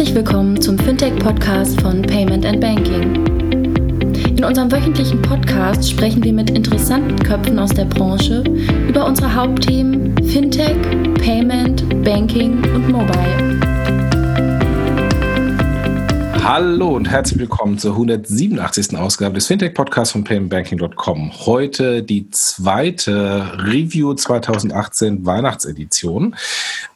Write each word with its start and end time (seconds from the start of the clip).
Herzlich 0.00 0.16
willkommen 0.16 0.58
zum 0.58 0.78
Fintech-Podcast 0.78 1.78
von 1.82 2.00
Payment 2.00 2.46
and 2.46 2.58
Banking. 2.58 3.26
In 4.34 4.42
unserem 4.42 4.72
wöchentlichen 4.72 5.20
Podcast 5.20 5.90
sprechen 5.90 6.24
wir 6.24 6.32
mit 6.32 6.48
interessanten 6.48 7.18
Köpfen 7.18 7.58
aus 7.58 7.68
der 7.68 7.84
Branche 7.84 8.42
über 8.88 9.04
unsere 9.04 9.34
Hauptthemen 9.34 10.16
Fintech, 10.26 10.74
Payment, 11.22 12.02
Banking 12.02 12.64
und 12.74 12.88
Mobile. 12.88 13.60
Hallo 16.42 16.96
und 16.96 17.10
herzlich 17.10 17.38
willkommen 17.38 17.76
zur 17.76 17.92
187. 17.92 18.96
Ausgabe 18.96 19.34
des 19.34 19.48
Fintech-Podcasts 19.48 20.12
von 20.12 20.24
paymentbanking.com. 20.24 21.30
Heute 21.44 22.02
die 22.02 22.30
zweite 22.30 23.52
Review 23.66 24.14
2018 24.14 25.26
Weihnachtsedition. 25.26 26.34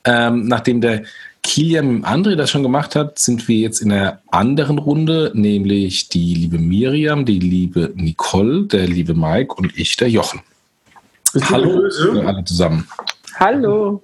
Ähm, 0.07 0.49
nachdem 0.49 0.81
der 0.81 1.03
Kilian 1.45 1.97
mit 1.97 2.05
André 2.05 2.35
das 2.37 2.51
schon 2.51 2.63
gemacht 2.63 2.97
hat, 2.97 3.19
sind 3.19 3.47
wir 3.49 3.59
jetzt 3.59 3.81
in 3.81 3.93
einer 3.93 4.21
anderen 4.31 4.79
Runde, 4.79 5.31
nämlich 5.35 6.09
die 6.09 6.35
liebe 6.35 6.59
Miriam, 6.59 7.25
die 7.27 7.39
liebe 7.39 7.93
Nicole, 7.95 8.63
der 8.65 8.87
liebe 8.89 9.15
Mike 9.15 9.55
und 9.55 9.79
ich, 9.79 9.97
der 9.97 10.09
Jochen. 10.09 10.41
Bist 11.33 11.49
Hallo 11.51 11.83
alle 12.27 12.45
zusammen. 12.45 12.89
Hallo. 13.39 14.03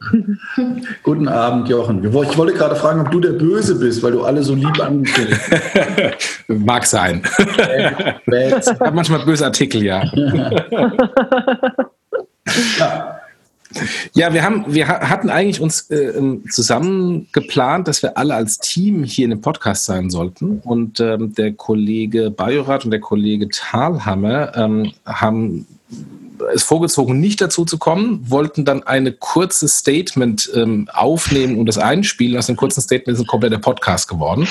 Guten 1.03 1.29
Abend, 1.29 1.69
Jochen. 1.69 2.05
Ich 2.05 2.13
wollte 2.13 2.53
gerade 2.53 2.77
fragen, 2.77 3.01
ob 3.01 3.11
du 3.11 3.21
der 3.21 3.33
Böse 3.33 3.77
bist, 3.77 4.03
weil 4.03 4.13
du 4.13 4.25
alle 4.25 4.43
so 4.43 4.55
lieb 4.55 4.79
angekündigt 4.79 5.41
Mag 6.49 6.85
sein. 6.85 7.23
ich 7.25 8.69
habe 8.81 8.93
manchmal 8.93 9.25
böse 9.25 9.47
Artikel, 9.47 9.83
ja. 9.83 10.05
ja. 12.79 13.21
Ja, 14.15 14.33
wir 14.33 14.43
haben, 14.45 14.65
wir 14.69 14.89
hatten 14.89 15.31
eigentlich 15.31 15.61
uns 15.61 15.91
äh, 15.91 15.97
ähm, 15.97 16.45
zusammen 16.51 17.29
geplant, 17.33 17.87
dass 17.89 18.03
wir 18.03 18.19
alle 18.19 18.35
als 18.35 18.59
Team 18.59 19.05
hier 19.05 19.25
in 19.25 19.31
dem 19.31 19.41
Podcast 19.41 19.85
sein 19.85 20.11
sollten. 20.11 20.61
Und 20.65 21.01
ähm, 21.01 21.35
der 21.35 21.53
Kollege 21.53 22.31
Bajorat 22.31 22.85
und 22.85 22.91
der 22.91 23.01
Kollege 23.01 23.49
Thalhammer 23.49 24.57
ähm, 24.57 24.93
haben 25.07 25.67
es 26.55 26.63
vorgezogen, 26.63 27.21
nicht 27.21 27.41
dazu 27.41 27.65
zu 27.65 27.79
kommen, 27.79 28.25
wollten 28.29 28.65
dann 28.65 28.83
eine 28.83 29.13
kurze 29.13 29.69
Statement 29.69 30.51
ähm, 30.55 30.89
aufnehmen 30.93 31.59
und 31.59 31.67
das 31.67 31.79
einspielen. 31.79 32.39
Aus 32.39 32.47
dem 32.47 32.57
kurzen 32.57 32.81
Statement 32.81 33.17
ist 33.17 33.25
ein 33.25 33.27
kompletter 33.27 33.59
Podcast 33.59 34.09
geworden. 34.09 34.49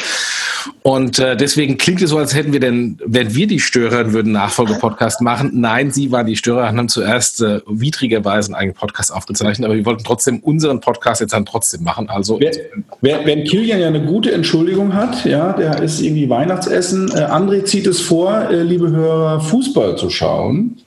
Und 0.82 1.20
äh, 1.20 1.38
deswegen 1.38 1.78
klingt 1.78 2.02
es 2.02 2.10
so, 2.10 2.18
als 2.18 2.34
hätten 2.34 2.54
wir 2.54 2.60
denn, 2.60 3.00
wenn 3.06 3.34
wir 3.36 3.48
die 3.48 3.60
Störer 3.60 4.14
würden 4.14 4.32
Nachfolgepodcast 4.32 5.22
machen. 5.22 5.52
Nein, 5.54 5.92
sie 5.92 6.12
waren 6.12 6.26
die 6.26 6.36
Störer 6.36 6.70
und 6.70 6.78
haben 6.78 6.90
zuerst 6.90 7.42
äh, 7.42 7.62
widrigerweise 7.68 8.50
einen 8.50 8.56
eigenen 8.56 8.76
Podcast 8.76 9.14
aufgezeichnet, 9.14 9.66
aber 9.66 9.76
wir 9.76 9.86
wollten 9.86 10.04
trotzdem 10.04 10.40
unseren 10.40 10.82
Podcast 10.82 11.22
jetzt 11.22 11.34
dann 11.34 11.46
trotzdem 11.46 11.84
machen. 11.84 12.10
Also 12.10 12.40
wenn, 12.40 13.26
wenn 13.26 13.44
Kilian 13.44 13.80
ja 13.80 13.88
eine 13.88 14.06
gute 14.06 14.32
Entschuldigung 14.32 14.94
hat, 14.94 15.26
ja, 15.26 15.54
der 15.54 15.82
ist 15.82 16.02
irgendwie 16.02 16.30
Weihnachtsessen. 16.30 17.10
Äh, 17.12 17.22
André 17.22 17.64
zieht 17.64 17.88
es 17.88 18.02
vor, 18.02 18.50
äh, 18.50 18.64
liebe 18.64 18.90
Hörer, 18.90 19.42
Fußball 19.42 19.98
zu 19.98 20.10
schauen. 20.10 20.78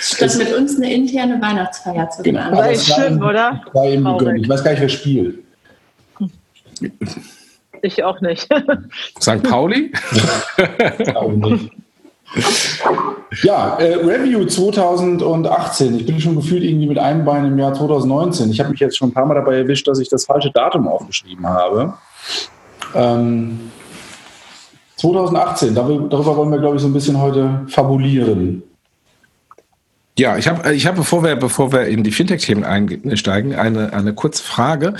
Statt 0.00 0.36
mit 0.38 0.54
uns 0.54 0.76
eine 0.76 0.92
interne 0.92 1.40
Weihnachtsfeier 1.40 2.10
zu 2.10 2.22
genau, 2.22 2.50
machen. 2.50 2.56
Das 2.56 2.72
ist 2.72 2.94
schön, 2.94 3.22
oder? 3.22 3.62
Ich 4.36 4.48
weiß 4.48 4.64
gar 4.64 4.70
nicht, 4.72 4.80
wer 4.80 4.88
spielt. 4.88 5.38
Ich 7.82 8.02
auch 8.02 8.20
nicht. 8.20 8.48
St. 9.20 9.42
Pauli? 9.42 9.92
auch 11.14 11.30
nicht. 11.30 11.70
Ja, 13.42 13.76
äh, 13.78 13.94
Review 13.94 14.44
2018. 14.44 15.96
Ich 15.96 16.06
bin 16.06 16.20
schon 16.20 16.36
gefühlt 16.36 16.62
irgendwie 16.62 16.86
mit 16.86 16.98
einem 16.98 17.24
Bein 17.24 17.46
im 17.46 17.58
Jahr 17.58 17.72
2019. 17.72 18.50
Ich 18.50 18.60
habe 18.60 18.70
mich 18.70 18.80
jetzt 18.80 18.96
schon 18.98 19.10
ein 19.10 19.14
paar 19.14 19.26
Mal 19.26 19.34
dabei 19.34 19.58
erwischt, 19.58 19.88
dass 19.88 19.98
ich 19.98 20.08
das 20.08 20.26
falsche 20.26 20.50
Datum 20.50 20.88
aufgeschrieben 20.88 21.46
habe. 21.46 21.94
Ähm, 22.94 23.70
2018, 24.98 25.74
darüber 25.74 26.36
wollen 26.36 26.50
wir, 26.50 26.58
glaube 26.58 26.76
ich, 26.76 26.82
so 26.82 26.88
ein 26.88 26.92
bisschen 26.92 27.20
heute 27.20 27.62
fabulieren. 27.68 28.62
Ja, 30.18 30.36
ich 30.36 30.48
habe, 30.48 30.74
ich 30.74 30.84
hab, 30.84 30.96
bevor 30.96 31.22
wir, 31.22 31.36
bevor 31.36 31.72
wir 31.72 31.86
in 31.86 32.02
die 32.02 32.10
Fintech-Themen 32.10 32.64
einsteigen, 32.64 33.54
eine, 33.54 33.92
eine 33.92 34.12
kurze 34.12 34.42
Frage. 34.42 34.94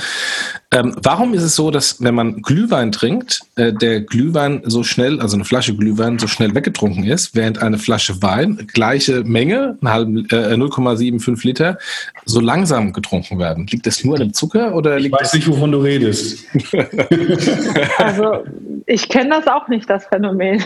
Ähm, 0.70 0.94
warum 1.02 1.34
ist 1.34 1.42
es 1.42 1.56
so, 1.56 1.72
dass 1.72 2.00
wenn 2.00 2.14
man 2.14 2.40
Glühwein 2.42 2.92
trinkt, 2.92 3.40
äh, 3.56 3.72
der 3.72 4.02
Glühwein 4.02 4.62
so 4.64 4.84
schnell, 4.84 5.20
also 5.20 5.36
eine 5.36 5.44
Flasche 5.44 5.74
Glühwein 5.74 6.20
so 6.20 6.28
schnell 6.28 6.54
weggetrunken 6.54 7.02
ist, 7.02 7.34
während 7.34 7.60
eine 7.60 7.78
Flasche 7.78 8.22
Wein, 8.22 8.68
gleiche 8.72 9.24
Menge, 9.24 9.76
äh, 9.82 9.86
0,75 9.86 11.44
Liter, 11.44 11.78
so 12.24 12.38
langsam 12.38 12.92
getrunken 12.92 13.40
werden? 13.40 13.66
Liegt 13.66 13.86
das 13.86 14.04
nur 14.04 14.14
an 14.14 14.20
dem 14.20 14.34
Zucker 14.34 14.72
oder 14.76 14.98
Ich 14.98 15.10
weiß 15.10 15.34
nicht, 15.34 15.48
wovon 15.48 15.72
du 15.72 15.78
redest. 15.78 16.44
also 17.98 18.44
ich 18.86 19.08
kenne 19.08 19.30
das 19.30 19.46
auch 19.46 19.68
nicht, 19.68 19.88
das 19.88 20.06
Phänomen. 20.06 20.62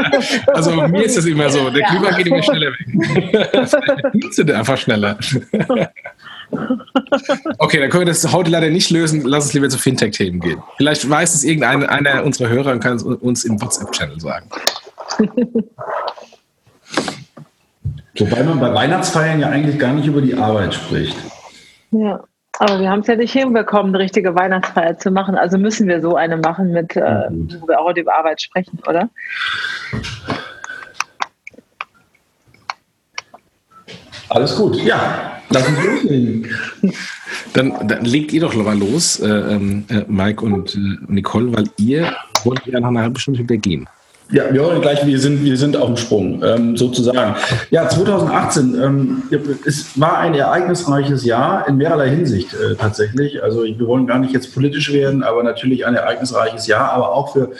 also 0.48 0.72
mir 0.88 1.04
ist 1.04 1.16
das 1.16 1.24
immer 1.24 1.48
so, 1.48 1.70
der 1.70 1.82
Glühwein 1.88 2.16
geht 2.16 2.26
immer 2.26 2.42
schneller 2.42 2.70
weg. 2.70 3.68
Sind 4.30 4.50
einfach 4.50 4.76
schneller. 4.76 5.18
Okay, 7.58 7.80
dann 7.80 7.88
können 7.88 8.02
wir 8.02 8.12
das 8.12 8.30
heute 8.32 8.50
leider 8.50 8.68
nicht 8.68 8.90
lösen. 8.90 9.22
Lass 9.24 9.44
uns 9.44 9.54
lieber 9.54 9.68
zu 9.68 9.78
Fintech-Themen 9.78 10.40
gehen. 10.40 10.62
Vielleicht 10.76 11.08
weiß 11.08 11.34
es 11.34 11.44
irgendeiner 11.44 11.88
einer 11.88 12.24
unserer 12.24 12.50
Hörer 12.50 12.72
und 12.72 12.80
kann 12.80 12.96
es 12.96 13.02
uns 13.02 13.44
im 13.44 13.60
WhatsApp-Channel 13.60 14.20
sagen. 14.20 14.50
Wobei 18.18 18.42
man 18.42 18.60
bei 18.60 18.74
Weihnachtsfeiern 18.74 19.40
ja 19.40 19.48
eigentlich 19.48 19.78
gar 19.78 19.94
nicht 19.94 20.06
über 20.06 20.20
die 20.20 20.34
Arbeit 20.34 20.74
spricht. 20.74 21.16
Ja, 21.90 22.22
aber 22.58 22.80
wir 22.80 22.90
haben 22.90 23.00
es 23.00 23.06
ja 23.06 23.16
nicht 23.16 23.32
hinbekommen, 23.32 23.94
eine 23.94 24.04
richtige 24.04 24.34
Weihnachtsfeier 24.34 24.98
zu 24.98 25.10
machen. 25.10 25.36
Also 25.36 25.56
müssen 25.58 25.88
wir 25.88 26.00
so 26.02 26.16
eine 26.16 26.36
machen, 26.36 26.72
mit, 26.72 26.96
äh, 26.96 27.28
wo 27.60 27.68
wir 27.68 27.80
auch 27.80 27.96
über 27.96 28.14
Arbeit 28.14 28.42
sprechen, 28.42 28.78
oder? 28.86 29.08
Alles 34.32 34.56
gut, 34.56 34.76
ja. 34.82 35.32
Lass 35.50 35.68
uns 35.68 35.84
loslegen. 35.84 36.46
Dann, 37.52 37.74
dann 37.86 38.04
legt 38.04 38.32
ihr 38.32 38.40
doch 38.40 38.54
mal 38.54 38.78
los, 38.78 39.20
äh, 39.20 39.28
ähm, 39.28 39.84
äh, 39.88 40.04
Mike 40.08 40.42
und 40.42 40.74
äh, 40.74 40.78
Nicole, 41.08 41.54
weil 41.54 41.64
ihr 41.76 42.14
wollt 42.44 42.64
ja 42.64 42.80
nach 42.80 42.88
einer 42.88 43.02
halben 43.02 43.16
Stunde 43.16 43.40
wieder 43.40 43.58
gehen. 43.58 43.86
Ja, 44.30 44.44
wir 44.50 44.64
wollen 44.64 44.80
gleich, 44.80 45.06
wir 45.06 45.18
sind, 45.18 45.44
wir 45.44 45.58
sind 45.58 45.76
auf 45.76 45.88
dem 45.88 45.96
Sprung, 45.98 46.42
ähm, 46.42 46.74
sozusagen. 46.74 47.34
Ja, 47.70 47.86
2018, 47.86 48.80
ähm, 48.82 49.22
es 49.66 50.00
war 50.00 50.18
ein 50.18 50.32
ereignisreiches 50.32 51.26
Jahr 51.26 51.68
in 51.68 51.76
mehrerlei 51.76 52.08
Hinsicht 52.08 52.54
äh, 52.54 52.74
tatsächlich. 52.76 53.42
Also 53.42 53.64
wir 53.64 53.86
wollen 53.86 54.06
gar 54.06 54.18
nicht 54.18 54.32
jetzt 54.32 54.54
politisch 54.54 54.90
werden, 54.90 55.22
aber 55.22 55.42
natürlich 55.42 55.84
ein 55.84 55.94
ereignisreiches 55.94 56.66
Jahr, 56.66 56.92
aber 56.92 57.12
auch 57.12 57.34
für 57.34 57.50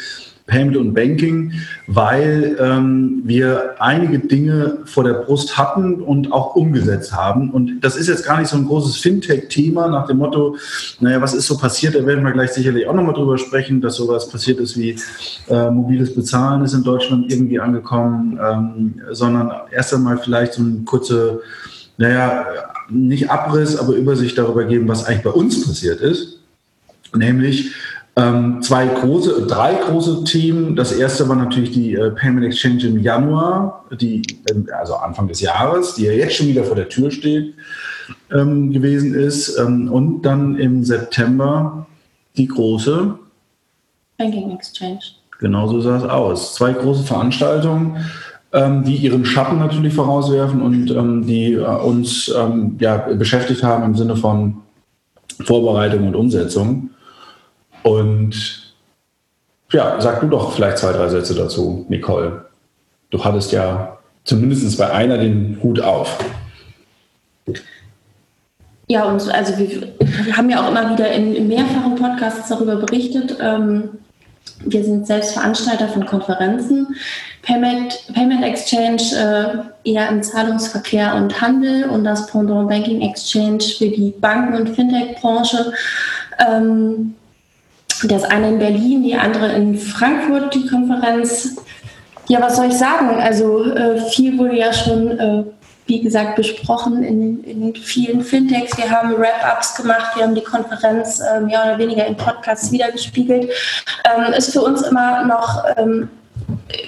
Payment 0.46 0.76
und 0.76 0.94
Banking, 0.94 1.52
weil 1.86 2.56
ähm, 2.60 3.22
wir 3.24 3.76
einige 3.78 4.18
Dinge 4.18 4.78
vor 4.84 5.04
der 5.04 5.14
Brust 5.14 5.56
hatten 5.56 6.02
und 6.02 6.32
auch 6.32 6.56
umgesetzt 6.56 7.12
haben. 7.12 7.50
Und 7.50 7.80
das 7.80 7.96
ist 7.96 8.08
jetzt 8.08 8.24
gar 8.24 8.38
nicht 8.38 8.48
so 8.48 8.56
ein 8.56 8.66
großes 8.66 8.96
Fintech-Thema 8.96 9.88
nach 9.88 10.06
dem 10.06 10.18
Motto, 10.18 10.56
naja, 11.00 11.20
was 11.20 11.34
ist 11.34 11.46
so 11.46 11.56
passiert? 11.56 11.94
Da 11.94 12.04
werden 12.04 12.24
wir 12.24 12.32
gleich 12.32 12.52
sicherlich 12.52 12.86
auch 12.86 12.94
nochmal 12.94 13.14
drüber 13.14 13.38
sprechen, 13.38 13.80
dass 13.80 13.96
sowas 13.96 14.28
passiert 14.28 14.58
ist 14.58 14.76
wie 14.76 14.96
äh, 15.48 15.70
mobiles 15.70 16.14
Bezahlen 16.14 16.64
ist 16.64 16.74
in 16.74 16.82
Deutschland 16.82 17.32
irgendwie 17.32 17.60
angekommen, 17.60 18.38
ähm, 18.42 18.94
sondern 19.12 19.52
erst 19.70 19.94
einmal 19.94 20.18
vielleicht 20.18 20.54
so 20.54 20.62
eine 20.62 20.82
kurze, 20.84 21.40
naja, 21.96 22.46
nicht 22.88 23.30
Abriss, 23.30 23.76
aber 23.76 23.94
Übersicht 23.94 24.36
darüber 24.36 24.64
geben, 24.64 24.88
was 24.88 25.04
eigentlich 25.04 25.22
bei 25.22 25.30
uns 25.30 25.64
passiert 25.64 26.00
ist. 26.00 26.38
Nämlich, 27.14 27.72
zwei 28.14 28.86
große, 28.86 29.46
drei 29.46 29.74
große 29.74 30.24
Themen. 30.24 30.76
Das 30.76 30.92
erste 30.92 31.28
war 31.30 31.36
natürlich 31.36 31.70
die 31.70 31.94
äh, 31.94 32.10
Payment 32.10 32.44
Exchange 32.44 32.86
im 32.86 32.98
Januar, 33.00 33.86
die, 33.98 34.20
äh, 34.46 34.72
also 34.72 34.96
Anfang 34.96 35.28
des 35.28 35.40
Jahres, 35.40 35.94
die 35.94 36.04
ja 36.04 36.12
jetzt 36.12 36.34
schon 36.34 36.48
wieder 36.48 36.64
vor 36.64 36.76
der 36.76 36.90
Tür 36.90 37.10
steht, 37.10 37.54
ähm, 38.30 38.70
gewesen 38.70 39.14
ist. 39.14 39.56
Ähm, 39.58 39.90
und 39.90 40.22
dann 40.22 40.56
im 40.56 40.84
September 40.84 41.86
die 42.36 42.46
große 42.46 43.18
Banking 44.18 44.52
Exchange. 44.52 45.00
Genau 45.38 45.66
so 45.66 45.80
sah 45.80 45.96
es 45.96 46.04
aus. 46.04 46.54
Zwei 46.54 46.72
große 46.72 47.02
Veranstaltungen, 47.04 47.96
ähm, 48.52 48.84
die 48.84 48.96
ihren 48.96 49.24
Schatten 49.24 49.58
natürlich 49.58 49.94
vorauswerfen 49.94 50.60
und 50.62 50.90
ähm, 50.90 51.26
die 51.26 51.54
äh, 51.54 51.64
uns 51.64 52.32
ähm, 52.36 52.76
ja, 52.78 52.98
beschäftigt 52.98 53.62
haben 53.62 53.84
im 53.84 53.96
Sinne 53.96 54.16
von 54.16 54.58
Vorbereitung 55.44 56.06
und 56.06 56.14
Umsetzung. 56.14 56.90
Und 57.82 58.74
ja, 59.70 60.00
sag 60.00 60.20
du 60.20 60.28
doch 60.28 60.52
vielleicht 60.52 60.78
zwei, 60.78 60.92
drei 60.92 61.08
Sätze 61.08 61.34
dazu, 61.34 61.86
Nicole. 61.88 62.46
Du 63.10 63.24
hattest 63.24 63.52
ja 63.52 63.98
zumindest 64.24 64.78
bei 64.78 64.90
einer 64.90 65.18
den 65.18 65.58
Hut 65.62 65.80
auf. 65.80 66.18
Ja, 68.88 69.04
und 69.04 69.32
also 69.32 69.58
wir, 69.58 69.94
wir 69.98 70.36
haben 70.36 70.50
ja 70.50 70.62
auch 70.62 70.70
immer 70.70 70.92
wieder 70.92 71.10
in, 71.12 71.34
in 71.34 71.48
mehrfachen 71.48 71.96
Podcasts 71.96 72.48
darüber 72.48 72.76
berichtet. 72.76 73.36
Ähm, 73.40 73.90
wir 74.64 74.84
sind 74.84 75.06
selbst 75.06 75.32
Veranstalter 75.32 75.88
von 75.88 76.04
Konferenzen. 76.04 76.94
Payment, 77.42 78.06
Payment 78.12 78.44
Exchange 78.44 79.02
äh, 79.84 79.90
eher 79.90 80.08
im 80.08 80.22
Zahlungsverkehr 80.22 81.14
und 81.14 81.40
Handel 81.40 81.88
und 81.88 82.04
das 82.04 82.26
Pendant 82.26 82.68
Banking 82.68 83.00
Exchange 83.00 83.62
für 83.78 83.88
die 83.88 84.14
Banken- 84.20 84.54
und 84.54 84.68
Fintech-Branche 84.70 85.72
Ähm, 86.38 87.14
das 88.08 88.24
eine 88.24 88.48
in 88.48 88.58
Berlin, 88.58 89.02
die 89.02 89.14
andere 89.14 89.52
in 89.52 89.76
Frankfurt, 89.78 90.54
die 90.54 90.66
Konferenz. 90.66 91.56
Ja, 92.28 92.40
was 92.40 92.56
soll 92.56 92.66
ich 92.66 92.74
sagen? 92.74 93.20
Also 93.20 93.64
äh, 93.64 94.00
viel 94.10 94.38
wurde 94.38 94.56
ja 94.56 94.72
schon, 94.72 95.18
äh, 95.18 95.44
wie 95.86 96.00
gesagt, 96.00 96.36
besprochen 96.36 97.02
in, 97.02 97.44
in 97.44 97.74
vielen 97.74 98.22
Fintechs. 98.22 98.76
Wir 98.76 98.90
haben 98.90 99.12
Wrap-ups 99.18 99.74
gemacht, 99.76 100.16
wir 100.16 100.24
haben 100.24 100.34
die 100.34 100.42
Konferenz 100.42 101.20
äh, 101.20 101.40
mehr 101.40 101.62
oder 101.64 101.78
weniger 101.78 102.06
in 102.06 102.16
Podcasts 102.16 102.70
wiedergespiegelt. 102.72 103.50
Ähm, 104.04 104.32
ist 104.32 104.52
für 104.52 104.62
uns 104.62 104.82
immer 104.82 105.24
noch 105.24 105.64
ähm, 105.76 106.08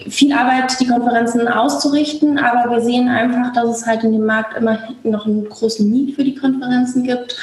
viel 0.09 0.33
Arbeit, 0.33 0.79
die 0.81 0.87
Konferenzen 0.87 1.47
auszurichten, 1.49 2.39
aber 2.39 2.71
wir 2.71 2.81
sehen 2.81 3.09
einfach, 3.09 3.53
dass 3.53 3.79
es 3.79 3.87
halt 3.87 4.05
in 4.05 4.13
dem 4.13 4.27
Markt 4.27 4.57
immer 4.57 4.79
noch 5.03 5.27
einen 5.27 5.49
großen 5.49 5.89
Need 5.91 6.15
für 6.15 6.25
die 6.25 6.35
Konferenzen 6.35 7.03
gibt. 7.03 7.37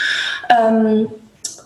Ähm, 0.50 1.08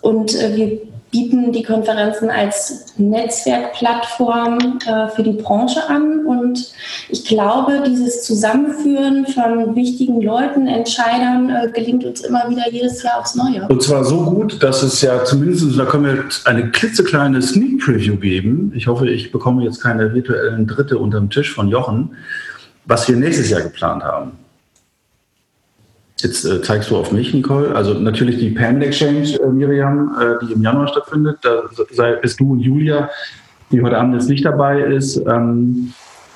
und 0.01 0.35
äh, 0.35 0.55
wir 0.55 0.94
bieten 1.15 1.53
die 1.53 1.63
Konferenzen 1.63 2.29
als 2.29 2.93
Netzwerkplattform 2.97 4.79
äh, 4.85 5.07
für 5.15 5.23
die 5.23 5.31
Branche 5.31 5.87
an. 5.87 6.25
Und 6.25 6.73
ich 7.07 7.23
glaube, 7.23 7.83
dieses 7.87 8.23
Zusammenführen 8.23 9.25
von 9.25 9.75
wichtigen 9.75 10.21
Leuten, 10.21 10.67
Entscheidern, 10.67 11.49
äh, 11.49 11.71
gelingt 11.71 12.03
uns 12.03 12.21
immer 12.21 12.49
wieder 12.49 12.69
jedes 12.69 13.01
Jahr 13.01 13.19
aufs 13.19 13.35
Neue. 13.35 13.65
Und 13.69 13.81
zwar 13.81 14.03
so 14.03 14.25
gut, 14.25 14.61
dass 14.61 14.83
es 14.83 15.01
ja 15.01 15.23
zumindest, 15.23 15.79
da 15.79 15.85
können 15.85 16.05
wir 16.05 16.25
eine 16.43 16.69
klitzekleine 16.71 17.41
Sneak 17.41 17.79
Preview 17.79 18.17
geben. 18.17 18.73
Ich 18.75 18.87
hoffe, 18.87 19.09
ich 19.09 19.31
bekomme 19.31 19.63
jetzt 19.63 19.81
keine 19.81 20.13
virtuellen 20.13 20.67
Dritte 20.67 20.97
unterm 20.97 21.29
Tisch 21.29 21.53
von 21.53 21.69
Jochen, 21.69 22.17
was 22.85 23.07
wir 23.07 23.15
nächstes 23.15 23.49
Jahr 23.49 23.61
geplant 23.61 24.03
haben. 24.03 24.33
Jetzt 26.17 26.45
äh, 26.45 26.61
zeigst 26.61 26.89
du 26.91 26.97
auf 26.97 27.11
mich, 27.11 27.33
Nicole. 27.33 27.75
Also 27.75 27.93
natürlich 27.93 28.37
die 28.37 28.51
Payment 28.51 28.83
Exchange, 28.83 29.37
äh, 29.41 29.47
Miriam, 29.47 30.15
äh, 30.19 30.45
die 30.45 30.53
im 30.53 30.61
Januar 30.61 30.87
stattfindet. 30.87 31.39
Da 31.41 31.63
sei, 31.91 32.13
bist 32.13 32.39
du 32.39 32.53
und 32.53 32.61
Julia, 32.61 33.09
die 33.71 33.81
heute 33.81 33.97
Abend 33.97 34.13
jetzt 34.13 34.29
nicht 34.29 34.45
dabei 34.45 34.79
ist. 34.81 35.17
Ähm, 35.27 35.93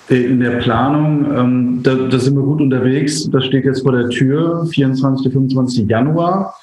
in 0.09 0.39
der 0.39 0.57
Planung, 0.57 1.25
ähm, 1.37 1.79
da, 1.83 1.93
da, 1.93 2.17
sind 2.17 2.35
wir 2.35 2.41
gut 2.41 2.61
unterwegs. 2.61 3.29
Das 3.29 3.45
steht 3.45 3.65
jetzt 3.65 3.83
vor 3.83 3.91
der 3.91 4.09
Tür, 4.09 4.65
24. 4.65 5.31
25. 5.31 5.87
Januar. 5.87 6.55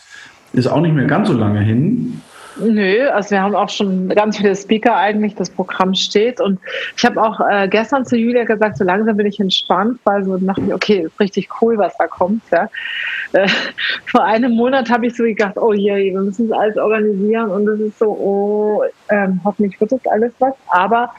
Ist 0.52 0.66
auch 0.66 0.80
nicht 0.80 0.94
mehr 0.94 1.04
ganz 1.04 1.28
so 1.28 1.34
lange 1.34 1.60
hin. 1.60 2.20
Nö, 2.58 3.08
also 3.08 3.30
wir 3.30 3.42
haben 3.42 3.54
auch 3.54 3.68
schon 3.68 4.08
ganz 4.08 4.38
viele 4.38 4.56
Speaker 4.56 4.96
eigentlich, 4.96 5.34
das 5.34 5.50
Programm 5.50 5.94
steht. 5.94 6.40
Und 6.40 6.58
ich 6.96 7.04
habe 7.04 7.22
auch 7.22 7.40
äh, 7.40 7.68
gestern 7.68 8.06
zu 8.06 8.16
Julia 8.16 8.44
gesagt, 8.44 8.78
so 8.78 8.84
langsam 8.84 9.16
bin 9.16 9.26
ich 9.26 9.38
entspannt, 9.38 10.00
weil 10.04 10.24
so 10.24 10.38
dachte 10.38 10.62
ich, 10.66 10.72
okay, 10.72 11.00
ist 11.00 11.20
richtig 11.20 11.48
cool, 11.60 11.76
was 11.76 11.96
da 11.98 12.06
kommt. 12.06 12.42
Ja. 12.50 12.68
Äh, 13.32 13.48
vor 14.06 14.24
einem 14.24 14.52
Monat 14.52 14.88
habe 14.90 15.06
ich 15.06 15.16
so 15.16 15.24
gedacht, 15.24 15.56
oh 15.58 15.72
je, 15.72 16.12
wir 16.12 16.20
müssen 16.20 16.46
es 16.46 16.52
alles 16.52 16.76
organisieren 16.76 17.50
und 17.50 17.68
es 17.68 17.80
ist 17.80 17.98
so, 17.98 18.06
oh, 18.06 18.84
ähm, 19.10 19.40
hoffentlich 19.44 19.78
wird 19.80 19.92
das 19.92 20.06
alles 20.06 20.32
was. 20.38 20.54
Aber 20.68 21.12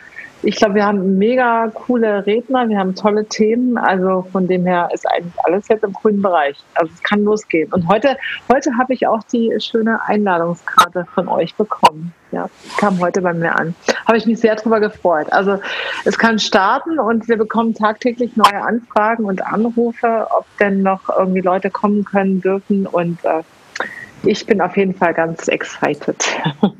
ich 0.43 0.55
glaube, 0.55 0.75
wir 0.75 0.85
haben 0.85 1.17
mega 1.17 1.67
coole 1.73 2.25
Redner, 2.25 2.69
wir 2.69 2.77
haben 2.77 2.95
tolle 2.95 3.25
Themen. 3.25 3.77
Also 3.77 4.25
von 4.31 4.47
dem 4.47 4.65
her 4.65 4.89
ist 4.93 5.05
eigentlich 5.09 5.33
alles 5.43 5.67
jetzt 5.67 5.83
im 5.83 5.93
grünen 5.93 6.21
Bereich. 6.21 6.57
Also 6.75 6.91
es 6.93 7.01
kann 7.03 7.23
losgehen. 7.23 7.71
Und 7.73 7.87
heute, 7.87 8.17
heute 8.51 8.71
habe 8.77 8.93
ich 8.93 9.07
auch 9.07 9.23
die 9.23 9.55
schöne 9.59 9.99
Einladungskarte 10.05 11.05
von 11.13 11.27
euch 11.27 11.55
bekommen. 11.55 12.13
Ja, 12.31 12.49
kam 12.77 12.99
heute 12.99 13.21
bei 13.21 13.33
mir 13.33 13.57
an. 13.57 13.73
Habe 14.05 14.17
ich 14.17 14.25
mich 14.25 14.39
sehr 14.39 14.55
drüber 14.55 14.79
gefreut. 14.79 15.31
Also 15.31 15.59
es 16.05 16.17
kann 16.17 16.39
starten 16.39 16.99
und 16.99 17.27
wir 17.27 17.37
bekommen 17.37 17.73
tagtäglich 17.73 18.35
neue 18.35 18.61
Anfragen 18.61 19.25
und 19.25 19.45
Anrufe, 19.45 20.27
ob 20.37 20.45
denn 20.59 20.83
noch 20.83 21.09
irgendwie 21.17 21.41
Leute 21.41 21.69
kommen 21.69 22.03
können 22.05 22.41
dürfen. 22.41 22.85
Und 22.85 23.23
äh, 23.25 23.41
ich 24.23 24.45
bin 24.45 24.61
auf 24.61 24.77
jeden 24.77 24.93
Fall 24.93 25.13
ganz 25.13 25.47
excited. 25.47 26.17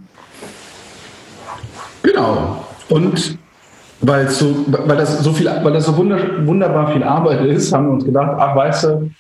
Genau. 2.04 2.66
Und 2.88 3.38
weil, 4.02 4.30
so, 4.30 4.66
weil 4.68 4.98
das 4.98 5.24
so 5.24 5.32
viel, 5.32 5.48
weil 5.48 5.74
das 5.74 5.86
so 5.86 5.98
wunderbar 5.98 6.92
viel 6.92 7.04
Arbeit 7.04 7.46
ist, 7.46 7.74
haben 7.74 7.88
wir 7.88 7.94
uns 7.94 8.06
gedacht, 8.06 8.36
ach 8.38 8.56
weißt 8.56 8.84
du, 8.84 9.12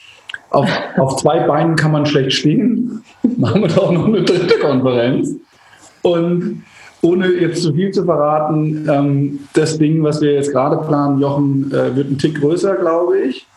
auf, 0.49 0.69
auf 0.97 1.15
zwei 1.17 1.39
Beinen 1.41 1.75
kann 1.75 1.91
man 1.91 2.05
schlecht 2.05 2.33
stehen, 2.33 3.03
machen 3.37 3.61
wir 3.61 3.69
doch 3.69 3.91
noch 3.91 4.05
eine 4.05 4.23
dritte 4.23 4.59
Konferenz. 4.59 5.31
Und 6.03 6.63
ohne 7.01 7.27
jetzt 7.27 7.63
zu 7.63 7.73
viel 7.73 7.91
zu 7.91 8.05
verraten, 8.05 8.87
ähm, 8.89 9.39
das 9.53 9.77
Ding, 9.77 10.03
was 10.03 10.21
wir 10.21 10.33
jetzt 10.33 10.51
gerade 10.51 10.77
planen, 10.77 11.19
Jochen, 11.19 11.71
äh, 11.71 11.95
wird 11.95 12.11
ein 12.11 12.17
Tick 12.17 12.39
größer, 12.39 12.75
glaube 12.75 13.19
ich. 13.19 13.47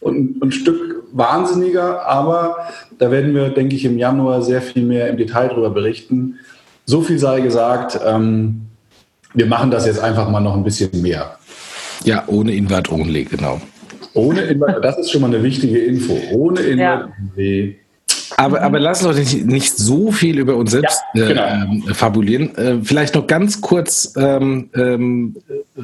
Und 0.00 0.42
ein 0.42 0.52
Stück 0.52 1.04
wahnsinniger, 1.12 2.06
aber 2.06 2.56
da 2.98 3.10
werden 3.10 3.34
wir, 3.34 3.48
denke 3.48 3.74
ich, 3.74 3.84
im 3.84 3.98
Januar 3.98 4.42
sehr 4.42 4.62
viel 4.62 4.84
mehr 4.84 5.08
im 5.08 5.16
Detail 5.16 5.48
darüber 5.48 5.70
berichten. 5.70 6.38
So 6.84 7.00
viel 7.00 7.18
sei 7.18 7.40
gesagt, 7.40 7.98
ähm, 8.04 8.65
wir 9.36 9.46
machen 9.46 9.70
das 9.70 9.86
jetzt 9.86 10.00
einfach 10.00 10.28
mal 10.28 10.40
noch 10.40 10.56
ein 10.56 10.64
bisschen 10.64 10.90
mehr. 11.02 11.38
Ja, 12.04 12.24
ohne 12.26 12.54
Invert 12.54 12.90
only, 12.90 13.24
genau. 13.24 13.60
Ohne 14.14 14.40
Invert, 14.40 14.82
das 14.84 14.98
ist 14.98 15.10
schon 15.10 15.20
mal 15.20 15.28
eine 15.28 15.42
wichtige 15.42 15.78
Info. 15.78 16.18
Ohne 16.32 16.60
Invert 16.60 17.10
only. 17.20 17.76
Aber, 18.38 18.60
aber 18.62 18.80
lass 18.80 19.04
uns 19.04 19.16
nicht, 19.16 19.46
nicht 19.46 19.76
so 19.76 20.10
viel 20.10 20.38
über 20.38 20.56
uns 20.56 20.72
selbst 20.72 21.00
ja, 21.14 21.26
genau. 21.26 21.88
äh, 21.88 21.94
fabulieren. 21.94 22.54
Äh, 22.56 22.78
vielleicht 22.82 23.14
noch 23.14 23.26
ganz 23.26 23.60
kurz, 23.60 24.12
ähm, 24.16 24.68
ähm, 24.74 25.36
äh, 25.76 25.80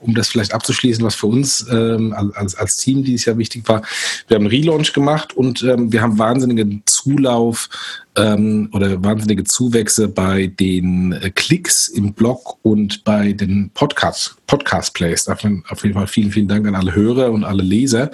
um 0.00 0.14
das 0.14 0.28
vielleicht 0.28 0.54
abzuschließen, 0.54 1.04
was 1.04 1.14
für 1.14 1.26
uns 1.26 1.66
ähm, 1.70 2.14
als, 2.34 2.54
als 2.54 2.76
Team 2.76 3.04
dieses 3.04 3.26
Jahr 3.26 3.36
wichtig 3.36 3.68
war. 3.68 3.82
Wir 4.28 4.36
haben 4.36 4.42
einen 4.42 4.50
Relaunch 4.50 4.92
gemacht 4.92 5.36
und 5.36 5.62
ähm, 5.64 5.92
wir 5.92 6.02
haben 6.02 6.18
wahnsinnigen 6.18 6.82
Zulauf 6.86 7.68
ähm, 8.16 8.68
oder 8.72 9.02
wahnsinnige 9.02 9.44
Zuwächse 9.44 10.08
bei 10.08 10.46
den 10.46 11.12
äh, 11.12 11.30
Klicks 11.30 11.88
im 11.88 12.12
Blog 12.12 12.58
und 12.62 13.04
bei 13.04 13.32
den 13.32 13.70
Podcast, 13.74 14.36
Podcast 14.46 14.94
Plays. 14.94 15.24
Dafür 15.24 15.62
auf 15.68 15.82
jeden 15.82 15.94
Fall 15.94 16.06
vielen, 16.06 16.30
vielen 16.30 16.48
Dank 16.48 16.66
an 16.66 16.74
alle 16.74 16.94
Hörer 16.94 17.30
und 17.30 17.44
alle 17.44 17.62
Leser. 17.62 18.10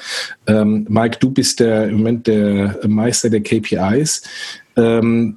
Ähm, 0.46 0.86
Mike, 0.88 1.18
du 1.20 1.30
bist 1.30 1.60
der 1.60 1.88
im 1.88 1.98
Moment 1.98 2.26
der 2.26 2.78
Meister 2.86 3.30
der 3.30 3.40
KPIs. 3.40 4.22
Ähm, 4.76 5.36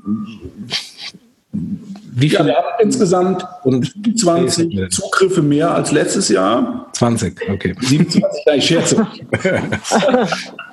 wie 1.52 2.30
viel? 2.30 2.40
Ja, 2.40 2.46
wir 2.46 2.56
haben 2.56 2.68
insgesamt 2.82 3.46
und 3.64 3.94
20 4.20 4.92
Zugriffe 4.92 5.42
mehr 5.42 5.74
als 5.74 5.92
letztes 5.92 6.30
Jahr. 6.30 6.88
20, 6.94 7.50
okay. 7.50 7.76
27, 7.80 8.44
ja, 8.46 8.54
ich 8.54 8.66
scherze. 8.66 9.08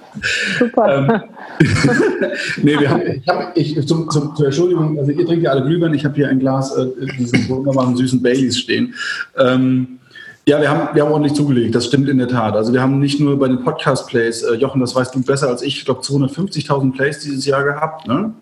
Super. 0.58 1.22
Ähm, 1.60 1.66
nee, 2.62 2.78
wir 2.78 2.90
haben, 2.90 3.02
ich 3.02 3.28
habe, 3.28 3.46
ich, 3.54 3.86
zum, 3.86 4.10
zum, 4.10 4.34
zur 4.34 4.46
Entschuldigung, 4.46 4.98
also 4.98 5.10
ihr 5.10 5.26
trinkt 5.26 5.44
ja 5.44 5.50
alle 5.50 5.64
Glühwein, 5.64 5.94
ich 5.94 6.04
habe 6.04 6.14
hier 6.14 6.28
ein 6.28 6.38
Glas, 6.38 6.76
äh, 6.76 6.86
diesen 7.18 7.48
wunderbaren 7.48 7.96
süßen 7.96 8.22
Baileys 8.22 8.58
stehen. 8.58 8.94
Ähm, 9.36 9.98
ja, 10.46 10.60
wir 10.60 10.70
haben, 10.70 10.94
wir 10.94 11.04
haben 11.04 11.12
ordentlich 11.12 11.34
zugelegt, 11.34 11.74
das 11.74 11.86
stimmt 11.86 12.08
in 12.08 12.18
der 12.18 12.28
Tat. 12.28 12.54
Also 12.54 12.72
wir 12.72 12.80
haben 12.80 12.98
nicht 12.98 13.20
nur 13.20 13.38
bei 13.38 13.48
den 13.48 13.62
Podcast-Plays, 13.62 14.42
äh, 14.44 14.54
Jochen, 14.54 14.80
das 14.80 14.94
weißt 14.94 15.14
du 15.14 15.22
besser 15.22 15.48
als 15.48 15.62
ich, 15.62 15.78
ich 15.78 15.84
glaube 15.84 16.00
250.000 16.00 16.92
Plays 16.92 17.18
dieses 17.18 17.44
Jahr 17.44 17.64
gehabt, 17.64 18.08
ne? 18.08 18.32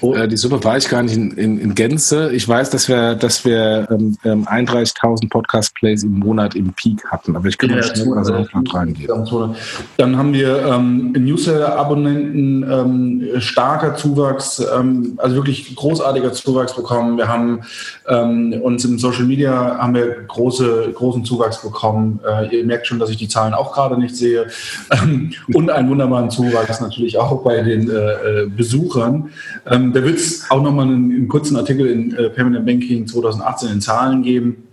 Oh. 0.00 0.14
Äh, 0.14 0.28
die 0.28 0.36
Summe 0.36 0.62
weiß 0.62 0.84
ich 0.84 0.90
gar 0.90 1.02
nicht 1.02 1.16
in, 1.16 1.32
in, 1.32 1.58
in, 1.58 1.74
Gänze. 1.74 2.30
Ich 2.32 2.48
weiß, 2.48 2.70
dass 2.70 2.88
wir, 2.88 3.14
dass 3.16 3.44
wir 3.44 3.88
ähm, 3.90 4.16
31.000 4.24 5.22
ähm, 5.22 5.28
Podcast-Plays 5.28 6.04
im 6.04 6.18
Monat 6.20 6.54
im 6.54 6.72
Peak 6.72 7.04
hatten, 7.06 7.34
aber 7.34 7.48
ich 7.48 7.58
könnte 7.58 7.76
ja, 7.76 7.82
schnell 7.82 8.06
mal 8.06 8.24
so 8.24 8.34
reingehen. 8.72 9.56
Dann 9.96 10.16
haben 10.16 10.32
wir 10.32 10.64
ähm, 10.64 11.12
Newsletter-Abonnenten, 11.12 12.62
ähm, 12.70 13.40
starker 13.40 13.96
Zuwachs, 13.96 14.62
ähm, 14.76 15.14
also 15.16 15.34
wirklich 15.34 15.74
großartiger 15.74 16.32
Zuwachs 16.32 16.74
bekommen. 16.76 17.16
Wir 17.16 17.28
haben 17.28 17.62
ähm, 18.08 18.54
uns 18.62 18.84
im 18.84 18.98
Social 18.98 19.24
Media 19.24 19.78
haben 19.78 19.94
wir 19.94 20.22
große, 20.28 20.92
großen 20.94 21.24
Zuwachs 21.24 21.60
bekommen. 21.60 22.20
Äh, 22.26 22.56
ihr 22.56 22.64
merkt 22.64 22.86
schon, 22.86 22.98
dass 22.98 23.10
ich 23.10 23.16
die 23.16 23.28
Zahlen 23.28 23.54
auch 23.54 23.72
gerade 23.72 23.98
nicht 23.98 24.16
sehe. 24.16 24.46
Ähm, 24.90 25.32
und 25.52 25.70
einen 25.70 25.90
wunderbaren 25.90 26.30
Zuwachs 26.30 26.80
natürlich 26.80 27.18
auch 27.18 27.42
bei 27.42 27.62
den 27.62 27.90
äh, 27.90 27.94
äh 27.94 28.46
Besuchern. 28.46 29.30
Ähm, 29.66 29.87
da 29.92 30.02
wird 30.02 30.16
es 30.16 30.50
auch 30.50 30.62
nochmal 30.62 30.86
einen, 30.86 31.10
einen 31.10 31.28
kurzen 31.28 31.56
Artikel 31.56 31.86
in 31.86 32.14
äh, 32.14 32.30
Permanent 32.30 32.66
Banking 32.66 33.06
2018 33.06 33.70
in 33.70 33.80
Zahlen 33.80 34.22
geben. 34.22 34.64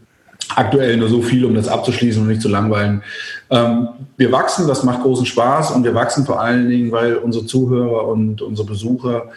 Aktuell 0.56 0.98
nur 0.98 1.10
so 1.10 1.22
viel, 1.22 1.44
um 1.46 1.56
das 1.56 1.68
abzuschließen 1.68 2.22
und 2.22 2.28
nicht 2.28 2.42
zu 2.42 2.50
langweilen. 2.50 3.02
Ähm, 3.50 3.90
wir 4.18 4.32
wachsen, 4.32 4.68
das 4.68 4.84
macht 4.84 5.02
großen 5.02 5.26
Spaß 5.26 5.72
und 5.72 5.84
wir 5.84 5.96
wachsen 5.96 6.26
vor 6.26 6.40
allen 6.40 6.70
Dingen, 6.70 6.92
weil 6.92 7.16
unsere 7.16 7.46
Zuhörer 7.46 8.08
und 8.08 8.42
unsere 8.42 8.68
Besucher 8.68 9.30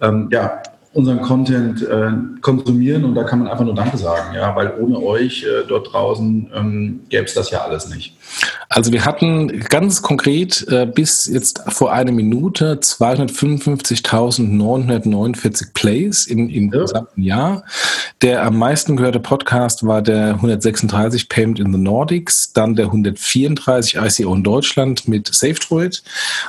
ähm, 0.00 0.28
ja, 0.30 0.62
unseren 0.96 1.20
Content 1.20 1.82
äh, 1.82 2.12
konsumieren 2.40 3.04
und 3.04 3.14
da 3.14 3.24
kann 3.24 3.40
man 3.40 3.48
einfach 3.48 3.66
nur 3.66 3.74
Danke 3.74 3.98
sagen, 3.98 4.34
ja, 4.34 4.56
weil 4.56 4.72
ohne 4.80 4.98
euch 4.98 5.44
äh, 5.44 5.66
dort 5.68 5.92
draußen 5.92 6.50
ähm, 6.54 7.00
gäbe 7.10 7.24
es 7.24 7.34
das 7.34 7.50
ja 7.50 7.60
alles 7.60 7.90
nicht. 7.90 8.16
Also 8.68 8.92
wir 8.92 9.04
hatten 9.04 9.60
ganz 9.60 10.02
konkret 10.02 10.66
äh, 10.68 10.86
bis 10.86 11.26
jetzt 11.26 11.62
vor 11.68 11.92
einer 11.92 12.10
Minute 12.12 12.78
255.949 12.82 15.72
Plays 15.74 16.26
im, 16.26 16.48
im 16.48 16.72
ja. 16.72 16.80
gesamten 16.80 17.22
Jahr. 17.22 17.62
Der 18.22 18.44
am 18.44 18.58
meisten 18.58 18.96
gehörte 18.96 19.20
Podcast 19.20 19.86
war 19.86 20.02
der 20.02 20.30
136 20.34 21.28
Payment 21.28 21.60
in 21.60 21.72
the 21.72 21.78
Nordics, 21.78 22.52
dann 22.54 22.74
der 22.74 22.86
134 22.86 23.96
ICO 23.96 24.34
in 24.34 24.42
Deutschland 24.42 25.06
mit 25.06 25.32
SafeDroid 25.32 26.02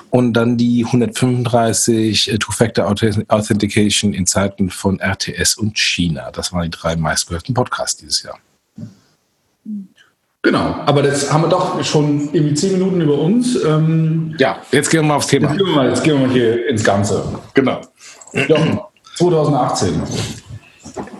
und 0.10 0.34
dann 0.34 0.58
die 0.58 0.86
135 0.86 2.32
äh, 2.32 2.38
Two-Factor 2.38 2.88
Authentication 3.28 4.14
in 4.14 4.26
Zeiten 4.38 4.70
von 4.70 5.00
RTS 5.00 5.56
und 5.56 5.80
China. 5.80 6.30
Das 6.32 6.54
waren 6.54 6.62
die 6.62 6.70
drei 6.70 6.96
meistgehörten 6.96 7.56
Podcasts 7.56 7.98
dieses 7.98 8.22
Jahr. 8.22 8.38
Genau, 10.44 10.76
aber 10.86 11.02
das 11.02 11.34
haben 11.34 11.42
wir 11.42 11.50
doch 11.50 11.84
schon 11.84 12.30
irgendwie 12.32 12.54
zehn 12.54 12.74
Minuten 12.74 13.02
über 13.02 13.18
uns. 13.18 13.56
Ähm, 13.64 14.36
ja, 14.38 14.62
jetzt 14.72 14.92
gehen 14.92 15.02
wir 15.02 15.08
mal 15.08 15.16
aufs 15.16 15.26
Thema. 15.26 15.50
Jetzt 15.50 15.58
gehen 15.58 15.66
wir 15.66 15.76
mal, 15.76 15.90
jetzt 15.90 16.04
gehen 16.04 16.20
wir 16.20 16.28
mal 16.28 16.34
hier 16.34 16.70
ins 16.70 16.84
Ganze. 16.84 17.24
Genau. 17.56 17.82
Jochen, 18.48 18.80
2018. 19.16 20.04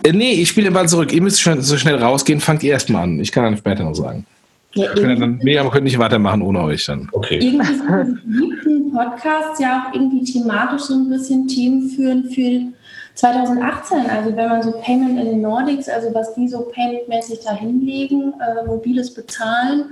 Äh, 0.04 0.12
nee, 0.12 0.34
ich 0.34 0.48
spiele 0.48 0.68
den 0.68 0.74
Ball 0.74 0.88
zurück. 0.88 1.12
Ihr 1.12 1.20
müsst 1.20 1.40
schon 1.40 1.60
so 1.60 1.76
schnell 1.76 1.96
rausgehen. 1.96 2.38
Fangt 2.38 2.62
ihr 2.62 2.70
erstmal 2.70 3.02
an. 3.02 3.18
Ich 3.18 3.32
kann 3.32 3.42
dann 3.42 3.56
später 3.56 3.82
noch 3.82 3.94
sagen. 3.94 4.24
Ja, 4.74 4.94
wir 4.94 5.16
dann, 5.16 5.40
nee, 5.42 5.58
aber 5.58 5.72
können 5.72 5.84
nicht 5.84 5.98
weitermachen 5.98 6.40
ohne 6.40 6.62
euch 6.62 6.84
dann. 6.84 7.08
Okay. 7.10 7.40
Irgendwie 7.42 7.66
sind 7.66 8.86
die 8.86 8.90
Podcasts 8.92 9.58
ja 9.58 9.88
auch 9.88 9.94
irgendwie 9.94 10.22
thematisch 10.22 10.82
so 10.82 10.94
ein 10.94 11.10
bisschen 11.10 11.48
Themen 11.48 11.90
führen 11.90 12.30
für 12.30 12.77
2018, 13.18 14.08
also 14.08 14.36
wenn 14.36 14.48
man 14.48 14.62
so 14.62 14.70
Payment 14.80 15.18
in 15.18 15.24
den 15.24 15.40
Nordics, 15.40 15.88
also 15.88 16.14
was 16.14 16.34
die 16.34 16.46
so 16.46 16.68
paymentmäßig 16.72 17.40
da 17.44 17.52
hinlegen, 17.52 18.32
äh, 18.34 18.64
mobiles 18.64 19.12
Bezahlen, 19.12 19.86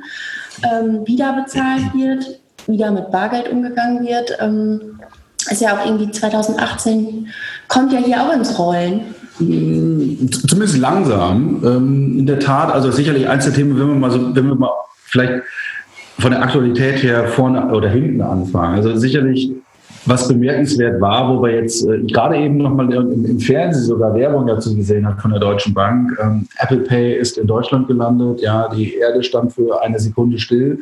ähm, 0.62 1.04
wieder 1.08 1.32
bezahlt 1.32 1.92
wird, 1.92 2.38
wieder 2.68 2.92
mit 2.92 3.10
Bargeld 3.10 3.50
umgegangen 3.50 4.06
wird, 4.06 4.38
ähm, 4.38 5.00
ist 5.50 5.60
ja 5.60 5.76
auch 5.76 5.84
irgendwie 5.84 6.08
2018, 6.08 7.26
kommt 7.66 7.92
ja 7.92 7.98
hier 7.98 8.22
auch 8.22 8.32
ins 8.32 8.56
Rollen. 8.60 9.00
Hm, 9.38 10.30
zumindest 10.30 10.78
langsam. 10.78 11.64
Ähm, 11.64 12.18
in 12.20 12.26
der 12.26 12.38
Tat, 12.38 12.72
also 12.72 12.92
sicherlich 12.92 13.28
eins 13.28 13.44
der 13.44 13.54
Themen, 13.54 13.76
wenn 13.76 13.88
wir 13.88 13.94
mal 13.96 14.10
so, 14.12 14.36
wenn 14.36 14.46
wir 14.46 14.54
mal 14.54 14.70
vielleicht 15.04 15.42
von 16.20 16.30
der 16.30 16.42
Aktualität 16.42 17.02
her 17.02 17.26
vorne 17.26 17.74
oder 17.74 17.88
hinten 17.88 18.22
anfangen. 18.22 18.76
Also 18.76 18.96
sicherlich 18.96 19.50
was 20.06 20.28
bemerkenswert 20.28 21.00
war, 21.00 21.28
wo 21.28 21.42
wir 21.42 21.54
jetzt 21.54 21.86
äh, 21.86 21.98
gerade 22.00 22.36
eben 22.36 22.58
nochmal 22.58 22.92
im, 22.92 23.24
im 23.24 23.40
Fernsehen 23.40 23.84
sogar 23.84 24.14
Werbung 24.14 24.46
dazu 24.46 24.74
gesehen 24.74 25.06
hat 25.06 25.20
von 25.20 25.32
der 25.32 25.40
Deutschen 25.40 25.74
Bank. 25.74 26.16
Ähm, 26.22 26.46
Apple 26.58 26.78
Pay 26.78 27.16
ist 27.18 27.38
in 27.38 27.46
Deutschland 27.46 27.88
gelandet. 27.88 28.40
Ja, 28.40 28.68
die 28.68 28.94
Erde 28.94 29.22
stand 29.22 29.52
für 29.52 29.82
eine 29.82 29.98
Sekunde 29.98 30.38
still. 30.38 30.78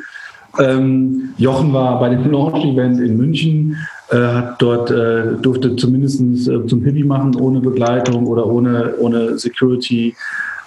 Ähm, 0.58 1.30
Jochen 1.38 1.72
war 1.72 1.98
bei 1.98 2.10
dem 2.10 2.30
Launch-Event 2.30 3.00
in 3.00 3.16
München, 3.16 3.76
äh, 4.10 4.16
hat 4.16 4.62
dort 4.62 4.90
äh, 4.90 5.34
durfte 5.40 5.74
zumindest 5.76 6.20
äh, 6.20 6.66
zum 6.66 6.82
Pipi 6.82 7.02
machen 7.02 7.34
ohne 7.36 7.60
Begleitung 7.60 8.26
oder 8.26 8.46
ohne, 8.46 8.94
ohne 8.98 9.38
Security 9.38 10.14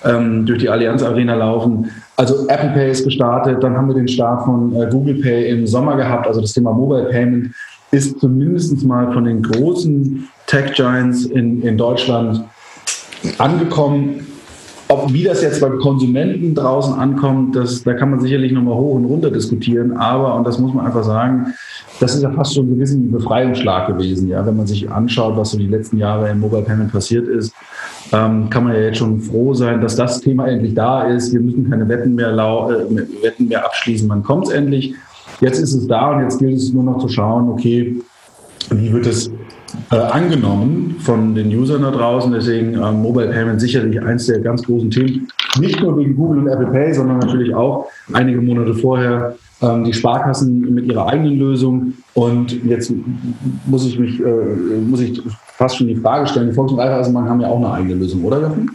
ähm, 0.03 0.45
durch 0.45 0.59
die 0.59 0.69
Allianz 0.69 1.03
Arena 1.03 1.35
laufen. 1.35 1.89
Also 2.15 2.47
Apple 2.47 2.69
Pay 2.69 2.91
ist 2.91 3.03
gestartet, 3.03 3.63
dann 3.63 3.75
haben 3.77 3.87
wir 3.87 3.95
den 3.95 4.07
Start 4.07 4.43
von 4.43 4.75
äh, 4.75 4.87
Google 4.89 5.21
Pay 5.21 5.49
im 5.51 5.67
Sommer 5.67 5.95
gehabt, 5.95 6.27
also 6.27 6.41
das 6.41 6.53
Thema 6.53 6.73
Mobile 6.73 7.09
Payment 7.09 7.53
ist 7.91 8.19
zumindest 8.19 8.83
mal 8.83 9.11
von 9.13 9.25
den 9.25 9.43
großen 9.43 10.27
Tech-Giants 10.47 11.25
in, 11.25 11.61
in 11.61 11.77
Deutschland 11.77 12.43
angekommen. 13.37 14.27
Ob, 14.89 15.11
wie 15.11 15.23
das 15.23 15.41
jetzt 15.41 15.59
beim 15.59 15.79
Konsumenten 15.79 16.55
draußen 16.55 16.93
ankommt, 16.93 17.57
das, 17.57 17.83
da 17.83 17.93
kann 17.93 18.09
man 18.09 18.21
sicherlich 18.21 18.53
nochmal 18.53 18.75
hoch 18.75 18.95
und 18.95 19.05
runter 19.05 19.29
diskutieren. 19.29 19.97
Aber, 19.97 20.35
und 20.35 20.47
das 20.47 20.59
muss 20.59 20.73
man 20.73 20.85
einfach 20.85 21.03
sagen, 21.03 21.53
das 21.99 22.15
ist 22.15 22.23
ja 22.23 22.31
fast 22.31 22.55
schon 22.55 22.67
ein 22.67 22.75
gewissen 22.75 23.11
Befreiungsschlag 23.11 23.87
gewesen. 23.87 24.29
Ja? 24.29 24.45
Wenn 24.45 24.55
man 24.55 24.65
sich 24.65 24.89
anschaut, 24.89 25.35
was 25.35 25.51
so 25.51 25.57
die 25.57 25.67
letzten 25.67 25.97
Jahre 25.97 26.29
im 26.29 26.39
Mobile 26.39 26.61
Payment 26.61 26.91
passiert 26.91 27.27
ist, 27.27 27.53
ähm, 28.13 28.49
kann 28.49 28.63
man 28.63 28.75
ja 28.75 28.81
jetzt 28.81 28.99
schon 28.99 29.19
froh 29.19 29.53
sein, 29.53 29.81
dass 29.81 29.97
das 29.97 30.21
Thema 30.21 30.47
endlich 30.47 30.73
da 30.73 31.03
ist. 31.03 31.33
Wir 31.33 31.41
müssen 31.41 31.69
keine 31.69 31.89
Wetten 31.89 32.15
mehr, 32.15 32.29
äh, 32.29 33.23
Wetten 33.23 33.49
mehr 33.49 33.65
abschließen. 33.65 34.07
Man 34.07 34.23
kommt 34.23 34.49
endlich. 34.51 34.95
Jetzt 35.39 35.59
ist 35.59 35.73
es 35.73 35.87
da 35.87 36.11
und 36.11 36.23
jetzt 36.23 36.39
gilt 36.39 36.57
es 36.57 36.73
nur 36.73 36.83
noch 36.83 36.97
zu 36.99 37.09
schauen, 37.09 37.49
okay, 37.49 37.95
wie 38.71 38.91
wird 38.91 39.05
es 39.05 39.31
äh, 39.91 39.95
angenommen 39.95 40.95
von 40.99 41.35
den 41.35 41.47
Usern 41.55 41.81
da 41.83 41.91
draußen. 41.91 42.31
Deswegen 42.31 42.75
äh, 42.75 42.91
Mobile 42.91 43.29
Payment 43.29 43.59
sicherlich 43.61 44.01
eins 44.01 44.25
der 44.25 44.39
ganz 44.39 44.63
großen 44.63 44.89
Themen. 44.89 45.27
Nicht 45.59 45.81
nur 45.81 45.97
wegen 45.97 46.15
Google 46.15 46.39
und 46.39 46.47
Apple 46.47 46.67
Pay, 46.67 46.93
sondern 46.93 47.19
natürlich 47.19 47.53
auch 47.53 47.87
einige 48.13 48.41
Monate 48.41 48.73
vorher 48.73 49.35
ähm, 49.61 49.83
die 49.83 49.93
Sparkassen 49.93 50.73
mit 50.73 50.85
ihrer 50.85 51.07
eigenen 51.07 51.37
Lösung. 51.37 51.93
Und 52.13 52.63
jetzt 52.65 52.91
muss 53.65 53.85
ich 53.85 53.99
mich, 53.99 54.19
äh, 54.19 54.79
muss 54.85 55.01
ich 55.01 55.21
fast 55.57 55.77
schon 55.77 55.87
die 55.87 55.95
Frage 55.95 56.27
stellen, 56.27 56.49
die 56.49 56.53
Volks- 56.53 56.73
und 56.73 56.79
Raiffeisenbank 56.79 57.29
haben 57.29 57.41
ja 57.41 57.47
auch 57.47 57.57
eine 57.57 57.71
eigene 57.71 57.95
Lösung, 57.95 58.23
oder 58.23 58.41
Jochen? 58.41 58.71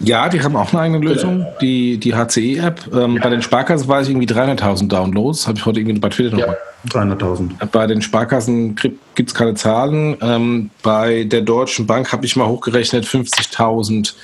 Ja, 0.00 0.28
die 0.28 0.42
haben 0.42 0.56
auch 0.56 0.72
eine 0.72 0.82
eigene 0.82 1.06
Lösung, 1.06 1.46
die, 1.60 1.98
die 1.98 2.14
HCE-App. 2.14 2.88
Ähm, 2.92 3.16
ja. 3.16 3.22
Bei 3.22 3.30
den 3.30 3.42
Sparkassen 3.42 3.86
weiß 3.86 4.08
ich 4.08 4.14
irgendwie 4.14 4.32
300.000 4.32 4.88
Downloads. 4.88 5.46
Habe 5.46 5.58
ich 5.58 5.66
heute 5.66 5.80
irgendwie 5.80 5.98
bei 5.98 6.08
Twitter 6.08 6.38
ja, 6.38 6.54
300.000. 6.88 7.66
Bei 7.70 7.86
den 7.86 8.00
Sparkassen 8.00 8.76
gibt 8.76 9.28
es 9.28 9.34
keine 9.34 9.54
Zahlen. 9.54 10.16
Ähm, 10.22 10.70
bei 10.82 11.24
der 11.24 11.42
Deutschen 11.42 11.86
Bank 11.86 12.12
habe 12.12 12.24
ich 12.24 12.34
mal 12.34 12.46
hochgerechnet 12.46 13.04
50.000 13.04 14.14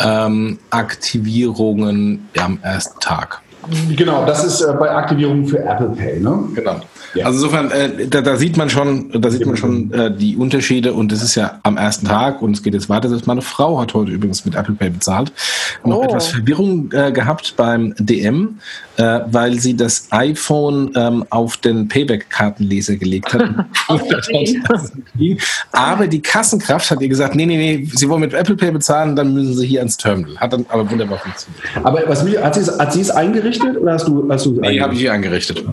ähm, 0.00 0.58
Aktivierungen 0.70 2.28
am 2.38 2.58
ersten 2.62 2.98
Tag. 3.00 3.42
Genau, 3.94 4.24
das 4.24 4.42
ist 4.42 4.62
äh, 4.62 4.72
bei 4.72 4.90
Aktivierungen 4.90 5.46
für 5.46 5.58
Apple 5.58 5.90
Pay, 5.90 6.20
ne? 6.20 6.44
Genau. 6.54 6.80
Ja. 7.14 7.26
Also 7.26 7.44
insofern, 7.44 7.70
äh, 7.70 8.06
da, 8.06 8.20
da, 8.20 8.36
sieht 8.36 8.56
man 8.56 8.70
schon, 8.70 9.10
da 9.20 9.30
sieht 9.30 9.44
man 9.44 9.56
schon 9.56 9.92
äh, 9.92 10.14
die 10.14 10.36
Unterschiede 10.36 10.92
und 10.92 11.10
das 11.10 11.22
ist 11.22 11.34
ja 11.34 11.58
am 11.62 11.76
ersten 11.76 12.06
Tag 12.06 12.40
und 12.40 12.52
es 12.52 12.62
geht 12.62 12.74
jetzt 12.74 12.88
weiter. 12.88 13.10
Meine 13.26 13.42
Frau 13.42 13.80
hat 13.80 13.94
heute 13.94 14.12
übrigens 14.12 14.44
mit 14.44 14.54
Apple 14.54 14.74
Pay 14.74 14.90
bezahlt. 14.90 15.32
Noch 15.84 15.98
oh. 15.98 16.04
etwas 16.04 16.28
Verwirrung 16.28 16.92
äh, 16.92 17.10
gehabt 17.10 17.54
beim 17.56 17.94
DM, 17.98 18.58
äh, 18.96 19.20
weil 19.26 19.58
sie 19.58 19.76
das 19.76 20.06
iPhone 20.10 20.92
ähm, 20.94 21.24
auf 21.30 21.56
den 21.56 21.88
Payback-Kartenleser 21.88 22.96
gelegt 22.96 23.34
hat. 23.34 23.42
aber 25.72 26.06
die 26.06 26.22
Kassenkraft 26.22 26.90
hat 26.90 27.00
ihr 27.00 27.08
gesagt, 27.08 27.34
nee, 27.34 27.46
nee, 27.46 27.56
nee, 27.56 27.88
Sie 27.92 28.08
wollen 28.08 28.20
mit 28.20 28.34
Apple 28.34 28.56
Pay 28.56 28.70
bezahlen, 28.70 29.16
dann 29.16 29.34
müssen 29.34 29.54
Sie 29.54 29.66
hier 29.66 29.80
ans 29.80 29.96
Terminal. 29.96 30.36
Hat 30.38 30.52
dann 30.52 30.64
aber 30.68 30.88
wunderbar 30.88 31.18
funktioniert. 31.18 31.64
Aber 31.82 32.02
was 32.06 32.24
hat 32.24 32.92
sie 32.92 33.00
es 33.00 33.10
eingerichtet 33.10 33.76
oder 33.76 33.94
hast 33.94 34.06
du, 34.06 34.26
hast 34.28 34.46
du 34.46 34.52
Nee, 34.60 34.80
habe 34.80 34.94
ich 34.94 35.00
hier 35.00 35.12
eingerichtet. 35.12 35.64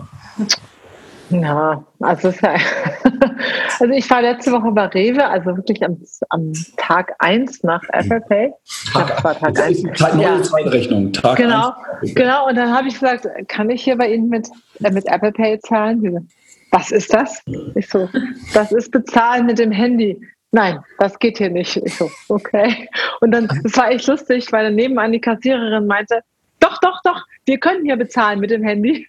Ja, 1.29 1.84
also, 2.00 2.29
also 3.79 3.93
ich 3.93 4.10
war 4.10 4.22
letzte 4.22 4.51
Woche 4.51 4.72
bei 4.72 4.86
Rewe, 4.86 5.25
also 5.25 5.57
wirklich 5.57 5.84
am, 5.84 6.01
am 6.29 6.53
Tag 6.77 7.13
1 7.19 7.63
nach 7.63 7.81
Apple 7.89 8.22
Pay. 8.22 8.53
Tag, 8.93 9.24
war 9.24 9.38
Tag 9.38 9.60
1. 9.60 9.84
Neue 9.84 10.22
ja. 10.22 10.41
Zeitrechnung. 10.41 11.12
Tag 11.12 11.38
genau, 11.38 11.74
1. 12.01 12.15
genau. 12.15 12.48
Und 12.48 12.55
dann 12.55 12.74
habe 12.74 12.88
ich 12.88 12.96
gesagt, 12.96 13.27
kann 13.48 13.69
ich 13.69 13.84
hier 13.84 13.98
bei 13.98 14.13
Ihnen 14.13 14.29
mit, 14.29 14.48
äh, 14.84 14.91
mit 14.91 15.05
Apple 15.07 15.31
Pay 15.31 15.60
zahlen? 15.60 16.29
Was 16.72 16.91
ist 16.91 17.13
das? 17.13 17.41
Ich 17.75 17.89
so, 17.89 18.10
das 18.53 18.72
ist 18.72 18.91
bezahlen 18.91 19.46
mit 19.46 19.60
dem 19.60 19.72
Handy. 19.72 20.19
Nein, 20.51 20.79
das 21.00 21.19
geht 21.19 21.38
hier 21.38 21.50
nicht. 21.50 21.75
Ich 21.77 21.96
so, 21.96 22.10
okay. 22.29 22.89
Und 23.19 23.31
dann, 23.31 23.48
das 23.63 23.75
war 23.77 23.91
echt 23.91 24.07
lustig, 24.07 24.51
weil 24.51 24.65
dann 24.65 24.75
nebenan 24.75 25.12
die 25.12 25.19
Kassiererin 25.19 25.88
meinte, 25.88 26.22
doch, 26.60 26.79
doch, 26.79 27.01
doch, 27.03 27.22
wir 27.46 27.60
können 27.60 27.86
hier 27.86 27.98
bezahlen 27.98 28.39
mit 28.39 28.51
dem 28.51 28.63
Handy. 28.63 29.07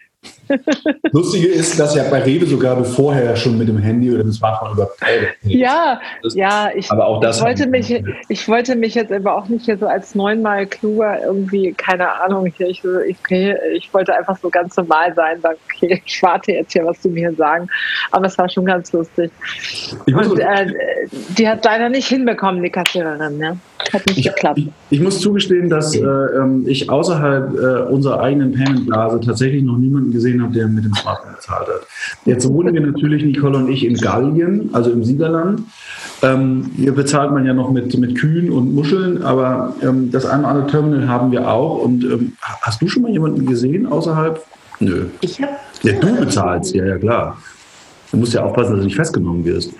Lustige 1.12 1.48
ist, 1.48 1.78
dass 1.78 1.94
ja 1.94 2.04
bei 2.10 2.22
Rewe 2.22 2.46
sogar 2.46 2.82
vorher 2.84 3.36
schon 3.36 3.58
mit 3.58 3.68
dem 3.68 3.78
Handy 3.78 4.10
oder 4.10 4.22
dem 4.22 4.32
Smartphone 4.32 4.72
über 4.72 4.88
Ja, 5.42 6.00
ja, 6.34 6.70
ich, 6.74 6.90
aber 6.90 7.06
auch 7.06 7.20
das 7.20 7.38
ich 7.38 7.44
wollte 7.44 7.66
mich, 7.66 8.02
ich 8.28 8.48
wollte 8.48 8.76
mich 8.76 8.94
jetzt 8.94 9.12
aber 9.12 9.36
auch 9.36 9.48
nicht 9.48 9.66
hier 9.66 9.76
so 9.76 9.86
als 9.86 10.14
neunmal 10.14 10.66
kluger 10.66 11.22
irgendwie, 11.22 11.72
keine 11.72 12.12
Ahnung, 12.20 12.46
hier, 12.56 12.68
ich, 12.68 12.82
ich, 13.06 13.18
ich 13.74 13.94
wollte 13.94 14.14
einfach 14.14 14.38
so 14.38 14.48
ganz 14.48 14.76
normal 14.76 15.14
sein, 15.14 15.40
sagen, 15.40 15.58
okay, 15.66 16.02
ich 16.04 16.22
warte 16.22 16.52
jetzt 16.52 16.72
hier, 16.72 16.84
was 16.84 17.00
du 17.00 17.08
mir 17.08 17.32
sagen. 17.34 17.68
Aber 18.10 18.26
es 18.26 18.38
war 18.38 18.48
schon 18.48 18.64
ganz 18.64 18.92
lustig. 18.92 19.30
Und 20.06 20.38
äh, 20.38 20.66
die 21.36 21.48
hat 21.48 21.64
leider 21.64 21.88
nicht 21.88 22.08
hinbekommen, 22.08 22.62
die 22.62 22.70
Kassiererin, 22.70 23.38
ne? 23.38 23.58
Hat 23.92 24.06
nicht 24.06 24.18
ich, 24.18 24.24
geklappt. 24.26 24.58
Ich, 24.58 24.68
ich, 24.90 25.00
muss 25.00 25.20
zugestehen, 25.20 25.70
dass 25.70 25.94
äh, 25.94 26.00
ähm, 26.00 26.64
ich 26.66 26.90
außerhalb 26.90 27.54
äh, 27.54 27.92
unserer 27.92 28.20
eigenen 28.20 28.52
Payment-Blase 28.52 29.20
tatsächlich 29.20 29.62
noch 29.62 29.78
niemanden 29.78 30.10
gesehen 30.10 30.42
habe, 30.42 30.52
der 30.52 30.66
mit 30.66 30.84
dem 30.84 30.94
Smartphone 30.94 31.34
bezahlt 31.34 31.68
hat. 31.68 31.86
Jetzt 32.24 32.48
wohnen 32.48 32.74
wir 32.74 32.80
natürlich, 32.80 33.22
Nicole 33.22 33.56
und 33.56 33.70
ich, 33.70 33.84
in 33.84 33.96
Gallien, 33.96 34.70
also 34.72 34.90
im 34.90 35.04
Siegerland. 35.04 35.62
Ähm, 36.22 36.70
hier 36.76 36.92
bezahlt 36.92 37.30
man 37.30 37.46
ja 37.46 37.54
noch 37.54 37.70
mit, 37.70 37.96
mit 37.98 38.18
Kühen 38.18 38.50
und 38.50 38.74
Muscheln, 38.74 39.22
aber 39.22 39.74
ähm, 39.82 40.10
das 40.10 40.26
eine 40.26 40.40
oder 40.40 40.48
andere 40.48 40.66
Terminal 40.66 41.08
haben 41.08 41.30
wir 41.30 41.48
auch. 41.48 41.82
Und 41.82 42.04
ähm, 42.04 42.32
hast 42.40 42.82
du 42.82 42.88
schon 42.88 43.02
mal 43.04 43.12
jemanden 43.12 43.46
gesehen 43.46 43.86
außerhalb? 43.86 44.44
Nö. 44.80 45.06
Ich 45.20 45.40
habe. 45.40 45.52
Ja, 45.82 45.92
du 45.92 46.16
bezahlst, 46.16 46.74
ja, 46.74 46.84
ja, 46.84 46.98
klar. 46.98 47.38
Du 48.10 48.16
musst 48.16 48.32
ja 48.32 48.42
aufpassen, 48.42 48.72
dass 48.72 48.80
du 48.80 48.84
nicht 48.86 48.96
festgenommen 48.96 49.44
wirst. 49.44 49.72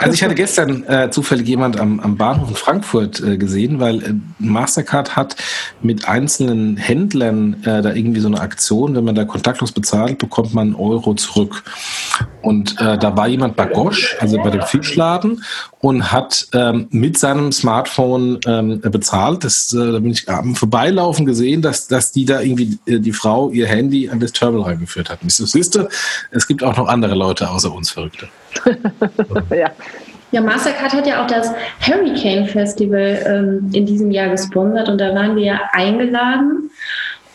Also 0.00 0.14
ich 0.14 0.22
hatte 0.22 0.34
gestern 0.34 0.84
äh, 0.84 1.10
zufällig 1.10 1.46
jemand 1.48 1.78
am, 1.78 2.00
am 2.00 2.16
Bahnhof 2.16 2.50
in 2.50 2.56
Frankfurt 2.56 3.20
äh, 3.20 3.36
gesehen, 3.36 3.80
weil 3.80 4.02
äh, 4.02 4.14
Mastercard 4.38 5.16
hat 5.16 5.36
mit 5.82 6.08
einzelnen 6.08 6.76
Händlern 6.76 7.62
äh, 7.64 7.82
da 7.82 7.92
irgendwie 7.92 8.20
so 8.20 8.28
eine 8.28 8.40
Aktion, 8.40 8.94
wenn 8.94 9.04
man 9.04 9.14
da 9.14 9.24
kontaktlos 9.24 9.72
bezahlt, 9.72 10.18
bekommt 10.18 10.54
man 10.54 10.74
Euro 10.74 11.14
zurück. 11.14 11.62
Und 12.42 12.78
äh, 12.80 12.98
da 12.98 13.16
war 13.16 13.28
jemand 13.28 13.56
bei 13.56 13.66
Gosch, 13.66 14.16
also 14.20 14.36
bei 14.38 14.50
dem 14.50 14.62
Fischladen, 14.62 15.42
und 15.80 16.12
hat 16.12 16.48
ähm, 16.52 16.88
mit 16.90 17.18
seinem 17.18 17.52
Smartphone 17.52 18.38
ähm, 18.46 18.80
bezahlt. 18.80 19.44
Das, 19.44 19.72
äh, 19.72 19.92
da 19.92 19.98
bin 19.98 20.10
ich 20.10 20.28
am 20.28 20.54
Vorbeilaufen 20.54 21.26
gesehen, 21.26 21.62
dass, 21.62 21.88
dass 21.88 22.12
die 22.12 22.24
da 22.24 22.40
irgendwie 22.40 22.78
äh, 22.86 23.00
die 23.00 23.12
Frau 23.12 23.50
ihr 23.50 23.66
Handy 23.66 24.08
an 24.10 24.20
das 24.20 24.32
Terminal 24.32 24.70
reingeführt 24.70 25.10
hat. 25.10 25.22
Und 25.22 25.28
ich 25.28 25.34
so, 25.34 25.46
siehste, 25.46 25.88
es 26.30 26.46
gibt 26.46 26.62
auch 26.62 26.76
noch 26.76 26.88
andere 26.88 27.14
Leute 27.14 27.48
außer 27.50 27.72
uns 27.72 27.90
Verrückte. 27.90 28.28
ja. 29.50 29.70
Ja, 30.34 30.40
Mastercard 30.40 30.92
hat 30.94 31.06
ja 31.06 31.22
auch 31.22 31.28
das 31.28 31.54
Hurricane 31.80 32.44
Festival 32.46 33.22
ähm, 33.24 33.70
in 33.72 33.86
diesem 33.86 34.10
Jahr 34.10 34.30
gesponsert 34.30 34.88
und 34.88 34.98
da 34.98 35.14
waren 35.14 35.36
wir 35.36 35.44
ja 35.44 35.60
eingeladen. 35.70 36.72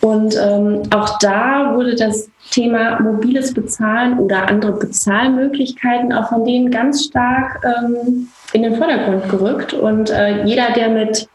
Und 0.01 0.35
ähm, 0.35 0.81
auch 0.93 1.17
da 1.19 1.75
wurde 1.75 1.95
das 1.95 2.29
Thema 2.51 2.99
mobiles 2.99 3.53
Bezahlen 3.53 4.19
oder 4.19 4.49
andere 4.49 4.73
Bezahlmöglichkeiten 4.73 6.11
auch 6.11 6.27
von 6.27 6.43
denen 6.43 6.71
ganz 6.71 7.05
stark 7.05 7.63
ähm, 7.63 8.27
in 8.51 8.63
den 8.63 8.75
Vordergrund 8.75 9.29
gerückt. 9.29 9.73
Und 9.73 10.09
äh, 10.09 10.43
jeder, 10.43 10.71
der 10.75 10.89
mit 10.89 11.29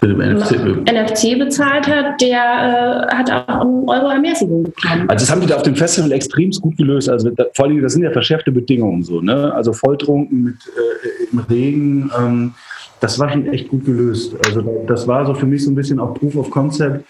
mit 0.00 0.10
dem 0.10 0.18
NFC, 0.18 0.52
NFC 0.90 1.38
bezahlt 1.38 1.86
hat, 1.86 2.20
der 2.20 3.08
äh, 3.10 3.14
hat 3.14 3.30
auch 3.30 3.60
einen 3.60 3.88
Euro 3.88 4.10
Ermäßigung 4.10 4.64
bekommen. 4.64 5.08
Also 5.08 5.24
das 5.24 5.30
haben 5.30 5.40
die 5.40 5.46
da 5.46 5.56
auf 5.56 5.62
dem 5.62 5.76
Festival 5.76 6.12
extrem 6.12 6.50
gut 6.50 6.76
gelöst. 6.76 7.08
Also 7.08 7.30
da, 7.30 7.44
vor 7.54 7.66
allem, 7.66 7.82
das 7.82 7.92
sind 7.92 8.02
ja 8.02 8.10
verschärfte 8.10 8.52
Bedingungen 8.52 9.02
so, 9.02 9.20
ne? 9.20 9.52
Also 9.54 9.72
volltrunken 9.72 10.44
mit 10.44 10.56
äh, 10.66 11.32
im 11.32 11.38
Regen. 11.40 12.10
Ähm, 12.18 12.54
das 13.00 13.18
war 13.18 13.30
schon 13.30 13.46
echt 13.46 13.68
gut 13.68 13.84
gelöst. 13.84 14.34
Also 14.46 14.84
das 14.86 15.06
war 15.06 15.24
so 15.26 15.34
für 15.34 15.46
mich 15.46 15.64
so 15.64 15.70
ein 15.70 15.74
bisschen 15.74 16.00
auch 16.00 16.14
Proof 16.14 16.36
of 16.36 16.50
Concept 16.50 17.04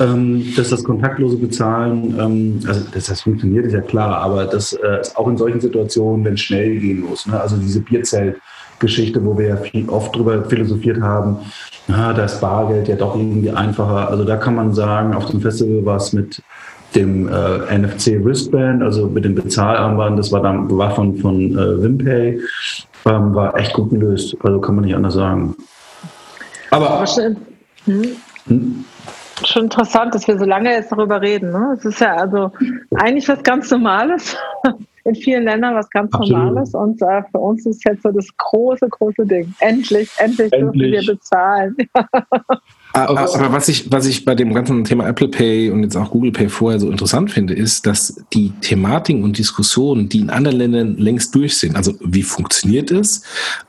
ähm, 0.00 0.52
dass 0.56 0.70
das 0.70 0.82
kontaktlose 0.82 1.36
Bezahlen, 1.36 2.18
ähm, 2.18 2.60
also 2.66 2.80
dass 2.92 3.06
das 3.06 3.20
funktioniert, 3.20 3.66
ist 3.66 3.74
ja 3.74 3.80
klar, 3.80 4.16
aber 4.18 4.46
das 4.46 4.72
äh, 4.72 5.00
ist 5.00 5.16
auch 5.16 5.28
in 5.28 5.36
solchen 5.36 5.60
Situationen, 5.60 6.24
wenn 6.24 6.34
es 6.34 6.40
schnell 6.40 6.78
gehen 6.78 7.00
muss. 7.00 7.26
Ne? 7.26 7.38
Also 7.38 7.56
diese 7.56 7.80
Bierzelt-Geschichte, 8.84 9.24
wo 9.24 9.36
wir 9.38 9.48
ja 9.48 9.56
viel, 9.56 9.88
oft 9.88 10.14
drüber 10.14 10.44
philosophiert 10.44 11.00
haben, 11.00 11.38
da 11.88 12.24
ist 12.24 12.40
Bargeld 12.40 12.88
ja 12.88 12.96
doch 12.96 13.16
irgendwie 13.16 13.50
einfacher. 13.50 14.08
Also 14.08 14.24
da 14.24 14.36
kann 14.36 14.54
man 14.54 14.72
sagen, 14.72 15.14
auf 15.14 15.26
dem 15.26 15.40
Festival 15.40 15.84
war 15.84 15.96
es 15.96 16.12
mit 16.12 16.42
dem 16.94 17.28
äh, 17.28 17.78
NFC 17.78 18.24
Wristband, 18.24 18.82
also 18.82 19.08
mit 19.08 19.24
dem 19.24 19.34
Bezahlarmband, 19.34 20.18
das 20.18 20.30
war 20.30 20.42
dann 20.42 20.70
war 20.70 20.94
von, 20.94 21.16
von 21.16 21.52
äh, 21.52 21.82
Wimpay, 21.82 22.40
ähm, 23.06 23.34
war 23.34 23.56
echt 23.56 23.72
gut 23.72 23.90
gelöst. 23.90 24.36
Also 24.42 24.60
kann 24.60 24.76
man 24.76 24.84
nicht 24.84 24.94
anders 24.94 25.14
sagen. 25.14 25.56
Aber. 26.70 27.04
Hm? 27.86 28.16
Hm? 28.46 28.84
schon 29.44 29.64
interessant, 29.64 30.14
dass 30.14 30.28
wir 30.28 30.38
so 30.38 30.44
lange 30.44 30.70
jetzt 30.70 30.92
darüber 30.92 31.20
reden. 31.20 31.50
Ne? 31.50 31.74
Es 31.76 31.84
ist 31.84 32.00
ja 32.00 32.14
also 32.14 32.52
eigentlich 32.94 33.28
was 33.28 33.42
ganz 33.42 33.68
Normales. 33.70 34.36
In 35.04 35.14
vielen 35.14 35.44
Ländern 35.44 35.74
was 35.74 35.88
ganz 35.90 36.12
Absolut. 36.14 36.32
Normales. 36.32 36.74
Und 36.74 37.00
äh, 37.02 37.22
für 37.30 37.38
uns 37.38 37.66
ist 37.66 37.84
jetzt 37.84 38.02
so 38.02 38.10
das 38.10 38.26
große, 38.38 38.88
große 38.88 39.26
Ding. 39.26 39.54
Endlich, 39.60 40.10
endlich, 40.18 40.52
endlich. 40.52 40.92
dürfen 40.92 41.06
wir 41.06 41.14
bezahlen. 41.14 41.76
Ah, 42.96 43.06
ah, 43.06 43.28
aber 43.34 43.52
was 43.52 43.66
ich, 43.66 43.90
was 43.90 44.06
ich 44.06 44.24
bei 44.24 44.36
dem 44.36 44.54
ganzen 44.54 44.84
Thema 44.84 45.08
Apple 45.08 45.26
Pay 45.26 45.70
und 45.70 45.82
jetzt 45.82 45.96
auch 45.96 46.12
Google 46.12 46.30
Pay 46.30 46.48
vorher 46.48 46.78
so 46.78 46.88
interessant 46.88 47.32
finde, 47.32 47.52
ist, 47.52 47.86
dass 47.86 48.22
die 48.32 48.52
Thematiken 48.60 49.24
und 49.24 49.36
Diskussionen, 49.36 50.08
die 50.08 50.20
in 50.20 50.30
anderen 50.30 50.58
Ländern 50.58 50.96
längst 50.96 51.34
durch 51.34 51.56
sind, 51.56 51.74
also 51.74 51.94
wie 52.04 52.22
funktioniert 52.22 52.92
es, 52.92 53.22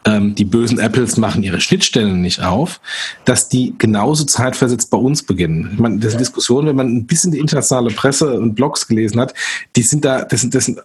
ähm, 0.05 0.35
die 0.35 0.45
bösen 0.45 0.77
Apples 0.77 1.17
machen 1.17 1.41
ihre 1.41 1.59
Schnittstellen 1.59 2.21
nicht 2.21 2.43
auf, 2.43 2.79
dass 3.25 3.49
die 3.49 3.73
genauso 3.79 4.25
zeitversetzt 4.25 4.91
bei 4.91 4.97
uns 4.99 5.23
beginnen. 5.23 5.71
Ich 5.73 5.79
meine, 5.79 5.97
das 5.97 6.11
sind 6.11 6.19
Diskussionen, 6.19 6.67
wenn 6.67 6.75
man 6.75 6.95
ein 6.95 7.07
bisschen 7.07 7.31
die 7.31 7.39
internationale 7.39 7.89
Presse 7.89 8.39
und 8.39 8.53
Blogs 8.53 8.87
gelesen 8.87 9.19
hat, 9.19 9.33
die 9.75 9.81
sind 9.81 10.05
da, 10.05 10.23
das 10.23 10.41
sind, 10.41 10.53
das 10.53 10.65
sind 10.65 10.81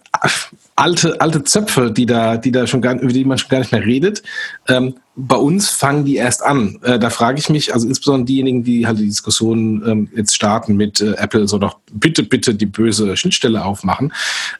alte, 0.75 1.21
alte 1.21 1.43
Zöpfe, 1.43 1.91
die 1.91 2.07
da, 2.07 2.37
die 2.37 2.51
da 2.51 2.65
schon 2.65 2.81
gar, 2.81 2.99
über 2.99 3.13
die 3.13 3.23
man 3.23 3.37
schon 3.37 3.49
gar 3.49 3.59
nicht 3.59 3.71
mehr 3.71 3.85
redet. 3.85 4.23
Ähm, 4.67 4.95
bei 5.15 5.35
uns 5.35 5.69
fangen 5.69 6.05
die 6.05 6.15
erst 6.15 6.41
an. 6.41 6.79
Äh, 6.83 6.97
da 6.97 7.09
frage 7.09 7.37
ich 7.37 7.49
mich, 7.49 7.73
also 7.73 7.87
insbesondere 7.87 8.25
diejenigen, 8.25 8.63
die 8.63 8.87
halt 8.87 8.99
die 8.99 9.07
Diskussion 9.07 9.83
ähm, 9.85 10.09
jetzt 10.15 10.35
starten 10.35 10.77
mit 10.77 11.01
äh, 11.01 11.13
Apple, 11.13 11.47
so 11.47 11.57
doch 11.57 11.79
bitte, 11.91 12.23
bitte 12.23 12.55
die 12.55 12.65
böse 12.65 13.17
Schnittstelle 13.17 13.65
aufmachen. 13.65 14.13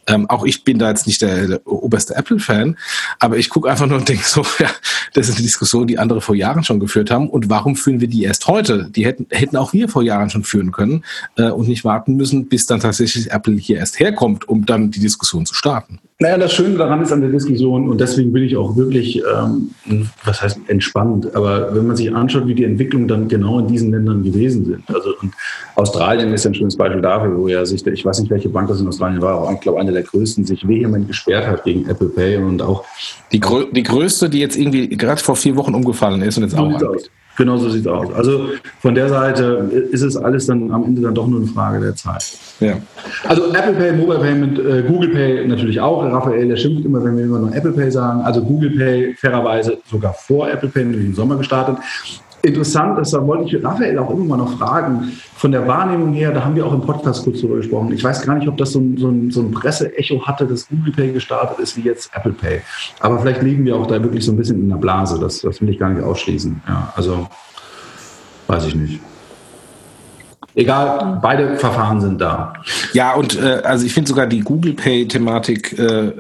Ähm, 0.08 0.30
auch 0.30 0.44
ich 0.44 0.64
bin 0.64 0.78
da 0.78 0.90
jetzt 0.90 1.08
nicht 1.08 1.22
der, 1.22 1.48
der 1.48 1.68
oberste 1.68 2.16
Apple-Fan, 2.16 2.78
aber 3.20 3.38
ich 3.38 3.50
gucke 3.50 3.70
einfach 3.70 3.88
nur 3.88 3.98
und 3.98 4.10
denke 4.10 4.26
so, 4.26 4.42
ja, 4.60 4.70
das 5.14 5.30
ist 5.30 5.36
eine 5.36 5.44
Diskussion, 5.44 5.88
die 5.88 6.00
andere 6.00 6.20
vor 6.20 6.36
Jahren 6.36 6.64
schon 6.64 6.82
geführt 6.82 7.12
haben. 7.12 7.30
Und 7.30 7.50
warum 7.50 7.78
führen 7.78 8.02
wir 8.02 8.10
die 8.10 8.24
erst 8.24 8.48
heute? 8.48 8.90
Die 8.94 9.06
hätten, 9.06 9.28
hätten 9.30 9.56
auch 9.56 9.72
wir 9.72 9.88
vor 9.88 10.04
Jahren 10.04 10.30
schon 10.30 10.44
führen 10.44 10.74
können 10.74 11.06
äh, 11.38 11.50
und 11.50 11.70
nicht 11.70 11.86
warten 11.86 12.16
müssen, 12.16 12.48
bis 12.50 12.66
dann 12.66 12.82
tatsächlich 12.82 13.32
Apple 13.32 13.56
hier 13.56 13.78
erst 13.78 14.00
herkommt, 14.00 14.50
um 14.50 14.66
dann 14.66 14.92
die 14.92 15.00
Diskussion 15.00 15.46
zu 15.46 15.54
starten. 15.54 16.00
Naja, 16.22 16.38
das 16.38 16.54
Schöne 16.54 16.78
daran 16.78 17.02
ist 17.02 17.12
an 17.12 17.22
der 17.22 17.32
Diskussion, 17.32 17.90
und 17.90 18.00
deswegen 18.00 18.32
bin 18.32 18.44
ich 18.44 18.56
auch 18.56 18.76
wirklich, 18.76 19.24
ähm, 19.24 19.72
was 20.24 20.40
heißt 20.40 20.60
entspannt, 20.68 21.36
aber 21.36 21.74
wenn 21.74 21.88
man 21.88 21.96
sich 21.96 22.14
anschaut, 22.14 22.46
wie 22.46 22.54
die 22.54 22.64
Entwicklungen 22.64 23.08
dann 23.08 23.28
genau 23.28 23.58
in 23.58 23.68
diesen 23.68 23.90
Ländern 23.90 24.22
gewesen 24.22 24.64
sind. 24.66 24.84
Also 24.88 25.16
und 25.20 25.34
Australien 25.74 26.32
ist 26.32 26.46
ein 26.46 26.54
schönes 26.54 26.78
Beispiel 26.78 27.02
dafür, 27.02 27.36
wo 27.36 27.48
ja 27.48 27.66
sich, 27.66 27.88
ich 27.88 28.06
weiß 28.06 28.20
nicht, 28.20 28.30
welche 28.30 28.50
Bank 28.50 28.68
das 28.68 28.80
in 28.80 28.88
Australien 28.88 29.20
war, 29.20 29.42
auch 29.42 29.52
ich 29.52 29.62
glaube 29.62 29.80
eine 29.80 29.92
der 29.92 30.04
größten, 30.04 30.46
sich 30.46 30.68
vehement 30.68 31.08
gesperrt 31.08 31.48
hat 31.48 31.64
gegen 31.64 31.90
Apple 31.90 32.10
Pay 32.10 32.38
und 32.38 32.62
auch. 32.62 32.86
Die, 33.32 33.40
grö 33.40 33.66
die 33.72 33.82
größte, 33.82 34.30
die 34.30 34.42
jetzt 34.42 34.58
irgendwie 34.58 34.90
gerade 34.90 35.20
vor 35.20 35.36
vier 35.36 35.56
Wochen 35.56 35.74
umgefallen 35.74 36.22
ist 36.22 36.38
und 36.38 36.44
jetzt 36.44 36.56
auch. 36.56 36.80
Genau 37.38 37.58
so 37.58 37.70
sieht 37.70 37.82
es 37.82 37.88
aus. 37.88 38.14
Also 38.14 38.50
von 38.80 38.94
der 38.94 39.10
Seite 39.10 39.70
ist 39.92 40.02
es 40.02 40.18
alles 40.18 40.48
dann 40.48 40.72
am 40.72 40.84
Ende 40.84 41.02
dann 41.02 41.16
doch 41.16 41.28
nur 41.28 41.40
eine 41.40 41.48
Frage 41.50 41.80
der 41.80 41.96
Zeit. 41.96 42.38
Ja. 42.60 42.74
Also 43.28 43.54
Apple 43.54 43.74
Pay, 43.74 43.94
Mobile 43.94 44.20
Payment, 44.20 44.60
äh, 44.60 44.84
Google 44.88 45.10
Pay 45.10 45.48
natürlich 45.48 45.80
auch. 45.80 46.04
Raphael, 46.04 46.48
der 46.48 46.58
schimpft 46.58 46.86
immer, 46.86 47.04
wenn 47.04 47.18
wir 47.18 47.24
immer 47.24 47.40
nur 47.40 47.56
Apple 47.56 47.72
Pay 47.72 47.90
sagen. 47.90 48.22
Also 48.22 48.42
Google 48.44 48.72
Pay 48.72 49.16
fairerweise 49.16 49.78
sogar 49.90 50.14
vor 50.14 50.50
Apple 50.50 50.70
Pay, 50.70 50.86
nämlich 50.86 51.08
im 51.08 51.16
Sommer 51.16 51.38
gestartet 51.38 51.78
interessant 52.44 53.00
ist, 53.00 53.14
da 53.14 53.26
wollte 53.26 53.46
ich 53.46 53.64
Raphael 53.64 53.98
auch 54.00 54.10
immer 54.12 54.26
mal 54.26 54.38
noch 54.38 54.58
fragen, 54.58 55.12
von 55.36 55.52
der 55.52 55.68
Wahrnehmung 55.68 56.14
her, 56.14 56.32
da 56.32 56.44
haben 56.44 56.56
wir 56.56 56.66
auch 56.66 56.74
im 56.74 56.82
Podcast 56.82 57.24
kurz 57.24 57.42
drüber 57.42 57.58
gesprochen. 57.58 57.92
Ich 57.94 58.04
weiß 58.04 58.22
gar 58.24 58.36
nicht, 58.36 58.48
ob 58.48 58.58
das 58.58 58.72
so 58.72 58.80
ein, 58.80 58.98
so 58.98 59.10
ein, 59.10 59.32
so 59.32 59.42
ein 59.42 59.52
Presseecho 59.52 60.26
hatte, 60.26 60.46
dass 60.46 60.68
Google 60.68 60.94
Pay 60.94 61.12
gestartet 61.14 61.60
ist, 61.60 61.78
wie 61.78 61.82
jetzt 61.82 62.12
Apple 62.14 62.34
Pay. 62.34 62.62
Aber 63.00 63.20
vielleicht 63.20 63.42
liegen 63.42 63.66
wir 63.66 63.76
auch 63.76 63.88
da 63.88 64.02
wirklich 64.02 64.26
so 64.26 64.32
ein 64.32 64.38
bisschen 64.38 64.60
in 64.60 64.70
der 64.70 64.78
Blase. 64.78 65.20
Das, 65.20 65.42
das 65.42 65.62
will 65.62 65.70
ich 65.70 65.80
gar 65.80 65.90
nicht 65.90 66.04
ausschließen. 66.04 66.62
Ja, 66.68 66.94
also 66.96 67.28
weiß 68.48 68.68
ich 68.68 68.76
nicht. 68.76 69.00
Egal, 70.54 71.20
beide 71.22 71.58
Verfahren 71.58 72.02
sind 72.02 72.20
da. 72.20 72.54
Ja, 72.94 73.14
und 73.14 73.40
äh, 73.40 73.62
also 73.64 73.86
ich 73.86 73.94
finde 73.94 74.10
sogar 74.10 74.28
die 74.28 74.42
Google 74.42 74.74
Pay-Thematik 74.74 75.80
äh, 75.80 76.12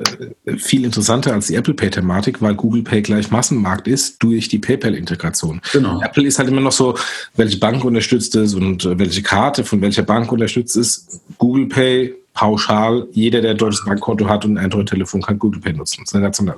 viel 0.58 0.86
interessanter 0.86 1.34
als 1.34 1.48
die 1.48 1.56
Apple 1.56 1.74
Pay-Thematik, 1.74 2.42
weil 2.42 2.56
Google 2.56 2.84
Pay 2.84 3.02
gleich 3.02 3.30
Massenmarkt 3.30 3.88
ist 3.88 4.24
durch 4.24 4.48
die 4.48 4.60
PayPal-Integration. 4.60 5.62
Genau. 5.74 6.02
Apple 6.02 6.26
ist 6.26 6.40
halt 6.40 6.48
immer 6.48 6.62
noch 6.62 6.72
so, 6.72 6.98
welche 7.36 7.58
Bank 7.58 7.84
unterstützt 7.84 8.36
es 8.36 8.54
und 8.54 8.86
äh, 8.86 8.98
welche 8.98 9.22
Karte 9.22 9.66
von 9.66 9.82
welcher 9.82 10.04
Bank 10.04 10.32
unterstützt 10.32 10.78
es. 10.78 11.22
Google 11.38 11.68
Pay 11.68 12.16
pauschal, 12.34 13.08
jeder, 13.12 13.42
der 13.42 13.52
ein 13.52 13.58
deutsches 13.58 13.84
Bankkonto 13.86 14.30
hat 14.30 14.46
und 14.46 14.58
ein 14.58 14.66
Android-Telefon, 14.66 15.22
kann 15.22 15.40
Google 15.40 15.60
Pay 15.60 15.74
nutzen. 15.74 16.06
Sensationell. 16.06 16.58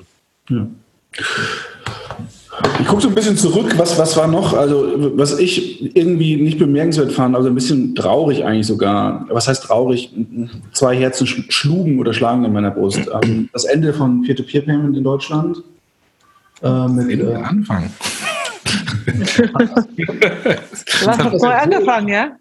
Ja. 0.49 0.67
Ich 2.79 2.87
gucke 2.87 3.01
so 3.01 3.07
ein 3.07 3.15
bisschen 3.15 3.35
zurück, 3.35 3.73
was, 3.77 3.97
was 3.97 4.15
war 4.15 4.27
noch? 4.27 4.53
Also, 4.53 4.93
was 5.15 5.39
ich 5.39 5.95
irgendwie 5.95 6.35
nicht 6.35 6.59
bemerkenswert 6.59 7.11
fand, 7.11 7.35
also 7.35 7.49
ein 7.49 7.55
bisschen 7.55 7.95
traurig 7.95 8.45
eigentlich 8.45 8.67
sogar. 8.67 9.25
Was 9.29 9.47
heißt 9.47 9.63
traurig? 9.63 10.13
Zwei 10.71 10.95
Herzen 10.95 11.25
schlugen 11.25 11.99
oder 11.99 12.13
schlagen 12.13 12.45
in 12.45 12.53
meiner 12.53 12.71
Brust. 12.71 13.09
Ähm, 13.23 13.49
das 13.53 13.63
Ende 13.65 13.93
von 13.93 14.21
Peer-to-Peer-Payment 14.21 14.95
in 14.95 15.03
Deutschland. 15.03 15.63
Äh, 16.61 16.87
mit, 16.87 17.19
äh, 17.19 17.33
Anfang. 17.35 17.89
du 19.05 19.51
hast 21.07 21.41
neu 21.41 21.49
angefangen, 21.49 22.07
ja? 22.07 22.31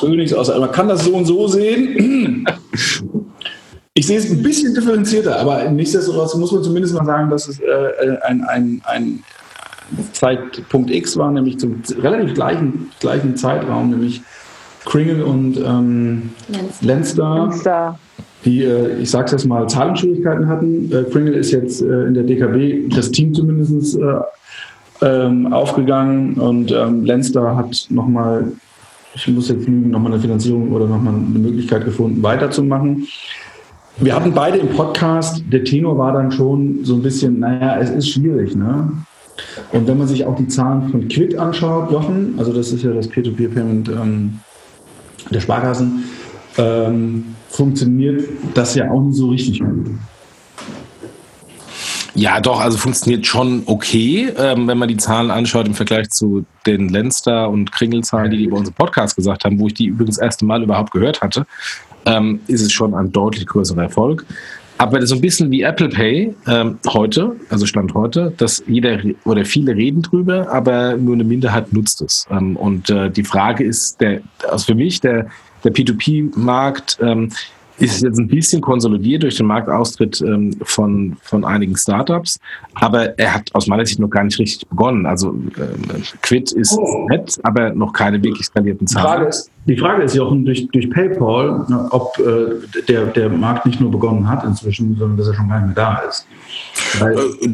Schön 0.00 0.34
aus. 0.34 0.48
Man 0.48 0.72
kann 0.72 0.88
das 0.88 1.04
so 1.04 1.14
und 1.14 1.24
so 1.24 1.48
sehen. 1.48 2.46
Ich 3.98 4.06
sehe 4.06 4.18
es 4.18 4.30
ein 4.30 4.42
bisschen 4.42 4.74
differenzierter, 4.74 5.40
aber 5.40 5.70
nichtsdestotrotz 5.70 6.34
muss 6.34 6.52
man 6.52 6.62
zumindest 6.62 6.92
mal 6.92 7.06
sagen, 7.06 7.30
dass 7.30 7.48
es 7.48 7.60
äh, 7.60 8.18
ein, 8.24 8.44
ein, 8.44 8.82
ein 8.84 9.24
Zeitpunkt 10.12 10.90
X 10.90 11.16
war, 11.16 11.30
nämlich 11.30 11.58
zum 11.58 11.80
relativ 12.02 12.34
gleichen, 12.34 12.90
gleichen 13.00 13.36
Zeitraum, 13.36 13.88
nämlich 13.88 14.20
Kringle 14.84 15.24
und 15.24 15.56
ähm, 15.56 16.30
Lenster, 16.82 17.46
Lenster, 17.46 17.98
die, 18.44 18.64
äh, 18.64 18.98
ich 18.98 19.10
sage 19.10 19.24
es 19.24 19.32
jetzt 19.32 19.46
mal, 19.46 19.66
Zahlungsschwierigkeiten 19.66 20.46
hatten. 20.46 20.92
Äh, 20.92 21.04
Kringle 21.10 21.34
ist 21.34 21.52
jetzt 21.52 21.80
äh, 21.80 22.04
in 22.04 22.12
der 22.12 22.24
DKB, 22.24 22.94
das 22.94 23.10
Team 23.10 23.32
zumindest, 23.32 23.98
äh, 23.98 24.20
ähm, 25.00 25.50
aufgegangen 25.54 26.34
und 26.34 26.70
ähm, 26.70 27.06
Lenster 27.06 27.56
hat 27.56 27.86
nochmal, 27.88 28.52
ich 29.14 29.26
muss 29.28 29.48
jetzt 29.48 29.66
nochmal 29.66 30.12
eine 30.12 30.20
Finanzierung 30.20 30.70
oder 30.72 30.86
nochmal 30.86 31.14
eine 31.14 31.38
Möglichkeit 31.38 31.86
gefunden, 31.86 32.22
weiterzumachen. 32.22 33.06
Wir 33.98 34.14
hatten 34.14 34.32
beide 34.32 34.58
im 34.58 34.68
Podcast, 34.68 35.42
der 35.50 35.64
Tenor 35.64 35.96
war 35.96 36.12
dann 36.12 36.30
schon 36.30 36.84
so 36.84 36.94
ein 36.94 37.02
bisschen, 37.02 37.40
naja, 37.40 37.78
es 37.80 37.90
ist 37.90 38.10
schwierig, 38.10 38.54
ne? 38.54 38.90
Und 39.72 39.86
wenn 39.86 39.98
man 39.98 40.08
sich 40.08 40.24
auch 40.24 40.36
die 40.36 40.48
Zahlen 40.48 40.88
von 40.88 41.08
Quid 41.08 41.38
anschaut, 41.38 41.90
Jochen, 41.90 42.34
also 42.38 42.52
das 42.52 42.72
ist 42.72 42.82
ja 42.82 42.92
das 42.92 43.08
Peer-to-Peer-Payment 43.08 43.88
ähm, 43.88 44.40
der 45.30 45.40
Sparkassen, 45.40 46.04
ähm, 46.58 47.24
funktioniert 47.48 48.24
das 48.54 48.74
ja 48.74 48.90
auch 48.90 49.02
nicht 49.02 49.16
so 49.16 49.28
richtig. 49.28 49.62
Ja, 52.14 52.40
doch, 52.40 52.60
also 52.60 52.78
funktioniert 52.78 53.26
schon 53.26 53.62
okay, 53.66 54.32
ähm, 54.38 54.66
wenn 54.68 54.78
man 54.78 54.88
die 54.88 54.96
Zahlen 54.96 55.30
anschaut 55.30 55.66
im 55.66 55.74
Vergleich 55.74 56.08
zu 56.08 56.46
den 56.66 56.88
Lenster- 56.88 57.50
und 57.50 57.72
Kringelzahlen, 57.72 58.30
die 58.30 58.38
die 58.38 58.46
bei 58.46 58.56
unserem 58.56 58.74
Podcast 58.74 59.16
gesagt 59.16 59.44
haben, 59.44 59.58
wo 59.58 59.66
ich 59.66 59.74
die 59.74 59.86
übrigens 59.86 60.16
das 60.16 60.24
erste 60.24 60.46
Mal 60.46 60.62
überhaupt 60.62 60.92
gehört 60.92 61.20
hatte, 61.20 61.46
ähm, 62.06 62.40
ist 62.46 62.62
es 62.62 62.72
schon 62.72 62.94
ein 62.94 63.12
deutlich 63.12 63.46
größerer 63.46 63.82
Erfolg. 63.82 64.24
Aber 64.78 65.06
so 65.06 65.14
ein 65.14 65.20
bisschen 65.20 65.50
wie 65.50 65.62
Apple 65.62 65.88
Pay 65.88 66.34
ähm, 66.46 66.78
heute, 66.88 67.34
also 67.48 67.64
Stand 67.64 67.94
heute, 67.94 68.32
dass 68.36 68.62
jeder 68.66 68.98
oder 69.24 69.44
viele 69.44 69.74
reden 69.74 70.02
drüber, 70.02 70.48
aber 70.52 70.96
nur 70.96 71.14
eine 71.14 71.24
Minderheit 71.24 71.72
nutzt 71.72 72.02
es. 72.02 72.26
Ähm, 72.30 72.56
und 72.56 72.90
äh, 72.90 73.10
die 73.10 73.24
Frage 73.24 73.64
ist, 73.64 74.00
der, 74.00 74.20
also 74.50 74.66
für 74.66 74.74
mich, 74.74 75.00
der, 75.00 75.28
der 75.64 75.72
P2P-Markt 75.72 76.98
ähm, 77.00 77.30
ist 77.78 78.02
jetzt 78.02 78.18
ein 78.18 78.28
bisschen 78.28 78.60
konsolidiert 78.60 79.22
durch 79.22 79.36
den 79.36 79.46
Marktaustritt 79.46 80.20
ähm, 80.20 80.56
von, 80.62 81.16
von 81.22 81.44
einigen 81.44 81.76
Startups, 81.76 82.38
aber 82.74 83.18
er 83.18 83.34
hat 83.34 83.54
aus 83.54 83.66
meiner 83.66 83.84
Sicht 83.84 83.98
noch 83.98 84.08
gar 84.08 84.24
nicht 84.24 84.38
richtig 84.38 84.68
begonnen. 84.68 85.06
Also 85.06 85.30
ähm, 85.30 86.02
Quid 86.22 86.52
ist 86.52 86.76
oh. 86.78 87.06
nett, 87.08 87.38
aber 87.42 87.70
noch 87.70 87.92
keine 87.92 88.22
wirklich 88.22 88.46
skalierten 88.46 88.86
Zahlen. 88.86 89.06
Die 89.06 89.10
Frage 89.10 89.28
ist, 89.28 89.50
die 89.66 89.76
Frage 89.76 90.04
ist 90.04 90.14
Jochen, 90.14 90.44
durch, 90.44 90.68
durch 90.68 90.88
PayPal, 90.90 91.66
ob 91.90 92.18
äh, 92.18 92.82
der, 92.88 93.06
der 93.06 93.28
Markt 93.28 93.66
nicht 93.66 93.80
nur 93.80 93.90
begonnen 93.90 94.28
hat 94.28 94.44
inzwischen, 94.44 94.96
sondern 94.96 95.16
dass 95.16 95.28
er 95.28 95.34
schon 95.34 95.48
gar 95.48 95.60
nicht 95.60 95.76
mehr 95.76 95.84
da 95.84 95.96
ist. 96.08 96.26
Weil 97.00 97.18
äh, 97.18 97.48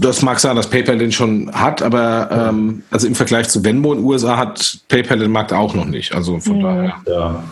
das 0.00 0.22
mag 0.22 0.38
sein, 0.40 0.56
dass 0.56 0.68
PayPal 0.68 0.98
den 0.98 1.10
schon 1.10 1.50
hat, 1.52 1.80
aber 1.82 2.28
ähm, 2.50 2.82
also 2.90 3.06
im 3.06 3.14
Vergleich 3.14 3.48
zu 3.48 3.64
Venmo 3.64 3.92
in 3.92 4.00
den 4.00 4.06
USA 4.06 4.36
hat 4.36 4.78
PayPal 4.88 5.18
den 5.18 5.32
Markt 5.32 5.52
auch 5.52 5.74
noch 5.74 5.86
nicht. 5.86 6.14
Also 6.14 6.38
von 6.38 6.60
ja. 6.60 6.62
daher. 6.62 6.94
Ja. 7.06 7.44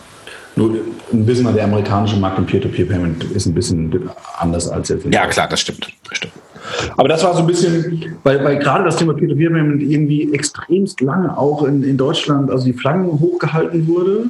Nur 0.54 0.76
ein 1.12 1.24
bisschen 1.24 1.44
mal 1.44 1.54
der 1.54 1.64
amerikanische 1.64 2.16
Markt 2.16 2.38
im 2.38 2.44
Peer-to-Peer-Payment 2.44 3.24
ist 3.24 3.46
ein 3.46 3.54
bisschen 3.54 4.10
anders 4.38 4.68
als 4.68 4.90
jetzt. 4.90 5.06
Ja, 5.10 5.26
klar, 5.26 5.48
das 5.48 5.60
stimmt. 5.60 5.88
das 6.06 6.18
stimmt. 6.18 6.34
Aber 6.96 7.08
das 7.08 7.24
war 7.24 7.34
so 7.34 7.40
ein 7.40 7.46
bisschen, 7.46 8.16
weil, 8.22 8.42
weil 8.44 8.58
gerade 8.58 8.84
das 8.84 8.96
Thema 8.96 9.14
Peer-to-Peer-Payment 9.14 9.82
irgendwie 9.82 10.32
extremst 10.32 11.00
lange 11.00 11.36
auch 11.36 11.64
in, 11.64 11.82
in 11.82 11.96
Deutschland, 11.96 12.50
also 12.50 12.64
die 12.64 12.72
Flaggen 12.72 13.06
hochgehalten 13.06 13.86
wurde. 13.86 14.26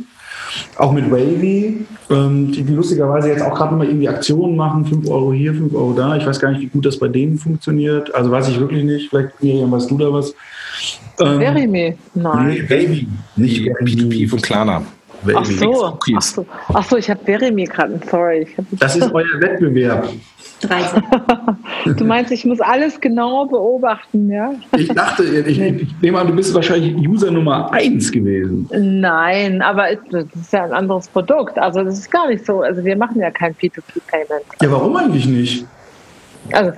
Auch 0.77 0.92
mit 0.92 1.11
Wavy, 1.11 1.87
ähm, 2.11 2.53
die, 2.53 2.62
die 2.62 2.75
lustigerweise 2.75 3.29
jetzt 3.29 3.42
auch 3.42 3.55
gerade 3.55 3.75
mal 3.75 3.87
irgendwie 3.87 4.09
Aktionen 4.09 4.55
machen, 4.55 4.85
5 4.85 5.09
Euro 5.09 5.33
hier, 5.33 5.55
5 5.55 5.75
Euro 5.75 5.95
da. 5.95 6.16
Ich 6.16 6.27
weiß 6.27 6.38
gar 6.40 6.51
nicht, 6.51 6.61
wie 6.61 6.66
gut 6.66 6.85
das 6.85 6.99
bei 6.99 7.09
denen 7.09 7.38
funktioniert. 7.38 8.14
Also 8.14 8.31
weiß 8.31 8.49
ich 8.49 8.61
wirklich 8.61 8.85
nicht. 8.85 9.09
Vielleicht, 9.09 9.42
Miriam, 9.42 9.73
weißt 9.73 9.90
du 9.90 9.97
da 9.97 10.12
was? 10.12 10.35
Ähm, 11.21 11.38
Verime? 11.38 11.95
Nein. 12.14 12.49
Nee, 12.49 12.62
Wavy, 12.68 13.09
nicht 13.37 13.62
P2P 13.62 14.29
von 14.29 14.42
Klarna. 14.42 14.83
Ach 15.35 15.45
so, 15.45 15.99
ach 16.16 16.23
so, 16.23 16.47
ach 16.68 16.85
so, 16.85 16.97
ich 16.97 17.09
habe 17.09 17.21
Verimi 17.25 17.64
gerade, 17.64 18.01
sorry. 18.11 18.47
Das 18.73 18.97
ist 18.97 19.12
euer 19.12 19.40
Wettbewerb. 19.40 20.09
30. 20.62 21.03
du 21.96 22.05
meinst, 22.05 22.33
ich 22.33 22.44
muss 22.44 22.61
alles 22.61 23.01
genau 23.01 23.46
beobachten, 23.46 24.31
ja? 24.31 24.53
Ich 24.77 24.88
dachte, 24.88 25.25
ich, 25.25 25.61
ich 25.61 25.94
nehme 26.01 26.18
an, 26.18 26.27
du 26.29 26.35
bist 26.35 26.55
wahrscheinlich 26.55 26.96
User 27.09 27.31
Nummer 27.31 27.72
1 27.72 28.12
gewesen. 28.12 28.68
Nein, 28.72 29.62
aber 29.62 29.88
das 30.11 30.27
ist 30.35 30.53
ja 30.53 30.64
ein 30.64 30.72
anderes 30.72 31.09
Produkt. 31.09 31.59
Also 31.59 31.83
das 31.83 31.98
ist 31.98 32.11
gar 32.11 32.29
nicht 32.29 32.44
so. 32.44 32.61
Also 32.61 32.85
wir 32.85 32.96
machen 32.96 33.20
ja 33.20 33.31
kein 33.31 33.55
P2P-Payment. 33.55 34.44
Ja, 34.61 34.70
warum 34.70 34.96
eigentlich 34.96 35.27
nicht? 35.27 35.66
Also 36.53 36.72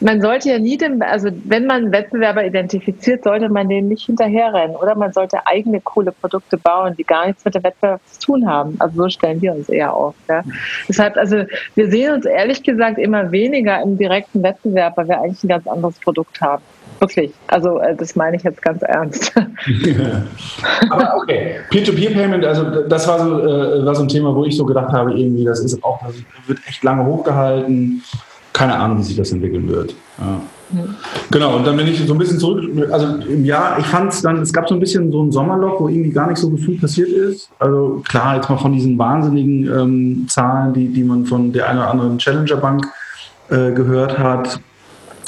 man 0.00 0.20
sollte 0.20 0.50
ja 0.50 0.58
nie 0.58 0.76
dem, 0.76 1.02
also 1.02 1.28
wenn 1.44 1.66
man 1.66 1.90
Wettbewerber 1.90 2.44
identifiziert, 2.44 3.24
sollte 3.24 3.48
man 3.48 3.68
denen 3.68 3.88
nicht 3.88 4.06
hinterherrennen 4.06 4.76
oder 4.76 4.94
man 4.94 5.12
sollte 5.12 5.46
eigene 5.46 5.80
coole 5.80 6.12
Produkte 6.12 6.56
bauen, 6.56 6.94
die 6.96 7.04
gar 7.04 7.26
nichts 7.26 7.44
mit 7.44 7.54
dem 7.54 7.64
Wettbewerb 7.64 8.00
zu 8.06 8.20
tun 8.20 8.48
haben. 8.48 8.76
Also 8.78 9.02
so 9.02 9.08
stellen 9.08 9.42
wir 9.42 9.52
uns 9.52 9.68
eher 9.68 9.92
auf. 9.92 10.14
Ja. 10.28 10.42
Deshalb, 10.88 11.16
also 11.16 11.44
wir 11.74 11.90
sehen 11.90 12.14
uns 12.14 12.26
ehrlich 12.26 12.62
gesagt 12.62 12.98
immer 12.98 13.32
weniger 13.32 13.82
im 13.82 13.98
direkten 13.98 14.42
Wettbewerb, 14.42 14.96
weil 14.96 15.08
wir 15.08 15.20
eigentlich 15.20 15.42
ein 15.42 15.48
ganz 15.48 15.66
anderes 15.66 15.98
Produkt 15.98 16.40
haben. 16.40 16.62
Wirklich. 17.00 17.32
Also 17.48 17.78
äh, 17.78 17.94
das 17.94 18.16
meine 18.16 18.36
ich 18.36 18.42
jetzt 18.42 18.62
ganz 18.62 18.82
ernst. 18.82 19.32
Aber 20.90 21.16
okay, 21.16 21.56
Peer-to-Peer-Payment, 21.70 22.44
also 22.44 22.82
das 22.88 23.06
war 23.06 23.20
so, 23.20 23.40
äh, 23.40 23.84
war 23.84 23.94
so 23.94 24.02
ein 24.02 24.08
Thema, 24.08 24.34
wo 24.34 24.44
ich 24.44 24.56
so 24.56 24.64
gedacht 24.64 24.92
habe, 24.92 25.12
irgendwie, 25.12 25.44
das 25.44 25.60
ist 25.60 25.82
auch, 25.84 26.00
das 26.04 26.16
wird 26.46 26.58
echt 26.66 26.82
lange 26.82 27.04
hochgehalten 27.04 28.02
keine 28.58 28.76
Ahnung, 28.76 28.98
wie 28.98 29.02
sich 29.04 29.16
das 29.16 29.30
entwickeln 29.30 29.68
wird. 29.68 29.94
Ja. 30.18 30.40
Mhm. 30.70 30.96
Genau, 31.30 31.56
und 31.56 31.66
dann 31.66 31.76
bin 31.76 31.86
ich 31.86 32.04
so 32.04 32.12
ein 32.12 32.18
bisschen 32.18 32.40
zurück, 32.40 32.64
also 32.90 33.06
im 33.20 33.44
Jahr, 33.44 33.78
ich 33.78 33.86
fand 33.86 34.12
es 34.12 34.20
dann, 34.20 34.42
es 34.42 34.52
gab 34.52 34.68
so 34.68 34.74
ein 34.74 34.80
bisschen 34.80 35.12
so 35.12 35.22
ein 35.22 35.30
Sommerloch, 35.30 35.80
wo 35.80 35.88
irgendwie 35.88 36.10
gar 36.10 36.28
nicht 36.28 36.38
so 36.38 36.50
gefühlt 36.50 36.80
passiert 36.80 37.08
ist. 37.08 37.50
Also 37.60 38.02
klar, 38.06 38.34
jetzt 38.34 38.50
mal 38.50 38.58
von 38.58 38.72
diesen 38.72 38.98
wahnsinnigen 38.98 39.66
ähm, 39.72 40.26
Zahlen, 40.28 40.74
die, 40.74 40.88
die 40.88 41.04
man 41.04 41.24
von 41.24 41.52
der 41.52 41.68
einen 41.68 41.78
oder 41.78 41.90
anderen 41.90 42.18
Challenger-Bank 42.18 42.84
äh, 43.50 43.70
gehört 43.70 44.18
hat, 44.18 44.60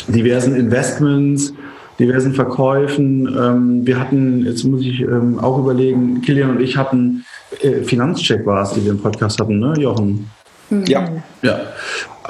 diversen 0.09 0.57
Investments, 0.57 1.55
diversen 2.01 2.35
Verkäufen. 2.35 3.29
Ähm, 3.29 3.87
wir 3.87 4.01
hatten, 4.01 4.45
jetzt 4.45 4.65
muss 4.65 4.83
ich 4.83 5.03
ähm, 5.03 5.39
auch 5.39 5.59
überlegen, 5.59 6.21
Kilian 6.21 6.51
und 6.51 6.61
ich 6.61 6.77
hatten, 6.77 7.25
äh, 7.63 7.83
Finanzcheck 7.85 8.45
war 8.45 8.65
es, 8.65 8.73
die 8.73 8.85
wir 8.85 8.91
im 8.91 9.01
Podcast 9.01 9.41
hatten, 9.41 9.61
ne, 9.61 9.75
Jochen? 9.79 10.29
Ja. 10.87 11.05
Ja 11.43 11.61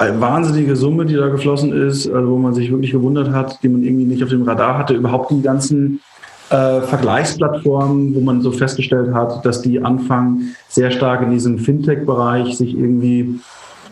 eine 0.00 0.18
wahnsinnige 0.18 0.76
Summe, 0.76 1.04
die 1.04 1.14
da 1.14 1.28
geflossen 1.28 1.72
ist, 1.72 2.10
also 2.10 2.30
wo 2.30 2.38
man 2.38 2.54
sich 2.54 2.70
wirklich 2.70 2.90
gewundert 2.90 3.32
hat, 3.32 3.62
die 3.62 3.68
man 3.68 3.82
irgendwie 3.82 4.06
nicht 4.06 4.22
auf 4.22 4.30
dem 4.30 4.44
Radar 4.44 4.78
hatte. 4.78 4.94
Überhaupt 4.94 5.30
die 5.30 5.42
ganzen 5.42 6.00
äh, 6.48 6.80
Vergleichsplattformen, 6.80 8.14
wo 8.14 8.20
man 8.20 8.40
so 8.40 8.50
festgestellt 8.50 9.12
hat, 9.12 9.44
dass 9.44 9.60
die 9.60 9.82
anfangen, 9.84 10.56
sehr 10.68 10.90
stark 10.90 11.20
in 11.20 11.30
diesem 11.30 11.58
Fintech-Bereich 11.58 12.56
sich 12.56 12.74
irgendwie 12.74 13.40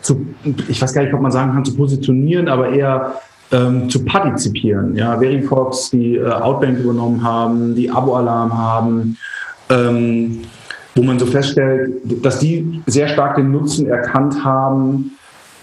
zu, 0.01 0.25
ich 0.67 0.81
weiß 0.81 0.93
gar 0.93 1.03
nicht, 1.03 1.13
ob 1.13 1.21
man 1.21 1.31
sagen 1.31 1.53
kann, 1.53 1.63
zu 1.63 1.75
positionieren, 1.75 2.47
aber 2.47 2.69
eher 2.69 3.13
ähm, 3.51 3.87
zu 3.87 4.03
partizipieren. 4.03 4.95
Ja, 4.95 5.19
Verifox, 5.19 5.91
die 5.91 6.15
äh, 6.15 6.27
Outbank 6.27 6.79
übernommen 6.79 7.23
haben, 7.23 7.75
die 7.75 7.91
Abo-Alarm 7.91 8.57
haben, 8.57 9.17
ähm, 9.69 10.41
wo 10.95 11.03
man 11.03 11.19
so 11.19 11.27
feststellt, 11.27 12.01
dass 12.23 12.39
die 12.39 12.81
sehr 12.87 13.09
stark 13.09 13.35
den 13.35 13.51
Nutzen 13.51 13.87
erkannt 13.87 14.43
haben, 14.43 15.11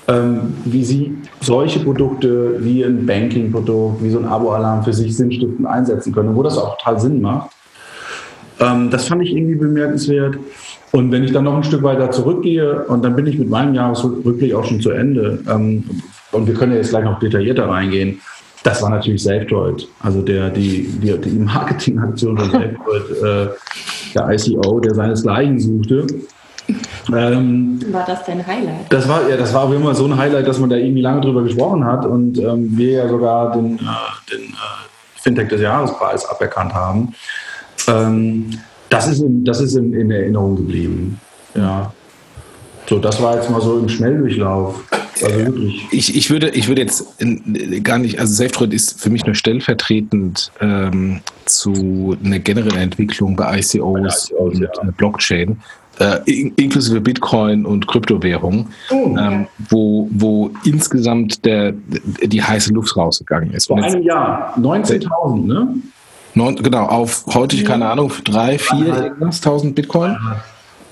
ähm, 0.08 0.54
wie 0.64 0.84
Sie 0.84 1.16
solche 1.40 1.80
Produkte 1.80 2.56
wie 2.60 2.84
ein 2.84 3.06
Banking-Produkt, 3.06 4.02
wie 4.02 4.10
so 4.10 4.18
ein 4.18 4.24
Abo-Alarm 4.24 4.84
für 4.84 4.92
sich 4.92 5.16
sinnstiftend 5.16 5.66
einsetzen 5.66 6.12
können, 6.12 6.34
wo 6.36 6.42
das 6.42 6.58
auch 6.58 6.78
total 6.78 7.00
Sinn 7.00 7.20
macht. 7.20 7.50
Ähm, 8.60 8.90
das 8.90 9.08
fand 9.08 9.22
ich 9.22 9.34
irgendwie 9.34 9.56
bemerkenswert. 9.56 10.36
Und 10.92 11.10
wenn 11.12 11.24
ich 11.24 11.32
dann 11.32 11.44
noch 11.44 11.56
ein 11.56 11.64
Stück 11.64 11.82
weiter 11.82 12.10
zurückgehe, 12.10 12.84
und 12.84 13.04
dann 13.04 13.16
bin 13.16 13.26
ich 13.26 13.38
mit 13.38 13.50
meinem 13.50 13.74
Jahresrückblick 13.74 14.54
auch 14.54 14.64
schon 14.64 14.80
zu 14.80 14.90
Ende, 14.90 15.40
ähm, 15.48 15.84
und 16.32 16.46
wir 16.46 16.54
können 16.54 16.72
ja 16.72 16.78
jetzt 16.78 16.90
gleich 16.90 17.04
noch 17.04 17.18
detaillierter 17.18 17.68
reingehen, 17.68 18.20
das 18.62 18.82
war 18.82 18.90
natürlich 18.90 19.22
Selfdroid. 19.22 19.88
Also 20.00 20.22
der, 20.22 20.50
die, 20.50 20.88
die, 21.00 21.16
die 21.18 21.38
Marketingaktion 21.38 22.36
von 22.36 22.50
Selfdroid, 22.50 23.22
äh, 23.22 23.48
der 24.14 24.30
ICO, 24.30 24.80
der 24.80 24.94
seinesgleichen 24.94 25.60
suchte. 25.60 26.06
Ähm, 27.14 27.80
war 27.92 28.04
das 28.06 28.24
dein 28.24 28.46
Highlight? 28.46 28.90
Das 28.90 29.08
war 29.08 29.28
ja, 29.28 29.36
das 29.36 29.52
war 29.54 29.64
auch 29.64 29.72
immer 29.72 29.94
so 29.94 30.06
ein 30.06 30.16
Highlight, 30.16 30.46
dass 30.46 30.58
man 30.58 30.70
da 30.70 30.76
irgendwie 30.76 31.02
lange 31.02 31.20
drüber 31.20 31.42
gesprochen 31.42 31.84
hat 31.84 32.04
und 32.04 32.38
ähm, 32.38 32.76
wir 32.76 32.90
ja 32.90 33.08
sogar 33.08 33.52
den, 33.52 33.76
äh, 33.76 34.32
den 34.32 34.42
äh, 34.42 35.20
Fintech 35.20 35.48
des 35.48 35.60
Jahrespreis 35.60 36.24
aberkannt 36.28 36.74
haben. 36.74 37.14
Ähm, 37.88 38.50
das 38.88 39.08
ist, 39.08 39.20
in, 39.20 39.44
das 39.44 39.60
ist 39.60 39.74
in, 39.74 39.92
in, 39.92 40.10
Erinnerung 40.10 40.56
geblieben. 40.56 41.20
Ja. 41.54 41.92
So, 42.88 42.98
das 42.98 43.20
war 43.20 43.36
jetzt 43.36 43.50
mal 43.50 43.60
so 43.60 43.78
im 43.78 43.88
Schnelldurchlauf. 43.88 44.80
Also 45.22 45.38
wirklich. 45.38 45.86
Ich, 45.90 46.16
ich, 46.16 46.30
würde, 46.30 46.50
ich 46.50 46.68
würde 46.68 46.82
jetzt 46.82 47.04
gar 47.82 47.98
nicht, 47.98 48.20
also 48.20 48.32
SafeDroid 48.32 48.72
ist 48.72 49.00
für 49.00 49.10
mich 49.10 49.26
nur 49.26 49.34
stellvertretend 49.34 50.52
ähm, 50.60 51.20
zu 51.46 52.16
einer 52.22 52.38
generellen 52.38 52.76
Entwicklung 52.76 53.34
bei 53.34 53.58
ICOs, 53.58 53.72
bei 53.72 53.78
ICOs 53.78 54.30
und 54.30 54.60
ja. 54.60 54.68
Blockchain 54.96 55.60
äh, 55.98 56.30
inklusive 56.30 57.00
Bitcoin 57.00 57.64
und 57.64 57.86
Kryptowährungen, 57.86 58.68
oh, 58.90 59.16
ähm, 59.18 59.46
wo, 59.70 60.08
wo 60.10 60.50
insgesamt 60.64 61.44
der, 61.44 61.72
die 62.22 62.42
heiße 62.42 62.72
Luft 62.72 62.96
rausgegangen 62.96 63.52
ist. 63.52 63.66
Vor 63.66 63.82
einem 63.82 64.02
Jahr, 64.02 64.54
19.000, 64.58 65.46
ne? 65.46 65.68
Neun, 66.34 66.56
genau, 66.56 66.84
auf 66.84 67.24
heute, 67.32 67.62
keine 67.64 67.88
Ahnung, 67.88 68.12
drei, 68.24 68.58
vier, 68.58 69.04
irgendwas, 69.04 69.36
1000 69.38 69.74
Bitcoin. 69.74 70.18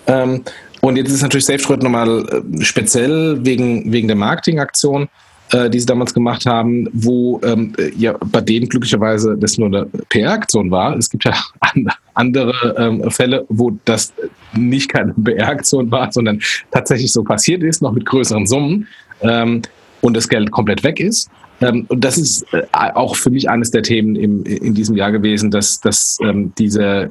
Ähm, 0.07 0.43
und 0.81 0.97
jetzt 0.97 1.11
ist 1.11 1.23
natürlich 1.23 1.45
SafeTrade 1.45 1.85
nochmal 1.85 2.45
äh, 2.59 2.63
speziell 2.63 3.45
wegen, 3.45 3.93
wegen 3.93 4.09
der 4.09 4.17
Marketingaktion 4.17 5.09
äh, 5.55 5.71
die 5.71 5.79
sie 5.79 5.87
damals 5.87 6.13
gemacht 6.13 6.47
haben, 6.47 6.89
wo 6.93 7.41
ähm, 7.45 7.75
ja 7.97 8.17
bei 8.33 8.41
denen 8.41 8.69
glücklicherweise 8.69 9.37
das 9.39 9.57
nur 9.57 9.69
eine 9.69 9.87
PR-Aktion 10.09 10.71
war. 10.73 10.97
Es 10.97 11.09
gibt 11.09 11.25
ja 11.25 11.35
andere 12.15 12.75
ähm, 12.77 13.09
Fälle, 13.11 13.45
wo 13.49 13.79
das 13.85 14.13
nicht 14.53 14.89
keine 14.89 15.15
PR-Aktion 15.25 15.91
war, 15.93 16.11
sondern 16.11 16.41
tatsächlich 16.73 17.13
so 17.13 17.23
passiert 17.23 17.63
ist, 17.63 17.83
noch 17.83 17.93
mit 17.93 18.05
größeren 18.05 18.47
Summen 18.49 18.89
ähm, 19.23 19.63
und 20.05 20.15
das 20.15 20.29
Geld 20.29 20.51
komplett 20.51 20.85
weg 20.85 21.01
ist. 21.01 21.31
Ähm, 21.63 21.87
und 21.89 22.05
das 22.05 22.19
ist 22.19 22.45
äh, 22.53 22.63
auch 22.73 23.17
für 23.17 23.31
mich 23.31 23.49
eines 23.49 23.71
der 23.71 23.83
Themen 23.83 24.17
im, 24.17 24.45
in 24.45 24.75
diesem 24.75 24.97
Jahr 24.97 25.13
gewesen, 25.13 25.51
dass, 25.51 25.81
dass 25.81 26.19
ähm, 26.23 26.53
dieser 26.59 27.05
äh, 27.05 27.11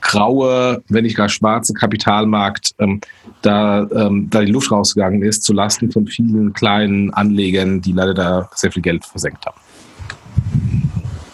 graue, 0.00 0.82
wenn 0.88 1.02
nicht 1.02 1.16
gar 1.16 1.28
schwarze 1.28 1.74
Kapitalmarkt 1.74 2.72
ähm, 2.78 3.00
da, 3.42 3.88
ähm, 3.90 4.28
da 4.30 4.42
die 4.42 4.52
Luft 4.52 4.70
rausgegangen 4.70 5.22
ist, 5.22 5.42
zulasten 5.42 5.90
von 5.90 6.06
vielen 6.06 6.52
kleinen 6.52 7.12
Anlegern, 7.12 7.80
die 7.80 7.92
leider 7.92 8.14
da 8.14 8.48
sehr 8.54 8.70
viel 8.70 8.82
Geld 8.82 9.04
versenkt 9.04 9.44
haben. 9.44 9.60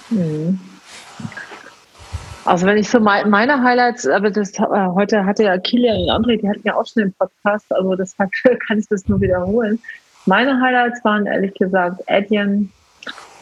Mhm. 0.09 0.59
Also 2.46 2.66
wenn 2.66 2.77
ich 2.77 2.88
so 2.88 3.00
meine 3.00 3.62
Highlights, 3.62 4.07
aber 4.07 4.31
das 4.31 4.53
äh, 4.59 4.62
heute 4.94 5.24
hatte 5.24 5.44
ja 5.44 5.59
Kilian 5.59 6.03
und 6.03 6.11
André, 6.11 6.40
die 6.40 6.48
hatten 6.48 6.62
ja 6.64 6.74
auch 6.74 6.87
schon 6.87 7.03
den 7.03 7.12
Podcast, 7.14 7.70
also 7.70 7.94
deshalb 7.96 8.31
kann 8.66 8.79
ich 8.79 8.88
das 8.88 9.09
nur 9.09 9.20
wiederholen. 9.20 9.79
Meine 10.26 10.60
Highlights 10.60 11.04
waren 11.04 11.26
ehrlich 11.26 11.54
gesagt 11.54 12.02
Adyen, 12.08 12.72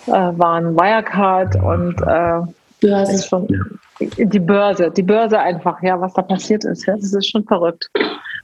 äh, 0.06 0.10
waren 0.10 0.74
Wirecard 0.76 1.56
und 1.56 2.00
äh, 2.02 2.40
Börse. 2.80 3.22
Schon, 3.22 3.48
die 4.00 4.40
Börse, 4.40 4.90
die 4.90 5.02
Börse 5.02 5.38
einfach, 5.38 5.80
ja, 5.82 6.00
was 6.00 6.12
da 6.14 6.22
passiert 6.22 6.64
ist. 6.64 6.86
Ja, 6.86 6.96
das 6.96 7.12
ist 7.12 7.30
schon 7.30 7.44
verrückt. 7.44 7.88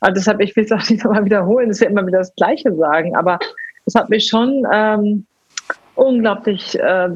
Und 0.00 0.16
deshalb, 0.16 0.40
ich 0.40 0.54
will 0.54 0.64
es 0.64 0.72
auch 0.72 0.88
nicht 0.88 1.04
nochmal 1.04 1.24
wiederholen, 1.24 1.68
dass 1.68 1.80
wir 1.80 1.88
immer 1.88 2.06
wieder 2.06 2.18
das 2.18 2.34
Gleiche 2.36 2.72
sagen, 2.74 3.16
aber 3.16 3.38
es 3.86 3.94
hat 3.94 4.08
mich 4.08 4.28
schon 4.28 4.66
ähm, 4.72 5.26
unglaublich 5.96 6.78
äh, 6.78 7.08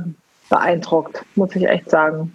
beeindruckt, 0.49 1.25
muss 1.37 1.55
ich 1.55 1.69
echt 1.69 1.89
sagen. 1.91 2.35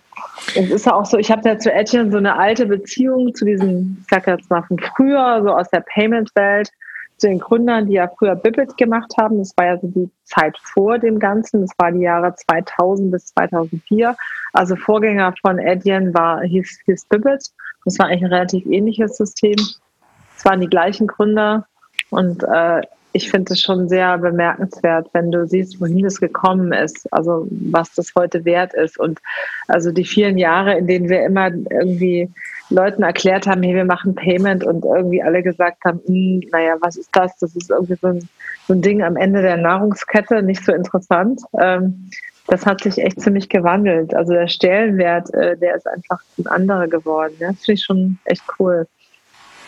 Es 0.56 0.70
ist 0.70 0.86
ja 0.86 0.94
auch 0.94 1.06
so, 1.06 1.18
ich 1.18 1.30
habe 1.30 1.42
da 1.42 1.60
zu 1.60 1.72
Etienne 1.72 2.12
so 2.12 2.18
eine 2.18 2.38
alte 2.38 2.66
Beziehung 2.66 3.36
zu 3.36 3.46
diesem, 3.46 3.98
ich 4.02 4.08
sag 4.10 4.28
jetzt 4.28 4.50
mal 4.50 4.64
von 4.64 4.80
früher, 4.80 5.42
so 5.44 5.52
aus 5.52 5.70
der 5.70 5.82
Payment-Welt 5.82 6.70
zu 7.18 7.28
den 7.28 7.40
Gründern, 7.40 7.88
die 7.88 7.94
ja 7.94 8.08
früher 8.08 8.36
Bibbit 8.36 8.78
gemacht 8.78 9.14
haben. 9.18 9.40
Das 9.40 9.54
war 9.58 9.66
ja 9.66 9.80
so 9.80 9.88
die 9.88 10.10
Zeit 10.24 10.58
vor 10.60 11.00
dem 11.00 11.20
Ganzen. 11.20 11.62
Das 11.62 11.72
war 11.78 11.92
die 11.92 12.02
Jahre 12.02 12.36
2000 12.36 13.12
bis 13.12 13.26
2004. 13.28 14.16
Also 14.54 14.76
Vorgänger 14.76 15.34
von 15.42 15.60
Adyen 15.60 16.14
war, 16.14 16.42
hieß, 16.42 16.82
hieß 16.86 17.06
Bibbit. 17.06 17.52
Das 17.86 18.00
war 18.00 18.08
eigentlich 18.08 18.24
ein 18.24 18.34
relativ 18.34 18.66
ähnliches 18.66 19.18
System. 19.18 19.56
Es 20.38 20.46
waren 20.46 20.62
die 20.62 20.70
gleichen 20.70 21.08
Gründer. 21.08 21.66
Und 22.10 22.44
äh, 22.44 22.82
ich 23.14 23.32
finde 23.32 23.54
es 23.54 23.62
schon 23.62 23.90
sehr 23.90 24.18
bemerkenswert, 24.20 25.10
wenn 25.14 25.32
du 25.32 25.48
siehst, 25.48 25.82
wohin 25.82 26.06
es 26.06 26.20
gekommen 26.20 26.72
ist, 26.72 27.12
also 27.12 27.48
was 27.50 27.94
das 27.96 28.14
heute 28.16 28.46
wert 28.46 28.74
ist. 28.74 29.00
Und 29.00 29.20
also 29.68 29.92
die 29.92 30.06
vielen 30.06 30.38
Jahre, 30.38 30.78
in 30.78 30.88
denen 30.88 31.10
wir 31.10 31.26
immer 31.26 31.48
irgendwie 31.48 32.30
Leuten 32.70 33.04
erklärt 33.04 33.48
haben, 33.48 33.64
hey, 33.64 33.76
wir 33.76 33.86
machen 33.86 34.16
Payment 34.16 34.64
und 34.64 34.84
irgendwie 34.84 35.24
alle 35.24 35.42
gesagt 35.42 35.84
haben, 35.86 36.02
hm, 36.06 36.42
naja, 36.52 36.76
was 36.82 36.98
ist 36.98 37.10
das? 37.14 37.38
Das 37.40 37.56
ist 37.56 37.70
irgendwie 37.70 37.96
so 37.96 38.08
ein, 38.08 38.30
so 38.68 38.74
ein 38.74 38.82
Ding 38.82 39.04
am 39.04 39.16
Ende 39.16 39.42
der 39.42 39.58
Nahrungskette, 39.58 40.42
nicht 40.44 40.64
so 40.64 40.74
interessant. 40.74 41.42
Ähm, 41.60 42.10
das 42.48 42.66
hat 42.66 42.82
sich 42.82 42.98
echt 42.98 43.22
ziemlich 43.22 43.50
gewandelt. 43.50 44.14
Also 44.14 44.34
der 44.34 44.48
Stellenwert, 44.48 45.34
äh, 45.34 45.58
der 45.58 45.76
ist 45.76 45.88
einfach 45.88 46.22
ein 46.38 46.48
anderer 46.48 46.88
geworden. 46.88 47.36
Ja? 47.40 47.52
Das 47.52 47.66
finde 47.66 47.80
ich 47.80 47.84
schon 47.84 48.20
echt 48.26 48.44
cool. 48.60 48.88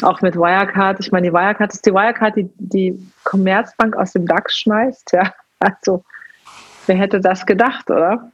Auch 0.02 0.22
mit 0.22 0.36
Wirecard. 0.36 1.00
Ich 1.02 1.12
meine, 1.12 1.28
die 1.28 1.34
Wirecard 1.34 1.74
ist 1.74 1.86
die 1.86 1.92
Wirecard, 1.92 2.38
die 2.38 2.50
die 2.58 2.98
Commerzbank 3.26 3.98
aus 3.98 4.14
dem 4.14 4.26
DAX 4.26 4.58
schmeißt. 4.58 5.12
Ja, 5.14 5.34
also 5.60 6.04
wer 6.88 6.96
hätte 6.96 7.20
das 7.20 7.46
gedacht, 7.46 7.90
oder? 7.90 8.32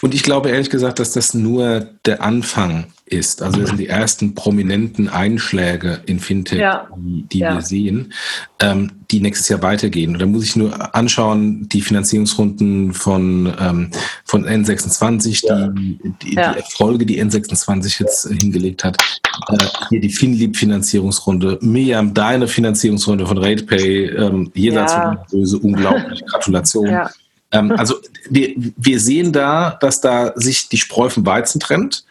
Und 0.00 0.14
ich 0.14 0.22
glaube 0.22 0.50
ehrlich 0.50 0.70
gesagt, 0.70 0.98
dass 0.98 1.12
das 1.12 1.34
nur 1.34 1.86
der 2.04 2.22
Anfang 2.22 2.86
ist. 3.12 3.42
Also 3.42 3.60
das 3.60 3.68
sind 3.68 3.78
die 3.78 3.88
ersten 3.88 4.34
prominenten 4.34 5.08
Einschläge 5.08 6.00
in 6.06 6.18
Fintech, 6.18 6.58
ja. 6.58 6.88
die, 6.96 7.22
die 7.30 7.38
ja. 7.40 7.54
wir 7.54 7.62
sehen, 7.62 8.12
ähm, 8.60 8.90
die 9.10 9.20
nächstes 9.20 9.48
Jahr 9.48 9.62
weitergehen. 9.62 10.14
Und 10.14 10.20
da 10.20 10.26
muss 10.26 10.44
ich 10.44 10.56
nur 10.56 10.94
anschauen, 10.94 11.68
die 11.68 11.82
Finanzierungsrunden 11.82 12.94
von, 12.94 13.52
ähm, 13.60 13.90
von 14.24 14.46
N26, 14.46 15.46
ja. 15.46 15.68
die, 15.68 15.98
die, 16.22 16.30
die, 16.30 16.36
Erfolge, 16.36 17.04
die 17.04 17.22
N26 17.22 18.00
jetzt 18.00 18.28
hingelegt 18.28 18.84
hat. 18.84 18.96
Äh, 19.48 19.58
hier 19.90 20.00
die 20.00 20.10
Finlieb-Finanzierungsrunde, 20.10 21.58
Miriam, 21.60 22.14
deine 22.14 22.48
Finanzierungsrunde 22.48 23.26
von 23.26 23.38
RatePay, 23.38 24.06
ähm, 24.06 24.50
jenseits 24.54 24.92
ja. 24.92 25.24
böse, 25.30 25.58
unglaublich, 25.58 26.24
Gratulation. 26.26 26.88
Ähm, 27.52 27.72
also 27.72 27.96
wir, 28.30 28.54
wir 28.56 29.00
sehen 29.00 29.32
da, 29.32 29.76
dass 29.80 30.00
da 30.00 30.32
sich 30.34 30.68
die 30.68 30.78
Spreu 30.78 31.08
vom 31.08 31.26
Weizen 31.26 31.60
trennt 31.60 32.04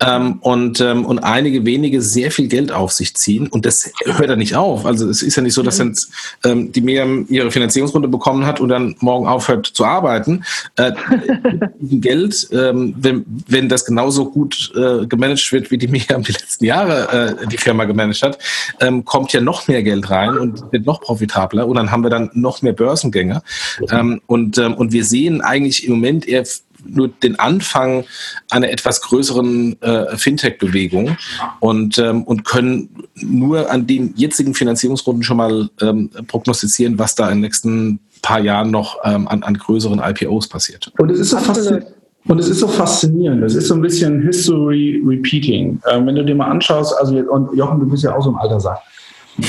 ähm, 0.00 0.38
und, 0.40 0.80
ähm, 0.80 1.04
und 1.04 1.20
einige 1.20 1.64
wenige 1.64 2.02
sehr 2.02 2.30
viel 2.30 2.48
Geld 2.48 2.72
auf 2.72 2.92
sich 2.92 3.14
ziehen. 3.14 3.46
Und 3.48 3.64
das 3.64 3.92
hört 4.04 4.28
ja 4.28 4.36
nicht 4.36 4.54
auf. 4.54 4.84
Also 4.84 5.08
es 5.08 5.22
ist 5.22 5.36
ja 5.36 5.42
nicht 5.42 5.54
so, 5.54 5.62
dass 5.62 5.78
jetzt 5.78 6.10
ähm, 6.44 6.72
die 6.72 6.80
Miriam 6.80 7.26
ihre 7.28 7.50
Finanzierungsrunde 7.50 8.08
bekommen 8.08 8.46
hat 8.46 8.60
und 8.60 8.68
dann 8.68 8.96
morgen 9.00 9.26
aufhört 9.26 9.66
zu 9.66 9.84
arbeiten. 9.84 10.44
Äh, 10.76 10.92
Geld, 11.80 12.48
ähm, 12.52 12.94
wenn, 12.98 13.24
wenn 13.48 13.68
das 13.68 13.84
genauso 13.84 14.30
gut 14.30 14.72
äh, 14.74 15.06
gemanagt 15.06 15.52
wird, 15.52 15.70
wie 15.70 15.78
die 15.78 15.88
Miriam 15.88 16.22
die 16.22 16.32
letzten 16.32 16.64
Jahre 16.64 17.38
äh, 17.40 17.46
die 17.46 17.58
Firma 17.58 17.84
gemanagt 17.84 18.22
hat, 18.22 18.38
ähm, 18.80 19.04
kommt 19.04 19.32
ja 19.32 19.40
noch 19.40 19.68
mehr 19.68 19.82
Geld 19.82 20.10
rein 20.10 20.36
und 20.38 20.72
wird 20.72 20.86
noch 20.86 21.00
profitabler. 21.00 21.66
Und 21.66 21.76
dann 21.76 21.90
haben 21.90 22.02
wir 22.02 22.10
dann 22.10 22.30
noch 22.34 22.62
mehr 22.62 22.72
Börsengänge. 22.72 23.42
Ähm, 23.90 24.20
und, 24.26 24.58
ähm, 24.58 24.74
und 24.74 24.92
wir 24.92 25.04
sehen 25.04 25.40
eigentlich 25.40 25.86
im 25.86 25.94
Moment 25.94 26.28
eher 26.28 26.44
nur 26.88 27.08
den 27.08 27.38
Anfang 27.38 28.04
einer 28.50 28.70
etwas 28.70 29.00
größeren 29.02 29.80
äh, 29.82 30.16
Fintech-Bewegung 30.16 31.16
und, 31.60 31.98
ähm, 31.98 32.24
und 32.24 32.44
können 32.44 33.04
nur 33.16 33.70
an 33.70 33.86
den 33.86 34.14
jetzigen 34.16 34.54
Finanzierungsrunden 34.54 35.22
schon 35.22 35.36
mal 35.36 35.68
ähm, 35.80 36.10
prognostizieren, 36.26 36.98
was 36.98 37.14
da 37.14 37.28
in 37.28 37.36
den 37.36 37.40
nächsten 37.42 38.00
paar 38.22 38.40
Jahren 38.40 38.70
noch 38.70 38.98
ähm, 39.04 39.28
an, 39.28 39.42
an 39.42 39.54
größeren 39.54 40.00
IPOs 40.00 40.48
passiert. 40.48 40.92
Und 40.98 41.10
es 41.10 41.20
ist 41.20 41.30
so 41.30 41.38
faszinierend. 41.38 41.86
Und 42.28 42.40
es 42.40 42.48
ist 42.48 42.58
so 42.58 42.66
faszinierend. 42.66 43.44
Es 43.44 43.54
ist 43.54 43.68
so 43.68 43.74
ein 43.74 43.82
bisschen 43.82 44.22
History 44.22 45.00
Repeating. 45.06 45.80
Ähm, 45.88 46.06
wenn 46.06 46.16
du 46.16 46.24
dir 46.24 46.34
mal 46.34 46.48
anschaust, 46.48 46.94
also, 46.98 47.16
und 47.16 47.56
Jochen, 47.56 47.78
du 47.78 47.88
bist 47.88 48.02
ja 48.02 48.16
auch 48.16 48.22
so 48.22 48.30
ein 48.30 48.36
alter 48.36 48.58
Sack. 48.58 48.80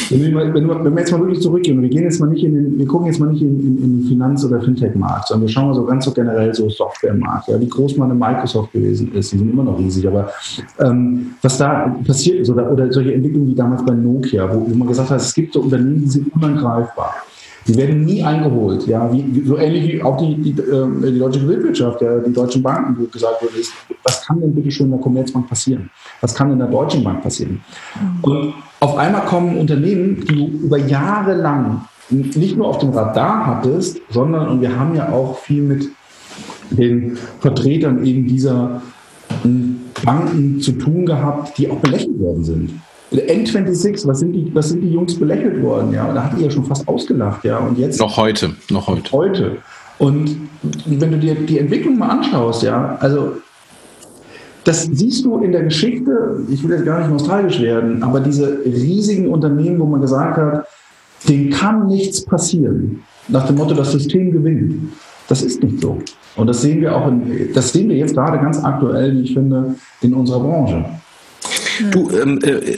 Wenn 0.10 0.22
wir, 0.22 0.32
mal, 0.32 0.54
wenn 0.54 0.94
wir, 0.94 1.00
jetzt 1.00 1.12
mal 1.12 1.22
wirklich 1.22 1.42
zurückgehen, 1.42 1.82
wir 1.82 1.90
gehen 1.90 2.04
jetzt 2.04 2.20
mal 2.20 2.28
nicht 2.28 2.44
in 2.44 2.54
den, 2.54 2.78
wir 2.78 2.86
gucken 2.86 3.08
jetzt 3.08 3.20
mal 3.20 3.32
nicht 3.32 3.42
in, 3.42 3.60
in, 3.60 3.84
in 3.84 4.00
den 4.00 4.08
Finanz- 4.08 4.44
oder 4.44 4.62
Fintech-Markt, 4.62 5.30
sondern 5.30 5.48
wir 5.48 5.54
schauen 5.54 5.68
mal 5.68 5.76
so 5.76 5.86
ganz 5.86 6.06
so 6.06 6.12
generell 6.12 6.54
so 6.54 6.70
Software-Markt, 6.70 7.48
ja, 7.48 7.60
wie 7.60 7.70
groß 7.70 7.96
mal 7.96 8.06
eine 8.06 8.16
Microsoft 8.16 8.74
gewesen 8.74 9.14
ist, 9.14 9.32
die 9.32 9.38
sind 9.38 9.52
immer 9.52 9.64
noch 9.64 9.80
riesig, 9.80 10.08
aber 10.08 10.30
ähm, 10.80 11.36
was 11.42 11.58
da 11.58 11.96
passiert 12.06 12.40
ist 12.40 12.50
oder, 12.50 12.70
oder 12.72 12.92
solche 12.92 13.14
Entwicklungen 13.14 13.48
wie 13.48 13.56
damals 13.56 13.86
bei 13.86 13.94
Nokia, 13.94 14.54
wo, 14.54 14.70
wo 14.70 14.76
man 14.76 14.88
gesagt 14.90 15.10
hat, 15.10 15.22
es 15.22 15.34
gibt 15.34 15.54
so 15.54 15.62
Unternehmen, 15.62 16.02
die 16.02 16.10
sind 16.10 16.36
unangreifbar. 16.36 17.16
Die 17.68 17.76
werden 17.76 18.06
nie 18.06 18.24
eingeholt. 18.24 18.88
Ja, 18.88 19.12
wie, 19.12 19.44
so 19.46 19.58
ähnlich 19.58 19.92
wie 19.92 20.02
auch 20.02 20.18
die, 20.18 20.36
die, 20.36 20.62
äh, 20.62 21.12
die 21.12 21.20
deutsche 21.20 21.46
Kreditwirtschaft, 21.46 22.02
ja, 22.02 22.20
die 22.20 22.32
deutschen 22.32 22.64
Banken, 22.64 22.98
wo 22.98 23.06
gesagt 23.06 23.42
wurde, 23.42 23.58
ist, 23.58 23.74
was 24.04 24.26
kann 24.26 24.40
denn 24.40 24.56
bitte 24.56 24.72
schön 24.72 24.86
in 24.86 24.94
der 24.94 25.02
Commerzbank 25.02 25.50
passieren? 25.50 25.90
Was 26.22 26.34
kann 26.34 26.52
in 26.52 26.60
der 26.60 26.68
Deutschen 26.68 27.04
Bank 27.04 27.22
passieren? 27.22 27.62
Und 28.22 28.54
auf 28.80 28.98
einmal 28.98 29.26
kommen 29.26 29.58
Unternehmen, 29.58 30.22
die 30.22 30.36
du 30.36 30.48
über 30.66 30.78
Jahre 30.78 31.36
lang 31.36 31.82
nicht 32.10 32.56
nur 32.56 32.68
auf 32.68 32.78
dem 32.78 32.92
Radar 32.92 33.46
hattest, 33.46 34.00
sondern, 34.10 34.48
und 34.48 34.62
wir 34.62 34.80
haben 34.80 34.96
ja 34.96 35.12
auch 35.12 35.38
viel 35.40 35.64
mit 35.64 35.90
den 36.70 37.18
Vertretern 37.40 38.06
eben 38.06 38.28
dieser 38.28 38.82
hm, 39.44 39.80
Banken 40.06 40.62
zu 40.62 40.74
tun 40.74 41.06
gehabt, 41.06 41.58
die 41.58 41.70
auch 41.70 41.78
belächelt 41.78 42.20
worden 42.20 42.44
sind. 42.44 42.82
N26, 43.12 44.06
was 44.08 44.20
sind 44.20 44.34
die, 44.34 44.52
was 44.54 44.70
sind 44.70 44.82
die 44.82 44.92
Jungs 44.92 45.18
belächelt 45.18 45.62
worden, 45.62 45.94
ja? 45.94 46.12
Da 46.14 46.26
hat 46.26 46.38
die 46.38 46.44
ja 46.44 46.52
schon 46.52 46.66
fast 46.66 46.88
ausgelacht, 46.88 47.44
ja. 47.46 47.58
Und 47.60 47.78
jetzt. 47.78 48.00
Noch 48.00 48.18
heute, 48.18 48.52
noch 48.70 48.88
heute. 48.88 49.12
Heute. 49.12 49.58
Und 49.98 50.36
wenn 50.86 51.12
du 51.12 51.18
dir 51.18 51.36
die 51.36 51.60
Entwicklung 51.60 51.98
mal 51.98 52.10
anschaust, 52.10 52.64
ja, 52.64 52.98
also 53.00 53.38
das 54.64 54.84
siehst 54.84 55.24
du 55.24 55.38
in 55.40 55.54
der 55.54 55.64
Geschichte, 55.64 56.42
ich 56.52 56.62
will 56.62 56.72
jetzt 56.76 56.86
gar 56.86 57.00
nicht 57.00 57.10
nostalgisch 57.10 57.62
werden, 57.62 58.04
aber 58.04 58.20
diese 58.20 58.60
riesigen 58.66 59.30
Unternehmen, 59.30 59.80
wo 59.80 59.86
man 59.86 60.02
gesagt 60.02 60.38
hat, 60.38 60.68
denen 61.28 61.50
kann 61.50 61.88
nichts 61.88 62.24
passieren. 62.24 63.04
Nach 63.30 63.48
dem 63.48 63.56
Motto, 63.56 63.74
das 63.74 63.94
System 63.94 64.32
gewinnt. 64.32 64.92
Das 65.30 65.42
ist 65.42 65.64
nicht 65.64 65.82
so. 65.82 66.00
Und 66.36 66.48
das 66.48 66.62
sehen 66.62 66.82
wir 66.82 66.96
auch, 66.96 67.08
in, 67.08 67.50
das 67.54 67.72
sehen 67.72 67.90
wir 67.90 67.96
jetzt 67.96 68.14
gerade 68.14 68.40
ganz 68.40 68.64
aktuell, 68.64 69.14
wie 69.14 69.22
ich 69.22 69.34
finde, 69.34 69.76
in 70.02 70.14
unserer 70.14 70.42
Branche. 70.42 70.86
Du, 71.92 72.10
ähm, 72.12 72.40
äh, 72.44 72.78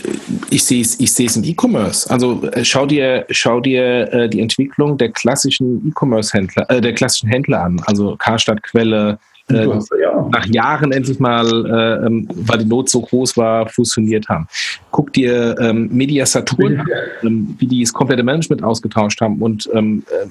ich 0.49 0.63
sehe 0.63 0.81
es 0.81 0.99
ich 0.99 1.35
im 1.35 1.43
E-Commerce. 1.43 2.09
Also 2.09 2.43
äh, 2.51 2.63
schau 2.63 2.85
dir, 2.85 3.25
schau 3.29 3.59
dir 3.59 4.11
äh, 4.13 4.29
die 4.29 4.41
Entwicklung 4.41 4.97
der 4.97 5.11
klassischen 5.11 5.87
E-Commerce-Händler, 5.87 6.69
äh, 6.69 6.81
der 6.81 6.93
klassischen 6.93 7.29
Händler 7.29 7.63
an. 7.63 7.81
Also 7.85 8.15
Karstadt, 8.17 8.63
Quelle, 8.63 9.19
äh, 9.49 9.65
ja. 10.01 10.27
nach 10.31 10.45
Jahren 10.47 10.91
endlich 10.91 11.19
mal, 11.19 11.45
äh, 11.45 12.05
ähm, 12.05 12.27
weil 12.33 12.59
die 12.59 12.65
Not 12.65 12.89
so 12.89 13.01
groß 13.01 13.37
war, 13.37 13.67
fusioniert 13.67 14.27
haben. 14.29 14.47
Guck 14.91 15.13
dir 15.13 15.55
ähm, 15.59 15.89
Media 15.91 16.25
Saturn, 16.25 16.85
ähm, 17.23 17.55
wie 17.57 17.67
die 17.67 17.81
das 17.81 17.93
komplette 17.93 18.23
Management 18.23 18.63
ausgetauscht 18.63 19.21
haben 19.21 19.41
und 19.41 19.69
ähm, 19.73 20.03
äh, 20.09 20.27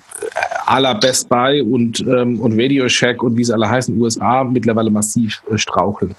à 0.68 0.80
la 0.80 0.94
Best 0.94 1.28
Buy 1.28 1.62
und, 1.62 2.00
ähm, 2.00 2.40
und 2.40 2.60
Radio 2.60 2.88
Shack 2.88 3.22
und 3.22 3.36
wie 3.36 3.44
sie 3.44 3.54
alle 3.54 3.68
heißen, 3.68 3.98
USA 4.00 4.44
mittlerweile 4.44 4.90
massiv 4.90 5.42
äh, 5.50 5.56
straucheln. 5.56 6.14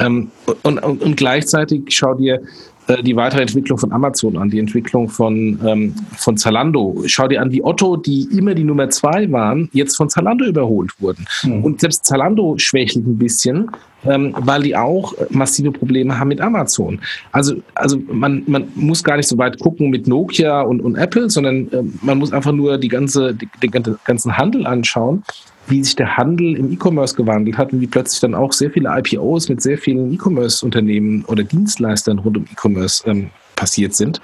Ähm, 0.00 0.30
und, 0.62 0.82
und, 0.82 1.02
und 1.02 1.16
gleichzeitig 1.16 1.82
schau 1.88 2.14
dir 2.14 2.40
äh, 2.86 3.02
die 3.02 3.16
weitere 3.16 3.42
Entwicklung 3.42 3.78
von 3.78 3.92
Amazon 3.92 4.36
an, 4.36 4.50
die 4.50 4.58
Entwicklung 4.58 5.08
von, 5.08 5.58
ähm, 5.64 5.94
von 6.16 6.36
Zalando. 6.36 7.02
Schau 7.06 7.28
dir 7.28 7.40
an, 7.40 7.50
wie 7.50 7.64
Otto, 7.64 7.96
die 7.96 8.28
immer 8.36 8.54
die 8.54 8.64
Nummer 8.64 8.90
zwei 8.90 9.30
waren, 9.32 9.70
jetzt 9.72 9.96
von 9.96 10.10
Zalando 10.10 10.44
überholt 10.44 10.92
wurden. 11.00 11.24
Mhm. 11.44 11.64
Und 11.64 11.80
selbst 11.80 12.04
Zalando 12.04 12.58
schwächelt 12.58 13.06
ein 13.06 13.16
bisschen, 13.16 13.70
ähm, 14.04 14.34
weil 14.38 14.62
die 14.62 14.76
auch 14.76 15.14
massive 15.30 15.72
Probleme 15.72 16.18
haben 16.18 16.28
mit 16.28 16.40
Amazon. 16.40 17.00
Also, 17.32 17.56
also 17.74 17.98
man, 18.12 18.42
man 18.46 18.66
muss 18.74 19.02
gar 19.02 19.16
nicht 19.16 19.28
so 19.28 19.38
weit 19.38 19.58
gucken 19.60 19.88
mit 19.88 20.06
Nokia 20.06 20.60
und, 20.60 20.82
und 20.82 20.96
Apple, 20.96 21.30
sondern 21.30 21.72
äh, 21.72 21.82
man 22.02 22.18
muss 22.18 22.32
einfach 22.32 22.52
nur 22.52 22.76
die 22.76 22.88
ganze, 22.88 23.34
die, 23.34 23.48
den 23.62 23.70
ganzen 24.04 24.36
Handel 24.36 24.66
anschauen 24.66 25.22
wie 25.66 25.82
sich 25.82 25.96
der 25.96 26.16
Handel 26.16 26.56
im 26.56 26.72
E-Commerce 26.72 27.14
gewandelt 27.14 27.56
hat 27.56 27.72
und 27.72 27.80
wie 27.80 27.86
plötzlich 27.86 28.20
dann 28.20 28.34
auch 28.34 28.52
sehr 28.52 28.70
viele 28.70 28.90
IPOs 28.98 29.48
mit 29.48 29.62
sehr 29.62 29.78
vielen 29.78 30.12
E-Commerce-Unternehmen 30.12 31.24
oder 31.26 31.42
Dienstleistern 31.42 32.18
rund 32.18 32.36
um 32.36 32.44
E-Commerce 32.44 33.02
ähm, 33.06 33.30
passiert 33.56 33.94
sind. 33.94 34.20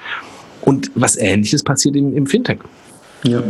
Und 0.63 0.91
was 0.95 1.17
Ähnliches 1.17 1.63
passiert 1.63 1.97
im, 1.97 2.15
im 2.17 2.27
Fintech. 2.27 2.59
Ja. 3.25 3.43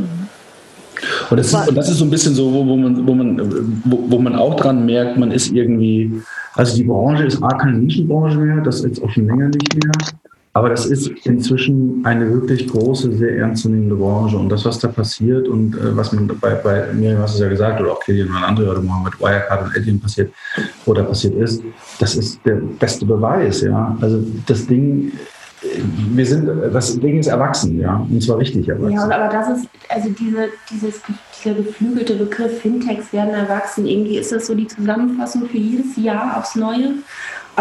Und 1.31 1.37
das, 1.37 1.49
ist, 1.49 1.69
und 1.69 1.75
das 1.75 1.89
ist 1.89 1.99
so 1.99 2.05
ein 2.05 2.11
bisschen 2.11 2.35
so, 2.35 2.53
wo, 2.53 2.67
wo, 2.67 2.77
man, 2.77 3.07
wo, 3.07 3.15
man, 3.15 3.83
wo, 3.85 4.05
wo 4.09 4.19
man 4.19 4.37
auch 4.37 4.55
dran 4.57 4.85
merkt, 4.85 5.17
man 5.17 5.31
ist 5.31 5.51
irgendwie, 5.51 6.13
also 6.55 6.77
die 6.77 6.85
Branche 6.85 7.25
ist 7.25 7.43
A 7.43 7.49
keine 7.55 7.79
Nischenbranche 7.79 8.37
mehr, 8.37 8.61
das 8.63 8.77
ist 8.77 8.85
jetzt 8.85 9.03
auch 9.03 9.11
schon 9.11 9.27
länger 9.27 9.49
nicht 9.49 9.75
mehr. 9.75 9.93
Aber 10.53 10.69
das 10.69 10.87
ist 10.87 11.09
inzwischen 11.25 12.05
eine 12.05 12.29
wirklich 12.33 12.67
große, 12.67 13.13
sehr 13.13 13.39
ernstzunehmende 13.39 13.95
Branche. 13.95 14.37
Und 14.37 14.49
das, 14.49 14.65
was 14.65 14.81
da 14.81 14.89
passiert 14.89 15.47
und 15.47 15.77
äh, 15.77 15.97
was 15.97 16.13
man 16.13 16.27
bei, 16.41 16.55
bei 16.55 16.93
mir, 16.93 17.19
hast 17.19 17.39
du 17.39 17.45
ja 17.45 17.49
gesagt, 17.49 17.81
oder 17.81 17.93
auch 17.93 18.01
Kilian 18.01 18.29
und 18.29 18.43
andere 18.43 18.73
oder 18.73 18.83
morgen 18.83 19.05
mit 19.05 19.21
Wirecard 19.21 19.67
und 19.67 19.77
Etienne 19.77 19.99
passiert 19.99 20.33
oder 20.87 21.05
passiert 21.05 21.35
ist, 21.35 21.63
das 22.01 22.17
ist 22.17 22.41
der 22.45 22.57
beste 22.57 23.07
Beweis. 23.07 23.61
Ja? 23.61 23.97
Also 24.01 24.25
das 24.47 24.67
Ding, 24.67 25.13
wir 26.15 26.27
sind, 26.27 26.49
das 26.73 26.99
Ding 26.99 27.19
ist 27.19 27.27
erwachsen, 27.27 27.79
ja, 27.79 28.05
und 28.11 28.23
zwar 28.23 28.39
richtig 28.39 28.69
erwachsen. 28.69 28.93
Ja, 28.93 29.05
aber 29.05 29.29
das 29.29 29.59
ist, 29.59 29.69
also 29.89 30.09
diese, 30.09 30.49
dieses, 30.71 31.03
dieser 31.39 31.55
geflügelte 31.55 32.15
Begriff 32.15 32.61
Fintechs 32.61 33.13
werden 33.13 33.35
erwachsen, 33.35 33.87
irgendwie 33.87 34.17
ist 34.17 34.33
das 34.33 34.47
so 34.47 34.55
die 34.55 34.67
Zusammenfassung 34.67 35.47
für 35.49 35.59
jedes 35.59 35.97
Jahr 35.97 36.39
aufs 36.39 36.57
Neue. 36.57 36.95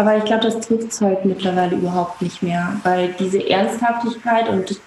Aber 0.00 0.16
ich 0.16 0.24
glaube, 0.24 0.44
das 0.44 0.60
trifft 0.60 0.92
es 0.92 1.02
halt 1.02 1.26
mittlerweile 1.26 1.76
überhaupt 1.76 2.22
nicht 2.22 2.42
mehr, 2.42 2.72
weil 2.84 3.10
diese 3.18 3.46
Ernsthaftigkeit 3.50 4.48
und 4.48 4.80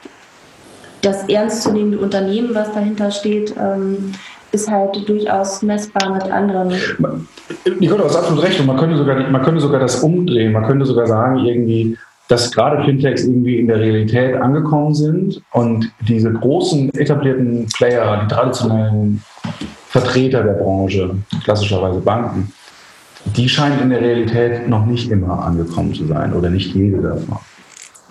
das 1.04 1.30
ernstzunehmende 1.30 2.00
Unternehmen, 2.00 2.56
was 2.56 2.74
dahinter 2.74 3.12
steht, 3.12 3.54
ähm, 3.56 4.14
ist 4.52 4.72
halt 4.72 5.08
durchaus 5.08 5.62
messbar 5.62 6.12
mit 6.12 6.24
anderen. 6.24 6.70
Nicole, 7.80 8.00
du 8.00 8.06
hast 8.06 8.16
absolut 8.16 8.44
recht. 8.44 8.60
Und 8.60 8.66
man 8.66 8.78
könnte, 8.78 8.98
sogar, 8.98 9.30
man 9.30 9.44
könnte 9.44 9.62
sogar 9.62 9.80
das 9.80 10.02
umdrehen. 10.02 10.52
Man 10.52 10.66
könnte 10.66 10.84
sogar 10.88 11.06
sagen, 11.06 11.46
irgendwie, 11.46 11.96
dass 12.28 12.52
gerade 12.52 12.84
Fintechs 12.84 13.24
irgendwie 13.24 13.60
in 13.60 13.68
der 13.68 13.80
Realität 13.80 14.36
angekommen 14.36 14.96
sind 14.96 15.44
und 15.52 15.92
diese 16.08 16.34
großen 16.34 16.92
etablierten 16.96 17.68
Player, 17.78 18.22
die 18.24 18.34
traditionellen 18.34 19.22
Vertreter 19.90 20.42
der 20.42 20.54
Branche, 20.54 21.12
klassischerweise 21.44 22.00
Banken, 22.00 22.52
die 23.26 23.48
scheint 23.50 23.82
in 23.82 23.90
der 23.90 24.02
Realität 24.02 24.68
noch 24.68 24.86
nicht 24.86 25.10
immer 25.10 25.46
angekommen 25.46 25.94
zu 25.94 26.06
sein 26.06 26.34
oder 26.34 26.50
nicht 26.50 26.74
jede 26.76 27.02
davon. 27.02 27.38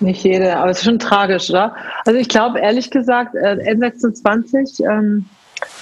Nicht 0.00 0.24
jede, 0.24 0.56
aber 0.56 0.70
es 0.70 0.78
ist 0.78 0.84
schon 0.84 0.98
tragisch, 0.98 1.50
oder? 1.50 1.74
Also 2.04 2.18
ich 2.18 2.28
glaube 2.28 2.58
ehrlich 2.58 2.90
gesagt, 2.90 3.34
äh, 3.34 3.56
N26, 3.72 4.84
ähm, 4.84 5.26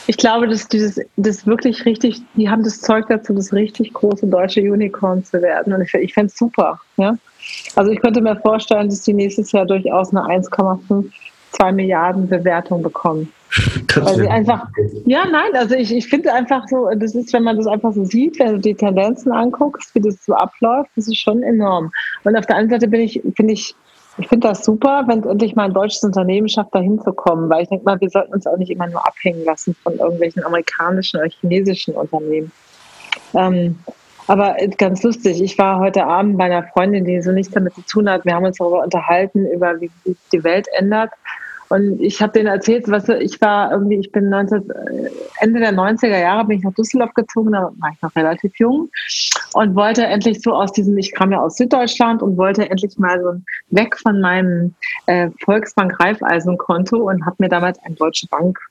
ich 0.06 0.16
glaube, 0.16 0.46
dass 0.48 0.68
dieses, 0.68 1.00
das 1.16 1.46
wirklich 1.46 1.84
richtig, 1.86 2.20
die 2.34 2.50
haben 2.50 2.62
das 2.62 2.80
Zeug 2.80 3.06
dazu, 3.08 3.32
das 3.32 3.52
richtig 3.52 3.92
große 3.94 4.26
deutsche 4.26 4.60
Unicorn 4.60 5.24
zu 5.24 5.40
werden. 5.40 5.72
Und 5.72 5.82
ich, 5.82 5.94
ich 5.94 6.12
fände 6.12 6.26
es 6.26 6.36
super. 6.36 6.80
Ja? 6.96 7.16
Also 7.76 7.90
ich 7.90 8.00
könnte 8.00 8.20
mir 8.20 8.36
vorstellen, 8.36 8.88
dass 8.88 9.02
die 9.02 9.14
nächstes 9.14 9.52
Jahr 9.52 9.64
durchaus 9.64 10.10
eine 10.10 10.24
1,52 11.58 11.72
Milliarden 11.72 12.28
Bewertung 12.28 12.82
bekommen. 12.82 13.32
Weil 13.96 14.16
sie 14.16 14.28
einfach, 14.28 14.68
ja, 15.06 15.24
nein, 15.26 15.50
also 15.54 15.74
ich, 15.74 15.92
ich 15.92 16.06
finde 16.06 16.32
einfach 16.32 16.68
so, 16.68 16.88
das 16.94 17.14
ist, 17.14 17.32
wenn 17.32 17.42
man 17.42 17.56
das 17.56 17.66
einfach 17.66 17.92
so 17.92 18.04
sieht, 18.04 18.38
wenn 18.38 18.52
du 18.54 18.58
die 18.58 18.74
Tendenzen 18.74 19.32
anguckst, 19.32 19.94
wie 19.94 20.00
das 20.00 20.24
so 20.24 20.34
abläuft, 20.34 20.90
das 20.94 21.08
ist 21.08 21.18
schon 21.18 21.42
enorm. 21.42 21.90
Und 22.22 22.36
auf 22.36 22.46
der 22.46 22.56
anderen 22.56 22.80
Seite 22.80 22.88
bin 22.88 23.00
ich, 23.00 23.20
finde 23.34 23.54
ich, 23.54 23.74
ich 24.18 24.28
finde 24.28 24.48
das 24.48 24.64
super, 24.64 25.04
wenn 25.06 25.20
es 25.20 25.26
endlich 25.26 25.56
mal 25.56 25.64
ein 25.64 25.74
deutsches 25.74 26.04
Unternehmen 26.04 26.48
schafft, 26.48 26.74
da 26.74 26.78
hinzukommen, 26.78 27.48
weil 27.48 27.62
ich 27.62 27.68
denke 27.68 27.84
mal, 27.84 28.00
wir 28.00 28.10
sollten 28.10 28.34
uns 28.34 28.46
auch 28.46 28.56
nicht 28.56 28.70
immer 28.70 28.86
nur 28.86 29.04
abhängen 29.04 29.44
lassen 29.44 29.74
von 29.82 29.96
irgendwelchen 29.96 30.44
amerikanischen 30.44 31.18
oder 31.18 31.28
chinesischen 31.28 31.94
Unternehmen. 31.94 32.52
Ähm, 33.34 33.78
aber 34.30 34.54
ganz 34.78 35.02
lustig, 35.02 35.42
ich 35.42 35.58
war 35.58 35.80
heute 35.80 36.04
Abend 36.04 36.38
bei 36.38 36.44
einer 36.44 36.62
Freundin, 36.62 37.04
die 37.04 37.20
so 37.20 37.32
nichts 37.32 37.52
damit 37.52 37.74
zu 37.74 37.82
tun 37.82 38.08
hat. 38.08 38.24
Wir 38.24 38.34
haben 38.34 38.44
uns 38.44 38.58
darüber 38.58 38.84
unterhalten, 38.84 39.44
über 39.46 39.80
wie 39.80 39.90
sich 40.04 40.16
die 40.32 40.44
Welt 40.44 40.68
ändert. 40.78 41.10
Und 41.70 42.00
ich 42.00 42.20
habe 42.20 42.32
denen 42.32 42.48
erzählt, 42.48 42.88
was 42.88 43.08
ich 43.08 43.40
war 43.40 43.70
irgendwie, 43.70 43.96
ich 43.96 44.10
bin 44.10 44.28
19, 44.28 44.68
äh, 44.70 45.10
Ende 45.38 45.60
der 45.60 45.72
90er 45.72 46.18
Jahre 46.18 46.44
bin 46.44 46.58
ich 46.58 46.64
nach 46.64 46.74
Düsseldorf 46.74 47.14
gezogen, 47.14 47.52
da 47.52 47.70
war 47.78 47.90
ich 47.92 48.02
noch 48.02 48.14
relativ 48.16 48.52
jung 48.58 48.90
und 49.54 49.76
wollte 49.76 50.04
endlich 50.04 50.42
so 50.42 50.52
aus 50.52 50.72
diesem, 50.72 50.98
ich 50.98 51.12
kam 51.12 51.30
ja 51.30 51.40
aus 51.40 51.56
Süddeutschland 51.56 52.22
und 52.22 52.36
wollte 52.36 52.68
endlich 52.68 52.98
mal 52.98 53.20
so 53.22 53.40
weg 53.76 53.96
von 53.96 54.20
meinem 54.20 54.74
äh, 55.06 55.30
Volksbank 55.44 55.98
Raiffeisenkonto 56.00 56.96
und 57.08 57.24
habe 57.24 57.36
mir 57.38 57.48
damals 57.48 57.78
ein 57.84 57.94
Deutsche 57.94 58.26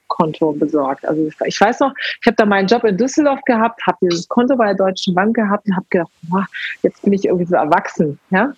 Bankkonto 0.09 0.53
besorgt. 0.53 1.07
Also 1.07 1.29
ich 1.45 1.61
weiß 1.61 1.79
noch, 1.79 1.93
ich 2.21 2.27
habe 2.27 2.35
da 2.35 2.45
meinen 2.45 2.67
Job 2.67 2.83
in 2.83 2.97
Düsseldorf 2.97 3.41
gehabt, 3.45 3.81
habe 3.85 3.97
dieses 4.01 4.27
Konto 4.27 4.55
bei 4.57 4.67
der 4.67 4.75
Deutschen 4.75 5.13
Bank 5.13 5.35
gehabt 5.35 5.67
und 5.67 5.75
habe 5.75 5.85
gedacht, 5.89 6.11
boah, 6.23 6.45
jetzt 6.81 7.01
bin 7.03 7.13
ich 7.13 7.25
irgendwie 7.25 7.45
so 7.45 7.55
erwachsen. 7.55 8.19
Ja? 8.31 8.53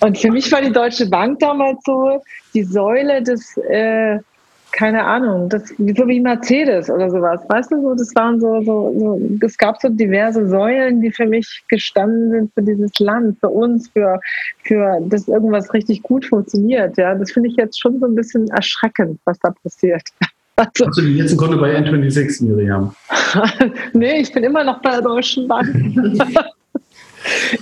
Und 0.00 0.18
für 0.18 0.30
mich 0.30 0.50
war 0.50 0.60
die 0.60 0.72
Deutsche 0.72 1.08
Bank 1.08 1.38
damals 1.38 1.82
so 1.84 2.22
die 2.54 2.64
Säule 2.64 3.22
des, 3.22 3.56
äh, 3.58 4.18
keine 4.72 5.04
Ahnung, 5.04 5.48
das, 5.48 5.68
so 5.68 6.08
wie 6.08 6.18
Mercedes 6.18 6.90
oder 6.90 7.08
sowas, 7.08 7.40
weißt 7.48 7.70
du, 7.70 7.80
so, 7.80 7.94
das 7.94 8.12
waren 8.16 8.40
so, 8.40 8.60
so, 8.62 8.92
so, 8.98 9.46
es 9.46 9.56
gab 9.56 9.80
so 9.80 9.88
diverse 9.88 10.48
Säulen, 10.48 11.00
die 11.00 11.12
für 11.12 11.26
mich 11.26 11.62
gestanden 11.68 12.32
sind 12.32 12.52
für 12.54 12.62
dieses 12.62 12.98
Land, 12.98 13.38
für 13.38 13.50
uns, 13.50 13.88
für, 13.90 14.18
für, 14.64 14.98
dass 15.02 15.28
irgendwas 15.28 15.72
richtig 15.72 16.02
gut 16.02 16.24
funktioniert, 16.24 16.96
ja, 16.96 17.14
das 17.14 17.30
finde 17.30 17.50
ich 17.50 17.56
jetzt 17.56 17.80
schon 17.80 18.00
so 18.00 18.06
ein 18.06 18.16
bisschen 18.16 18.48
erschreckend, 18.48 19.20
was 19.24 19.38
da 19.38 19.54
passiert. 19.62 20.02
Also, 20.56 20.86
Hast 20.86 20.98
du 20.98 21.02
jetzt 21.02 21.32
ein 21.32 21.36
Konto 21.36 21.58
bei 21.58 21.76
N26, 21.76 22.44
Miriam? 22.44 22.94
nee, 23.92 24.20
ich 24.20 24.32
bin 24.32 24.44
immer 24.44 24.62
noch 24.62 24.80
bei 24.80 24.92
der 24.92 25.02
Deutschen 25.02 25.48
Bank. 25.48 25.68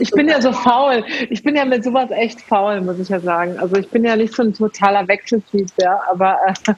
Ich 0.01 0.11
bin 0.11 0.29
ja 0.29 0.41
so 0.41 0.53
faul. 0.53 1.05
Ich 1.31 1.43
bin 1.43 1.55
ja 1.55 1.65
mit 1.65 1.85
sowas 1.85 2.11
echt 2.11 2.41
faul, 2.41 2.81
muss 2.81 2.99
ich 2.99 3.09
ja 3.09 3.21
sagen. 3.21 3.57
Also 3.59 3.77
ich 3.77 3.89
bin 3.89 4.05
ja 4.05 4.17
nicht 4.17 4.35
so 4.35 4.43
ein 4.43 4.53
totaler 4.53 5.07
Wechseltyp, 5.07 5.69
ja. 5.81 6.01
Aber, 6.11 6.37
äh, 6.47 6.75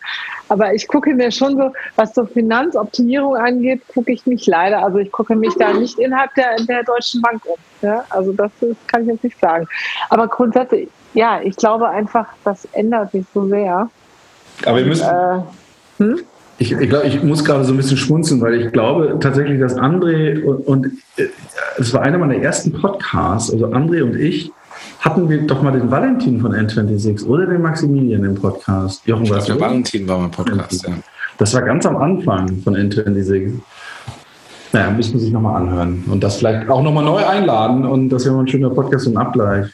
aber 0.49 0.75
ich 0.75 0.87
gucke 0.87 1.15
mir 1.15 1.31
schon 1.31 1.57
so, 1.57 1.73
was 1.97 2.15
so 2.15 2.27
Finanzoptimierung 2.27 3.37
angeht, 3.37 3.81
gucke 3.89 4.13
ich 4.13 4.27
mich 4.27 4.47
leider. 4.47 4.85
Also 4.85 4.99
ich 4.99 5.11
gucke 5.11 5.35
mich 5.35 5.55
da 5.59 5.73
nicht 5.73 5.99
innerhalb 5.99 6.35
der, 6.35 6.57
der 6.69 6.85
Deutschen 6.85 7.23
Bank 7.23 7.43
um. 7.47 7.57
Ja? 7.81 8.05
Also 8.11 8.33
das, 8.33 8.51
das 8.61 8.77
kann 8.87 9.03
ich 9.03 9.09
jetzt 9.09 9.25
nicht 9.25 9.41
sagen. 9.41 9.67
Aber 10.11 10.29
grundsätzlich, 10.29 10.89
ja, 11.15 11.41
ich 11.41 11.57
glaube 11.57 11.89
einfach, 11.89 12.27
das 12.45 12.67
ändert 12.73 13.13
sich 13.13 13.25
so 13.33 13.49
sehr. 13.49 13.89
Aber 14.67 14.77
wir 14.77 14.85
müssen. 14.85 15.07
Und, 15.07 15.13
äh, 15.15 15.43
hm? 15.99 16.21
Ich, 16.59 16.71
ich 16.71 16.89
glaube, 16.89 17.07
ich 17.07 17.23
muss 17.23 17.45
gerade 17.45 17.65
so 17.65 17.73
ein 17.73 17.77
bisschen 17.77 17.97
schmunzeln, 17.97 18.41
weil 18.41 18.55
ich 18.55 18.73
glaube 18.73 19.17
tatsächlich, 19.21 19.61
dass 19.61 19.77
André 19.77 20.43
und, 20.45 20.67
und 20.67 20.87
äh, 21.17 21.27
es 21.79 21.93
war 21.93 22.03
einer 22.03 22.19
meiner 22.19 22.37
ersten 22.37 22.73
Podcasts, 22.73 23.53
also 23.53 23.67
André 23.67 24.03
und 24.03 24.15
ich, 24.15 24.53
hatten 25.01 25.29
wir 25.29 25.43
doch 25.47 25.63
mal 25.63 25.73
den 25.73 25.91
Valentin 25.91 26.41
von 26.41 26.55
N26 26.55 27.27
oder 27.27 27.47
den 27.47 27.61
Maximilian 27.61 28.25
im 28.25 28.35
Podcast. 28.37 29.07
Jochen, 29.07 29.29
was 29.31 29.47
der 29.47 29.61
Valentin 29.61 30.07
war 30.09 30.19
mein 30.19 30.31
Podcast, 30.31 30.87
ja. 30.87 30.95
Das 31.39 31.53
war 31.55 31.63
ganz 31.63 31.85
am 31.85 31.97
Anfang 31.97 32.59
von 32.63 32.77
N26. 32.77 33.53
Naja, 34.73 34.91
müssen 34.91 35.15
wir 35.15 35.21
sich 35.21 35.33
nochmal 35.33 35.61
anhören 35.61 36.05
und 36.11 36.23
das 36.23 36.37
vielleicht 36.37 36.69
auch 36.69 36.83
nochmal 36.83 37.05
neu 37.05 37.25
einladen 37.25 37.85
und 37.85 38.09
das 38.11 38.25
wäre 38.25 38.35
mal 38.35 38.43
ein 38.43 38.49
schöner 38.49 38.71
Podcast 38.71 39.07
und 39.07 39.17
Abgleich. 39.17 39.67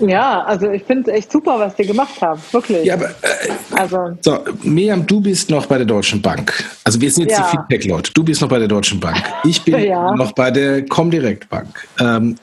Ja, 0.00 0.44
also 0.44 0.70
ich 0.70 0.82
finde 0.82 1.10
es 1.10 1.18
echt 1.18 1.32
super, 1.32 1.58
was 1.58 1.78
ihr 1.78 1.86
gemacht 1.86 2.14
habt, 2.20 2.52
wirklich. 2.52 2.84
Ja, 2.84 2.94
aber 2.94 3.10
äh, 3.10 3.76
also. 3.76 4.18
so, 4.20 4.38
Miriam, 4.62 5.06
du 5.06 5.20
bist 5.20 5.50
noch 5.50 5.66
bei 5.66 5.78
der 5.78 5.86
Deutschen 5.86 6.20
Bank. 6.20 6.52
Also 6.82 7.00
wir 7.00 7.10
sind 7.10 7.30
jetzt 7.30 7.38
ja. 7.38 7.44
die 7.44 7.56
Feedback-Leute. 7.56 8.12
Du 8.12 8.24
bist 8.24 8.40
noch 8.40 8.48
bei 8.48 8.58
der 8.58 8.68
Deutschen 8.68 8.98
Bank. 8.98 9.22
Ich 9.44 9.62
bin 9.62 9.78
ja. 9.84 10.14
noch 10.14 10.32
bei 10.32 10.50
der 10.50 10.84
Comdirect 10.86 11.48
Bank. 11.48 11.68
Ähm, 12.00 12.36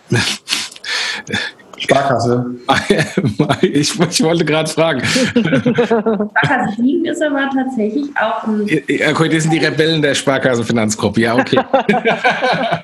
Sparkasse. 1.82 2.46
ich, 3.62 4.00
ich 4.00 4.24
wollte 4.24 4.46
gerade 4.46 4.70
fragen. 4.70 5.02
Sparkasse 5.04 6.78
Wien 6.78 7.06
ist 7.06 7.24
aber 7.24 7.50
tatsächlich 7.54 8.10
auch 8.16 8.44
ein. 8.48 8.68
Ja, 8.88 9.10
okay, 9.10 9.30
das 9.30 9.44
sind 9.44 9.54
die 9.54 9.58
Rebellen 9.58 10.02
der 10.02 10.14
Sparkassenfinanzgruppe. 10.14 11.22
Ja, 11.22 11.36
okay. 11.36 11.60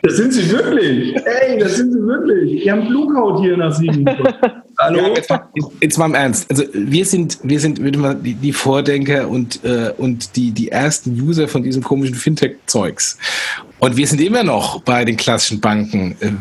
das 0.01 0.17
sind 0.17 0.33
sie 0.33 0.51
wirklich. 0.51 1.15
Ey, 1.15 1.59
das 1.59 1.75
sind 1.75 1.93
sie 1.93 2.01
wirklich. 2.01 2.63
Die 2.63 2.71
haben 2.71 2.87
Bluecoat 2.87 3.41
hier 3.41 3.57
nach 3.57 3.71
Siegen. 3.71 4.05
Hallo? 4.79 4.99
Ja, 4.99 5.07
jetzt, 5.15 5.29
mal, 5.29 5.47
jetzt, 5.81 5.97
mal, 5.97 6.05
im 6.05 6.13
Ernst. 6.13 6.51
Also 6.51 6.63
wir 6.71 7.05
sind, 7.05 7.39
wir 7.41 7.59
sind 7.59 7.79
die, 7.79 8.35
die 8.35 8.53
Vordenker 8.53 9.27
und, 9.27 9.63
äh, 9.63 9.91
und 9.97 10.35
die, 10.35 10.51
die 10.51 10.69
ersten 10.69 11.19
User 11.19 11.47
von 11.47 11.63
diesem 11.63 11.83
komischen 11.83 12.15
Fintech-Zeugs. 12.15 13.17
Und 13.79 13.97
wir 13.97 14.05
sind 14.05 14.21
immer 14.21 14.43
noch 14.43 14.81
bei 14.81 15.03
den 15.03 15.17
klassischen 15.17 15.61
Banken. 15.61 16.15
Äh, 16.19 16.31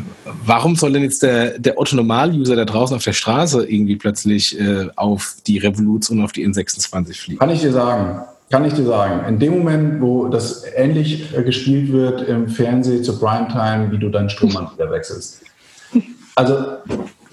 warum 0.45 0.75
soll 0.75 0.93
denn 0.93 1.01
jetzt 1.01 1.23
der, 1.23 1.57
der 1.57 1.79
Otto-Normal-User 1.79 2.55
da 2.55 2.65
draußen 2.65 2.95
auf 2.95 3.03
der 3.03 3.13
Straße 3.13 3.65
irgendwie 3.65 3.95
plötzlich 3.95 4.59
äh, 4.59 4.87
auf 4.95 5.37
die 5.47 5.57
Revolut 5.57 6.07
und 6.11 6.21
auf 6.21 6.31
die 6.31 6.47
N26 6.47 7.19
fliegen? 7.19 7.39
Kann 7.39 7.49
ich 7.49 7.61
dir 7.61 7.71
sagen. 7.71 8.21
Kann 8.51 8.65
ich 8.65 8.73
dir 8.73 8.85
sagen. 8.85 9.27
In 9.27 9.39
dem 9.39 9.57
Moment, 9.57 9.99
wo 9.99 10.27
das 10.27 10.63
ähnlich 10.75 11.35
äh, 11.35 11.41
gespielt 11.41 11.91
wird 11.91 12.27
im 12.27 12.47
Fernsehen 12.47 13.03
zur 13.03 13.19
Primetime, 13.19 13.91
wie 13.91 13.97
du 13.97 14.09
deinen 14.09 14.29
Stromanbieter 14.29 14.91
wechselst. 14.91 15.41
Also 16.35 16.55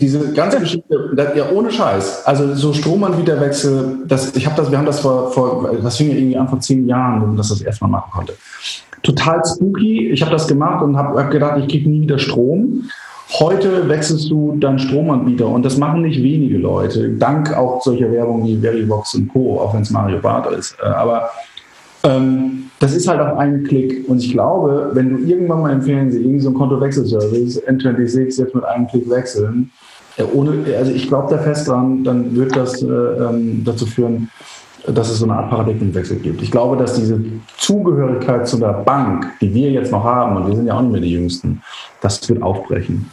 diese 0.01 0.33
ganze 0.33 0.61
Geschichte, 0.61 1.11
das, 1.15 1.37
ja 1.37 1.51
ohne 1.51 1.71
Scheiß. 1.71 2.27
Also 2.27 2.55
so 2.55 2.73
Stromanbieterwechsel, 2.73 4.05
das, 4.07 4.35
ich 4.37 4.47
habe 4.47 4.57
das, 4.57 4.71
wir 4.71 4.79
haben 4.79 4.87
das 4.87 5.01
vor, 5.01 5.31
vor, 5.33 5.77
das 5.83 5.97
fing 5.97 6.11
ja 6.11 6.17
irgendwie 6.17 6.37
an 6.37 6.49
vor 6.49 6.61
zehn 6.61 6.87
Jahren, 6.87 7.23
wo 7.23 7.27
man 7.27 7.37
das 7.37 7.49
das 7.49 7.61
erste 7.61 7.85
Mal 7.85 7.91
machen 7.91 8.11
konnte. 8.13 8.35
Total 9.03 9.43
spooky. 9.45 10.11
Ich 10.11 10.23
habe 10.23 10.33
das 10.33 10.49
gemacht 10.49 10.83
und 10.83 10.97
habe 10.97 11.23
hab 11.23 11.31
gedacht, 11.31 11.59
ich 11.59 11.69
kriege 11.69 11.89
nie 11.89 12.03
wieder 12.03 12.19
Strom. 12.19 12.89
Heute 13.39 13.89
wechselst 13.89 14.31
du 14.31 14.57
deinen 14.59 14.79
Stromanbieter 14.79 15.47
und 15.47 15.65
das 15.65 15.79
machen 15.79 16.03
nicht 16.03 16.23
wenige 16.23 16.59
Leute, 16.59 17.09
dank 17.11 17.57
auch 17.57 17.83
solcher 17.83 18.13
Werbung 18.13 18.45
wie 18.45 18.59
Verivox 18.59 19.15
und 19.15 19.29
Co., 19.29 19.61
auch 19.61 19.75
wenn 19.75 19.83
es 19.83 19.91
Mario 19.91 20.19
Barth 20.19 20.53
ist. 20.53 20.77
Äh, 20.81 20.87
aber 20.87 21.31
ähm, 22.05 22.71
das 22.81 22.95
ist 22.95 23.09
halt 23.09 23.21
auf 23.21 23.39
einen 23.39 23.65
Klick. 23.65 24.09
Und 24.09 24.19
ich 24.19 24.33
glaube, 24.33 24.91
wenn 24.93 25.11
du 25.11 25.19
irgendwann 25.25 25.63
mal 25.63 25.73
im 25.73 25.83
Fernsehen 25.83 26.23
irgendwie 26.23 26.41
so 26.41 26.51
ein 26.51 26.55
Kontowechselservice, 26.55 27.63
N26 27.67 28.39
jetzt 28.39 28.55
mit 28.55 28.65
einem 28.65 28.87
Klick 28.87 29.09
wechseln, 29.09 29.71
ja, 30.17 30.27
ohne, 30.33 30.65
also 30.77 30.93
ich 30.93 31.09
glaube 31.09 31.35
da 31.35 31.43
fest 31.43 31.67
dran, 31.67 32.05
dann 32.05 32.37
wird 32.37 32.55
das 32.55 32.83
äh, 32.83 32.87
ähm, 32.87 33.63
dazu 33.65 33.87
führen, 33.87 34.31
dass 34.87 35.11
es 35.11 35.19
so 35.19 35.25
eine 35.25 35.35
Art 35.35 35.51
Paradigmenwechsel 35.51 36.19
gibt. 36.19 36.43
Ich 36.43 36.51
glaube, 36.51 36.77
dass 36.77 36.95
diese 36.95 37.19
Zugehörigkeit 37.57 38.47
zu 38.47 38.59
der 38.59 38.75
Bank, 38.85 39.27
die 39.41 39.53
wir 39.53 39.71
jetzt 39.71 39.91
noch 39.91 40.05
haben, 40.05 40.37
und 40.37 40.47
wir 40.49 40.57
sind 40.57 40.67
ja 40.67 40.77
auch 40.77 40.83
nicht 40.83 40.93
mehr 40.93 41.01
die 41.01 41.13
Jüngsten, 41.13 41.63
das 42.01 42.29
wird 42.29 42.43
aufbrechen. 42.43 43.11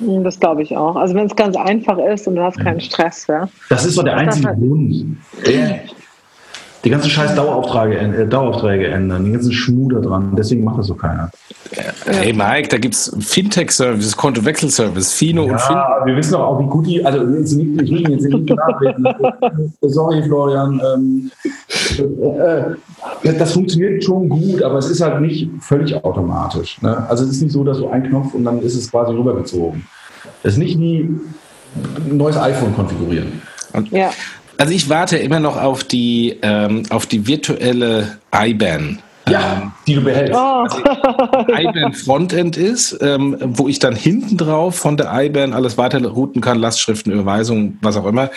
Das 0.00 0.40
glaube 0.40 0.62
ich 0.62 0.76
auch. 0.76 0.96
Also 0.96 1.14
wenn 1.14 1.26
es 1.26 1.36
ganz 1.36 1.56
einfach 1.56 1.98
ist 1.98 2.26
und 2.26 2.36
du 2.36 2.42
hast 2.42 2.58
keinen 2.58 2.80
Stress. 2.80 3.26
Ja. 3.26 3.48
Das 3.68 3.84
ist 3.84 3.94
so 3.94 4.02
der 4.02 4.16
einzige 4.16 4.48
Grund. 4.54 5.18
Der, 5.46 5.80
die 6.84 6.90
ganzen 6.90 7.10
scheiß 7.10 7.34
Daueraufträge, 7.34 7.96
äh, 7.96 8.26
Daueraufträge 8.26 8.88
ändern, 8.88 9.24
den 9.24 9.34
ganzen 9.34 9.52
Schmuder 9.52 10.00
dran. 10.00 10.32
Deswegen 10.36 10.64
macht 10.64 10.78
das 10.78 10.86
so 10.86 10.94
keiner. 10.94 11.30
Hey 12.06 12.32
Mike, 12.32 12.68
da 12.68 12.78
gibt 12.78 12.94
es 12.94 13.14
Fintech-Services, 13.20 14.16
Kontowechselservice, 14.16 15.12
Fino 15.12 15.46
ja, 15.46 15.52
und 15.52 15.60
Fin. 15.60 15.76
wir 16.06 16.16
wissen 16.16 16.32
doch 16.32 16.40
auch, 16.40 16.60
wie 16.60 16.66
gut 16.66 16.86
die, 16.86 17.04
also 17.04 17.24
jetzt 17.36 17.52
nicht, 17.52 17.82
ich 17.82 17.90
will 17.90 18.10
jetzt 18.10 18.24
nicht 18.24 18.50
nachreden. 18.50 19.06
Sorry, 19.82 20.22
Florian. 20.22 20.80
Ähm, 20.94 21.30
äh, 23.22 23.32
das 23.34 23.52
funktioniert 23.52 24.02
schon 24.02 24.28
gut, 24.28 24.62
aber 24.62 24.78
es 24.78 24.88
ist 24.88 25.00
halt 25.00 25.20
nicht 25.20 25.48
völlig 25.60 25.94
automatisch. 25.94 26.80
Ne? 26.82 27.06
Also 27.08 27.24
es 27.24 27.30
ist 27.30 27.42
nicht 27.42 27.52
so, 27.52 27.62
dass 27.62 27.78
du 27.78 27.88
einen 27.88 28.08
Knopf 28.08 28.34
und 28.34 28.44
dann 28.44 28.60
ist 28.62 28.74
es 28.74 28.90
quasi 28.90 29.12
rübergezogen. 29.12 29.86
Es 30.42 30.54
ist 30.54 30.58
nicht 30.58 30.78
wie 30.78 31.08
ein 32.06 32.16
neues 32.16 32.36
iPhone 32.36 32.74
konfigurieren. 32.74 33.42
ja. 33.90 34.10
Also 34.60 34.74
ich 34.74 34.90
warte 34.90 35.16
immer 35.16 35.40
noch 35.40 35.56
auf 35.56 35.84
die, 35.84 36.36
ähm, 36.42 36.82
auf 36.90 37.06
die 37.06 37.26
virtuelle 37.26 38.18
IBAN. 38.30 38.98
Ja, 39.30 39.60
ähm, 39.62 39.72
die 39.86 39.94
du 39.94 40.02
behältst. 40.02 40.34
Oh. 40.34 40.66
Also 40.66 40.78
IBAN 41.48 41.92
Frontend 41.92 42.56
ist, 42.56 42.98
ähm, 43.00 43.36
wo 43.40 43.68
ich 43.68 43.78
dann 43.78 43.94
hinten 43.94 44.36
drauf 44.36 44.76
von 44.76 44.96
der 44.96 45.10
IBAN 45.12 45.52
alles 45.52 45.78
weiter 45.78 46.04
routen 46.04 46.40
kann, 46.40 46.58
Lastschriften, 46.58 47.12
Überweisungen, 47.12 47.78
was 47.82 47.96
auch 47.96 48.06
immer, 48.06 48.30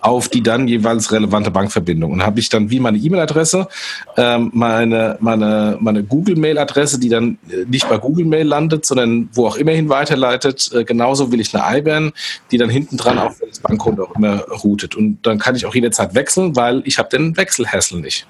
auf 0.00 0.28
die 0.28 0.42
dann 0.42 0.68
jeweils 0.68 1.12
relevante 1.12 1.50
Bankverbindung. 1.50 2.12
Und 2.12 2.24
habe 2.24 2.40
ich 2.40 2.48
dann 2.48 2.70
wie 2.70 2.80
meine 2.80 2.98
E-Mail-Adresse, 2.98 3.68
ähm, 4.16 4.50
meine, 4.54 5.16
meine, 5.20 5.76
meine 5.80 6.02
Google-Mail-Adresse, 6.04 6.98
die 6.98 7.08
dann 7.08 7.38
äh, 7.50 7.64
nicht 7.66 7.88
bei 7.88 7.98
Google 7.98 8.24
Mail 8.24 8.46
landet, 8.46 8.86
sondern 8.86 9.28
wo 9.32 9.46
auch 9.46 9.56
immerhin 9.56 9.88
weiterleitet. 9.88 10.70
Äh, 10.74 10.84
genauso 10.84 11.32
will 11.32 11.40
ich 11.40 11.54
eine 11.54 11.78
IBAN, 11.78 12.12
die 12.50 12.58
dann 12.58 12.70
hinten 12.70 12.96
dran 12.96 13.18
auf 13.18 13.40
das 13.46 13.60
Bankkonto 13.60 14.04
auch 14.04 14.16
immer 14.16 14.40
routet. 14.62 14.94
Und 14.94 15.18
dann 15.22 15.38
kann 15.38 15.56
ich 15.56 15.66
auch 15.66 15.74
jederzeit 15.74 16.14
wechseln, 16.14 16.56
weil 16.56 16.82
ich 16.84 16.98
habe 16.98 17.08
den 17.08 17.36
Wechselhassel 17.36 18.00
nicht. 18.00 18.26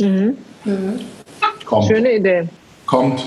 Mhm. 0.00 0.36
Mhm. 0.64 1.00
Kommt. 1.64 1.86
Schöne 1.86 2.16
Idee. 2.16 2.48
Kommt. 2.86 3.24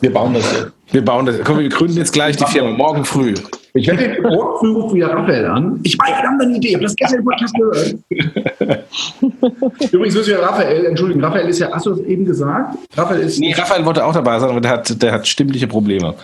Wir 0.00 0.12
bauen 0.12 0.34
das 0.34 0.52
jetzt. 0.52 0.72
Wir 0.92 1.04
bauen 1.04 1.26
das. 1.26 1.40
Komm, 1.42 1.58
wir 1.58 1.68
gründen 1.68 1.96
jetzt 1.96 2.12
gleich 2.12 2.36
die 2.36 2.44
Firma, 2.44 2.70
morgen 2.70 3.04
früh. 3.04 3.34
Ich 3.74 3.86
werde 3.88 4.20
morgen 4.22 4.58
früh 4.58 4.72
rufen 4.72 4.96
wieder 4.96 5.08
Raphael 5.08 5.46
an. 5.46 5.80
Ich 5.82 5.96
meine, 5.98 6.16
wir 6.16 6.22
haben 6.22 6.40
eine 6.40 6.56
Idee. 6.56 6.68
Ich 6.68 6.74
habe 6.74 6.84
das 6.84 6.96
gestern 6.96 7.18
im 7.18 7.24
Podcast 7.24 7.54
gehört. 7.54 7.96
Übrigens 9.92 10.14
müssen 10.14 10.26
wir 10.26 10.42
Raphael, 10.42 10.86
entschuldigen, 10.86 11.22
Raphael 11.22 11.48
ist 11.48 11.58
ja, 11.58 11.70
hast 11.72 11.86
du 11.86 11.92
es 11.92 12.00
eben 12.00 12.24
gesagt? 12.24 12.76
Raphael 12.96 13.20
ist. 13.20 13.38
Nee, 13.38 13.52
Raphael 13.52 13.84
wollte 13.84 14.04
auch 14.04 14.12
dabei 14.12 14.38
sein, 14.38 14.50
aber 14.50 14.60
der 14.60 14.70
hat, 14.72 15.02
der 15.02 15.12
hat 15.12 15.26
stimmliche 15.26 15.66
Probleme. 15.66 16.14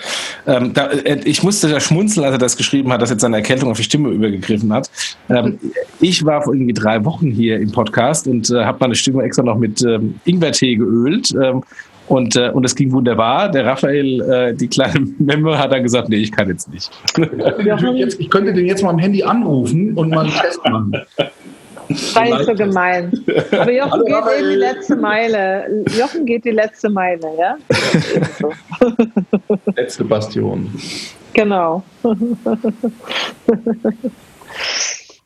Ähm, 0.47 0.73
da, 0.73 0.89
äh, 0.89 1.21
ich 1.25 1.43
musste 1.43 1.69
da 1.69 1.81
schmunzeln, 1.81 2.25
als 2.25 2.35
er 2.35 2.39
das 2.39 2.57
geschrieben 2.57 2.93
hat, 2.93 3.03
dass 3.03 3.11
jetzt 3.11 3.21
seine 3.21 3.37
Erkältung 3.37 3.71
auf 3.71 3.77
die 3.77 3.85
Stimme 3.85 4.11
übergegriffen 4.11 4.73
hat. 4.73 4.91
Ähm, 5.29 5.59
ich 6.01 6.25
war 6.25 6.43
vor 6.43 6.55
irgendwie 6.55 6.75
drei 6.75 7.05
Wochen 7.05 7.31
hier 7.31 7.59
im 7.61 7.73
Podcast 7.73 8.27
und 8.27 8.51
äh, 8.51 8.65
habe 8.65 8.79
meine 8.81 8.95
Stimme 8.95 9.23
extra 9.23 9.43
noch 9.43 9.59
mit 9.59 9.83
ähm, 9.83 10.21
Ingwertee 10.25 10.77
geölt. 10.77 11.33
Ähm, 11.41 11.63
und, 12.09 12.37
äh, 12.37 12.51
und 12.51 12.65
es 12.65 12.75
ging 12.75 12.93
wunderbar. 12.93 13.51
Der 13.51 13.65
Raphael, 13.65 14.21
äh, 14.21 14.55
die 14.55 14.69
kleine 14.69 15.09
Memme, 15.19 15.59
hat 15.59 15.73
dann 15.73 15.83
gesagt, 15.83 16.09
nee, 16.09 16.17
ich 16.17 16.33
kann 16.33 16.49
jetzt 16.49 16.71
nicht. 16.71 16.91
Jetzt, 17.95 18.21
ich 18.21 18.29
könnte 18.29 18.53
den 18.53 18.67
jetzt 18.67 18.83
mal 18.83 18.91
am 18.91 18.99
Handy 18.99 19.23
anrufen 19.23 19.95
und 19.95 20.11
mal 20.11 20.27
einen 20.27 20.35
Test 20.35 20.61
machen. 20.65 20.93
Sei 21.95 22.31
nicht 22.31 22.45
so 22.45 22.55
gemein. 22.55 23.13
Aber 23.53 23.73
Jochen 23.73 23.91
Hallo, 23.91 24.05
geht 24.05 24.15
Raphael. 24.15 24.41
eben 24.41 24.51
die 24.51 24.57
letzte 24.57 24.97
Meile. 24.97 25.85
Jochen 25.99 26.27
geht 26.27 26.45
die 26.45 26.51
letzte 26.51 26.91
Meile, 26.91 27.23
ja? 27.39 27.57
letzte 29.77 30.05
Bastion. 30.05 30.71
Genau. 31.33 31.83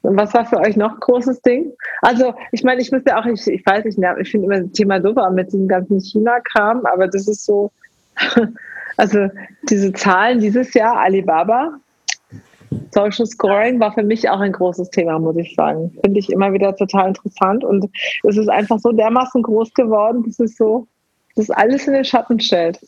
Und 0.07 0.17
was 0.17 0.33
war 0.35 0.47
für 0.47 0.59
euch 0.59 0.77
noch 0.77 0.93
ein 0.93 1.01
großes 1.01 1.43
Ding? 1.43 1.73
Also, 2.01 2.33
ich 2.53 2.63
meine, 2.63 2.81
ich 2.81 2.93
müsste 2.93 3.17
auch, 3.17 3.27
ich, 3.27 3.45
ich 3.47 3.67
weiß 3.67 3.85
nicht, 3.85 3.99
ich 4.21 4.31
finde 4.31 4.47
immer 4.47 4.61
das 4.61 4.73
Thema 4.73 5.01
doof 5.01 5.17
mit 5.33 5.49
diesem 5.49 5.67
ganzen 5.67 6.01
China-Kram, 6.01 6.87
aber 6.87 7.09
das 7.09 7.27
ist 7.27 7.45
so, 7.45 7.73
also 8.97 9.29
diese 9.69 9.93
Zahlen 9.93 10.39
dieses 10.39 10.73
Jahr, 10.75 10.99
Alibaba, 10.99 11.81
Social 12.93 13.27
Scoring 13.27 13.81
war 13.81 13.93
für 13.93 14.03
mich 14.03 14.29
auch 14.29 14.41
ein 14.41 14.53
großes 14.53 14.91
Thema, 14.91 15.19
muss 15.19 15.37
ich 15.37 15.55
sagen. 15.55 15.97
Finde 16.03 16.19
ich 16.19 16.31
immer 16.31 16.53
wieder 16.53 16.75
total 16.77 17.09
interessant 17.09 17.65
und 17.65 17.91
es 18.25 18.37
ist 18.37 18.49
einfach 18.49 18.79
so 18.79 18.93
dermaßen 18.93 19.43
groß 19.43 19.75
geworden, 19.75 20.25
dass 20.25 20.41
es 20.41 20.57
so, 20.57 20.87
dass 21.35 21.51
alles 21.51 21.87
in 21.87 21.95
den 21.95 22.05
Schatten 22.05 22.41
stellt. 22.41 22.79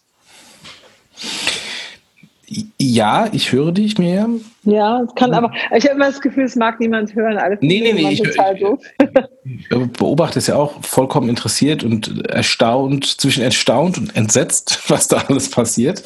Ja, 2.78 3.28
ich 3.32 3.52
höre 3.52 3.72
dich 3.72 3.98
mehr. 3.98 4.26
Ja, 4.62 5.02
es 5.02 5.14
kann 5.14 5.34
aber, 5.34 5.52
ich 5.76 5.84
habe 5.84 5.96
immer 5.96 6.06
das 6.06 6.20
Gefühl, 6.20 6.44
es 6.44 6.56
mag 6.56 6.80
niemand 6.80 7.14
hören. 7.14 7.36
Alle 7.36 7.58
nee, 7.60 7.80
nee, 7.80 7.92
nee, 7.92 8.10
ich, 8.12 8.22
ich, 8.22 9.68
beobachte 9.68 10.38
es 10.38 10.46
ja 10.46 10.56
auch 10.56 10.82
vollkommen 10.82 11.28
interessiert 11.28 11.84
und 11.84 12.26
erstaunt, 12.26 13.04
zwischen 13.04 13.42
erstaunt 13.42 13.98
und 13.98 14.16
entsetzt, 14.16 14.80
was 14.88 15.08
da 15.08 15.24
alles 15.28 15.50
passiert. 15.50 16.02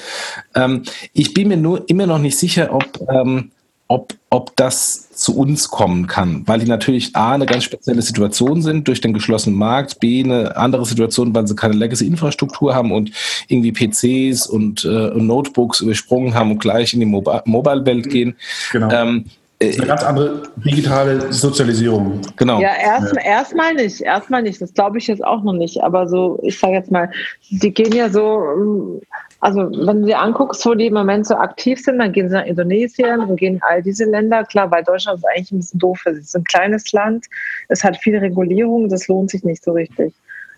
Ähm, 0.56 0.82
ich 1.12 1.32
bin 1.32 1.46
mir 1.46 1.56
nur 1.56 1.88
immer 1.88 2.06
noch 2.06 2.18
nicht 2.18 2.36
sicher, 2.36 2.74
ob, 2.74 2.98
ähm, 3.08 3.52
ob, 3.92 4.14
ob 4.30 4.56
das 4.56 5.10
zu 5.10 5.36
uns 5.36 5.68
kommen 5.68 6.06
kann, 6.06 6.44
weil 6.46 6.60
die 6.60 6.66
natürlich 6.66 7.14
A, 7.14 7.34
eine 7.34 7.44
ganz 7.44 7.64
spezielle 7.64 8.00
Situation 8.00 8.62
sind 8.62 8.88
durch 8.88 9.02
den 9.02 9.12
geschlossenen 9.12 9.58
Markt, 9.58 10.00
B, 10.00 10.24
eine 10.24 10.56
andere 10.56 10.86
Situation, 10.86 11.34
weil 11.34 11.46
sie 11.46 11.54
keine 11.54 11.74
Legacy-Infrastruktur 11.74 12.74
haben 12.74 12.90
und 12.90 13.12
irgendwie 13.48 13.70
PCs 13.72 14.46
und, 14.46 14.86
äh, 14.86 14.88
Notebooks 14.88 15.80
übersprungen 15.80 16.32
haben 16.34 16.52
und 16.52 16.58
gleich 16.58 16.94
in 16.94 17.00
die 17.00 17.06
Mobile-Welt 17.06 18.08
gehen. 18.08 18.34
Genau. 18.72 18.90
Ähm, 18.90 19.26
äh, 19.58 19.76
eine 19.76 19.86
ganz 19.86 20.02
andere 20.04 20.42
digitale 20.56 21.30
Sozialisierung. 21.30 22.22
Genau. 22.36 22.62
Ja, 22.62 22.70
erst, 22.82 23.14
ja. 23.14 23.22
erstmal 23.22 23.74
nicht, 23.74 24.00
erstmal 24.00 24.42
nicht. 24.42 24.62
Das 24.62 24.72
glaube 24.72 24.96
ich 24.96 25.06
jetzt 25.06 25.22
auch 25.22 25.42
noch 25.42 25.52
nicht. 25.52 25.82
Aber 25.82 26.08
so, 26.08 26.38
ich 26.42 26.58
sage 26.58 26.72
jetzt 26.72 26.90
mal, 26.90 27.10
die 27.50 27.74
gehen 27.74 27.92
ja 27.92 28.08
so 28.08 29.00
also 29.42 29.68
wenn 29.72 30.02
du 30.02 30.06
dir 30.06 30.20
anguckst, 30.20 30.64
wo 30.64 30.74
die 30.74 30.86
im 30.86 30.94
Moment 30.94 31.26
so 31.26 31.34
aktiv 31.34 31.82
sind, 31.82 31.98
dann 31.98 32.12
gehen 32.12 32.28
sie 32.28 32.36
nach 32.36 32.46
Indonesien 32.46 33.18
und 33.20 33.36
gehen 33.36 33.54
in 33.56 33.62
all 33.62 33.82
diese 33.82 34.04
Länder. 34.04 34.44
Klar, 34.44 34.70
weil 34.70 34.84
Deutschland 34.84 35.18
ist 35.18 35.24
eigentlich 35.24 35.50
ein 35.50 35.58
bisschen 35.58 35.80
doof. 35.80 36.00
Es 36.06 36.16
ist 36.16 36.36
ein 36.36 36.44
kleines 36.44 36.92
Land, 36.92 37.26
es 37.68 37.82
hat 37.82 37.96
viele 37.96 38.22
Regulierungen, 38.22 38.88
das 38.88 39.08
lohnt 39.08 39.30
sich 39.30 39.42
nicht 39.42 39.64
so 39.64 39.72
richtig. 39.72 40.14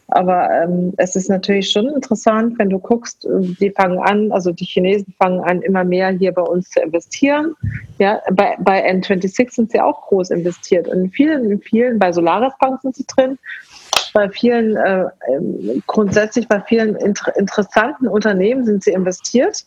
Aber 0.08 0.50
ähm, 0.50 0.92
es 0.98 1.16
ist 1.16 1.30
natürlich 1.30 1.70
schon 1.70 1.88
interessant, 1.88 2.58
wenn 2.58 2.68
du 2.68 2.78
guckst, 2.78 3.26
die 3.26 3.70
fangen 3.70 3.98
an, 4.00 4.30
also 4.32 4.52
die 4.52 4.66
Chinesen 4.66 5.14
fangen 5.18 5.40
an, 5.40 5.62
immer 5.62 5.82
mehr 5.82 6.10
hier 6.10 6.32
bei 6.32 6.42
uns 6.42 6.68
zu 6.68 6.80
investieren. 6.80 7.54
Ja, 7.98 8.20
bei, 8.32 8.54
bei 8.60 8.86
N26 8.86 9.50
sind 9.50 9.72
sie 9.72 9.80
auch 9.80 10.02
groß 10.08 10.28
investiert. 10.28 10.88
Und 10.88 11.04
in 11.04 11.10
vielen, 11.10 11.50
in 11.50 11.58
vielen, 11.58 11.98
bei 11.98 12.12
Solaris 12.12 12.52
Bank 12.60 12.82
sind 12.82 12.96
sie 12.96 13.06
drin, 13.06 13.38
bei 14.14 14.30
vielen, 14.30 14.76
äh, 14.76 15.06
ähm, 15.28 15.82
grundsätzlich 15.86 16.48
bei 16.48 16.60
vielen 16.60 16.96
inter 16.96 17.36
interessanten 17.36 18.08
Unternehmen 18.08 18.64
sind 18.64 18.82
sie 18.82 18.92
investiert. 18.92 19.64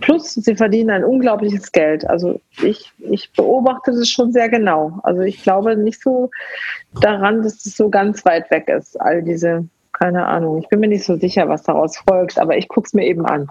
Plus, 0.00 0.32
sie 0.34 0.56
verdienen 0.56 0.90
ein 0.90 1.04
unglaubliches 1.04 1.70
Geld. 1.70 2.08
Also 2.08 2.40
ich, 2.62 2.90
ich 2.98 3.30
beobachte 3.32 3.92
das 3.92 4.08
schon 4.08 4.32
sehr 4.32 4.48
genau. 4.48 4.98
Also 5.02 5.20
ich 5.20 5.42
glaube 5.42 5.76
nicht 5.76 6.00
so 6.00 6.30
daran, 7.00 7.42
dass 7.42 7.66
es 7.66 7.76
so 7.76 7.90
ganz 7.90 8.24
weit 8.24 8.50
weg 8.50 8.68
ist, 8.68 8.98
all 8.98 9.22
diese, 9.22 9.68
keine 9.92 10.26
Ahnung. 10.26 10.58
Ich 10.58 10.68
bin 10.68 10.80
mir 10.80 10.88
nicht 10.88 11.04
so 11.04 11.16
sicher, 11.16 11.46
was 11.50 11.62
daraus 11.62 11.98
folgt, 11.98 12.38
aber 12.38 12.56
ich 12.56 12.68
gucke 12.68 12.86
es 12.86 12.94
mir 12.94 13.06
eben 13.06 13.26
an. 13.26 13.50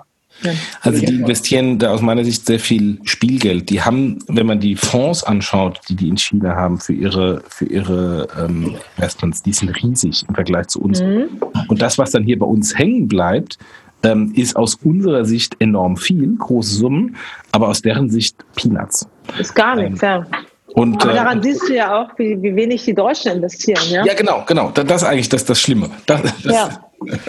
Also 0.82 1.00
die 1.06 1.16
investieren 1.16 1.78
da 1.78 1.92
aus 1.92 2.02
meiner 2.02 2.24
Sicht 2.24 2.46
sehr 2.46 2.60
viel 2.60 3.00
Spielgeld. 3.04 3.70
Die 3.70 3.82
haben, 3.82 4.20
wenn 4.28 4.46
man 4.46 4.60
die 4.60 4.76
Fonds 4.76 5.24
anschaut, 5.24 5.80
die 5.90 5.96
die 5.96 6.08
in 6.08 6.18
China 6.18 6.56
haben 6.56 6.80
für 6.80 6.94
ihre, 6.94 7.44
für 7.48 7.66
ihre 7.66 8.28
ähm, 8.40 8.76
Investments, 8.98 9.44
die 9.44 9.54
sind 9.54 9.70
riesig 9.70 10.26
im 10.28 10.36
Vergleich 10.36 10.68
zu 10.68 10.82
uns. 10.82 11.02
Mhm. 11.02 11.30
Und 11.68 11.82
das, 11.82 11.98
was 11.98 12.12
dann 12.12 12.24
hier 12.24 12.40
bei 12.40 12.46
uns 12.46 12.78
hängen 12.78 13.08
bleibt, 13.08 13.58
ähm, 14.04 14.34
ist 14.36 14.56
aus 14.56 14.76
unserer 14.84 15.26
Sicht 15.26 15.56
enorm 15.60 15.98
viel, 15.98 16.36
große 16.38 16.76
Summen, 16.76 17.16
aber 17.52 17.68
aus 17.68 17.82
deren 17.82 18.10
Sicht 18.10 18.36
Peanuts. 18.56 19.08
Ist 19.38 19.54
gar 19.54 19.76
nichts, 19.76 20.02
ähm, 20.02 20.10
ja. 20.10 20.26
Und, 20.74 21.04
aber 21.04 21.14
daran 21.14 21.40
äh, 21.40 21.44
siehst 21.44 21.68
du 21.68 21.76
ja 21.76 22.02
auch, 22.02 22.18
wie, 22.18 22.42
wie 22.42 22.56
wenig 22.56 22.86
die 22.86 22.94
Deutschen 22.94 23.34
investieren, 23.34 23.84
ja? 23.90 24.06
Ja, 24.06 24.14
genau, 24.14 24.44
genau. 24.48 24.72
Das, 24.72 24.86
das 24.86 25.02
ist 25.02 25.08
eigentlich 25.08 25.30
das, 25.30 25.44
das 25.44 25.60
Schlimme. 25.60 25.90
Das, 26.06 26.22
das 26.44 26.54
ja. 26.54 26.70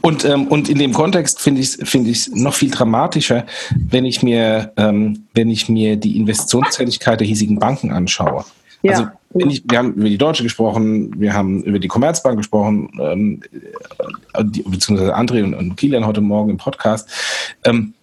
und, 0.00 0.24
ähm, 0.24 0.48
und 0.48 0.68
in 0.68 0.78
dem 0.78 0.92
Kontext 0.92 1.40
finde 1.40 1.60
ich 1.60 1.78
es 1.78 1.88
find 1.88 2.36
noch 2.36 2.54
viel 2.54 2.70
dramatischer, 2.70 3.46
wenn 3.74 4.04
ich 4.04 4.22
mir, 4.22 4.72
ähm, 4.76 5.24
wenn 5.34 5.50
ich 5.50 5.68
mir 5.68 5.96
die 5.96 6.16
Investitionstätigkeit 6.16 7.20
der 7.20 7.26
hiesigen 7.26 7.58
Banken 7.58 7.92
anschaue. 7.92 8.44
Ja. 8.82 8.92
Also 8.92 9.06
ich, 9.50 9.62
wir 9.66 9.78
haben 9.78 9.94
über 9.94 10.08
die 10.08 10.18
Deutsche 10.18 10.42
gesprochen, 10.42 11.20
wir 11.20 11.32
haben 11.32 11.62
über 11.64 11.78
die 11.78 11.88
Commerzbank 11.88 12.38
gesprochen, 12.38 12.90
ähm, 13.00 13.40
die, 14.42 14.62
beziehungsweise 14.62 15.16
André 15.16 15.42
und, 15.42 15.54
und 15.54 15.76
Kilian 15.76 16.06
heute 16.06 16.20
Morgen 16.20 16.50
im 16.50 16.56
Podcast. 16.56 17.08
Ähm, 17.64 17.94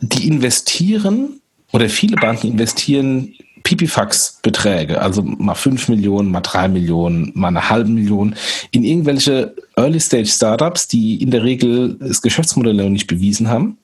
die 0.00 0.28
investieren 0.28 1.40
oder 1.72 1.88
viele 1.88 2.16
Banken 2.16 2.48
investieren 2.48 3.34
Pipifax-Beträge, 3.62 5.00
also 5.00 5.22
mal 5.22 5.54
5 5.54 5.88
Millionen, 5.88 6.30
mal 6.30 6.40
3 6.40 6.68
Millionen, 6.68 7.32
mal 7.34 7.48
eine 7.48 7.68
halbe 7.68 7.90
Million, 7.90 8.34
in 8.70 8.84
irgendwelche 8.84 9.54
Early-Stage-Startups, 9.76 10.88
die 10.88 11.22
in 11.22 11.30
der 11.30 11.44
Regel 11.44 11.96
das 12.00 12.22
Geschäftsmodell 12.22 12.74
noch 12.74 12.88
nicht 12.88 13.06
bewiesen 13.06 13.48
haben. 13.48 13.78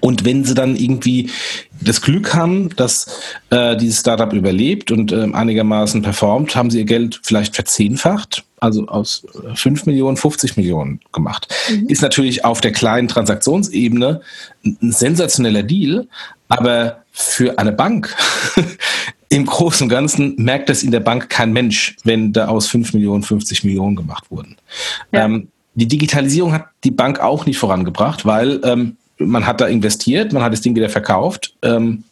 Und 0.00 0.24
wenn 0.24 0.44
sie 0.44 0.54
dann 0.54 0.76
irgendwie 0.76 1.30
das 1.80 2.00
Glück 2.00 2.34
haben, 2.34 2.70
dass 2.76 3.20
äh, 3.50 3.76
dieses 3.76 4.00
Startup 4.00 4.32
überlebt 4.32 4.90
und 4.90 5.12
äh, 5.12 5.28
einigermaßen 5.32 6.00
performt, 6.00 6.56
haben 6.56 6.70
sie 6.70 6.78
ihr 6.78 6.84
Geld 6.86 7.20
vielleicht 7.22 7.54
verzehnfacht, 7.54 8.44
also 8.64 8.86
aus 8.86 9.26
5 9.54 9.86
Millionen, 9.86 10.16
50 10.16 10.56
Millionen 10.56 11.00
gemacht. 11.12 11.52
Mhm. 11.70 11.88
Ist 11.88 12.02
natürlich 12.02 12.44
auf 12.44 12.60
der 12.60 12.72
kleinen 12.72 13.08
Transaktionsebene 13.08 14.20
ein 14.64 14.92
sensationeller 14.92 15.62
Deal, 15.62 16.08
aber 16.48 17.02
für 17.12 17.58
eine 17.58 17.72
Bank 17.72 18.14
im 19.28 19.46
Großen 19.46 19.84
und 19.84 19.88
Ganzen 19.88 20.34
merkt 20.36 20.68
das 20.68 20.82
in 20.82 20.90
der 20.90 21.00
Bank 21.00 21.28
kein 21.28 21.52
Mensch, 21.52 21.96
wenn 22.04 22.32
da 22.32 22.48
aus 22.48 22.66
5 22.68 22.94
Millionen 22.94 23.22
50 23.22 23.64
Millionen 23.64 23.96
gemacht 23.96 24.30
wurden. 24.30 24.56
Ja. 25.12 25.24
Ähm, 25.24 25.48
die 25.74 25.88
Digitalisierung 25.88 26.52
hat 26.52 26.66
die 26.84 26.92
Bank 26.92 27.20
auch 27.20 27.46
nicht 27.46 27.58
vorangebracht, 27.58 28.24
weil 28.24 28.60
ähm, 28.64 28.96
man 29.18 29.46
hat 29.46 29.60
da 29.60 29.66
investiert, 29.66 30.32
man 30.32 30.42
hat 30.42 30.52
das 30.52 30.60
Ding 30.60 30.74
wieder 30.74 30.88
verkauft. 30.88 31.54
Ähm, 31.62 32.04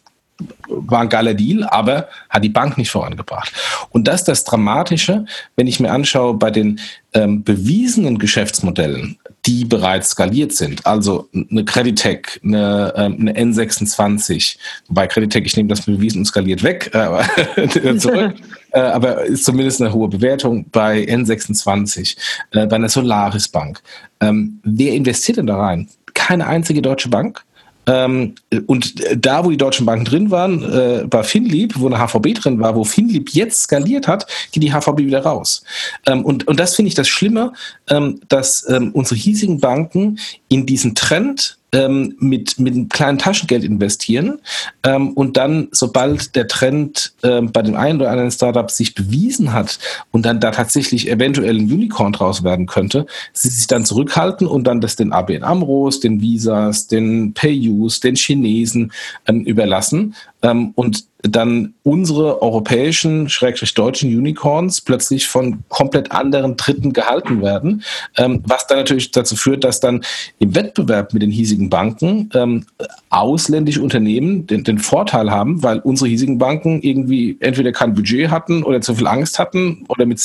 war 0.67 1.01
ein 1.01 1.09
geiler 1.09 1.33
Deal, 1.33 1.63
aber 1.63 2.07
hat 2.29 2.43
die 2.43 2.49
Bank 2.49 2.77
nicht 2.77 2.91
vorangebracht. 2.91 3.51
Und 3.89 4.07
das 4.07 4.21
ist 4.21 4.27
das 4.27 4.43
Dramatische, 4.43 5.25
wenn 5.55 5.67
ich 5.67 5.79
mir 5.79 5.91
anschaue 5.91 6.35
bei 6.35 6.51
den 6.51 6.79
ähm, 7.13 7.43
bewiesenen 7.43 8.17
Geschäftsmodellen, 8.17 9.17
die 9.45 9.65
bereits 9.65 10.11
skaliert 10.11 10.53
sind. 10.53 10.85
Also 10.85 11.29
eine 11.33 11.63
Creditec, 11.65 12.39
eine, 12.43 12.93
ähm, 12.95 13.17
eine 13.19 13.33
N26, 13.33 14.57
wobei 14.87 15.07
Creditec, 15.07 15.45
ich 15.45 15.55
nehme 15.55 15.69
das 15.69 15.81
bewiesen 15.81 16.19
und 16.19 16.25
skaliert 16.25 16.63
weg, 16.63 16.91
äh, 17.55 17.97
zurück, 17.97 18.35
äh, 18.71 18.79
aber 18.79 19.23
ist 19.25 19.45
zumindest 19.45 19.81
eine 19.81 19.93
hohe 19.93 20.07
Bewertung 20.07 20.65
bei 20.71 21.03
N26, 21.03 22.17
äh, 22.51 22.65
bei 22.65 22.75
einer 22.75 22.89
Solaris 22.89 23.47
Bank. 23.47 23.81
Ähm, 24.19 24.59
wer 24.63 24.93
investiert 24.93 25.37
denn 25.37 25.47
da 25.47 25.57
rein? 25.57 25.87
keine 26.13 26.47
einzige 26.47 26.81
deutsche 26.81 27.09
Bank. 27.09 27.43
Ähm, 27.85 28.35
und 28.67 28.93
da, 29.15 29.43
wo 29.43 29.49
die 29.49 29.57
deutschen 29.57 29.85
Banken 29.85 30.05
drin 30.05 30.31
waren, 30.31 30.63
äh, 30.63 31.05
bei 31.05 31.23
Finlieb, 31.23 31.73
wo 31.77 31.87
eine 31.87 31.97
HVB 31.97 32.33
drin 32.33 32.59
war, 32.59 32.75
wo 32.75 32.83
Finlieb 32.83 33.29
jetzt 33.31 33.63
skaliert 33.63 34.07
hat, 34.07 34.25
geht 34.51 34.63
die 34.63 34.71
HVB 34.71 34.99
wieder 34.99 35.23
raus. 35.23 35.63
Ähm, 36.05 36.23
und, 36.23 36.47
und 36.47 36.59
das 36.59 36.75
finde 36.75 36.87
ich 36.87 36.95
das 36.95 37.07
Schlimme, 37.07 37.53
ähm, 37.89 38.21
dass 38.29 38.67
ähm, 38.69 38.91
unsere 38.93 39.15
hiesigen 39.15 39.59
Banken 39.59 40.19
in 40.47 40.65
diesen 40.65 40.95
Trend 40.95 41.57
ähm, 41.73 42.15
mit, 42.19 42.59
mit 42.59 42.73
einem 42.73 42.87
kleinen 42.87 43.17
Taschengeld 43.17 43.63
investieren 43.63 44.39
ähm, 44.83 45.09
und 45.09 45.35
dann, 45.35 45.67
sobald 45.71 46.35
der 46.35 46.47
Trend 46.47 47.13
ähm, 47.23 47.51
bei 47.51 47.61
dem 47.63 47.75
einen 47.75 47.99
oder 47.99 48.11
anderen 48.11 48.31
Startup 48.31 48.69
sich 48.69 48.95
bewiesen 48.95 49.51
hat 49.51 49.79
und 50.11 50.25
dann 50.25 50.39
da 50.39 50.51
tatsächlich 50.51 51.09
eventuell 51.09 51.57
ein 51.57 51.71
Unicorn 51.71 52.13
draus 52.13 52.43
werden 52.43 52.67
könnte, 52.67 53.07
sie 53.33 53.49
sich 53.49 53.67
dann 53.67 53.85
zurückhalten 53.85 54.47
und 54.47 54.65
dann 54.65 54.81
das 54.81 54.95
den 54.95 55.11
ABN 55.11 55.43
Amros, 55.43 55.99
den 55.99 56.21
Visas, 56.21 56.87
den 56.87 57.33
PayUs, 57.33 57.99
den 57.99 58.15
Chinesen 58.15 58.91
ähm, 59.27 59.41
überlassen 59.41 60.15
ähm, 60.43 60.73
und 60.75 61.05
dann 61.21 61.73
unsere 61.83 62.41
europäischen, 62.41 63.29
schrägstrich 63.29 63.73
deutschen 63.73 64.15
Unicorns 64.15 64.81
plötzlich 64.81 65.27
von 65.27 65.63
komplett 65.69 66.11
anderen 66.11 66.57
Dritten 66.57 66.91
gehalten 66.91 67.41
werden, 67.41 67.83
ähm, 68.17 68.43
was 68.45 68.67
dann 68.67 68.77
natürlich 68.77 69.11
dazu 69.11 69.35
führt, 69.35 69.63
dass 69.63 69.79
dann 69.79 70.03
im 70.39 70.53
Wettbewerb 70.53 71.13
mit 71.13 71.21
den 71.21 71.31
hiesigen 71.31 71.69
Banken 71.69 72.29
ähm, 72.33 72.65
ausländische 73.09 73.81
Unternehmen 73.81 74.45
den, 74.45 74.65
den 74.65 74.79
Vorteil 74.79 75.31
haben, 75.31 75.63
weil 75.63 75.79
unsere 75.79 76.09
hiesigen 76.09 76.37
Banken 76.37 76.81
irgendwie 76.81 77.37
entweder 77.39 77.71
kein 77.71 77.93
Budget 77.93 78.29
hatten 78.29 78.63
oder 78.63 78.81
zu 78.81 78.95
viel 78.95 79.07
Angst 79.07 79.39
hatten 79.39 79.85
oder 79.87 80.05
mit, 80.05 80.21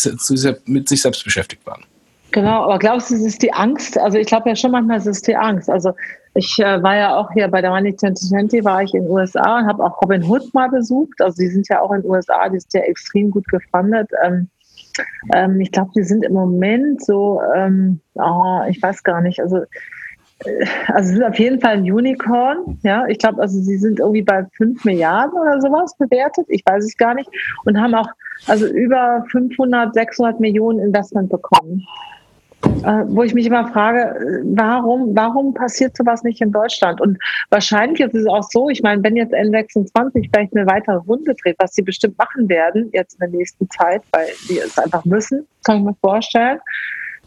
mit 0.66 0.88
sich 0.88 1.02
selbst 1.02 1.24
beschäftigt 1.24 1.64
waren. 1.64 1.84
Genau, 2.30 2.64
aber 2.64 2.78
glaubst 2.78 3.10
du, 3.10 3.14
es 3.14 3.22
ist 3.22 3.42
die 3.42 3.52
Angst? 3.52 3.98
Also 3.98 4.18
ich 4.18 4.26
glaube 4.26 4.50
ja 4.50 4.56
schon 4.56 4.70
manchmal, 4.70 4.98
es 4.98 5.06
ist 5.06 5.26
die 5.26 5.36
Angst. 5.36 5.70
Also 5.70 5.92
ich 6.34 6.58
äh, 6.58 6.82
war 6.82 6.96
ja 6.96 7.16
auch 7.16 7.32
hier 7.32 7.48
bei 7.48 7.62
der 7.62 7.70
Money 7.70 7.96
2020, 7.96 8.64
war 8.64 8.82
ich 8.82 8.92
in 8.94 9.04
den 9.04 9.10
USA 9.10 9.58
und 9.58 9.66
habe 9.66 9.82
auch 9.84 10.00
Robin 10.02 10.22
Hood 10.22 10.52
mal 10.52 10.68
besucht. 10.68 11.20
Also 11.20 11.40
die 11.40 11.48
sind 11.48 11.68
ja 11.68 11.80
auch 11.80 11.90
in 11.92 12.02
den 12.02 12.10
USA, 12.10 12.48
die 12.48 12.60
sind 12.60 12.74
ja 12.74 12.80
extrem 12.82 13.30
gut 13.30 13.48
gefundet. 13.48 14.10
Ähm, 14.22 14.48
ähm, 15.32 15.60
ich 15.60 15.72
glaube, 15.72 15.90
die 15.96 16.02
sind 16.02 16.24
im 16.24 16.34
Moment 16.34 17.04
so, 17.04 17.40
ähm, 17.56 18.00
oh, 18.14 18.60
ich 18.68 18.82
weiß 18.82 19.02
gar 19.02 19.20
nicht, 19.22 19.40
also 19.40 19.62
äh, 20.44 20.66
also 20.88 21.14
sind 21.14 21.24
auf 21.24 21.38
jeden 21.38 21.60
Fall 21.60 21.78
ein 21.78 21.90
Unicorn, 21.90 22.78
ja. 22.82 23.06
Ich 23.08 23.18
glaube, 23.18 23.40
also 23.40 23.58
sie 23.60 23.78
sind 23.78 24.00
irgendwie 24.00 24.22
bei 24.22 24.44
5 24.56 24.84
Milliarden 24.84 25.38
oder 25.38 25.60
sowas 25.60 25.96
bewertet. 25.96 26.46
Ich 26.48 26.62
weiß 26.66 26.84
es 26.84 26.96
gar 26.96 27.14
nicht. 27.14 27.30
Und 27.64 27.80
haben 27.80 27.94
auch 27.94 28.08
also 28.46 28.66
über 28.66 29.24
500, 29.30 29.94
600 29.94 30.40
Millionen 30.40 30.78
Investment 30.80 31.30
bekommen. 31.30 31.86
Äh, 32.64 33.04
wo 33.06 33.22
ich 33.22 33.34
mich 33.34 33.46
immer 33.46 33.68
frage, 33.68 34.42
warum, 34.44 35.14
warum 35.14 35.54
passiert 35.54 35.96
sowas 35.96 36.24
nicht 36.24 36.40
in 36.40 36.50
Deutschland? 36.50 37.00
Und 37.00 37.18
wahrscheinlich 37.50 38.00
ist 38.00 38.14
es 38.14 38.26
auch 38.26 38.42
so, 38.42 38.68
ich 38.68 38.82
meine, 38.82 39.02
wenn 39.04 39.14
jetzt 39.14 39.32
N26 39.32 40.28
vielleicht 40.30 40.56
eine 40.56 40.66
weitere 40.66 40.96
Runde 40.96 41.34
dreht, 41.42 41.56
was 41.58 41.74
sie 41.74 41.82
bestimmt 41.82 42.18
machen 42.18 42.48
werden 42.48 42.90
jetzt 42.92 43.14
in 43.14 43.30
der 43.30 43.38
nächsten 43.38 43.68
Zeit, 43.70 44.02
weil 44.10 44.26
sie 44.46 44.58
es 44.58 44.76
einfach 44.76 45.04
müssen, 45.04 45.46
kann 45.64 45.78
ich 45.78 45.84
mir 45.84 45.96
vorstellen. 46.00 46.58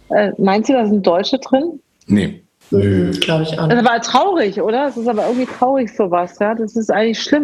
Äh, 0.10 0.32
meinst 0.38 0.70
du, 0.70 0.74
da 0.74 0.86
sind 0.86 1.06
Deutsche 1.08 1.40
drin? 1.40 1.80
Nee. 2.08 2.44
Mhm, 2.72 3.12
Glaube 3.20 3.44
ich 3.44 3.58
auch 3.58 3.68
nicht. 3.68 3.80
Das 3.80 3.86
aber 3.86 4.02
traurig, 4.02 4.62
oder? 4.62 4.86
Das 4.86 4.98
ist 4.98 5.08
aber 5.08 5.28
irgendwie 5.28 5.46
traurig, 5.46 5.96
sowas, 5.96 6.38
ja. 6.40 6.56
Das 6.56 6.76
ist 6.76 6.92
eigentlich 6.92 7.22
schlimm. 7.22 7.44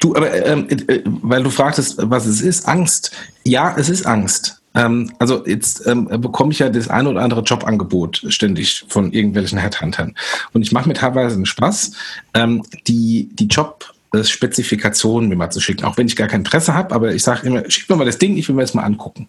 Du, 0.00 0.14
aber 0.14 0.46
ähm, 0.46 0.66
äh, 0.68 1.00
weil 1.04 1.42
du 1.42 1.50
fragtest, 1.50 1.96
was 1.98 2.26
es 2.26 2.40
ist, 2.40 2.68
Angst. 2.68 3.12
Ja, 3.44 3.74
es 3.76 3.88
ist 3.88 4.06
Angst. 4.06 4.60
Ähm, 4.74 5.12
also 5.18 5.46
jetzt 5.46 5.86
ähm, 5.86 6.08
bekomme 6.20 6.52
ich 6.52 6.58
ja 6.58 6.68
das 6.68 6.88
eine 6.88 7.08
oder 7.08 7.22
andere 7.22 7.42
Jobangebot 7.42 8.24
ständig 8.28 8.84
von 8.88 9.12
irgendwelchen 9.12 9.58
Headhuntern. 9.58 10.14
Und 10.52 10.62
ich 10.62 10.72
mache 10.72 10.88
mir 10.88 10.94
teilweise 10.94 11.36
einen 11.36 11.46
Spaß, 11.46 11.92
ähm, 12.34 12.62
die, 12.86 13.30
die 13.32 13.46
Job 13.46 13.92
Spezifikationen 14.22 15.28
mir 15.28 15.34
mal 15.36 15.50
zu 15.50 15.60
schicken, 15.60 15.84
auch 15.84 15.98
wenn 15.98 16.06
ich 16.06 16.16
gar 16.16 16.28
kein 16.28 16.40
Interesse 16.40 16.72
habe, 16.74 16.94
aber 16.94 17.12
ich 17.12 17.22
sage 17.22 17.46
immer, 17.46 17.70
schick 17.70 17.90
mir 17.90 17.96
mal 17.96 18.06
das 18.06 18.16
Ding, 18.18 18.38
ich 18.38 18.48
will 18.48 18.54
mir 18.54 18.62
das 18.62 18.72
mal 18.72 18.84
angucken. 18.84 19.28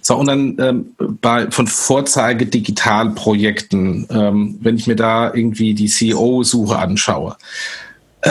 So, 0.00 0.16
und 0.16 0.26
dann 0.26 0.56
ähm, 0.58 0.94
bei, 1.20 1.50
von 1.50 1.66
Vorzeige-Digitalprojekten, 1.66 4.06
ähm, 4.10 4.56
wenn 4.60 4.76
ich 4.76 4.86
mir 4.86 4.96
da 4.96 5.34
irgendwie 5.34 5.74
die 5.74 5.88
CEO-Suche 5.88 6.78
anschaue, 6.78 7.36
äh, 8.22 8.30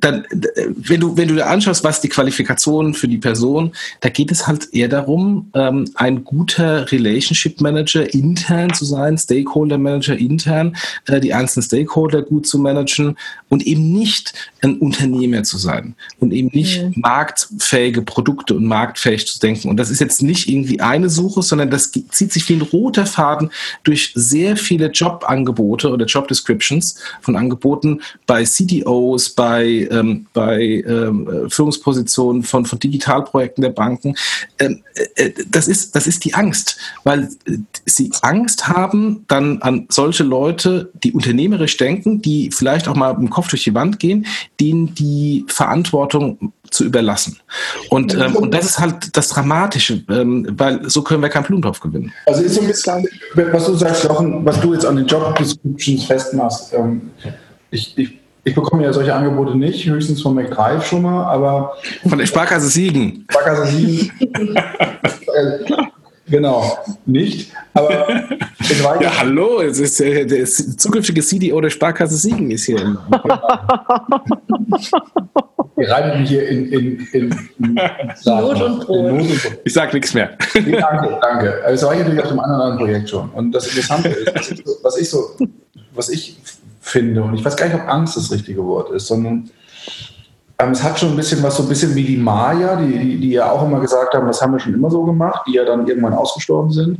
dann, 0.00 0.24
wenn 0.66 1.00
du, 1.00 1.16
wenn 1.16 1.28
du 1.28 1.34
dir 1.34 1.46
anschaust, 1.46 1.84
was 1.84 2.00
die 2.00 2.08
Qualifikationen 2.08 2.94
für 2.94 3.08
die 3.08 3.18
Person, 3.18 3.72
da 4.00 4.08
geht 4.08 4.32
es 4.32 4.46
halt 4.46 4.72
eher 4.72 4.88
darum, 4.88 5.50
ähm, 5.54 5.90
ein 5.94 6.24
guter 6.24 6.90
Relationship 6.90 7.60
Manager 7.60 8.12
intern 8.12 8.72
zu 8.72 8.84
sein, 8.84 9.18
Stakeholder 9.18 9.78
Manager 9.78 10.16
intern, 10.16 10.76
äh, 11.06 11.20
die 11.20 11.34
einzelnen 11.34 11.64
Stakeholder 11.64 12.22
gut 12.22 12.46
zu 12.46 12.58
managen 12.58 13.16
und 13.48 13.66
eben 13.66 13.92
nicht 13.92 14.32
ein 14.62 14.78
Unternehmer 14.78 15.42
zu 15.42 15.58
sein 15.58 15.94
und 16.18 16.32
eben 16.32 16.50
nicht 16.52 16.82
mhm. 16.82 16.94
marktfähige 16.96 18.02
Produkte 18.02 18.54
und 18.54 18.64
marktfähig 18.64 19.26
zu 19.26 19.38
denken. 19.38 19.68
Und 19.68 19.76
das 19.76 19.90
ist 19.90 20.00
jetzt 20.00 20.22
nicht 20.22 20.48
irgendwie 20.48 20.80
eine 20.80 21.10
Suche, 21.10 21.42
sondern 21.42 21.70
das 21.70 21.90
zieht 21.90 22.32
sich 22.32 22.48
wie 22.48 22.54
ein 22.54 22.62
roter 22.62 23.06
Faden 23.06 23.50
durch 23.82 24.12
sehr 24.14 24.56
viele 24.56 24.86
Jobangebote 24.90 25.90
oder 25.90 26.06
Job 26.06 26.28
Descriptions 26.28 26.96
von 27.20 27.36
Angeboten 27.36 28.00
bei 28.26 28.44
CDOs, 28.44 29.30
bei 29.30 29.88
ähm, 29.90 30.26
bei 30.32 30.84
ähm, 30.86 31.48
Führungspositionen 31.48 32.42
von, 32.42 32.64
von 32.66 32.78
Digitalprojekten 32.78 33.62
der 33.62 33.70
Banken. 33.70 34.14
Ähm, 34.58 34.82
äh, 34.94 35.26
äh, 35.26 35.34
das, 35.48 35.68
ist, 35.68 35.94
das 35.96 36.06
ist 36.06 36.24
die 36.24 36.34
Angst, 36.34 36.78
weil 37.04 37.28
äh, 37.46 37.58
sie 37.86 38.10
Angst 38.22 38.68
haben, 38.68 39.24
dann 39.28 39.60
an 39.62 39.86
solche 39.90 40.24
Leute, 40.24 40.90
die 41.02 41.12
unternehmerisch 41.12 41.76
denken, 41.76 42.22
die 42.22 42.50
vielleicht 42.50 42.88
auch 42.88 42.94
mal 42.94 43.14
im 43.14 43.30
Kopf 43.30 43.48
durch 43.48 43.64
die 43.64 43.74
Wand 43.74 43.98
gehen, 43.98 44.26
denen 44.60 44.94
die 44.94 45.44
Verantwortung 45.48 46.52
zu 46.70 46.84
überlassen. 46.84 47.38
Und, 47.88 48.14
ähm, 48.14 48.36
und 48.36 48.54
das 48.54 48.64
ist 48.64 48.78
halt 48.78 49.16
das 49.16 49.28
Dramatische, 49.28 50.04
ähm, 50.08 50.46
weil 50.52 50.88
so 50.88 51.02
können 51.02 51.22
wir 51.22 51.28
keinen 51.28 51.44
Blumentopf 51.44 51.80
gewinnen. 51.80 52.12
Also 52.26 52.42
ist 52.42 52.54
so 52.54 52.60
ein 52.60 52.68
bisschen, 52.68 53.06
was 53.34 53.66
du 53.66 53.74
sagst, 53.74 54.04
Jochen, 54.04 54.44
was 54.44 54.60
du 54.60 54.74
jetzt 54.74 54.86
an 54.86 54.96
den 54.96 55.06
Job 55.06 55.36
Descriptions 55.36 56.04
festmachst. 56.04 56.72
Ähm, 56.72 57.10
ich, 57.70 57.96
ich 57.98 58.19
ich 58.44 58.54
bekomme 58.54 58.84
ja 58.84 58.92
solche 58.92 59.14
Angebote 59.14 59.56
nicht, 59.56 59.86
höchstens 59.86 60.22
von 60.22 60.34
McDrive 60.34 60.84
schon 60.86 61.02
mal, 61.02 61.24
aber. 61.24 61.74
Von 62.08 62.18
der 62.18 62.26
Sparkasse 62.26 62.68
Siegen. 62.68 63.26
Sparkasse 63.30 63.66
Siegen. 63.66 64.10
genau, 66.26 66.78
nicht. 67.06 67.52
Aber 67.74 68.06
ja, 69.00 69.18
hallo, 69.18 69.60
es 69.60 69.78
ist, 69.78 70.00
äh, 70.00 70.24
der 70.24 70.46
zukünftige 70.46 71.20
CDO 71.22 71.60
der 71.60 71.70
Sparkasse 71.70 72.16
Siegen 72.16 72.50
ist 72.50 72.64
hier. 72.64 72.78
Reitet 75.76 76.20
mich 76.20 76.28
hier 76.28 76.46
in, 76.48 76.66
in, 76.66 77.06
in, 77.12 77.34
in 77.58 77.80
Not 78.26 78.60
und 78.60 78.80
Brot. 78.86 79.24
Ich 79.64 79.72
sage 79.72 79.94
nichts 79.94 80.12
mehr. 80.12 80.36
Nee, 80.54 80.76
danke, 80.78 81.18
danke. 81.22 81.62
Das 81.64 81.82
war 81.82 81.94
ich 81.94 82.00
natürlich 82.00 82.22
auf 82.22 82.28
dem 82.28 82.40
anderen 82.40 82.76
Projekt 82.76 83.08
schon. 83.08 83.30
Und 83.30 83.52
das 83.52 83.66
Interessante 83.66 84.08
ist, 84.10 84.34
was 84.34 84.50
ich 84.50 84.60
so, 84.60 84.74
was 84.82 84.98
ich, 84.98 85.10
so, 85.10 85.36
was 85.94 86.08
ich 86.10 86.36
finde. 86.80 87.22
Und 87.22 87.34
ich 87.34 87.44
weiß 87.44 87.56
gar 87.56 87.66
nicht, 87.66 87.76
ob 87.76 87.88
Angst 87.88 88.16
das 88.16 88.30
richtige 88.32 88.64
Wort 88.64 88.90
ist, 88.90 89.06
sondern 89.06 89.50
ähm, 90.60 90.72
es 90.72 90.82
hat 90.82 90.98
schon 90.98 91.10
ein 91.10 91.16
bisschen 91.16 91.42
was, 91.42 91.56
so 91.56 91.62
ein 91.62 91.68
bisschen 91.68 91.94
wie 91.94 92.04
die 92.04 92.16
Maya, 92.16 92.76
die, 92.76 92.98
die, 92.98 93.16
die, 93.18 93.30
ja 93.30 93.50
auch 93.50 93.64
immer 93.64 93.80
gesagt 93.80 94.14
haben, 94.14 94.26
das 94.26 94.42
haben 94.42 94.52
wir 94.52 94.58
schon 94.58 94.74
immer 94.74 94.90
so 94.90 95.04
gemacht, 95.04 95.42
die 95.46 95.54
ja 95.54 95.64
dann 95.64 95.86
irgendwann 95.86 96.12
ausgestorben 96.12 96.70
sind. 96.70 96.98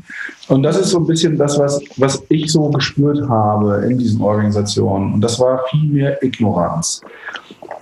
Und 0.49 0.63
das 0.63 0.79
ist 0.79 0.91
so 0.91 0.99
ein 0.99 1.07
bisschen 1.07 1.37
das, 1.37 1.59
was, 1.59 1.81
was 1.97 2.23
ich 2.29 2.51
so 2.51 2.71
gespürt 2.71 3.29
habe 3.29 3.85
in 3.89 3.99
diesen 3.99 4.21
Organisationen. 4.23 5.15
Und 5.15 5.21
das 5.21 5.39
war 5.39 5.65
viel 5.71 5.91
mehr 5.91 6.23
Ignoranz. 6.23 7.03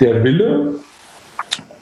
Der 0.00 0.22
Wille 0.24 0.74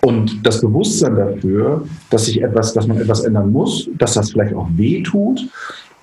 und 0.02 0.46
das 0.46 0.60
Bewusstsein 0.60 1.16
dafür, 1.16 1.86
dass 2.10 2.26
sich 2.26 2.42
etwas, 2.42 2.72
dass 2.72 2.86
man 2.86 3.00
etwas 3.00 3.24
ändern 3.24 3.50
muss, 3.50 3.88
dass 3.98 4.14
das 4.14 4.30
vielleicht 4.30 4.54
auch 4.54 4.68
weh 4.76 5.02
tut 5.02 5.48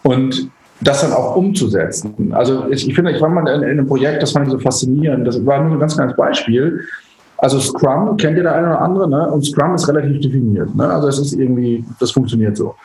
und 0.03 0.49
das 0.83 1.01
dann 1.01 1.13
auch 1.13 1.35
umzusetzen. 1.35 2.33
Also 2.33 2.67
ich, 2.69 2.93
finde, 2.93 3.11
ich 3.11 3.21
war 3.21 3.29
mal 3.29 3.47
in, 3.47 3.63
in, 3.63 3.69
einem 3.69 3.87
Projekt, 3.87 4.21
das 4.21 4.31
fand 4.31 4.47
ich 4.47 4.51
so 4.51 4.59
faszinierend. 4.59 5.27
Das 5.27 5.45
war 5.45 5.61
nur 5.63 5.73
ein 5.73 5.79
ganz 5.79 5.95
kleines 5.95 6.15
Beispiel. 6.15 6.81
Also 7.37 7.59
Scrum 7.59 8.15
kennt 8.17 8.37
ihr 8.37 8.43
der 8.43 8.55
eine 8.55 8.67
oder 8.67 8.81
andere, 8.81 9.09
ne? 9.09 9.29
Und 9.29 9.45
Scrum 9.45 9.75
ist 9.75 9.87
relativ 9.87 10.21
definiert. 10.21 10.73
Ne? 10.75 10.87
Also 10.87 11.09
es 11.09 11.19
ist 11.19 11.33
irgendwie, 11.33 11.83
das 11.99 12.11
funktioniert 12.11 12.55
so. 12.55 12.75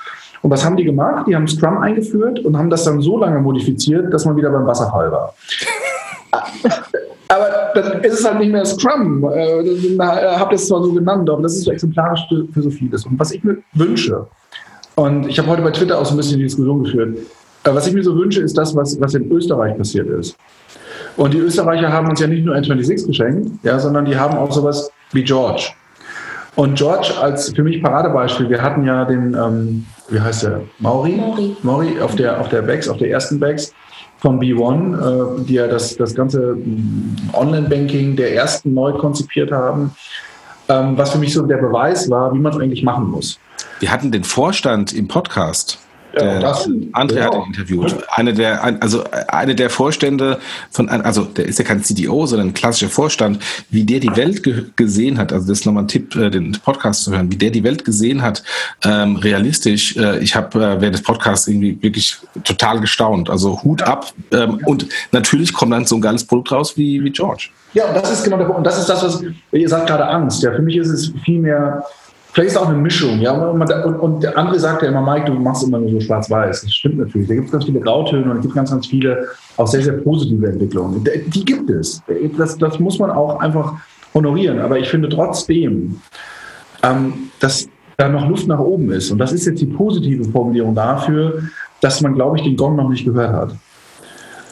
Und 0.43 0.51
was 0.51 0.65
haben 0.65 0.77
die 0.77 0.85
gemacht? 0.85 1.27
Die 1.29 1.35
haben 1.35 1.47
Scrum 1.47 1.79
eingeführt 1.79 2.41
und 2.41 2.57
haben 2.57 2.71
das 2.71 2.85
dann 2.85 3.01
so 3.01 3.19
lange 3.19 3.41
modifiziert, 3.41 4.13
dass 4.13 4.25
man 4.25 4.37
wieder 4.37 4.51
beim 4.51 4.67
Wasserfall 4.67 5.11
war. 5.11 5.35
aber 7.29 7.47
dann 7.75 8.03
ist 8.03 8.21
es 8.21 8.25
halt 8.25 8.39
nicht 8.39 8.53
mehr 8.53 8.65
Scrum. 8.65 9.25
Äh, 9.25 9.99
habt 9.99 10.53
ihr 10.53 10.57
es 10.57 10.69
zwar 10.69 10.83
so 10.83 10.93
genannt, 10.93 11.29
aber 11.31 11.43
das 11.43 11.55
ist 11.55 11.65
so 11.65 11.73
exemplarisch 11.73 12.27
für 12.53 12.63
so 12.63 12.71
vieles. 12.71 13.05
Und 13.07 13.19
was 13.19 13.33
ich 13.33 13.43
mir 13.43 13.59
wünsche, 13.75 14.27
und 14.95 15.29
ich 15.29 15.39
habe 15.39 15.49
heute 15.49 15.63
bei 15.63 15.71
Twitter 15.71 15.99
auch 15.99 16.05
so 16.05 16.15
ein 16.15 16.17
bisschen 16.17 16.39
die 16.39 16.45
Diskussion 16.45 16.83
geführt, 16.83 17.19
was 17.75 17.87
ich 17.87 17.95
mir 17.95 18.03
so 18.03 18.17
wünsche, 18.17 18.41
ist 18.41 18.57
das, 18.57 18.75
was, 18.75 19.01
was 19.01 19.15
in 19.15 19.31
Österreich 19.31 19.77
passiert 19.77 20.09
ist. 20.09 20.37
Und 21.17 21.35
die 21.35 21.39
Österreicher 21.39 21.93
haben 21.93 22.09
uns 22.09 22.21
ja 22.21 22.27
nicht 22.27 22.45
nur 22.45 22.55
N26 22.55 23.07
geschenkt, 23.07 23.51
ja, 23.65 23.79
sondern 23.79 24.05
die 24.05 24.17
haben 24.17 24.37
auch 24.39 24.53
sowas 24.53 24.91
wie 25.13 25.25
George. 25.25 25.71
Und 26.55 26.77
George 26.77 27.13
als 27.21 27.51
für 27.51 27.63
mich 27.63 27.83
Paradebeispiel, 27.83 28.49
wir 28.49 28.63
hatten 28.63 28.85
ja 28.85 29.05
den, 29.05 29.35
ähm, 29.35 29.87
wie 30.09 30.21
heißt 30.21 30.45
der, 30.45 30.63
Mauri? 30.79 31.13
Mauri. 31.13 31.57
Mauri 31.63 32.01
auf 32.01 32.17
der, 32.17 32.41
auf 32.41 32.49
der 32.49 32.63
Bags, 32.63 32.89
auf 32.89 32.99
der 32.99 33.11
ersten 33.11 33.39
Bags 33.39 33.73
von 34.19 34.41
B1, 34.41 35.41
äh, 35.41 35.45
die 35.45 35.55
ja 35.55 35.69
das, 35.69 35.97
das 35.97 36.15
ganze 36.15 36.57
mm, 36.57 37.31
Online-Banking 37.33 38.17
der 38.17 38.35
ersten 38.35 38.75
neu 38.75 38.93
konzipiert 38.93 39.53
haben, 39.53 39.93
ähm, 40.69 40.99
was 40.99 41.11
für 41.11 41.19
mich 41.19 41.33
so 41.33 41.47
der 41.47 41.59
Beweis 41.59 42.11
war, 42.11 42.33
wie 42.35 42.39
man 42.39 42.53
es 42.53 42.59
eigentlich 42.59 42.83
machen 42.83 43.09
muss. 43.09 43.39
Wir 43.81 43.93
hatten 43.93 44.11
den 44.11 44.25
Vorstand 44.25 44.93
im 44.93 45.07
Podcast. 45.09 45.79
Der 46.19 46.41
ja, 46.41 46.53
André 46.93 47.15
genau. 47.15 47.25
hat 47.25 47.35
ihn 47.35 47.47
interviewt. 47.47 47.97
Eine 48.11 48.35
der, 48.35 48.63
also 48.83 49.05
eine 49.29 49.55
der 49.55 49.71
Vorstände 49.71 50.39
von, 50.71 50.89
also 50.89 51.25
der 51.25 51.47
ist 51.47 51.59
ja 51.59 51.65
kein 51.65 51.83
CDO, 51.83 52.27
sondern 52.27 52.49
ein 52.49 52.55
klassischer 52.55 52.91
Vorstand, 52.91 53.43
wie 53.71 53.85
der 53.85 54.01
die 54.01 54.15
Welt 54.17 54.43
ge 54.43 54.65
gesehen 54.77 55.19
hat. 55.19 55.33
Also 55.33 55.49
das 55.49 55.61
ist 55.61 55.67
nochmal 55.67 55.85
ein 55.85 55.89
Tipp, 55.89 56.15
äh, 56.17 56.31
den 56.31 56.53
Podcast 56.65 57.05
zu 57.05 57.13
hören, 57.13 57.31
wie 57.31 57.37
der 57.37 57.51
die 57.51 57.65
Welt 57.65 57.85
gesehen 57.85 58.23
hat, 58.23 58.43
ähm, 58.85 59.17
realistisch. 59.17 59.97
Äh, 59.97 60.19
ich 60.19 60.35
habe 60.35 60.59
äh, 60.59 60.81
während 60.81 60.95
des 60.95 61.03
Podcasts 61.03 61.49
irgendwie 61.49 61.79
wirklich 61.83 62.17
total 62.45 62.81
gestaunt. 62.81 63.31
Also 63.31 63.63
Hut 63.63 63.83
ab. 63.83 64.13
Ähm, 64.33 64.61
und 64.65 64.87
natürlich 65.13 65.53
kommt 65.53 65.73
dann 65.73 65.87
so 65.87 65.97
ein 65.97 66.01
geiles 66.01 66.25
Produkt 66.25 66.53
raus 66.53 66.77
wie, 66.77 67.03
wie 67.03 67.11
George. 67.11 67.51
Ja, 67.75 67.87
und 67.87 67.95
das 67.97 68.11
ist 68.11 68.25
genau 68.25 68.39
der 68.39 68.45
Punkt. 68.45 68.59
Und 68.59 68.65
das 68.65 68.79
ist 68.79 68.89
das, 68.89 69.03
was 69.03 69.23
ihr 69.53 69.69
sagt 69.69 69.87
gerade 69.87 70.07
Angst. 70.07 70.43
Ja, 70.43 70.53
für 70.53 70.63
mich 70.63 70.77
ist 70.77 70.89
es 70.89 71.13
viel 71.25 71.41
mehr 71.41 71.85
Vielleicht 72.33 72.51
ist 72.51 72.57
es 72.57 72.63
auch 72.63 72.69
eine 72.69 72.79
Mischung, 72.79 73.21
ja. 73.21 73.33
Und, 73.33 73.73
und, 73.73 73.95
und, 73.97 74.23
der 74.23 74.37
andere 74.37 74.59
sagt 74.59 74.83
ja 74.83 74.89
immer, 74.89 75.01
Mike, 75.01 75.27
du 75.27 75.35
machst 75.35 75.65
immer 75.65 75.79
nur 75.79 75.91
so 75.91 76.01
schwarz-weiß. 76.01 76.63
Das 76.63 76.73
stimmt 76.73 76.99
natürlich. 76.99 77.27
Da 77.27 77.35
gibt 77.35 77.47
es 77.47 77.53
ganz 77.53 77.65
viele 77.65 77.81
Grautöne 77.81 78.31
und 78.31 78.37
es 78.37 78.43
gibt 78.43 78.55
ganz, 78.55 78.71
ganz 78.71 78.87
viele 78.87 79.29
auch 79.57 79.67
sehr, 79.67 79.83
sehr 79.83 79.95
positive 79.95 80.47
Entwicklungen. 80.47 81.05
Die 81.27 81.45
gibt 81.45 81.71
es. 81.71 82.03
Das, 82.37 82.57
das 82.59 82.79
muss 82.79 82.99
man 82.99 83.11
auch 83.11 83.41
einfach 83.41 83.75
honorieren. 84.15 84.61
Aber 84.61 84.79
ich 84.79 84.89
finde 84.89 85.09
trotzdem, 85.09 86.01
ähm, 86.83 87.31
dass 87.41 87.69
da 87.97 88.09
noch 88.09 88.29
Luft 88.29 88.47
nach 88.47 88.61
oben 88.61 88.93
ist. 88.93 89.11
Und 89.11 89.19
das 89.19 89.33
ist 89.33 89.47
jetzt 89.47 89.61
die 89.61 89.67
positive 89.67 90.25
Formulierung 90.25 90.75
dafür, 90.75 91.43
dass 91.81 92.01
man, 92.01 92.15
glaube 92.15 92.37
ich, 92.37 92.45
den 92.45 92.57
Gong 92.57 92.77
noch 92.77 92.89
nicht 92.89 93.05
gehört 93.05 93.33
hat. 93.33 93.57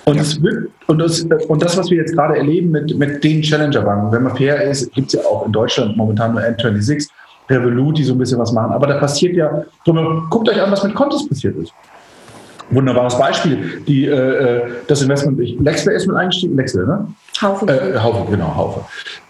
Und, 0.05 0.17
ja. 0.17 0.43
wird, 0.43 0.71
und, 0.87 0.99
das, 0.99 1.21
und, 1.21 1.63
das, 1.63 1.77
was 1.77 1.91
wir 1.91 1.99
jetzt 1.99 2.15
gerade 2.15 2.37
erleben 2.37 2.71
mit, 2.71 2.97
mit 2.97 3.23
den 3.23 3.43
Challenger-Banken, 3.43 4.13
wenn 4.13 4.23
man 4.23 4.37
fair 4.37 4.63
ist, 4.63 4.93
gibt 4.93 5.09
es 5.09 5.15
ja 5.15 5.21
auch 5.29 5.47
in 5.47 5.53
Deutschland 5.53 5.97
momentan 5.97 6.33
nur 6.33 6.43
N26. 6.43 7.09
Revolut, 7.49 7.99
die 7.99 8.05
so 8.05 8.15
ein 8.15 8.19
bisschen 8.19 8.39
was 8.39 8.53
machen. 8.53 8.73
Aber 8.73 8.87
da 8.87 8.99
passiert 8.99 9.37
ja, 9.37 9.65
guckt 10.31 10.49
euch 10.49 10.61
an, 10.61 10.71
was 10.71 10.83
mit 10.85 10.95
Contis 10.95 11.29
passiert 11.29 11.57
ist. 11.57 11.73
Wunderbares 12.71 13.17
Beispiel. 13.17 13.83
Die, 13.87 14.07
äh, 14.07 14.11
äh 14.11 14.63
das 14.89 15.03
Investment, 15.03 15.39
Lexler 15.61 15.93
ist 15.93 16.07
mit 16.07 16.17
eingestiegen, 16.17 16.57
Lexler, 16.57 16.87
ne? 16.87 17.07
Haufe. 17.41 17.67
Äh, 17.67 17.99
Haufe, 17.99 18.31
genau, 18.31 18.55
Haufe. 18.57 18.81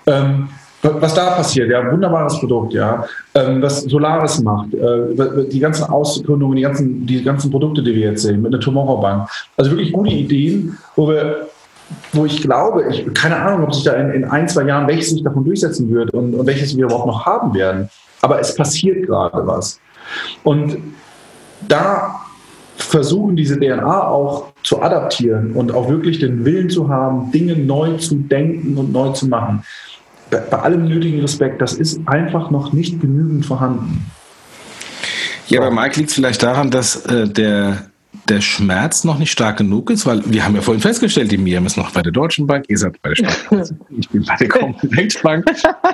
Ähm, 0.07 0.49
was 0.83 1.15
da 1.15 1.31
passiert, 1.31 1.71
ja, 1.71 1.91
wunderbares 1.91 2.39
Produkt, 2.39 2.73
ja. 2.73 3.05
Ähm, 3.35 3.61
was 3.61 3.83
Solaris 3.83 4.41
macht, 4.41 4.73
äh, 4.75 5.49
die 5.51 5.59
ganzen 5.59 5.85
Ausgründungen, 5.85 6.57
die 6.57 6.63
ganzen, 6.63 7.07
die 7.07 7.23
ganzen 7.23 7.51
Produkte, 7.51 7.83
die 7.83 7.95
wir 7.95 8.11
jetzt 8.11 8.23
sehen, 8.23 8.43
mit 8.43 8.53
der 8.53 8.61
Tomorrow 8.61 9.01
Bank. 9.01 9.29
Also 9.57 9.73
wirklich 9.73 9.93
gute 9.93 10.13
Ideen, 10.13 10.79
wo 10.95 11.09
wir 11.09 11.49
wo 12.13 12.27
ich 12.27 12.43
glaube, 12.43 12.87
ich, 12.91 13.15
keine 13.15 13.37
Ahnung, 13.37 13.65
ob 13.65 13.75
sich 13.75 13.85
da 13.85 13.93
in, 13.95 14.11
in, 14.11 14.25
ein, 14.25 14.49
zwei 14.49 14.65
Jahren 14.65 14.89
welches 14.89 15.11
sich 15.11 15.23
davon 15.23 15.45
durchsetzen 15.45 15.91
wird 15.91 16.11
und, 16.13 16.35
und 16.35 16.47
welches 16.47 16.77
wir 16.77 16.87
überhaupt 16.87 17.07
noch 17.07 17.27
haben 17.27 17.55
werden 17.55 17.89
aber 18.27 18.41
es 18.41 18.55
passiert 18.55 19.07
gerade 19.07 19.47
was. 19.47 19.81
Und 20.43 20.79
da 21.69 22.21
versuchen 22.77 23.37
diese 23.37 23.59
DNA 23.59 24.09
auch 24.09 24.53
zu 24.63 24.83
adaptieren 24.83 25.53
und 25.53 25.73
auch 25.73 25.89
wirklich 25.89 26.19
den 26.19 26.45
Willen 26.45 26.69
zu 26.69 26.89
haben, 26.89 27.31
Dinge 27.31 27.57
neu 27.57 27.97
zu 27.97 28.17
denken 28.17 28.77
und 28.77 28.93
neu 28.93 29.11
zu 29.11 29.29
machen. 29.29 29.65
Bei, 30.31 30.39
bei 30.39 30.59
allem 30.59 30.87
nötigen 30.87 31.21
Respekt, 31.21 31.63
das 31.63 31.75
ist 31.75 32.01
einfach 32.07 32.51
noch 32.51 32.73
nicht 32.73 33.01
genügend 33.01 33.47
vorhanden. 33.47 34.11
Ja, 35.47 35.61
bei 35.61 35.71
Mike 35.71 36.01
liegt 36.01 36.11
es 36.11 36.17
vielleicht 36.17 36.43
daran, 36.43 36.71
dass 36.71 37.07
äh, 37.07 37.29
der, 37.29 37.87
der 38.29 38.41
Schmerz 38.41 39.05
noch 39.05 39.19
nicht 39.19 39.31
stark 39.31 39.59
genug 39.59 39.91
ist, 39.91 40.07
weil 40.07 40.23
wir 40.25 40.45
haben 40.45 40.55
ja 40.55 40.63
vorhin 40.63 40.81
festgestellt, 40.81 41.31
die 41.31 41.39
Miriam 41.39 41.67
ist 41.67 41.77
noch 41.77 41.91
bei 41.93 42.03
der 42.03 42.13
Deutschen 42.13 42.47
Bank, 42.47 42.67
ihr 42.69 42.79
seid 42.79 43.01
bei 43.03 43.11
der 43.11 43.17
Sparkasse, 43.17 43.77
ich 43.97 44.09
bin 44.09 44.25
bei 44.25 44.37
der 44.37 44.49
Comdirect 44.49 45.23
Bank. 45.23 45.47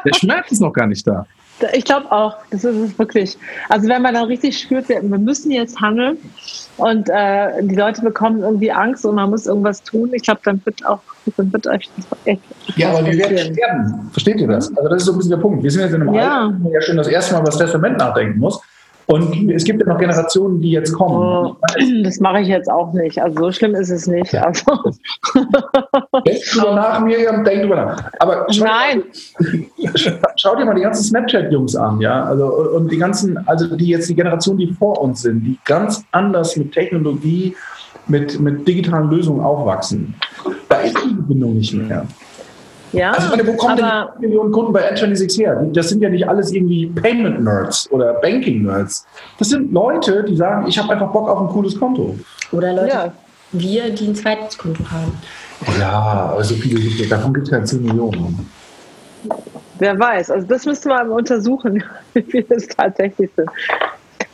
Der 0.04 0.14
Schmerz 0.14 0.52
ist 0.52 0.60
noch 0.60 0.72
gar 0.72 0.86
nicht 0.86 1.06
da. 1.06 1.26
Ich 1.74 1.84
glaube 1.84 2.10
auch, 2.10 2.36
das 2.50 2.64
ist 2.64 2.76
es 2.76 2.98
wirklich. 2.98 3.36
Also 3.68 3.88
wenn 3.88 4.02
man 4.02 4.14
dann 4.14 4.24
richtig 4.24 4.58
spürt, 4.58 4.88
wir, 4.88 5.00
wir 5.02 5.18
müssen 5.18 5.50
jetzt 5.50 5.80
handeln 5.80 6.16
und 6.76 7.08
äh, 7.08 7.62
die 7.62 7.76
Leute 7.76 8.02
bekommen 8.02 8.42
irgendwie 8.42 8.72
Angst 8.72 9.04
und 9.06 9.14
man 9.14 9.30
muss 9.30 9.46
irgendwas 9.46 9.82
tun, 9.82 10.10
ich 10.12 10.22
glaube, 10.22 10.40
dann 10.44 10.60
wird 10.64 10.84
auch, 10.84 11.00
dann 11.36 11.52
wird 11.52 11.66
euch 11.68 11.88
echt. 12.24 12.40
Ja, 12.74 12.90
aber 12.90 13.06
wir 13.06 13.16
werden 13.16 13.54
sterben. 13.54 14.10
Versteht 14.10 14.40
ihr 14.40 14.48
das? 14.48 14.76
Also 14.76 14.88
das 14.88 15.02
ist 15.02 15.06
so 15.06 15.12
ein 15.12 15.18
bisschen 15.18 15.30
der 15.30 15.38
Punkt. 15.38 15.62
Wir 15.62 15.70
sind 15.70 15.82
jetzt 15.82 15.94
in 15.94 16.02
einem 16.02 16.14
ja. 16.14 16.46
Alter, 16.46 16.58
wo 16.58 16.64
man 16.64 16.72
ja 16.72 16.80
schon 16.80 16.96
das 16.96 17.08
erste 17.08 17.34
Mal 17.34 17.40
über 17.40 17.50
das 17.50 17.58
Testament 17.58 17.98
nachdenken 17.98 18.38
muss. 18.40 18.60
Und 19.06 19.50
es 19.50 19.64
gibt 19.64 19.80
ja 19.80 19.86
noch 19.86 19.98
Generationen, 19.98 20.60
die 20.60 20.70
jetzt 20.70 20.92
kommen. 20.92 21.56
Das 22.04 22.20
mache 22.20 22.40
ich 22.40 22.48
jetzt 22.48 22.70
auch 22.70 22.92
nicht. 22.92 23.20
Also 23.20 23.44
so 23.44 23.52
schlimm 23.52 23.74
ist 23.74 23.90
es 23.90 24.06
nicht. 24.06 24.34
Also. 24.34 24.64
Denk 26.26 26.44
drüber 26.52 26.74
nach, 26.74 27.00
Miriam, 27.00 27.44
denk 27.44 27.62
drüber 27.62 27.76
nach. 27.76 28.10
Aber 28.20 28.46
schau, 28.50 28.64
Nein. 28.64 29.02
Schau 30.36 30.56
dir 30.56 30.64
mal 30.64 30.74
die 30.74 30.82
ganzen 30.82 31.04
Snapchat-Jungs 31.04 31.76
an, 31.76 32.00
ja. 32.00 32.24
Also, 32.24 32.46
und 32.76 32.90
die 32.90 32.98
ganzen, 32.98 33.36
also 33.46 33.76
die 33.76 33.88
jetzt 33.88 34.08
die 34.08 34.14
Generation, 34.14 34.56
die 34.56 34.72
vor 34.72 35.00
uns 35.00 35.22
sind, 35.22 35.44
die 35.44 35.58
ganz 35.64 36.04
anders 36.12 36.56
mit 36.56 36.72
Technologie, 36.72 37.54
mit, 38.08 38.38
mit 38.40 38.66
digitalen 38.66 39.10
Lösungen 39.10 39.40
aufwachsen. 39.40 40.14
Da 40.68 40.80
ist 40.80 40.96
die 41.04 41.14
Verbindung 41.14 41.54
nicht 41.54 41.74
mehr. 41.74 42.06
Ja, 42.92 43.12
also 43.12 43.28
meine, 43.28 43.46
wo 43.46 43.54
kommen 43.54 43.76
denn 43.76 43.86
die 44.20 44.26
Millionen 44.26 44.52
Kunden 44.52 44.72
bei 44.72 44.92
N26 44.92 45.38
her? 45.38 45.66
Das 45.72 45.88
sind 45.88 46.02
ja 46.02 46.10
nicht 46.10 46.28
alles 46.28 46.52
irgendwie 46.52 46.86
Payment-Nerds 46.86 47.90
oder 47.90 48.14
Banking-Nerds. 48.14 49.06
Das 49.38 49.48
sind 49.48 49.72
Leute, 49.72 50.24
die 50.24 50.36
sagen, 50.36 50.66
ich 50.66 50.78
habe 50.78 50.92
einfach 50.92 51.10
Bock 51.10 51.28
auf 51.28 51.40
ein 51.40 51.48
cooles 51.48 51.78
Konto. 51.78 52.16
Oder 52.52 52.72
Leute, 52.74 52.88
ja. 52.88 53.12
wir, 53.52 53.90
die 53.90 54.08
ein 54.08 54.14
zweites 54.14 54.58
Konto 54.58 54.84
haben. 54.90 55.12
Ja, 55.78 56.34
also 56.36 56.54
viele 56.54 56.80
gibt 56.80 57.00
es, 57.00 57.08
davon 57.08 57.32
gibt 57.32 57.46
es 57.46 57.52
ja 57.52 57.64
10 57.64 57.82
Millionen. 57.82 58.50
Wer 59.78 59.98
weiß, 59.98 60.30
also 60.30 60.46
das 60.46 60.66
müsste 60.66 60.88
man 60.88 61.08
untersuchen, 61.08 61.82
wie 62.14 62.22
viele 62.22 62.46
es 62.50 62.66
tatsächlich 62.68 63.30
sind. 63.34 63.48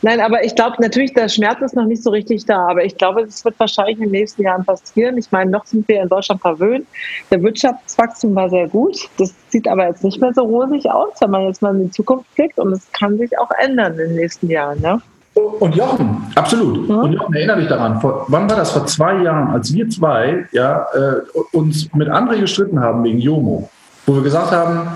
Nein, 0.01 0.21
aber 0.21 0.43
ich 0.45 0.55
glaube 0.55 0.77
natürlich, 0.79 1.13
der 1.13 1.27
Schmerz 1.27 1.61
ist 1.61 1.75
noch 1.75 1.85
nicht 1.85 2.01
so 2.01 2.09
richtig 2.09 2.45
da. 2.45 2.67
Aber 2.69 2.85
ich 2.85 2.97
glaube, 2.97 3.21
es 3.21 3.43
wird 3.43 3.59
wahrscheinlich 3.59 3.97
in 3.97 4.03
den 4.03 4.11
nächsten 4.11 4.43
Jahren 4.43 4.63
passieren. 4.63 5.17
Ich 5.17 5.31
meine, 5.31 5.51
noch 5.51 5.65
sind 5.65 5.87
wir 5.87 6.01
in 6.01 6.07
Deutschland 6.07 6.41
verwöhnt. 6.41 6.87
Der 7.29 7.43
Wirtschaftswachstum 7.43 8.33
war 8.33 8.49
sehr 8.49 8.67
gut. 8.67 8.97
Das 9.17 9.33
sieht 9.49 9.67
aber 9.67 9.87
jetzt 9.87 10.03
nicht 10.03 10.21
mehr 10.21 10.33
so 10.33 10.43
rosig 10.43 10.89
aus, 10.89 11.09
wenn 11.19 11.31
man 11.31 11.47
jetzt 11.47 11.61
mal 11.61 11.75
in 11.75 11.85
die 11.85 11.91
Zukunft 11.91 12.33
blickt. 12.35 12.57
Und 12.59 12.71
es 12.71 12.89
kann 12.93 13.17
sich 13.17 13.37
auch 13.37 13.49
ändern 13.59 13.93
in 13.93 14.09
den 14.09 14.15
nächsten 14.15 14.49
Jahren. 14.49 14.79
Ne? 14.79 15.01
Und 15.33 15.75
Jochen, 15.75 16.31
absolut. 16.35 16.87
Mhm. 16.87 16.97
Und 16.97 17.13
Jochen, 17.13 17.33
erinnere 17.35 17.59
dich 17.59 17.69
daran, 17.69 17.99
vor, 17.99 18.25
wann 18.29 18.49
war 18.49 18.55
das? 18.55 18.71
Vor 18.71 18.85
zwei 18.85 19.21
Jahren, 19.21 19.49
als 19.49 19.73
wir 19.73 19.89
zwei 19.89 20.47
ja, 20.51 20.85
äh, 20.93 21.55
uns 21.57 21.93
mit 21.93 22.07
André 22.07 22.39
gestritten 22.39 22.79
haben 22.79 23.03
wegen 23.03 23.19
Jomo, 23.19 23.69
wo 24.05 24.15
wir 24.15 24.23
gesagt 24.23 24.51
haben, 24.51 24.87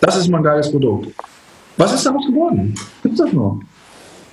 das 0.00 0.16
ist 0.16 0.28
mal 0.28 0.38
ein 0.38 0.44
geiles 0.44 0.70
Produkt. 0.70 1.08
Was 1.76 1.94
ist 1.94 2.04
daraus 2.04 2.26
geworden? 2.26 2.74
Gibt 3.02 3.14
es 3.14 3.20
das 3.20 3.32
noch? 3.32 3.60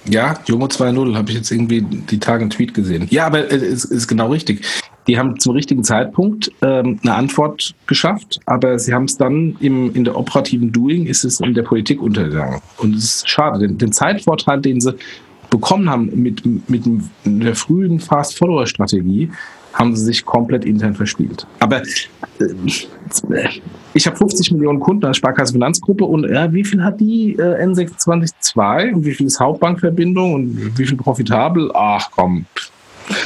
Ja, 0.06 0.39
Jomo 0.45 0.66
2.0 0.66 1.16
habe 1.16 1.30
ich 1.30 1.38
jetzt 1.38 1.52
irgendwie 1.52 1.82
die 1.82 2.20
Tage 2.20 2.41
einen 2.41 2.50
Tweet 2.50 2.74
gesehen. 2.74 3.08
Ja, 3.10 3.28
aber 3.28 3.52
es 3.52 3.86
ist 3.86 4.08
genau 4.08 4.32
richtig. 4.32 4.66
Die 5.08 5.18
haben 5.18 5.39
zum 5.39 5.54
richtigen 5.56 5.84
Zeitpunkt 5.84 6.52
ähm, 6.62 7.00
eine 7.02 7.16
Antwort 7.16 7.74
geschafft, 7.88 8.39
aber 8.45 8.78
sie 8.78 8.93
haben 8.93 9.06
es 9.06 9.18
dann 9.18 9.58
im, 9.60 9.93
in 9.95 10.04
der 10.04 10.16
operativen 10.16 10.72
Doing 10.72 11.08
ist 11.08 11.24
es 11.24 11.39
in 11.39 11.54
der 11.54 11.64
Politik 11.64 12.02
untergegangen. 12.02 12.62
Und 12.78 12.95
es 12.95 13.04
ist 13.04 13.30
schade, 13.30 13.60
den, 13.60 13.78
den 13.78 13.91
Zeitvorteil, 13.91 14.62
den 14.62 14.80
sie 14.80 14.93
bekommen 15.50 15.89
haben 15.89 16.12
mit, 16.14 16.43
mit 16.70 16.84
der 17.26 17.56
frühen 17.56 18.00
Fast-Follower-Strategie, 18.00 19.32
haben 19.80 19.95
sie 19.95 20.03
sich 20.03 20.25
komplett 20.25 20.65
intern 20.65 20.93
verspielt. 20.93 21.47
Aber 21.59 21.77
äh, 21.77 21.84
ich 23.93 24.05
habe 24.05 24.17
50 24.17 24.51
Millionen 24.51 24.80
Kunden 24.80 25.05
als 25.05 25.17
Sparkasse 25.17 25.53
Finanzgruppe 25.53 26.03
und 26.03 26.25
äh, 26.25 26.53
wie 26.53 26.65
viel 26.65 26.84
hat 26.84 26.99
die 26.99 27.36
äh, 27.39 27.65
N262 27.65 28.93
und 28.93 29.05
wie 29.05 29.13
viel 29.13 29.27
ist 29.27 29.39
Hauptbankverbindung 29.39 30.34
und 30.34 30.77
wie 30.77 30.86
viel 30.86 30.97
profitabel? 30.97 31.71
Ach 31.73 32.09
komm. 32.11 32.45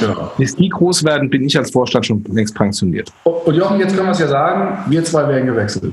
Ja. 0.00 0.30
Bis 0.38 0.56
die 0.56 0.68
groß 0.68 1.04
werden, 1.04 1.28
bin 1.28 1.44
ich 1.44 1.58
als 1.58 1.70
Vorstand 1.70 2.06
schon 2.06 2.24
längst 2.32 2.54
pensioniert. 2.54 3.12
Und 3.24 3.54
Jochen, 3.54 3.78
jetzt 3.80 3.94
können 3.94 4.06
wir 4.06 4.12
es 4.12 4.18
ja 4.18 4.28
sagen, 4.28 4.78
wir 4.90 5.04
zwei 5.04 5.28
werden 5.28 5.46
gewechselt. 5.46 5.92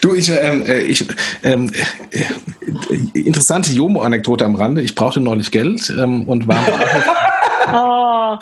Du, 0.00 0.14
ich, 0.14 0.30
ähm, 0.30 0.64
äh, 0.66 0.80
ich 0.82 1.06
ähm, 1.42 1.70
äh, 2.10 2.24
interessante 3.18 3.72
Jomo-Anekdote 3.72 4.44
am 4.44 4.54
Rande. 4.54 4.82
Ich 4.82 4.94
brauchte 4.94 5.20
neulich 5.20 5.50
Geld 5.50 5.92
ähm, 5.98 6.28
und 6.28 6.46
war. 6.48 6.64
oh. 7.72 8.38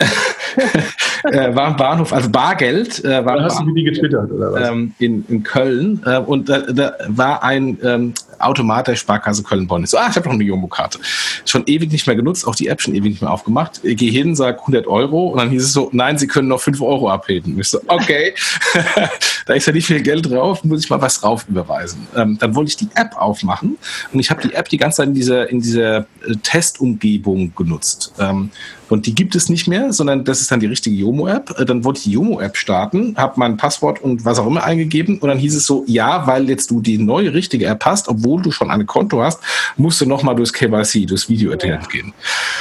äh, 1.29 1.55
war 1.55 1.69
im 1.69 1.75
Bahnhof, 1.75 2.13
also 2.13 2.29
Bargeld. 2.29 3.03
Äh, 3.03 3.25
war 3.25 3.41
hast 3.41 3.57
Bahnhof, 3.57 3.69
du 3.69 3.73
die 3.73 3.83
getwittert, 3.83 4.31
oder 4.31 4.53
was? 4.53 4.69
Ähm, 4.69 4.93
in, 4.99 5.25
in 5.27 5.43
Köln. 5.43 6.01
Äh, 6.05 6.17
und 6.19 6.49
da, 6.49 6.59
da 6.59 6.93
war 7.07 7.43
ein 7.43 7.77
ähm, 7.83 8.13
Automat 8.41 8.87
der 8.87 8.95
Sparkasse 8.95 9.43
Köln-Bonn. 9.43 9.85
So, 9.85 9.97
ah, 9.97 10.07
ich 10.09 10.15
habe 10.15 10.27
noch 10.27 10.33
eine 10.33 10.43
Jomo-Karte. 10.43 10.99
Schon 11.45 11.63
ewig 11.65 11.91
nicht 11.91 12.07
mehr 12.07 12.15
genutzt, 12.15 12.47
auch 12.47 12.55
die 12.55 12.67
App 12.67 12.81
schon 12.81 12.95
ewig 12.95 13.11
nicht 13.11 13.21
mehr 13.21 13.31
aufgemacht. 13.31 13.79
Ich 13.83 13.97
gehe 13.97 14.11
hin, 14.11 14.35
sage 14.35 14.59
100 14.59 14.87
Euro 14.87 15.27
und 15.27 15.39
dann 15.39 15.49
hieß 15.49 15.63
es 15.63 15.73
so, 15.73 15.89
nein, 15.93 16.17
Sie 16.17 16.27
können 16.27 16.47
noch 16.47 16.61
5 16.61 16.81
Euro 16.81 17.09
abheben. 17.09 17.59
Ich 17.59 17.69
so, 17.69 17.79
okay, 17.87 18.33
da 19.45 19.53
ist 19.53 19.67
ja 19.67 19.73
nicht 19.73 19.85
viel 19.85 20.01
Geld 20.01 20.29
drauf, 20.29 20.63
muss 20.63 20.83
ich 20.83 20.89
mal 20.89 21.01
was 21.01 21.21
drauf 21.21 21.45
überweisen. 21.47 22.07
Ähm, 22.15 22.37
dann 22.39 22.55
wollte 22.55 22.69
ich 22.69 22.77
die 22.77 22.89
App 22.95 23.15
aufmachen 23.15 23.77
und 24.11 24.19
ich 24.19 24.29
habe 24.29 24.41
die 24.41 24.53
App 24.53 24.69
die 24.69 24.77
ganze 24.77 24.97
Zeit 24.97 25.07
in 25.07 25.13
dieser, 25.13 25.49
in 25.49 25.61
dieser 25.61 25.97
äh, 25.97 26.35
Testumgebung 26.41 27.53
genutzt. 27.55 28.13
Ähm, 28.19 28.51
und 28.91 29.05
die 29.05 29.15
gibt 29.15 29.35
es 29.35 29.47
nicht 29.47 29.69
mehr, 29.69 29.93
sondern 29.93 30.25
das 30.25 30.41
ist 30.41 30.51
dann 30.51 30.59
die 30.59 30.65
richtige 30.65 30.97
Jomo-App. 30.97 31.57
Äh, 31.57 31.65
dann 31.65 31.85
wollte 31.85 31.99
ich 31.99 32.03
die 32.03 32.11
Jomo-App 32.11 32.57
starten, 32.57 33.15
habe 33.15 33.35
mein 33.37 33.55
Passwort 33.55 34.01
und 34.01 34.25
was 34.25 34.37
auch 34.37 34.45
immer 34.45 34.65
eingegeben 34.65 35.17
und 35.19 35.29
dann 35.29 35.37
hieß 35.37 35.55
es 35.55 35.65
so, 35.65 35.85
ja, 35.87 36.27
weil 36.27 36.49
jetzt 36.49 36.71
du 36.71 36.81
die 36.81 36.97
neue 36.97 37.33
richtige 37.33 37.67
App 37.67 37.85
hast, 37.85 38.09
obwohl 38.09 38.41
du 38.41 38.51
schon 38.51 38.69
ein 38.69 38.85
Konto 38.85 39.23
hast, 39.23 39.39
musst 39.77 40.01
du 40.01 40.05
nochmal 40.05 40.35
durchs 40.35 40.51
KYC, 40.51 41.05
durchs 41.05 41.29
Video 41.29 41.53
Attendant 41.53 41.89
gehen. 41.89 42.13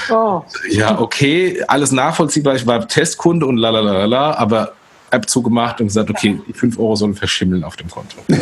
Oh. 0.09 0.43
Ja, 0.70 1.01
okay, 1.01 1.64
alles 1.66 1.91
nachvollziehbar. 1.91 2.55
Ich 2.55 2.64
war 2.64 2.87
Testkunde 2.87 3.47
und 3.47 3.57
lalalala, 3.57 4.35
aber 4.35 4.74
App 5.11 5.28
zugemacht 5.28 5.81
und 5.81 5.89
gesagt, 5.89 6.11
okay, 6.11 6.41
die 6.47 6.53
5 6.53 6.78
Euro 6.78 6.95
sollen 6.95 7.16
verschimmeln 7.16 7.64
auf 7.64 7.74
dem 7.74 7.91
Konto. 7.91 8.18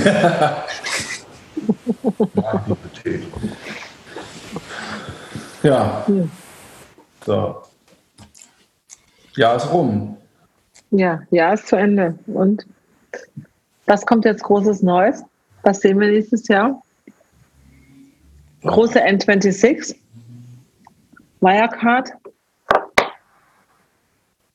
ja. 5.62 6.04
So. 7.24 7.62
Jahr 9.38 9.56
ist 9.56 9.72
rum. 9.72 10.16
Ja, 10.90 11.22
Jahr 11.30 11.54
ist 11.54 11.68
zu 11.68 11.76
Ende. 11.76 12.18
Und 12.26 12.66
was 13.86 14.04
kommt 14.04 14.24
jetzt 14.24 14.42
Großes 14.42 14.82
Neues? 14.82 15.22
Was 15.62 15.80
sehen 15.80 15.98
wir 16.00 16.08
nächstes 16.08 16.46
Jahr? 16.48 16.82
Große 18.62 19.00
N26, 19.00 19.94
Wirecard, 21.40 22.10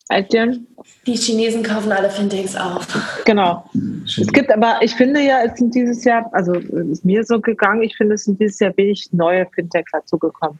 Adyen. 0.10 0.68
Die 1.08 1.16
Chinesen 1.16 1.64
kaufen 1.64 1.92
alle 1.92 2.10
Fintechs 2.10 2.56
auf. 2.56 2.86
Genau. 3.26 3.64
Es 4.06 4.28
gibt 4.34 4.52
aber, 4.52 4.80
ich 4.82 4.94
finde 4.94 5.22
ja, 5.22 5.44
es 5.44 5.58
sind 5.58 5.74
dieses 5.74 6.04
Jahr, 6.04 6.30
also 6.34 6.54
ist 6.54 7.06
mir 7.06 7.24
so 7.24 7.40
gegangen, 7.40 7.84
ich 7.84 7.96
finde, 7.96 8.16
es 8.16 8.26
sind 8.26 8.40
dieses 8.40 8.60
Jahr 8.60 8.76
wenig 8.76 9.08
neue 9.14 9.48
Fintechs 9.56 9.92
dazugekommen. 9.92 10.60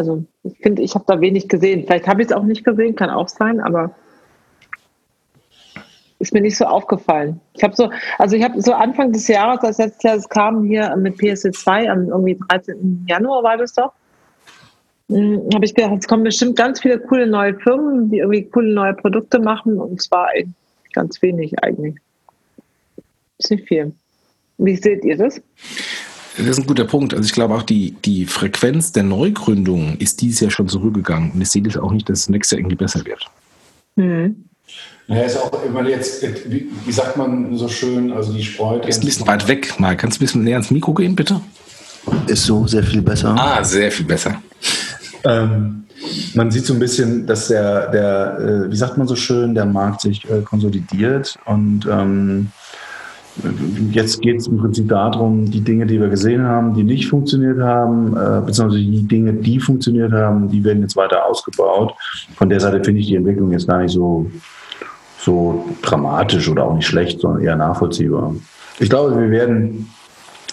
Also 0.00 0.24
ich 0.44 0.56
finde, 0.62 0.80
ich 0.80 0.94
habe 0.94 1.04
da 1.06 1.20
wenig 1.20 1.46
gesehen. 1.46 1.84
Vielleicht 1.84 2.08
habe 2.08 2.22
ich 2.22 2.28
es 2.28 2.32
auch 2.32 2.44
nicht 2.44 2.64
gesehen, 2.64 2.96
kann 2.96 3.10
auch 3.10 3.28
sein, 3.28 3.60
aber 3.60 3.94
ist 6.18 6.32
mir 6.32 6.40
nicht 6.40 6.56
so 6.56 6.64
aufgefallen. 6.64 7.38
Ich 7.52 7.62
habe 7.62 7.76
so, 7.76 7.90
also 8.18 8.34
ich 8.34 8.42
habe 8.42 8.62
so 8.62 8.72
Anfang 8.72 9.12
des 9.12 9.28
Jahres, 9.28 9.62
als 9.62 9.76
letztes 9.76 10.02
Jahr 10.02 10.16
es 10.16 10.26
kam 10.26 10.64
hier 10.64 10.96
mit 10.96 11.16
PSC2 11.16 11.90
am 11.90 12.08
irgendwie 12.08 12.38
13. 12.48 13.04
Januar 13.06 13.42
war 13.42 13.58
das 13.58 13.74
doch, 13.74 13.92
hm, 15.10 15.50
habe 15.52 15.66
ich 15.66 15.74
gedacht, 15.74 15.96
es 15.98 16.08
kommen 16.08 16.24
bestimmt 16.24 16.56
ganz 16.56 16.80
viele 16.80 16.98
coole 16.98 17.26
neue 17.26 17.54
Firmen, 17.58 18.10
die 18.10 18.20
irgendwie 18.20 18.44
coole 18.44 18.72
neue 18.72 18.94
Produkte 18.94 19.38
machen 19.38 19.78
und 19.78 20.00
zwar 20.00 20.28
ganz 20.94 21.20
wenig 21.20 21.62
eigentlich. 21.62 21.96
Ist 23.36 23.50
nicht 23.50 23.68
viel. 23.68 23.92
Wie 24.56 24.76
seht 24.76 25.04
ihr 25.04 25.18
das? 25.18 25.42
Das 26.36 26.46
ist 26.46 26.58
ein 26.58 26.66
guter 26.66 26.84
Punkt. 26.84 27.12
Also 27.12 27.26
ich 27.26 27.32
glaube 27.32 27.54
auch, 27.54 27.62
die, 27.62 27.92
die 28.04 28.26
Frequenz 28.26 28.92
der 28.92 29.02
Neugründungen 29.02 29.98
ist 29.98 30.20
dieses 30.20 30.40
Jahr 30.40 30.50
schon 30.50 30.68
zurückgegangen. 30.68 31.32
Und 31.32 31.40
ich 31.40 31.50
sehe 31.50 31.62
das 31.62 31.76
auch 31.76 31.92
nicht, 31.92 32.08
dass 32.08 32.20
es 32.20 32.28
nächstes 32.28 32.52
Jahr 32.52 32.60
irgendwie 32.60 32.76
besser 32.76 33.04
wird. 33.04 33.26
Hm. 33.96 34.44
Naja, 35.08 35.24
ist 35.24 35.36
auch 35.36 35.64
immer 35.64 35.86
jetzt, 35.88 36.22
wie, 36.48 36.68
wie, 36.84 36.92
sagt 36.92 37.16
man 37.16 37.56
so 37.56 37.66
schön, 37.68 38.12
also 38.12 38.32
die 38.32 38.44
Spreu. 38.44 38.78
Ist 38.78 39.02
ein 39.02 39.06
bisschen 39.06 39.26
weit 39.26 39.48
weg, 39.48 39.80
mal. 39.80 39.96
Kannst 39.96 40.18
du 40.18 40.20
ein 40.20 40.26
bisschen 40.26 40.44
näher 40.44 40.54
ans 40.54 40.70
Mikro 40.70 40.94
gehen, 40.94 41.16
bitte? 41.16 41.40
Ist 42.28 42.44
so 42.44 42.66
sehr 42.68 42.84
viel 42.84 43.02
besser. 43.02 43.34
Ah, 43.36 43.64
sehr 43.64 43.90
viel 43.90 44.06
besser. 44.06 44.40
Ähm, 45.24 45.84
man 46.34 46.50
sieht 46.50 46.64
so 46.64 46.74
ein 46.74 46.78
bisschen, 46.78 47.26
dass 47.26 47.48
der, 47.48 47.88
der 47.90 48.38
äh, 48.38 48.70
wie 48.70 48.76
sagt 48.76 48.96
man 48.96 49.08
so 49.08 49.16
schön, 49.16 49.54
der 49.54 49.66
Markt 49.66 50.00
sich 50.02 50.28
äh, 50.30 50.42
konsolidiert 50.42 51.36
und 51.44 51.86
ähm, 51.90 52.52
Jetzt 53.92 54.20
geht 54.20 54.38
es 54.38 54.48
im 54.48 54.58
Prinzip 54.58 54.88
darum, 54.88 55.50
die 55.50 55.60
Dinge, 55.60 55.86
die 55.86 56.00
wir 56.00 56.08
gesehen 56.08 56.42
haben, 56.42 56.74
die 56.74 56.82
nicht 56.82 57.08
funktioniert 57.08 57.60
haben, 57.60 58.16
äh, 58.16 58.40
beziehungsweise 58.44 58.82
die 58.82 59.06
Dinge, 59.06 59.32
die 59.32 59.60
funktioniert 59.60 60.12
haben, 60.12 60.48
die 60.48 60.62
werden 60.64 60.82
jetzt 60.82 60.96
weiter 60.96 61.24
ausgebaut. 61.24 61.94
Von 62.36 62.48
der 62.48 62.60
Seite 62.60 62.82
finde 62.82 63.00
ich 63.00 63.06
die 63.06 63.16
Entwicklung 63.16 63.52
jetzt 63.52 63.68
gar 63.68 63.78
nicht 63.78 63.92
so, 63.92 64.26
so 65.18 65.64
dramatisch 65.82 66.48
oder 66.48 66.64
auch 66.64 66.74
nicht 66.74 66.86
schlecht, 66.86 67.20
sondern 67.20 67.42
eher 67.42 67.56
nachvollziehbar. 67.56 68.34
Ich 68.78 68.90
glaube, 68.90 69.18
wir 69.18 69.30
werden, 69.30 69.88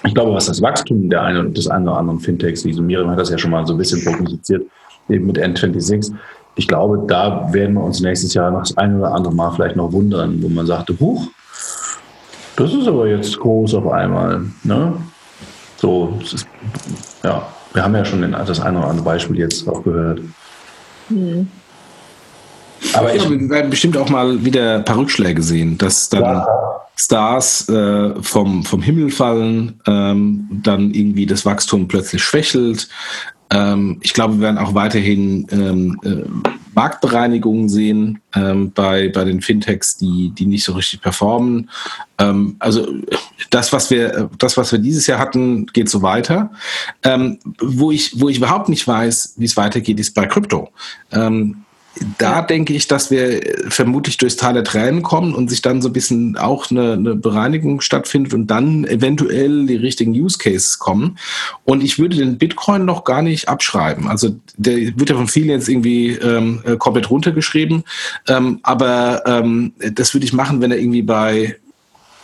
ich 0.06 0.14
glaube, 0.14 0.34
was 0.34 0.46
das 0.46 0.62
Wachstum 0.62 1.10
der 1.10 1.24
einen 1.24 1.54
des 1.54 1.68
einen 1.68 1.88
oder 1.88 1.98
anderen 1.98 2.20
Fintechs, 2.20 2.64
wie 2.64 2.80
Miriam 2.80 3.10
hat 3.10 3.20
das 3.20 3.30
ja 3.30 3.38
schon 3.38 3.52
mal 3.52 3.66
so 3.66 3.74
ein 3.74 3.78
bisschen 3.78 4.04
prognostiziert, 4.04 4.66
eben 5.10 5.26
mit 5.26 5.40
N26. 5.40 6.14
Ich 6.56 6.68
glaube, 6.68 7.04
da 7.08 7.52
werden 7.54 7.76
wir 7.76 7.84
uns 7.84 8.02
nächstes 8.02 8.34
Jahr 8.34 8.52
noch 8.52 8.62
das 8.62 8.78
ein 8.78 8.98
oder 8.98 9.14
andere 9.14 9.34
Mal 9.34 9.52
vielleicht 9.52 9.76
noch 9.76 9.92
wundern, 9.92 10.42
wo 10.42 10.50
man 10.50 10.66
sagte, 10.66 10.96
huch, 11.00 11.28
das 12.58 12.74
ist 12.74 12.88
aber 12.88 13.08
jetzt 13.08 13.39
groß 13.39 13.76
auf 13.76 13.88
einmal. 13.88 14.41
Ne? 14.64 14.93
So, 15.78 16.20
ist, 16.22 16.47
ja, 17.24 17.47
wir 17.74 17.84
haben 17.84 17.95
ja 17.95 18.03
schon 18.03 18.32
das 18.32 18.60
eine 18.60 18.80
oder 18.80 18.88
andere 18.89 19.05
Beispiel 19.05 19.38
jetzt 19.38 19.68
auch 19.70 19.84
gehört. 19.84 20.22
Mhm. 21.10 21.47
Aber 22.93 23.14
ich, 23.14 23.30
wir 23.30 23.49
werden 23.49 23.70
bestimmt 23.70 23.95
auch 23.95 24.10
mal 24.10 24.43
wieder 24.43 24.76
ein 24.76 24.86
paar 24.86 24.97
Rückschläge 24.97 25.41
sehen, 25.41 25.78
dass 25.78 26.10
dann 26.10 26.24
ja. 26.24 26.47
Stars 26.95 27.70
äh, 27.70 28.22
vom, 28.22 28.64
vom 28.64 28.82
Himmel 28.82 29.12
fallen, 29.12 29.80
ähm, 29.86 30.47
dann 30.64 30.91
irgendwie 30.91 31.28
das 31.28 31.45
Wachstum 31.45 31.88
plötzlich 31.88 32.24
schwächelt. 32.24 32.89
Ähm, 33.51 33.97
ich 34.01 34.14
glaube, 34.14 34.36
wir 34.36 34.41
werden 34.41 34.58
auch 34.58 34.74
weiterhin 34.74 35.47
ähm, 35.51 35.99
äh, 36.03 36.66
Marktbereinigungen 36.78 37.70
sehen 37.70 38.22
ähm, 38.36 38.72
bei, 38.72 39.10
bei 39.10 39.24
den 39.24 39.42
Fintechs, 39.42 39.98
die, 39.98 40.30
die 40.30 40.46
nicht 40.46 40.64
so 40.64 40.74
richtig 40.74 41.02
performen. 41.02 41.72
Ähm, 42.20 42.56
also 42.60 42.88
das, 43.50 43.74
was 43.74 43.90
wir, 43.90 44.30
das, 44.38 44.58
was 44.58 44.72
wir 44.72 44.78
dieses 44.78 45.08
Jahr 45.08 45.18
hatten, 45.18 45.66
geht 45.66 45.90
so 45.90 46.04
weiter. 46.04 46.52
Ähm, 47.02 47.40
wo, 47.60 47.90
ich, 47.90 48.22
wo 48.22 48.30
ich 48.30 48.38
überhaupt 48.38 48.70
nicht 48.70 48.88
weiß, 48.88 49.34
wie 49.38 49.46
es 49.46 49.58
weitergeht, 49.58 50.00
ist 50.00 50.14
bei 50.14 50.28
Krypto. 50.28 50.70
Ähm, 51.12 51.64
da 52.18 52.41
denke 52.41 52.74
ich, 52.74 52.88
dass 52.88 53.12
wir 53.12 53.41
vermutlich 53.70 54.18
durchs 54.18 54.36
Tal 54.36 54.54
der 54.54 54.64
Tränen 54.64 55.04
kommen 55.04 55.34
und 55.34 55.50
sich 55.50 55.62
dann 55.62 55.82
so 55.82 55.89
ein 55.89 55.93
bisschen 55.93 56.38
auch 56.38 56.70
eine, 56.72 56.93
eine, 56.93 57.16
Bereinigung 57.16 57.82
stattfindet 57.82 58.34
und 58.34 58.48
dann 58.48 58.86
eventuell 58.86 59.66
die 59.66 59.76
richtigen 59.76 60.12
Use 60.12 60.38
Cases 60.38 60.80
kommen. 60.80 61.18
Und 61.66 61.84
ich 61.84 62.00
würde 62.00 62.18
den 62.18 62.38
Bitcoin 62.38 62.86
noch 62.86 63.04
gar 63.04 63.22
nicht 63.22 63.50
abschreiben. 63.50 64.08
Also 64.08 64.36
der 64.58 64.76
wird 64.98 65.10
ja 65.10 65.16
von 65.16 65.28
vielen 65.28 65.50
jetzt 65.50 65.70
irgendwie 65.70 66.12
ähm, 66.12 66.62
äh, 66.66 66.78
komplett 66.78 67.10
runtergeschrieben. 67.10 67.84
Ähm, 68.28 68.60
aber 68.64 69.24
ähm, 69.26 69.74
das 69.93 70.14
würde 70.14 70.26
ich 70.26 70.34
machen, 70.34 70.62
wenn 70.62 70.72
er 70.72 70.80
irgendwie 70.80 71.02
bei 71.02 71.58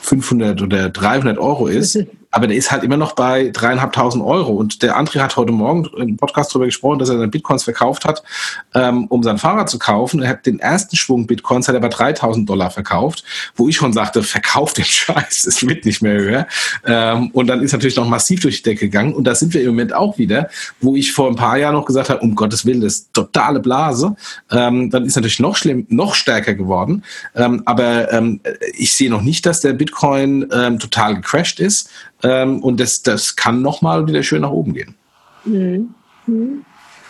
500 0.01 0.61
oder 0.61 0.89
300 0.89 1.37
Euro 1.37 1.67
ist. 1.67 1.97
aber 2.33 2.47
der 2.47 2.57
ist 2.57 2.71
halt 2.71 2.83
immer 2.83 2.97
noch 2.97 3.11
bei 3.11 3.51
dreieinhalbtausend 3.53 4.23
Euro. 4.25 4.53
Und 4.53 4.81
der 4.81 4.97
André 4.97 5.19
hat 5.19 5.37
heute 5.37 5.51
Morgen 5.51 5.85
im 5.97 6.17
Podcast 6.17 6.49
darüber 6.49 6.65
gesprochen, 6.65 6.97
dass 6.97 7.09
er 7.09 7.17
seine 7.17 7.27
Bitcoins 7.27 7.63
verkauft 7.63 8.05
hat, 8.05 8.23
ähm, 8.73 9.05
um 9.05 9.21
sein 9.21 9.37
Fahrrad 9.37 9.69
zu 9.69 9.77
kaufen. 9.77 10.23
Er 10.23 10.29
hat 10.29 10.47
den 10.47 10.59
ersten 10.59 10.95
Schwung 10.95 11.27
Bitcoins 11.27 11.67
hat 11.67 11.75
er 11.75 11.81
bei 11.81 11.89
3000 11.89 12.49
Dollar 12.49 12.71
verkauft, 12.71 13.23
wo 13.55 13.69
ich 13.69 13.75
schon 13.75 13.93
sagte, 13.93 14.23
verkauft 14.23 14.79
den 14.79 14.85
Scheiß, 14.85 15.45
es 15.45 15.67
wird 15.67 15.85
nicht 15.85 16.01
mehr 16.01 16.13
höher. 16.15 16.47
Ähm, 16.87 17.29
und 17.33 17.45
dann 17.45 17.61
ist 17.61 17.71
natürlich 17.71 17.95
noch 17.97 18.07
massiv 18.07 18.41
durch 18.41 18.63
die 18.63 18.63
Decke 18.63 18.87
gegangen. 18.87 19.13
Und 19.13 19.25
da 19.25 19.35
sind 19.35 19.53
wir 19.53 19.61
im 19.61 19.67
Moment 19.67 19.93
auch 19.93 20.17
wieder, 20.17 20.49
wo 20.81 20.95
ich 20.95 21.11
vor 21.11 21.29
ein 21.29 21.35
paar 21.35 21.57
Jahren 21.59 21.75
noch 21.75 21.85
gesagt 21.85 22.09
habe, 22.09 22.21
um 22.21 22.33
Gottes 22.33 22.65
Willen, 22.65 22.81
das 22.81 22.93
ist 22.95 23.13
totale 23.13 23.59
Blase. 23.59 24.15
Ähm, 24.49 24.89
dann 24.89 25.05
ist 25.05 25.15
natürlich 25.15 25.39
noch 25.39 25.55
schlimm, 25.55 25.85
noch 25.89 26.15
stärker 26.15 26.55
geworden. 26.55 27.03
Ähm, 27.35 27.61
aber 27.65 28.11
ähm, 28.11 28.39
ich 28.75 28.95
sehe 28.95 29.11
noch 29.11 29.21
nicht, 29.21 29.45
dass 29.45 29.61
der 29.61 29.73
Bitcoin 29.73 30.47
ähm, 30.51 30.79
total 30.79 31.13
gecrashed 31.13 31.59
ist. 31.59 31.91
Ähm, 32.23 32.63
und 32.63 32.79
das, 32.79 33.03
das 33.03 33.35
kann 33.35 33.61
nochmal 33.61 34.07
wieder 34.07 34.23
schön 34.23 34.41
nach 34.41 34.51
oben 34.51 34.73
gehen. 34.73 34.95
Mhm. 35.45 35.93
Mhm. 36.25 36.65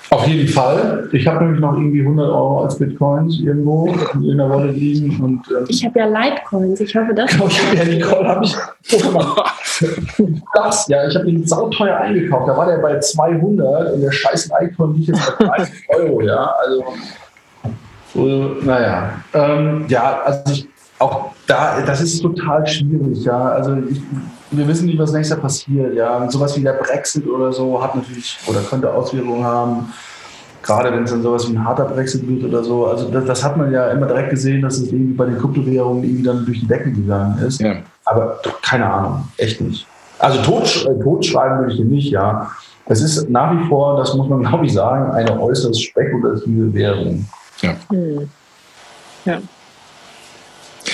Auf 0.09 0.27
jeden 0.27 0.47
Fall. 0.47 1.09
Ich 1.11 1.25
habe 1.27 1.43
nämlich 1.43 1.59
noch 1.59 1.73
irgendwie 1.73 2.01
100 2.01 2.27
Euro 2.27 2.63
als 2.63 2.77
Bitcoins 2.77 3.39
irgendwo 3.39 3.87
in 4.13 4.37
der 4.37 4.49
Wallet 4.49 4.75
liegen. 4.75 5.19
Und, 5.19 5.49
ähm, 5.49 5.65
ich 5.67 5.83
habe 5.83 5.99
ja 5.99 6.05
Litecoins. 6.05 6.79
Ich 6.81 6.95
hoffe, 6.95 7.13
das. 7.15 7.31
Genau, 7.31 7.47
ich 7.47 7.65
habe 7.65 7.77
ja 7.77 7.85
Nicole, 7.85 8.27
habe 8.27 8.45
ich. 8.45 8.55
das, 10.53 10.87
ja, 10.87 11.07
ich 11.07 11.15
habe 11.15 11.25
den 11.25 11.47
sauteuer 11.47 11.97
eingekauft. 11.97 12.47
Da 12.47 12.55
war 12.55 12.67
der 12.67 12.77
bei 12.77 12.99
200 12.99 13.93
und 13.93 14.01
der 14.01 14.11
scheiß 14.11 14.51
Litecoin 14.59 14.93
liegt 14.95 15.07
jetzt 15.07 15.37
bei 15.39 15.45
30 15.45 15.73
Euro. 15.89 16.21
Ja, 16.21 16.53
also. 16.63 16.83
So, 18.13 18.55
naja. 18.61 19.13
Ähm, 19.33 19.85
ja, 19.87 20.21
also 20.23 20.53
ich, 20.53 20.67
auch 21.03 21.31
da, 21.47 21.81
das 21.81 22.01
ist 22.01 22.21
total 22.21 22.65
schwierig. 22.65 23.23
Ja, 23.25 23.49
also 23.49 23.75
ich, 23.89 24.01
wir 24.51 24.67
wissen 24.67 24.85
nicht, 24.85 24.99
was 24.99 25.11
nächstes 25.11 25.35
Jahr 25.35 25.41
passiert. 25.41 25.95
Ja, 25.95 26.29
sowas 26.29 26.57
wie 26.57 26.61
der 26.61 26.73
Brexit 26.73 27.27
oder 27.27 27.51
so 27.51 27.81
hat 27.81 27.95
natürlich 27.95 28.37
oder 28.47 28.61
könnte 28.61 28.91
Auswirkungen 28.91 29.43
haben. 29.43 29.93
Gerade 30.61 30.93
wenn 30.93 31.03
es 31.03 31.11
dann 31.11 31.21
sowas 31.21 31.49
wie 31.49 31.57
ein 31.57 31.65
harter 31.65 31.85
Brexit 31.85 32.25
wird 32.25 32.45
oder 32.45 32.63
so. 32.63 32.87
Also 32.87 33.09
das, 33.09 33.25
das 33.25 33.43
hat 33.43 33.57
man 33.57 33.71
ja 33.73 33.89
immer 33.89 34.07
direkt 34.07 34.29
gesehen, 34.29 34.61
dass 34.61 34.77
es 34.77 34.93
irgendwie 34.93 35.13
bei 35.13 35.25
den 35.25 35.37
Kryptowährungen 35.37 36.03
irgendwie 36.03 36.23
dann 36.23 36.45
durch 36.45 36.61
die 36.61 36.67
Decke 36.67 36.91
gegangen 36.91 37.37
ist. 37.45 37.59
Ja. 37.59 37.75
Aber 38.05 38.39
keine 38.61 38.85
Ahnung, 38.85 39.27
echt 39.37 39.59
nicht. 39.59 39.85
Also 40.19 40.41
tot, 40.41 40.85
äh, 40.85 41.03
totschreiben 41.03 41.59
würde 41.59 41.71
ich 41.71 41.77
hier 41.77 41.85
nicht, 41.85 42.11
ja. 42.11 42.49
Es 42.85 43.01
ist 43.01 43.29
nach 43.29 43.51
wie 43.51 43.67
vor, 43.67 43.97
das 43.97 44.13
muss 44.13 44.29
man 44.29 44.41
glaube 44.47 44.65
ich 44.65 44.73
sagen, 44.73 45.11
eine 45.11 45.37
äußerst 45.37 45.83
spekulative 45.83 46.73
Währung. 46.73 47.25
Ja. 47.61 47.75
Hm. 47.89 48.29
Ja. 49.25 49.39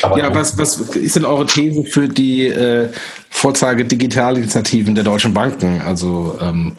Aber 0.02 0.18
ja, 0.18 0.34
was, 0.34 0.58
was 0.58 0.78
ist 0.96 1.16
denn 1.16 1.26
eure 1.26 1.46
These 1.46 1.84
für 1.84 2.08
die 2.08 2.48
äh, 2.48 2.90
Vorzeige 3.30 3.86
Digitalinitiativen 3.86 4.96
der 4.96 5.04
deutschen 5.04 5.34
Banken? 5.34 5.82
Also 5.82 6.38
ähm, 6.42 6.74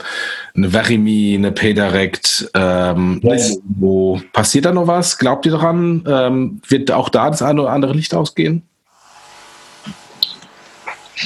eine 0.54 0.70
Verimi, 0.70 1.34
eine 1.36 1.52
PayDirect, 1.52 2.50
ähm, 2.54 3.20
yes. 3.22 3.58
wo 3.64 4.20
passiert 4.32 4.64
da 4.64 4.72
noch 4.72 4.86
was? 4.86 5.18
Glaubt 5.18 5.46
ihr 5.46 5.52
daran? 5.52 6.04
Ähm, 6.06 6.61
wird 6.68 6.90
auch 6.90 7.08
da 7.08 7.30
das 7.30 7.42
eine 7.42 7.62
oder 7.62 7.70
andere 7.70 7.92
Licht 7.92 8.14
ausgehen? 8.14 8.62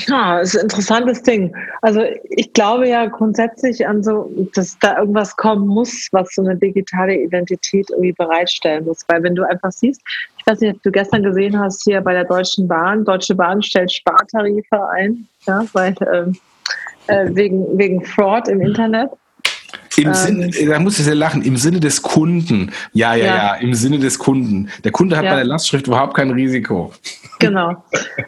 Ja, 0.07 0.41
ist 0.41 0.57
ein 0.57 0.63
interessantes 0.63 1.23
Ding. 1.23 1.55
Also 1.83 2.03
ich 2.31 2.53
glaube 2.53 2.89
ja 2.89 3.07
grundsätzlich 3.07 3.87
an 3.87 4.03
so, 4.03 4.31
dass 4.55 4.79
da 4.79 4.99
irgendwas 4.99 5.37
kommen 5.37 5.67
muss, 5.67 6.09
was 6.13 6.35
so 6.35 6.43
eine 6.43 6.57
digitale 6.57 7.17
Identität 7.17 7.91
irgendwie 7.91 8.13
bereitstellen 8.13 8.85
muss. 8.85 9.05
Weil 9.09 9.23
wenn 9.23 9.35
du 9.35 9.45
einfach 9.45 9.71
siehst, 9.71 10.03
ich 10.39 10.47
weiß 10.47 10.61
nicht, 10.61 10.77
ob 10.77 10.83
du 10.83 10.91
gestern 10.91 11.23
gesehen 11.23 11.59
hast, 11.59 11.85
hier 11.85 12.01
bei 12.01 12.13
der 12.13 12.25
Deutschen 12.25 12.67
Bahn, 12.67 13.05
Deutsche 13.05 13.35
Bahn 13.35 13.63
stellt 13.63 13.93
Spartarife 13.93 14.89
ein, 14.91 15.29
ja, 15.47 15.65
weil, 15.73 15.95
ähm, 16.13 16.37
äh, 17.07 17.29
wegen, 17.35 17.79
wegen 17.79 18.05
Fraud 18.05 18.49
im 18.49 18.61
Internet. 18.61 19.11
Im 19.97 20.09
ähm, 20.09 20.15
Sinne, 20.15 20.51
da 20.51 20.79
muss 20.79 20.99
ich 20.99 21.05
sehr 21.05 21.15
lachen, 21.15 21.43
im 21.43 21.57
Sinne 21.57 21.81
des 21.81 22.03
Kunden. 22.03 22.73
Ja, 22.93 23.15
ja, 23.15 23.25
ja, 23.25 23.37
ja 23.37 23.55
im 23.55 23.75
Sinne 23.75 23.99
des 23.99 24.19
Kunden. 24.19 24.69
Der 24.83 24.93
Kunde 24.93 25.17
hat 25.17 25.25
ja. 25.25 25.31
bei 25.31 25.37
der 25.37 25.45
Lastschrift 25.45 25.87
überhaupt 25.87 26.15
kein 26.15 26.31
Risiko. 26.31 26.93
Genau. 27.39 27.75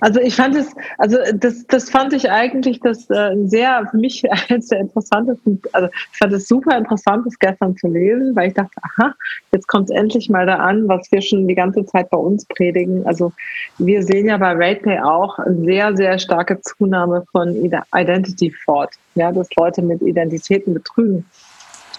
Also 0.01 0.21
ich 0.21 0.35
fand 0.35 0.57
es, 0.57 0.75
also 0.99 1.19
das, 1.35 1.67
das 1.67 1.91
fand 1.91 2.13
ich 2.13 2.31
eigentlich 2.31 2.81
das 2.81 3.09
äh, 3.11 3.35
sehr, 3.45 3.87
für 3.91 3.97
mich 3.97 4.25
eines 4.49 4.69
der 4.69 4.81
interessantesten, 4.81 5.61
also 5.73 5.89
ich 6.13 6.19
fand 6.19 6.33
es 6.33 6.49
super 6.49 6.77
interessant, 6.77 7.27
das 7.27 7.39
gestern 7.39 7.77
zu 7.77 7.89
lesen, 7.89 8.35
weil 8.37 8.49
ich 8.49 8.55
dachte, 8.55 8.73
aha, 8.83 9.15
jetzt 9.53 9.69
kommt 9.69 9.91
es 9.91 9.97
endlich 9.97 10.29
mal 10.29 10.47
da 10.47 10.57
an, 10.57 10.87
was 10.89 11.11
wir 11.11 11.23
schon 11.23 11.49
die 11.49 11.55
ganze 11.55 11.85
Zeit 11.87 12.11
bei 12.11 12.19
uns 12.19 12.45
predigen. 12.47 13.07
Also 13.07 13.33
wir 13.79 14.03
sehen 14.03 14.27
ja 14.27 14.37
bei 14.37 14.53
RatePay 14.53 15.01
auch 15.01 15.39
eine 15.39 15.65
sehr, 15.65 15.97
sehr 15.97 16.19
starke 16.19 16.61
Zunahme 16.61 17.25
von 17.33 17.55
Identity 17.95 18.51
Fraud, 18.51 18.91
ja, 19.15 19.33
dass 19.33 19.49
Leute 19.57 19.83
mit 19.83 20.03
Identitäten 20.03 20.75
betrügen. 20.75 21.25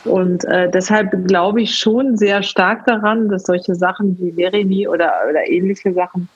Und 0.07 0.45
äh, 0.45 0.69
deshalb 0.69 1.27
glaube 1.27 1.61
ich 1.61 1.75
schon 1.75 2.17
sehr 2.17 2.43
stark 2.43 2.85
daran, 2.85 3.29
dass 3.29 3.43
solche 3.43 3.75
Sachen 3.75 4.17
wie 4.19 4.31
Verimi 4.31 4.87
oder, 4.87 5.13
oder 5.29 5.47
ähnliche 5.47 5.93
Sachen 5.93 6.29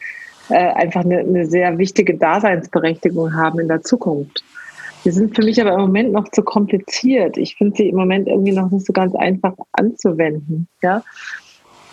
äh, 0.49 0.73
einfach 0.73 1.03
eine, 1.05 1.19
eine 1.19 1.45
sehr 1.45 1.77
wichtige 1.77 2.17
Daseinsberechtigung 2.17 3.33
haben 3.33 3.59
in 3.59 3.67
der 3.67 3.81
Zukunft. 3.81 4.43
Die 5.03 5.11
sind 5.11 5.35
für 5.35 5.43
mich 5.43 5.59
aber 5.59 5.73
im 5.73 5.81
Moment 5.81 6.11
noch 6.11 6.29
zu 6.29 6.43
kompliziert. 6.43 7.37
Ich 7.37 7.55
finde 7.55 7.77
sie 7.77 7.89
im 7.89 7.95
Moment 7.95 8.27
irgendwie 8.27 8.51
noch 8.51 8.69
nicht 8.69 8.85
so 8.85 8.93
ganz 8.93 9.15
einfach 9.15 9.53
anzuwenden. 9.71 10.67
Ja? 10.81 11.03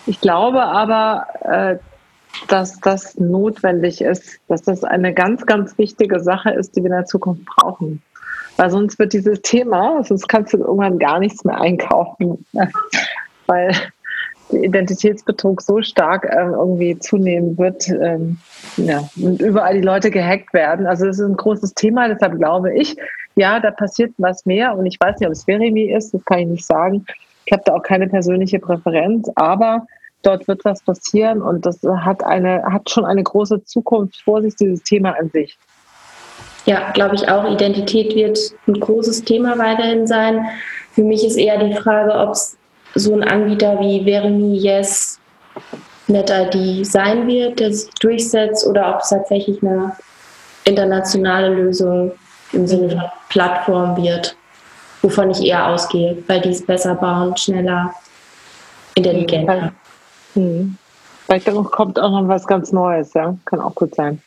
Ich 0.07 0.21
glaube 0.21 0.63
aber, 0.63 1.27
äh, 1.43 1.77
dass 2.49 2.79
das 2.81 3.17
notwendig 3.19 4.01
ist, 4.01 4.39
dass 4.49 4.63
das 4.63 4.85
eine 4.85 5.15
ganz, 5.15 5.47
ganz 5.47 5.77
wichtige 5.79 6.21
Sache 6.21 6.51
ist, 6.51 6.77
die 6.77 6.81
wir 6.81 6.91
in 6.91 6.97
der 6.97 7.07
Zukunft 7.07 7.45
brauchen. 7.47 8.03
Weil 8.59 8.71
sonst 8.71 8.99
wird 8.99 9.13
dieses 9.13 9.41
Thema, 9.41 10.03
sonst 10.03 10.29
kannst 10.29 10.53
du 10.53 10.59
irgendwann 10.59 10.99
gar 10.99 11.21
nichts 11.21 11.45
mehr 11.45 11.61
einkaufen. 11.61 12.45
Weil 13.47 13.73
Identitätsbetrug 14.51 15.63
so 15.63 15.81
stark 15.81 16.25
ähm, 16.25 16.55
irgendwie 16.55 16.99
zunehmen 16.99 17.57
wird 17.57 17.89
ähm, 17.89 18.39
ja, 18.77 19.09
und 19.17 19.41
überall 19.41 19.75
die 19.75 19.87
Leute 19.87 20.11
gehackt 20.11 20.53
werden. 20.53 20.87
Also 20.87 21.07
es 21.07 21.19
ist 21.19 21.25
ein 21.25 21.37
großes 21.37 21.75
Thema, 21.75 22.09
deshalb 22.09 22.37
glaube 22.39 22.75
ich, 22.75 22.97
ja, 23.37 23.61
da 23.61 23.71
passiert 23.71 24.13
was 24.19 24.45
mehr 24.45 24.77
und 24.77 24.87
ich 24.87 24.99
weiß 24.99 25.21
nicht, 25.21 25.27
ob 25.27 25.33
es 25.33 25.45
Verimi 25.45 25.93
ist, 25.93 26.13
das 26.13 26.25
kann 26.25 26.41
ich 26.41 26.47
nicht 26.49 26.67
sagen. 26.67 27.07
Ich 27.45 27.53
habe 27.53 27.63
da 27.65 27.75
auch 27.75 27.83
keine 27.83 28.09
persönliche 28.09 28.59
Präferenz, 28.59 29.31
aber 29.37 29.87
dort 30.23 30.49
wird 30.49 30.65
was 30.65 30.83
passieren 30.83 31.43
und 31.43 31.65
das 31.65 31.81
hat 31.83 32.25
eine, 32.25 32.65
hat 32.65 32.91
schon 32.91 33.05
eine 33.05 33.23
große 33.23 33.65
Zukunft 33.65 34.21
vor 34.23 34.43
sich, 34.43 34.57
dieses 34.57 34.83
Thema 34.83 35.15
an 35.19 35.31
sich. 35.31 35.57
Ja, 36.69 36.91
glaube 36.91 37.15
ich 37.15 37.27
auch. 37.31 37.51
Identität 37.51 38.15
wird 38.15 38.39
ein 38.67 38.79
großes 38.79 39.25
Thema 39.25 39.57
weiterhin 39.57 40.07
sein. 40.07 40.45
Für 40.93 41.03
mich 41.03 41.25
ist 41.25 41.39
eher 41.39 41.57
die 41.65 41.73
Frage, 41.73 42.13
ob 42.13 42.33
es 42.33 42.59
so 42.95 43.15
ein 43.15 43.25
Anbieter 43.25 43.81
wie 43.81 44.05
Verimi, 44.05 44.55
Yes, 44.59 45.19
NetID 46.09 46.87
sein 46.87 47.27
wird, 47.27 47.59
der 47.59 47.73
sich 47.73 47.89
durchsetzt, 48.01 48.67
oder 48.67 48.95
ob 48.95 49.01
es 49.01 49.09
tatsächlich 49.09 49.63
eine 49.63 49.97
internationale 50.65 51.49
Lösung 51.55 52.13
im 52.53 52.67
Sinne 52.67 52.91
von 52.91 53.03
Plattform 53.31 53.97
wird, 53.97 54.37
wovon 55.01 55.31
ich 55.31 55.43
eher 55.43 55.69
ausgehe, 55.69 56.23
weil 56.27 56.43
die 56.43 56.51
es 56.51 56.67
besser 56.67 56.95
bauen, 56.97 57.35
schneller, 57.39 57.95
intelligenter. 58.95 59.73
Hm. 60.35 60.77
Vielleicht 61.25 61.47
kommt 61.47 61.99
auch 61.99 62.11
noch 62.11 62.29
was 62.29 62.47
ganz 62.47 62.73
Neues, 62.73 63.15
ja. 63.15 63.35
Kann 63.47 63.61
auch 63.61 63.75
gut 63.75 63.95
sein. 63.95 64.21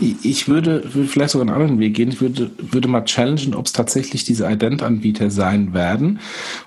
Ich 0.00 0.48
würde, 0.48 0.92
würde 0.92 1.08
vielleicht 1.08 1.30
sogar 1.30 1.46
einen 1.46 1.54
anderen 1.54 1.78
Weg 1.78 1.94
gehen. 1.94 2.08
Ich 2.08 2.20
würde, 2.20 2.50
würde 2.58 2.88
mal 2.88 3.04
challengen, 3.04 3.54
ob 3.54 3.66
es 3.66 3.72
tatsächlich 3.72 4.24
diese 4.24 4.50
Ident-Anbieter 4.50 5.30
sein 5.30 5.72
werden 5.72 6.18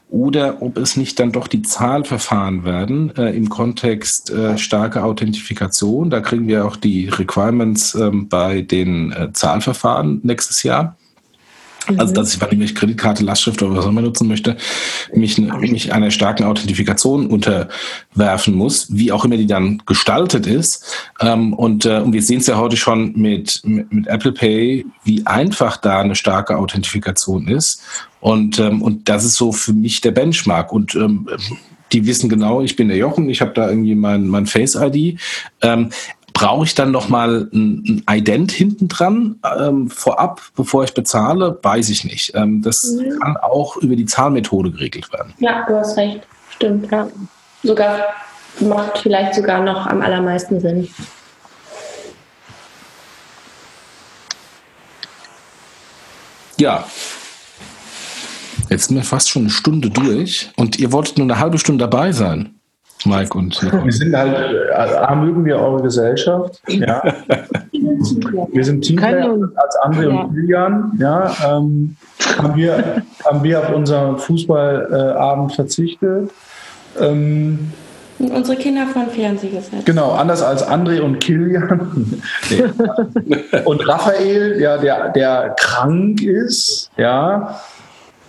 oder 0.09 0.61
ob 0.61 0.77
es 0.77 0.95
nicht 0.95 1.19
dann 1.19 1.33
doch 1.33 1.49
die 1.49 1.61
Zahlverfahren 1.61 2.63
werden 2.63 3.13
äh, 3.17 3.35
im 3.35 3.49
Kontext 3.49 4.29
äh, 4.29 4.57
starke 4.57 5.03
Authentifikation. 5.03 6.09
Da 6.09 6.21
kriegen 6.21 6.47
wir 6.47 6.65
auch 6.65 6.77
die 6.77 7.09
Requirements 7.09 7.95
ähm, 7.95 8.29
bei 8.29 8.61
den 8.61 9.11
äh, 9.11 9.33
Zahlverfahren 9.33 10.21
nächstes 10.23 10.63
Jahr. 10.63 10.95
Also, 11.95 12.13
dass 12.13 12.33
ich, 12.33 12.41
wenn 12.41 12.61
ich 12.61 12.75
Kreditkarte, 12.75 13.23
Lastschrift 13.23 13.61
oder 13.61 13.75
was 13.75 13.85
auch 13.85 13.89
immer 13.89 14.01
nutzen 14.01 14.27
möchte, 14.27 14.57
mich, 15.13 15.37
mich 15.37 15.93
einer 15.93 16.11
starken 16.11 16.43
Authentifikation 16.43 17.27
unterwerfen 17.27 18.53
muss, 18.53 18.87
wie 18.89 19.11
auch 19.11 19.23
immer 19.25 19.37
die 19.37 19.47
dann 19.47 19.81
gestaltet 19.85 20.47
ist. 20.47 20.85
Ähm, 21.21 21.53
und, 21.53 21.85
äh, 21.85 21.99
und 21.99 22.13
wir 22.13 22.21
sehen 22.21 22.39
es 22.39 22.47
ja 22.47 22.57
heute 22.57 22.77
schon 22.77 23.13
mit, 23.13 23.61
mit, 23.63 24.07
Apple 24.07 24.31
Pay, 24.31 24.85
wie 25.03 25.25
einfach 25.25 25.77
da 25.77 25.99
eine 25.99 26.15
starke 26.15 26.57
Authentifikation 26.57 27.47
ist. 27.47 27.81
Und, 28.19 28.59
ähm, 28.59 28.81
und 28.81 29.09
das 29.09 29.23
ist 29.23 29.35
so 29.35 29.51
für 29.51 29.73
mich 29.73 30.01
der 30.01 30.11
Benchmark. 30.11 30.71
Und 30.71 30.95
ähm, 30.95 31.27
die 31.91 32.05
wissen 32.05 32.29
genau, 32.29 32.61
ich 32.61 32.75
bin 32.75 32.89
der 32.89 32.97
Jochen, 32.97 33.29
ich 33.29 33.41
habe 33.41 33.53
da 33.53 33.69
irgendwie 33.69 33.95
mein, 33.95 34.27
mein 34.27 34.45
Face-ID. 34.45 35.19
Brauche 36.37 36.65
ich 36.65 36.75
dann 36.75 36.91
nochmal 36.91 37.49
ein, 37.51 38.03
ein 38.07 38.17
Ident 38.17 38.51
hinten 38.51 38.87
dran 38.87 39.39
ähm, 39.59 39.89
vorab, 39.89 40.39
bevor 40.55 40.83
ich 40.83 40.93
bezahle? 40.93 41.57
Weiß 41.63 41.89
ich 41.89 42.03
nicht. 42.03 42.35
Ähm, 42.35 42.61
das 42.61 42.83
mhm. 42.83 43.19
kann 43.19 43.37
auch 43.37 43.77
über 43.77 43.95
die 43.95 44.05
Zahlmethode 44.05 44.69
geregelt 44.69 45.11
werden. 45.11 45.33
Ja, 45.39 45.65
du 45.67 45.75
hast 45.75 45.97
recht. 45.97 46.21
Stimmt, 46.51 46.91
ja. 46.91 47.07
Sogar 47.63 48.01
macht 48.59 48.99
vielleicht 48.99 49.33
sogar 49.33 49.63
noch 49.63 49.87
am 49.87 50.03
allermeisten 50.03 50.59
Sinn. 50.59 50.87
Ja. 56.59 56.85
Jetzt 58.69 58.89
sind 58.89 58.97
wir 58.97 59.03
fast 59.03 59.29
schon 59.29 59.43
eine 59.43 59.51
Stunde 59.51 59.89
durch 59.89 60.51
und 60.55 60.77
ihr 60.77 60.91
wolltet 60.91 61.17
nur 61.17 61.25
eine 61.25 61.39
halbe 61.39 61.57
Stunde 61.57 61.87
dabei 61.87 62.11
sein. 62.11 62.56
Mike 63.05 63.37
und 63.37 63.61
Nicole. 63.61 63.85
Wir 63.85 63.91
sind 63.91 64.15
halt, 64.15 64.35
äh, 64.35 64.73
A, 64.73 65.15
mögen 65.15 65.45
wir 65.45 65.59
eure 65.59 65.83
Gesellschaft. 65.83 66.61
Ja. 66.67 67.03
Wir 67.71 68.65
sind 68.65 68.81
Teamplayer 68.81 69.37
als 69.55 69.77
André 69.83 70.09
ja. 70.09 70.21
und 70.21 70.35
Julian. 70.35 70.91
Ja, 70.99 71.31
ähm, 71.45 71.95
haben, 72.37 72.55
wir, 72.55 73.03
haben 73.25 73.43
wir 73.43 73.59
auf 73.59 73.73
unseren 73.73 74.17
Fußballabend 74.17 75.53
verzichtet. 75.53 76.31
Ähm, 76.99 77.71
Unsere 78.19 78.57
Kinder 78.57 78.87
von 78.87 79.07
Fernsehen 79.07 79.53
gesetzt. 79.53 79.85
Genau, 79.85 80.13
anders 80.13 80.41
als 80.41 80.67
André 80.67 81.01
und 81.01 81.19
Kilian. 81.19 82.19
und 83.65 83.87
Raphael, 83.87 84.59
ja, 84.59 84.77
der, 84.77 85.09
der 85.09 85.55
krank 85.59 86.23
ist, 86.23 86.89
ja. 86.97 87.59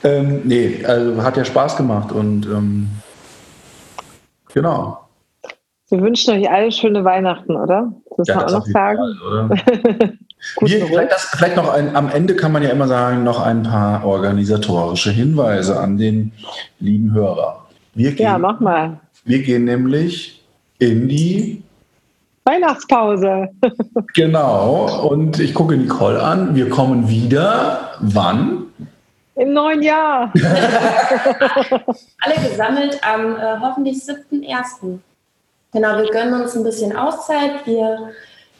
Ähm, 0.05 0.43
nee, 0.45 0.85
also 0.87 1.23
hat 1.23 1.39
ja 1.39 1.45
Spaß 1.45 1.77
gemacht 1.77 2.13
und 2.13 2.47
ähm, 2.47 2.89
Genau. 4.55 5.09
Wir 5.91 6.01
wünschen 6.01 6.35
euch 6.35 6.51
alle 6.51 6.71
schöne 6.71 7.05
Weihnachten, 7.05 7.57
oder? 7.57 7.93
Das 8.11 8.19
muss 8.19 8.29
ja, 8.29 8.37
man 8.37 8.45
auch 8.45 8.53
noch 8.53 8.67
sagen. 8.67 8.99
Fall, 9.23 10.19
Wir, 10.61 10.87
vielleicht, 10.87 11.13
das, 11.13 11.23
vielleicht, 11.37 11.57
noch 11.57 11.73
ein, 11.73 11.97
am 11.97 12.11
Ende 12.11 12.37
kann 12.37 12.53
man 12.53 12.63
ja 12.63 12.71
immer 12.71 12.87
sagen, 12.87 13.25
noch 13.25 13.41
ein 13.41 13.63
paar 13.63 14.05
organisatorische 14.05 15.11
Hinweise 15.11 15.81
an 15.81 15.97
den 15.97 16.33
lieben 16.79 17.15
Hörer. 17.15 17.65
Wir 17.95 18.13
gehen, 18.13 18.25
ja, 18.25 18.39
mach 18.39 18.61
mal. 18.61 19.01
Wir 19.25 19.43
gehen 19.43 19.65
nämlich 19.65 20.45
in 20.79 21.09
die 21.09 21.63
Weihnachtspause. 22.45 23.49
genau. 24.15 25.09
Und 25.09 25.39
ich 25.39 25.55
gucke 25.55 25.77
Nicole 25.77 26.23
an. 26.23 26.55
Wir 26.55 26.69
kommen 26.69 27.09
wieder. 27.09 27.91
Wann? 28.01 28.67
Im 29.39 29.53
neuen 29.53 29.83
Jahr. 29.83 30.33
Alle 32.21 32.49
gesammelt 32.49 32.99
am 33.03 33.37
äh, 33.37 33.61
hoffentlich 33.61 33.99
7.1. 33.99 34.99
Genau, 35.73 35.97
wir 35.99 36.11
gönnen 36.11 36.41
uns 36.41 36.57
ein 36.57 36.65
bisschen 36.65 36.97
Auszeit. 36.97 37.65
Wir 37.65 38.11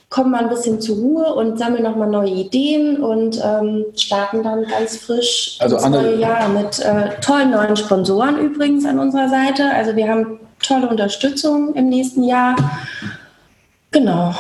kommen 0.09 0.31
mal 0.31 0.43
ein 0.43 0.49
bisschen 0.49 0.81
zur 0.81 0.97
Ruhe 0.97 1.35
und 1.35 1.59
sammeln 1.59 1.83
nochmal 1.83 2.09
neue 2.09 2.31
Ideen 2.31 3.03
und 3.03 3.43
ähm, 3.45 3.87
starten 3.97 4.45
dann 4.45 4.67
ganz 4.67 4.97
frisch 4.97 5.59
also 5.61 5.77
ins 5.77 5.89
neue 5.89 6.17
Jahr 6.17 6.49
mit 6.49 6.79
äh, 6.79 7.21
tollen 7.21 7.51
neuen 7.51 7.77
Sponsoren 7.77 8.39
übrigens 8.39 8.87
an 8.87 9.01
unserer 9.01 9.29
Seite. 9.29 9.71
Also 9.75 9.97
wir 9.97 10.09
haben 10.09 10.39
tolle 10.63 10.89
Unterstützung 10.89 11.75
im 11.75 11.89
nächsten 11.89 12.23
Jahr. 12.23 12.55
Genau. 13.91 14.33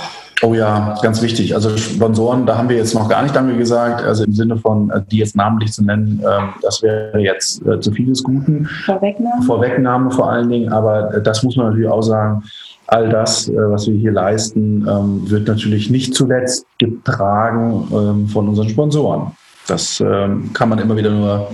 Oh 0.42 0.54
ja, 0.54 0.96
ganz 1.02 1.20
wichtig. 1.20 1.54
Also 1.54 1.76
Sponsoren, 1.76 2.46
da 2.46 2.56
haben 2.56 2.68
wir 2.68 2.76
jetzt 2.76 2.94
noch 2.94 3.08
gar 3.08 3.22
nicht 3.22 3.34
Danke 3.34 3.56
gesagt. 3.56 4.04
Also 4.04 4.24
im 4.24 4.32
Sinne 4.32 4.56
von, 4.56 4.88
äh, 4.90 5.02
die 5.10 5.18
jetzt 5.18 5.34
namentlich 5.34 5.72
zu 5.72 5.84
nennen, 5.84 6.22
ähm, 6.24 6.50
das 6.62 6.80
wäre 6.82 7.18
jetzt 7.18 7.66
äh, 7.66 7.80
zu 7.80 7.90
vieles 7.90 8.22
Guten. 8.22 8.66
Vorwegnahme. 8.84 9.42
Vorwegnahme 9.42 10.10
vor 10.12 10.30
allen 10.30 10.48
Dingen. 10.48 10.72
Aber 10.72 11.12
äh, 11.14 11.22
das 11.22 11.42
muss 11.42 11.56
man 11.56 11.66
natürlich 11.66 11.88
auch 11.88 12.02
sagen. 12.02 12.44
All 12.90 13.10
das, 13.10 13.52
was 13.54 13.86
wir 13.86 13.94
hier 13.96 14.12
leisten, 14.12 14.88
ähm, 14.88 15.30
wird 15.30 15.46
natürlich 15.46 15.90
nicht 15.90 16.14
zuletzt 16.14 16.64
getragen 16.78 17.86
ähm, 17.92 18.28
von 18.28 18.48
unseren 18.48 18.70
Sponsoren. 18.70 19.32
Das 19.66 19.98
kann 19.98 20.68
man 20.70 20.78
immer 20.78 20.96
wieder 20.96 21.10
nur 21.10 21.48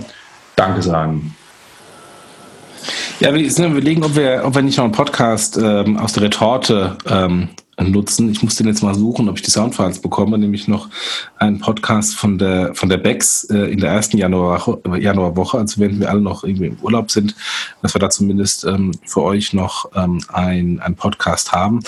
Danke 0.55 0.81
sagen. 0.81 1.35
Ja, 3.19 3.33
wir 3.33 3.71
überlegen, 3.71 4.05
ob 4.05 4.15
wir, 4.15 4.43
ob 4.45 4.55
wir 4.55 4.61
nicht 4.61 4.77
noch 4.77 4.85
einen 4.85 4.93
Podcast 4.93 5.57
ähm, 5.61 5.97
aus 5.97 6.13
der 6.13 6.23
Retorte 6.23 6.95
ähm, 7.09 7.49
nutzen. 7.83 8.29
Ich 8.31 8.41
muss 8.41 8.55
den 8.55 8.67
jetzt 8.67 8.83
mal 8.83 8.95
suchen, 8.95 9.27
ob 9.29 9.35
ich 9.37 9.41
die 9.41 9.51
Soundfiles 9.51 9.99
bekomme, 9.99 10.37
nämlich 10.37 10.67
noch 10.67 10.89
einen 11.37 11.59
Podcast 11.59 12.15
von 12.15 12.37
der 12.37 12.73
von 12.73 12.89
der 12.89 12.97
Bex 12.97 13.45
äh, 13.45 13.71
in 13.71 13.79
der 13.79 13.91
ersten 13.91 14.17
Januarwoche, 14.17 14.79
Januarwoche, 14.97 15.57
also 15.57 15.79
wenn 15.81 15.99
wir 15.99 16.09
alle 16.09 16.21
noch 16.21 16.43
irgendwie 16.43 16.67
im 16.67 16.77
Urlaub 16.81 17.11
sind, 17.11 17.35
dass 17.81 17.93
wir 17.93 17.99
da 17.99 18.09
zumindest 18.09 18.65
ähm, 18.65 18.91
für 19.05 19.23
euch 19.23 19.53
noch 19.53 19.91
ähm, 19.95 20.21
ein, 20.31 20.79
ein 20.79 20.95
Podcast 20.95 21.51
haben. 21.51 21.81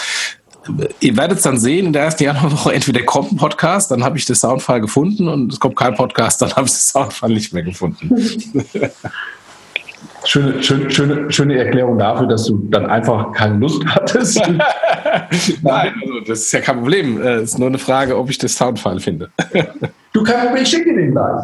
Ihr 1.00 1.16
werdet 1.16 1.38
es 1.38 1.44
dann 1.44 1.58
sehen, 1.58 1.86
in 1.86 1.94
der 1.94 2.04
ersten 2.04 2.24
Januarwoche 2.24 2.74
entweder 2.74 3.04
kommt 3.04 3.32
ein 3.32 3.38
Podcast, 3.38 3.90
dann 3.90 4.04
habe 4.04 4.18
ich 4.18 4.26
das 4.26 4.42
Soundfile 4.42 4.82
gefunden 4.82 5.30
und 5.30 5.54
es 5.54 5.60
kommt 5.62 5.78
kein 5.78 5.96
Podcast, 5.96 6.42
dann 6.42 6.52
habe 6.52 6.68
ich 6.68 6.74
das 6.74 6.90
Soundfile 6.90 7.34
nicht 7.34 7.54
mehr 7.54 7.64
gefunden. 7.64 8.12
Schöne, 10.28 10.62
schöne, 10.62 10.92
schöne, 10.92 11.32
schöne 11.32 11.58
Erklärung 11.58 11.98
dafür, 11.98 12.28
dass 12.28 12.46
du 12.48 12.58
dann 12.70 12.86
einfach 12.86 13.32
keine 13.32 13.60
Lust 13.60 13.82
hattest. 13.88 14.42
Nein, 15.62 15.94
also 16.02 16.20
das 16.28 16.40
ist 16.42 16.52
ja 16.52 16.60
kein 16.60 16.80
Problem. 16.80 17.22
Es 17.22 17.52
ist 17.52 17.60
nur 17.60 17.70
eine 17.70 17.78
Frage, 17.78 18.18
ob 18.18 18.30
ich 18.30 18.38
das 18.38 18.54
Soundfile 18.56 19.00
finde. 19.00 19.30
Du 20.14 20.24
kannst 20.24 20.52
mir, 20.52 20.62
ich 20.62 20.70
schicke 20.70 20.86
dir 20.86 20.96
den 20.96 21.12
gleich. 21.12 21.44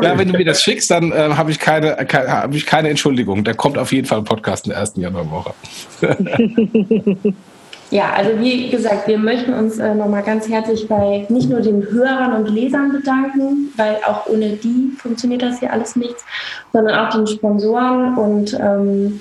Ja, 0.00 0.16
wenn 0.16 0.30
du 0.30 0.38
mir 0.38 0.44
das 0.44 0.62
schickst, 0.62 0.92
dann 0.92 1.10
äh, 1.10 1.30
habe 1.34 1.50
ich, 1.50 1.58
keine, 1.58 1.96
keine, 2.06 2.28
hab 2.28 2.54
ich 2.54 2.66
keine 2.66 2.88
Entschuldigung. 2.88 3.42
Da 3.42 3.52
kommt 3.52 3.76
auf 3.76 3.90
jeden 3.90 4.06
Fall 4.06 4.18
ein 4.18 4.24
Podcast 4.24 4.66
in 4.66 4.70
der 4.70 4.78
ersten 4.78 5.00
Januarwoche. 5.00 5.52
Ja, 7.92 8.14
also 8.16 8.30
wie 8.40 8.70
gesagt, 8.70 9.06
wir 9.06 9.18
möchten 9.18 9.52
uns 9.52 9.78
äh, 9.78 9.94
nochmal 9.94 10.22
ganz 10.22 10.48
herzlich 10.48 10.88
bei 10.88 11.26
nicht 11.28 11.50
nur 11.50 11.60
den 11.60 11.86
Hörern 11.90 12.32
und 12.32 12.48
Lesern 12.48 12.90
bedanken, 12.90 13.70
weil 13.76 13.98
auch 14.06 14.26
ohne 14.28 14.52
die 14.56 14.96
funktioniert 14.96 15.42
das 15.42 15.58
hier 15.58 15.70
alles 15.70 15.94
nichts, 15.94 16.24
sondern 16.72 16.98
auch 16.98 17.10
den 17.10 17.26
Sponsoren 17.26 18.16
und 18.16 18.58
ähm, 18.58 19.20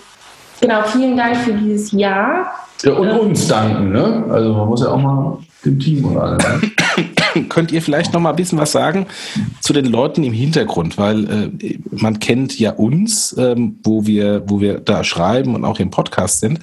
genau, 0.62 0.84
vielen 0.84 1.18
Dank 1.18 1.36
für 1.36 1.52
dieses 1.52 1.92
Jahr. 1.92 2.54
Ja, 2.84 2.94
und 2.94 3.10
uns 3.10 3.46
danken, 3.46 3.92
ne? 3.92 4.24
Also 4.30 4.54
man 4.54 4.70
muss 4.70 4.82
ja 4.82 4.88
auch 4.88 5.02
mal 5.02 5.38
dem 5.66 5.78
Team 5.78 6.06
und 6.06 6.18
allem. 6.18 6.38
Ne? 6.38 6.62
Könnt 7.50 7.72
ihr 7.72 7.82
vielleicht 7.82 8.14
noch 8.14 8.20
mal 8.20 8.32
ein 8.32 8.36
bisschen 8.36 8.58
was 8.58 8.72
sagen 8.72 9.08
zu 9.60 9.74
den 9.74 9.86
Leuten 9.86 10.24
im 10.24 10.34
Hintergrund, 10.34 10.98
weil 10.98 11.52
äh, 11.62 11.78
man 11.92 12.20
kennt 12.20 12.60
ja 12.60 12.72
uns, 12.72 13.36
ähm, 13.38 13.80
wo 13.84 14.06
wir 14.06 14.44
wo 14.48 14.62
wir 14.62 14.80
da 14.80 15.04
schreiben 15.04 15.56
und 15.56 15.66
auch 15.66 15.80
im 15.80 15.90
Podcast 15.92 16.40
sind, 16.40 16.60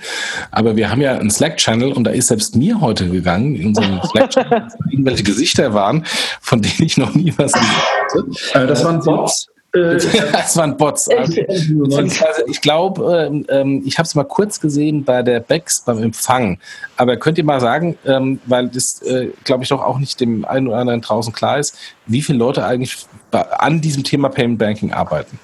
aber 0.50 0.76
wir 0.76 0.90
haben 0.90 1.00
ja 1.00 1.18
einen 1.18 1.30
Slack-Channel 1.30 1.92
und 1.92 2.04
da 2.04 2.10
ist 2.10 2.28
selbst 2.28 2.56
mir 2.56 2.80
heute 2.80 3.08
gegangen 3.08 3.54
in 3.54 3.68
unserem 3.68 4.00
Slack-Channel, 4.10 4.68
irgendwelche 4.90 5.22
Gesichter 5.22 5.74
waren, 5.74 6.04
von 6.40 6.62
denen 6.62 6.82
ich 6.82 6.96
noch 6.96 7.14
nie 7.14 7.32
was 7.36 7.52
gesehen 7.52 7.68
hatte. 7.68 8.64
Äh, 8.64 8.66
das 8.66 8.84
waren 8.84 9.00
Bots. 9.00 9.48
Äh, 9.74 9.96
das 10.32 10.56
waren 10.56 10.76
Bots. 10.76 11.08
Also, 11.18 12.42
ich 12.46 12.60
glaube, 12.60 13.28
ähm, 13.28 13.46
ähm, 13.48 13.82
ich 13.84 13.98
habe 13.98 14.06
es 14.06 14.14
mal 14.14 14.24
kurz 14.24 14.60
gesehen 14.60 15.04
bei 15.04 15.22
der 15.22 15.40
Bex 15.40 15.82
beim 15.82 16.02
Empfang. 16.02 16.58
Aber 16.96 17.16
könnt 17.16 17.38
ihr 17.38 17.44
mal 17.44 17.60
sagen, 17.60 17.98
ähm, 18.04 18.40
weil 18.46 18.68
das, 18.68 19.02
äh, 19.02 19.30
glaube 19.44 19.64
ich, 19.64 19.68
doch 19.68 19.82
auch 19.82 19.98
nicht 19.98 20.20
dem 20.20 20.44
einen 20.44 20.68
oder 20.68 20.78
anderen 20.78 21.00
draußen 21.00 21.32
klar 21.32 21.58
ist, 21.58 21.76
wie 22.06 22.22
viele 22.22 22.38
Leute 22.38 22.64
eigentlich 22.64 23.06
an 23.30 23.80
diesem 23.80 24.04
Thema 24.04 24.28
Payment 24.28 24.58
Banking 24.58 24.92
arbeiten? 24.92 25.38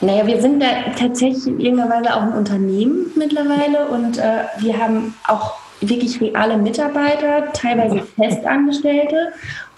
Naja, 0.00 0.26
wir 0.26 0.40
sind 0.40 0.62
ja 0.62 0.68
tatsächlich 0.98 1.46
in 1.46 1.60
irgendeiner 1.60 1.94
Weise 1.94 2.16
auch 2.16 2.22
ein 2.22 2.32
Unternehmen 2.32 3.12
mittlerweile 3.16 3.88
und 3.88 4.16
äh, 4.16 4.44
wir 4.58 4.78
haben 4.78 5.14
auch 5.28 5.56
wirklich 5.82 6.20
reale 6.20 6.56
Mitarbeiter, 6.56 7.52
teilweise 7.52 8.02
Festangestellte 8.16 9.32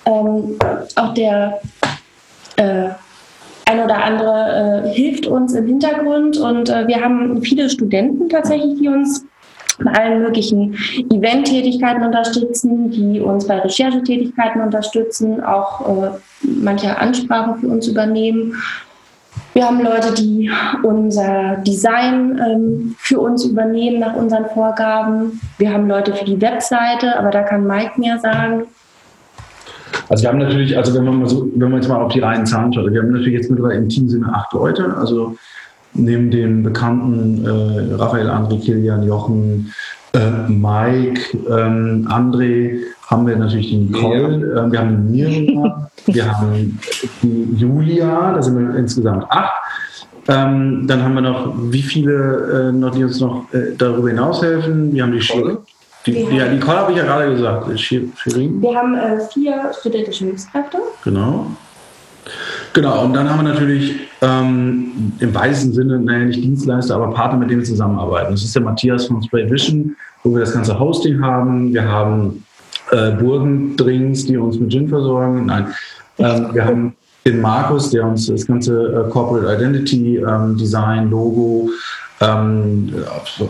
ähm, 0.05 0.59
auch 0.97 1.15
der 1.15 1.61
äh, 2.57 2.91
ein 3.65 3.81
oder 3.81 4.05
andere 4.05 4.85
äh, 4.85 4.89
hilft 4.91 5.27
uns 5.27 5.55
im 5.55 5.67
Hintergrund 5.67 6.37
und 6.37 6.69
äh, 6.69 6.87
wir 6.87 7.01
haben 7.01 7.43
viele 7.43 7.71
Studenten 7.71 8.29
tatsächlich, 8.29 8.79
die 8.79 8.89
uns 8.89 9.25
bei 9.83 9.93
allen 9.93 10.23
möglichen 10.23 10.75
Eventtätigkeiten 11.11 12.05
unterstützen, 12.05 12.91
die 12.91 13.21
uns 13.21 13.47
bei 13.47 13.59
Recherchetätigkeiten 13.59 14.61
unterstützen, 14.61 15.43
auch 15.43 16.05
äh, 16.05 16.11
manche 16.43 16.99
Ansprachen 16.99 17.61
für 17.61 17.69
uns 17.69 17.89
übernehmen. 17.89 18.55
Wir 19.55 19.67
haben 19.67 19.83
Leute, 19.83 20.13
die 20.15 20.51
unser 20.83 21.57
Design 21.57 22.39
ähm, 22.39 22.95
für 22.99 23.21
uns 23.21 23.45
übernehmen 23.45 24.01
nach 24.01 24.15
unseren 24.15 24.47
Vorgaben. 24.47 25.41
Wir 25.59 25.73
haben 25.73 25.89
Leute 25.89 26.15
für 26.15 26.25
die 26.25 26.41
Webseite, 26.41 27.19
aber 27.19 27.31
da 27.31 27.43
kann 27.43 27.67
Mike 27.67 27.99
mehr 28.01 28.19
sagen. 28.19 28.67
Also 30.13 30.25
wir 30.25 30.29
haben 30.29 30.41
natürlich, 30.41 30.77
also 30.77 30.93
wenn 30.93 31.07
man 31.07 31.21
mal 31.21 31.27
so, 31.27 31.49
wenn 31.55 31.71
man 31.71 31.81
jetzt 31.81 31.89
mal 31.89 32.03
auf 32.03 32.13
die 32.13 32.21
reinen 32.21 32.45
Zahlen 32.45 32.71
schaut, 32.71 32.93
wir 32.93 33.01
haben 33.01 33.13
natürlich 33.13 33.33
jetzt 33.33 33.49
mittlerweile 33.49 33.79
im 33.79 33.89
Team 33.89 34.11
sind 34.11 34.27
acht 34.27 34.53
Leute, 34.53 34.95
also 34.95 35.37
neben 35.95 36.31
den 36.31 36.63
bekannten 36.63 37.47
äh, 37.47 37.95
Raphael, 37.95 38.29
André, 38.29 38.61
Kilian, 38.61 39.05
Jochen, 39.05 39.73
äh, 40.13 40.51
Mike, 40.51 41.39
ähm, 41.49 42.07
André, 42.11 42.81
haben 43.07 43.27
wir 43.27 43.37
natürlich 43.37 43.71
die 43.71 43.79
Nicole, 43.79 44.53
äh, 44.53 44.71
wir 44.71 44.81
haben 44.81 45.11
die 45.11 45.23
Mirja, 45.23 45.89
wir 46.07 46.39
haben 46.39 46.79
die 47.23 47.55
Julia, 47.57 48.35
da 48.35 48.43
sind 48.43 48.59
wir 48.59 48.77
insgesamt 48.77 49.25
acht. 49.31 49.55
Ähm, 50.29 50.87
dann 50.89 51.03
haben 51.03 51.15
wir 51.15 51.23
noch, 51.23 51.55
wie 51.57 51.81
viele 51.81 52.69
äh, 52.69 52.73
noch, 52.73 52.95
die 52.95 53.03
uns 53.03 53.19
noch 53.19 53.47
äh, 53.55 53.75
darüber 53.79 54.11
hinaus 54.11 54.43
helfen? 54.43 54.93
Wir 54.93 55.05
haben 55.05 55.13
die 55.13 55.23
Shirin. 55.23 55.57
Die, 56.07 56.13
die, 56.13 56.37
ja, 56.37 56.49
Nicole 56.49 56.79
habe 56.79 56.93
ich 56.93 56.99
ja 56.99 57.05
gerade 57.05 57.31
gesagt. 57.31 57.81
Shirin. 57.81 58.61
Wir 58.61 58.75
haben 58.77 58.95
äh, 58.95 59.21
vier 59.33 59.71
studentische 59.79 60.25
Hilfskräfte. 60.25 60.79
Genau. 61.05 61.47
Genau, 62.73 63.05
und 63.05 63.15
dann 63.15 63.29
haben 63.29 63.45
wir 63.45 63.53
natürlich 63.53 63.97
ähm, 64.23 65.13
im 65.19 65.35
weitesten 65.35 65.73
Sinne, 65.73 65.99
naja, 65.99 66.25
nicht 66.25 66.43
Dienstleister, 66.43 66.95
aber 66.95 67.11
Partner, 67.11 67.39
mit 67.39 67.51
denen 67.51 67.61
wir 67.61 67.67
zusammenarbeiten. 67.67 68.31
Das 68.31 68.43
ist 68.43 68.55
der 68.55 68.63
Matthias 68.63 69.07
von 69.07 69.23
Spray 69.23 69.51
Vision, 69.51 69.97
wo 70.23 70.33
wir 70.33 70.41
das 70.41 70.55
ganze 70.55 70.79
Hosting 70.79 71.21
haben. 71.23 71.75
Wir 71.75 71.87
haben 71.87 72.45
äh, 72.93 73.11
Burgendrinks, 73.13 74.27
die 74.27 74.37
uns 74.37 74.59
mit 74.59 74.71
Gin 74.71 74.89
versorgen. 74.89 75.47
Nein, 75.47 75.67
ähm, 76.19 76.49
wir 76.53 76.65
haben 76.65 76.97
den 77.27 77.41
Markus, 77.41 77.91
der 77.91 78.07
uns 78.07 78.27
das 78.27 78.47
ganze 78.47 79.07
äh, 79.07 79.11
Corporate 79.11 79.55
Identity 79.55 80.17
ähm, 80.19 80.57
Design, 80.57 81.11
Logo 81.11 81.69
ähm, 82.23 82.95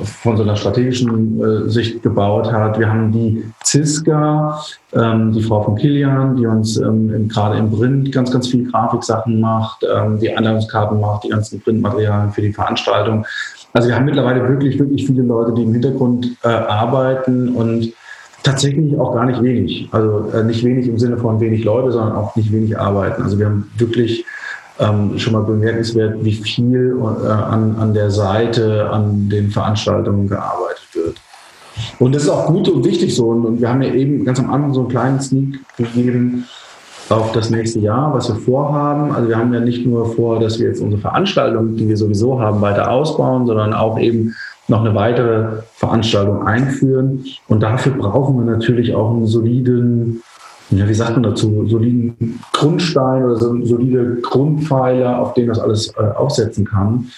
von 0.05 0.37
so 0.37 0.43
einer 0.43 0.57
strategischen 0.57 1.41
äh, 1.41 1.69
Sicht 1.69 2.03
gebaut 2.03 2.51
hat. 2.51 2.79
Wir 2.79 2.89
haben 2.89 3.13
die 3.13 3.45
Ziska, 3.63 4.61
ähm, 4.95 5.33
die 5.33 5.43
Frau 5.43 5.63
von 5.63 5.77
Kilian, 5.77 6.37
die 6.37 6.47
uns 6.47 6.79
ähm, 6.79 7.29
gerade 7.29 7.59
im 7.59 7.71
Print 7.71 8.11
ganz, 8.13 8.31
ganz 8.31 8.49
viel 8.49 8.71
Grafiksachen 8.71 9.41
macht, 9.41 9.85
ähm, 9.85 10.19
die 10.19 10.35
Einladungskarten 10.35 10.99
macht, 11.01 11.25
die 11.25 11.29
ganzen 11.29 11.61
Printmaterialien 11.61 12.33
für 12.33 12.43
die 12.43 12.53
Veranstaltung. 12.53 13.27
Also 13.75 13.89
wir 13.89 13.97
haben 13.97 14.05
mittlerweile 14.05 14.47
wirklich, 14.49 14.79
wirklich 14.79 15.07
viele 15.07 15.23
Leute, 15.23 15.53
die 15.55 15.63
im 15.63 15.73
Hintergrund 15.73 16.37
äh, 16.43 16.49
arbeiten 16.49 17.55
und 17.55 17.93
tatsächlich 18.43 18.99
auch 18.99 19.15
gar 19.15 19.27
nicht 19.27 19.43
wenig. 19.43 19.89
Also 19.93 20.31
äh, 20.35 20.45
nicht 20.45 20.65
wenig 20.65 20.89
im 20.89 20.99
Sinne 20.99 21.17
von 21.17 21.41
wenig 21.41 21.65
Leute, 21.65 21.93
sondern 21.93 22.17
auch 22.17 22.35
nicht 22.37 22.53
wenig 22.53 22.79
arbeiten. 22.79 23.23
Also 23.23 23.39
wir 23.39 23.47
haben 23.47 23.71
wirklich 23.77 24.25
ähm, 24.83 25.19
schon 25.19 25.33
mal 25.33 25.43
bemerkenswert, 25.43 26.25
wie 26.25 26.33
viel 26.33 26.99
äh, 27.01 27.29
an, 27.29 27.77
an 27.79 27.95
der 27.95 28.11
Seite, 28.11 28.91
an 28.91 29.29
den 29.29 29.51
Veranstaltungen 29.51 30.29
gearbeitet 30.29 30.89
wird. 30.93 31.17
Und 31.99 32.15
das 32.15 32.25
ist 32.25 32.29
auch 32.29 32.47
gut 32.47 32.69
und 32.69 32.85
wichtig 32.85 33.15
so. 33.15 33.29
Und, 33.29 33.47
und 33.47 33.61
wir 33.61 33.69
haben 33.69 33.83
ja 33.83 33.93
eben 33.95 34.25
ganz 34.25 34.41
am 34.41 34.53
Anfang 34.53 34.75
so 34.75 34.81
einen 34.81 34.89
kleinen 34.91 35.21
Sneak 35.21 35.61
gegeben 35.77 36.45
auf 37.09 37.33
das 37.33 37.51
nächste 37.51 37.79
Jahr, 37.79 38.13
was 38.15 38.29
wir 38.29 38.37
vorhaben. 38.37 39.13
Also 39.13 39.29
wir 39.29 39.37
haben 39.37 39.53
ja 39.53 39.61
nicht 39.61 39.87
nur 39.87 40.15
vor, 40.15 40.41
dass 40.41 40.59
wir 40.59 40.69
jetzt 40.69 40.81
unsere 40.81 41.01
Veranstaltungen, 41.01 41.77
die 41.77 41.89
wir 41.89 41.97
sowieso 41.97 42.41
haben, 42.41 42.61
weiter 42.61 42.91
ausbauen, 42.91 43.47
sondern 43.47 43.73
auch 43.73 43.99
eben 43.99 44.35
noch 44.69 44.81
eine 44.81 44.95
weitere 44.95 45.63
Veranstaltung 45.75 46.47
einführen. 46.47 47.25
Und 47.49 47.63
dafür 47.63 47.93
brauchen 47.93 48.37
wir 48.39 48.51
natürlich 48.51 48.95
auch 48.95 49.11
einen 49.11 49.27
soliden 49.27 50.23
ja, 50.79 50.89
wie 50.89 50.95
sagt 50.95 51.13
man 51.13 51.23
dazu, 51.23 51.67
soliden 51.69 52.41
Grundstein 52.53 53.25
oder 53.25 53.37
so 53.37 53.65
solide 53.65 54.19
Grundpfeiler, 54.23 55.19
auf 55.19 55.35
denen 55.35 55.49
das 55.49 55.59
alles 55.59 55.95
äh, 55.97 56.03
aufsetzen 56.03 56.65
kann. 56.65 57.11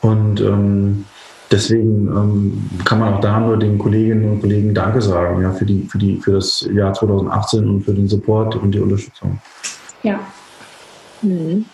Und 0.00 0.40
ähm, 0.40 1.04
deswegen 1.50 2.08
ähm, 2.08 2.70
kann 2.84 3.00
man 3.00 3.14
auch 3.14 3.20
da 3.20 3.40
nur 3.40 3.56
den 3.56 3.78
Kolleginnen 3.78 4.30
und 4.30 4.40
Kollegen 4.40 4.74
Danke 4.74 5.00
sagen, 5.00 5.42
ja, 5.42 5.52
für 5.52 5.64
die, 5.64 5.86
für 5.88 5.98
die, 5.98 6.16
für 6.16 6.32
das 6.32 6.68
Jahr 6.72 6.92
2018 6.92 7.68
und 7.68 7.84
für 7.84 7.94
den 7.94 8.08
Support 8.08 8.56
und 8.56 8.72
die 8.72 8.80
Unterstützung. 8.80 9.38
Ja. 10.02 10.20
Mhm. 11.22 11.64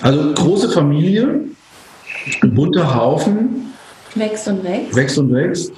Also 0.00 0.34
große 0.34 0.68
Familie, 0.70 1.40
bunter 2.42 2.94
Haufen. 2.94 3.72
Wächst 4.14 4.48
und 4.48 4.64
wächst. 4.64 4.96
Wächst 4.96 5.18
und 5.18 5.32
wächst. 5.32 5.72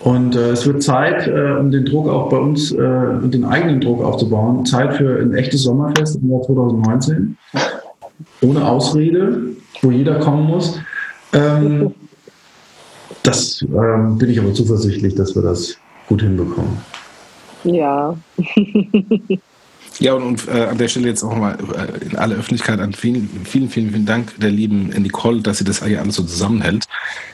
Und 0.00 0.36
äh, 0.36 0.50
es 0.50 0.66
wird 0.66 0.82
Zeit, 0.82 1.26
äh, 1.26 1.56
um 1.58 1.70
den 1.70 1.84
Druck 1.84 2.08
auch 2.08 2.28
bei 2.28 2.36
uns 2.36 2.72
äh, 2.72 2.76
und 2.76 3.32
den 3.32 3.44
eigenen 3.44 3.80
Druck 3.80 4.04
aufzubauen. 4.04 4.66
Zeit 4.66 4.94
für 4.94 5.20
ein 5.20 5.34
echtes 5.34 5.62
Sommerfest 5.62 6.16
im 6.16 6.30
Jahr 6.30 6.42
2019. 6.42 7.38
Ohne 8.42 8.66
Ausrede, 8.66 9.40
wo 9.80 9.90
jeder 9.90 10.18
kommen 10.18 10.44
muss. 10.46 10.78
Ähm, 11.32 11.94
das 13.22 13.62
ähm, 13.62 14.18
bin 14.18 14.28
ich 14.28 14.38
aber 14.38 14.52
zuversichtlich, 14.52 15.14
dass 15.14 15.34
wir 15.34 15.42
das 15.42 15.78
gut 16.08 16.20
hinbekommen. 16.20 16.76
Ja. 17.64 18.14
Ja, 20.00 20.14
und, 20.14 20.22
und 20.22 20.48
äh, 20.48 20.64
an 20.64 20.78
der 20.78 20.88
Stelle 20.88 21.08
jetzt 21.08 21.22
auch 21.22 21.36
mal 21.36 21.56
äh, 21.56 22.04
in 22.04 22.16
aller 22.16 22.36
Öffentlichkeit 22.36 22.80
an 22.80 22.92
vielen, 22.92 23.28
vielen, 23.44 23.68
vielen, 23.68 23.90
vielen 23.90 24.06
Dank 24.06 24.38
der 24.40 24.50
lieben 24.50 24.88
Nicole, 24.88 25.40
dass 25.40 25.58
sie 25.58 25.64
das 25.64 25.82
eigentlich 25.82 26.00
alles 26.00 26.16
so 26.16 26.22
zusammenhält. 26.22 26.86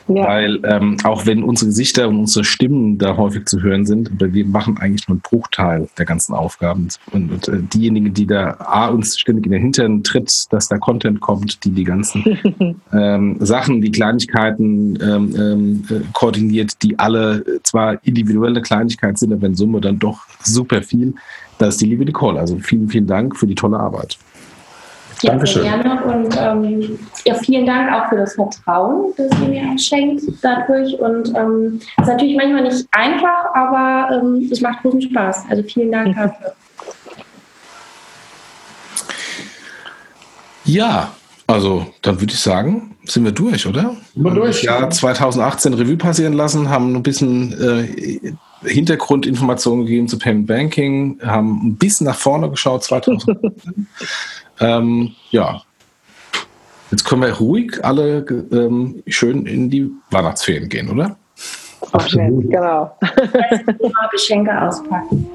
Ja. 0.07 0.27
Weil 0.27 0.59
ähm, 0.63 0.97
auch 1.03 1.25
wenn 1.25 1.43
unsere 1.43 1.67
Gesichter 1.69 2.09
und 2.09 2.19
unsere 2.19 2.43
Stimmen 2.43 2.97
da 2.97 3.17
häufig 3.17 3.45
zu 3.45 3.61
hören 3.61 3.85
sind, 3.85 4.09
wir 4.19 4.45
machen 4.45 4.77
eigentlich 4.77 5.07
nur 5.07 5.15
einen 5.15 5.21
Bruchteil 5.21 5.87
der 5.97 6.05
ganzen 6.05 6.33
Aufgaben. 6.33 6.87
Und, 7.11 7.31
und 7.31 7.47
äh, 7.47 7.61
diejenigen, 7.73 8.13
die 8.13 8.27
da 8.27 8.57
A, 8.59 8.87
uns 8.87 9.19
ständig 9.19 9.45
in 9.45 9.51
den 9.51 9.61
Hintern 9.61 10.03
tritt, 10.03 10.45
dass 10.51 10.67
da 10.67 10.77
Content 10.77 11.21
kommt, 11.21 11.63
die 11.63 11.71
die 11.71 11.83
ganzen 11.83 12.39
ähm, 12.93 13.37
Sachen, 13.39 13.81
die 13.81 13.91
Kleinigkeiten 13.91 14.99
ähm, 15.01 15.35
ähm, 15.37 15.83
äh, 15.89 16.01
koordiniert, 16.13 16.81
die 16.83 16.97
alle 16.99 17.43
zwar 17.63 18.03
individuelle 18.05 18.61
Kleinigkeit 18.61 19.17
sind, 19.17 19.33
aber 19.33 19.47
in 19.47 19.55
Summe 19.55 19.81
dann 19.81 19.99
doch 19.99 20.25
super 20.43 20.81
viel 20.81 21.13
das 21.61 21.75
ist 21.75 21.81
die 21.81 21.85
liebe 21.85 22.03
Nicole. 22.05 22.39
Also 22.39 22.57
vielen, 22.57 22.89
vielen 22.89 23.07
Dank 23.07 23.37
für 23.37 23.47
die 23.47 23.55
tolle 23.55 23.79
Arbeit. 23.79 24.17
Ja, 25.21 25.31
Dankeschön. 25.31 25.63
gerne. 25.63 26.03
Und 26.03 26.35
ähm, 26.39 26.99
ja, 27.25 27.35
vielen 27.35 27.65
Dank 27.67 27.91
auch 27.93 28.09
für 28.09 28.17
das 28.17 28.33
Vertrauen, 28.33 29.13
das 29.17 29.29
ihr 29.39 29.47
mir 29.47 29.77
schenkt 29.77 30.23
dadurch. 30.41 30.99
Und 30.99 31.35
ähm, 31.35 31.79
ist 31.99 32.07
natürlich 32.07 32.35
manchmal 32.35 32.63
nicht 32.63 32.87
einfach, 32.91 33.53
aber 33.53 34.15
ähm, 34.15 34.49
es 34.51 34.61
macht 34.61 34.81
großen 34.81 35.03
Spaß. 35.03 35.45
Also 35.49 35.63
vielen 35.63 35.91
Dank 35.91 36.15
dafür. 36.15 36.53
Ja, 40.65 41.11
also 41.45 41.85
dann 42.01 42.19
würde 42.19 42.33
ich 42.33 42.39
sagen, 42.39 42.95
sind 43.03 43.23
wir 43.23 43.31
durch, 43.31 43.67
oder? 43.67 43.95
Sind 44.13 44.23
wir 44.23 44.31
durch. 44.31 44.57
Das 44.57 44.61
Jahr 44.63 44.89
2018 44.89 45.73
Revue 45.75 45.97
passieren 45.97 46.33
lassen, 46.33 46.69
haben 46.69 46.95
ein 46.95 47.03
bisschen 47.03 47.53
äh, 47.61 48.33
Hintergrundinformationen 48.63 49.85
gegeben 49.85 50.07
zu 50.07 50.19
Payment 50.19 50.47
Banking, 50.47 51.19
haben 51.23 51.67
ein 51.67 51.75
bisschen 51.75 52.05
nach 52.05 52.17
vorne 52.17 52.49
geschaut 52.49 52.83
2019. 52.83 53.87
ähm, 54.59 55.11
ja, 55.31 55.61
jetzt 56.91 57.05
können 57.05 57.21
wir 57.21 57.33
ruhig 57.33 57.83
alle 57.83 58.25
ähm, 58.51 59.03
schön 59.07 59.45
in 59.45 59.69
die 59.69 59.89
Weihnachtsferien 60.09 60.69
gehen, 60.69 60.89
oder? 60.89 61.17
Absolut. 61.91 62.49
Genau. 62.49 62.97
Geschenke 64.11 64.61
auspacken. 64.61 65.27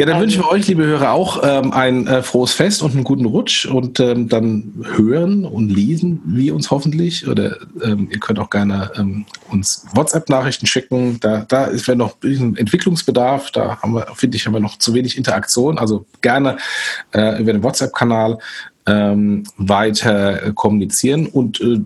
Ja, 0.00 0.06
dann 0.06 0.20
wünschen 0.20 0.44
wir 0.44 0.48
euch, 0.52 0.68
liebe 0.68 0.86
Hörer, 0.86 1.10
auch 1.10 1.42
ähm, 1.42 1.72
ein 1.72 2.06
äh, 2.06 2.22
frohes 2.22 2.52
Fest 2.52 2.84
und 2.84 2.92
einen 2.94 3.02
guten 3.02 3.24
Rutsch 3.24 3.66
und 3.66 3.98
ähm, 3.98 4.28
dann 4.28 4.84
hören 4.94 5.44
und 5.44 5.70
lesen 5.70 6.22
wir 6.24 6.54
uns 6.54 6.70
hoffentlich 6.70 7.26
oder 7.26 7.56
ähm, 7.82 8.08
ihr 8.08 8.20
könnt 8.20 8.38
auch 8.38 8.48
gerne 8.48 8.92
ähm, 8.96 9.26
uns 9.50 9.86
WhatsApp-Nachrichten 9.94 10.66
schicken. 10.66 11.18
Da, 11.18 11.44
da 11.48 11.64
ist 11.64 11.88
wir 11.88 11.96
noch 11.96 12.14
ein 12.14 12.20
bisschen 12.20 12.56
Entwicklungsbedarf. 12.56 13.50
Da 13.50 13.82
haben 13.82 13.94
wir, 13.94 14.06
finde 14.14 14.36
ich, 14.36 14.46
haben 14.46 14.52
wir 14.52 14.60
noch 14.60 14.78
zu 14.78 14.94
wenig 14.94 15.18
Interaktion. 15.18 15.78
Also 15.78 16.06
gerne 16.20 16.58
äh, 17.12 17.40
über 17.40 17.52
den 17.52 17.64
WhatsApp-Kanal 17.64 18.38
ähm, 18.88 19.44
weiter 19.58 20.52
kommunizieren. 20.54 21.26
Und 21.26 21.60
äh, 21.60 21.80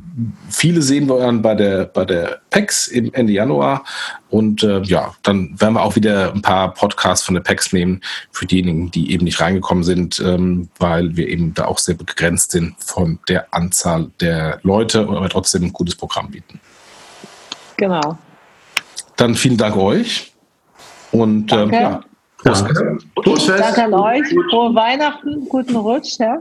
viele 0.48 0.82
sehen 0.82 1.08
wir 1.08 1.18
dann 1.18 1.42
bei 1.42 1.54
der, 1.54 1.86
bei 1.86 2.04
der 2.04 2.40
PEX 2.50 2.86
im 2.86 3.12
Ende 3.12 3.32
Januar. 3.32 3.84
Und 4.30 4.62
äh, 4.62 4.80
ja, 4.82 5.12
dann 5.22 5.60
werden 5.60 5.74
wir 5.74 5.82
auch 5.82 5.96
wieder 5.96 6.32
ein 6.32 6.42
paar 6.42 6.72
Podcasts 6.72 7.26
von 7.26 7.34
der 7.34 7.42
PEX 7.42 7.72
nehmen 7.72 8.00
für 8.30 8.46
diejenigen, 8.46 8.90
die 8.90 9.12
eben 9.12 9.24
nicht 9.24 9.40
reingekommen 9.40 9.82
sind, 9.82 10.20
ähm, 10.20 10.68
weil 10.78 11.16
wir 11.16 11.28
eben 11.28 11.52
da 11.54 11.64
auch 11.66 11.78
sehr 11.78 11.96
begrenzt 11.96 12.52
sind 12.52 12.74
von 12.78 13.18
der 13.28 13.52
Anzahl 13.52 14.10
der 14.20 14.60
Leute, 14.62 15.00
aber 15.00 15.28
trotzdem 15.28 15.64
ein 15.64 15.72
gutes 15.72 15.96
Programm 15.96 16.30
bieten. 16.30 16.60
Genau. 17.76 18.16
Dann 19.16 19.34
vielen 19.34 19.56
Dank 19.56 19.76
euch. 19.76 20.32
Und 21.10 21.52
ähm, 21.52 21.70
ja, 21.72 22.00
Danke. 22.44 22.98
Frohes 23.22 23.44
Fest. 23.44 23.60
Danke 23.60 23.84
an 23.84 23.94
euch. 23.94 24.28
Frohe 24.50 24.74
Weihnachten, 24.74 25.48
guten 25.48 25.76
Rutsch. 25.76 26.18
Ja. 26.18 26.40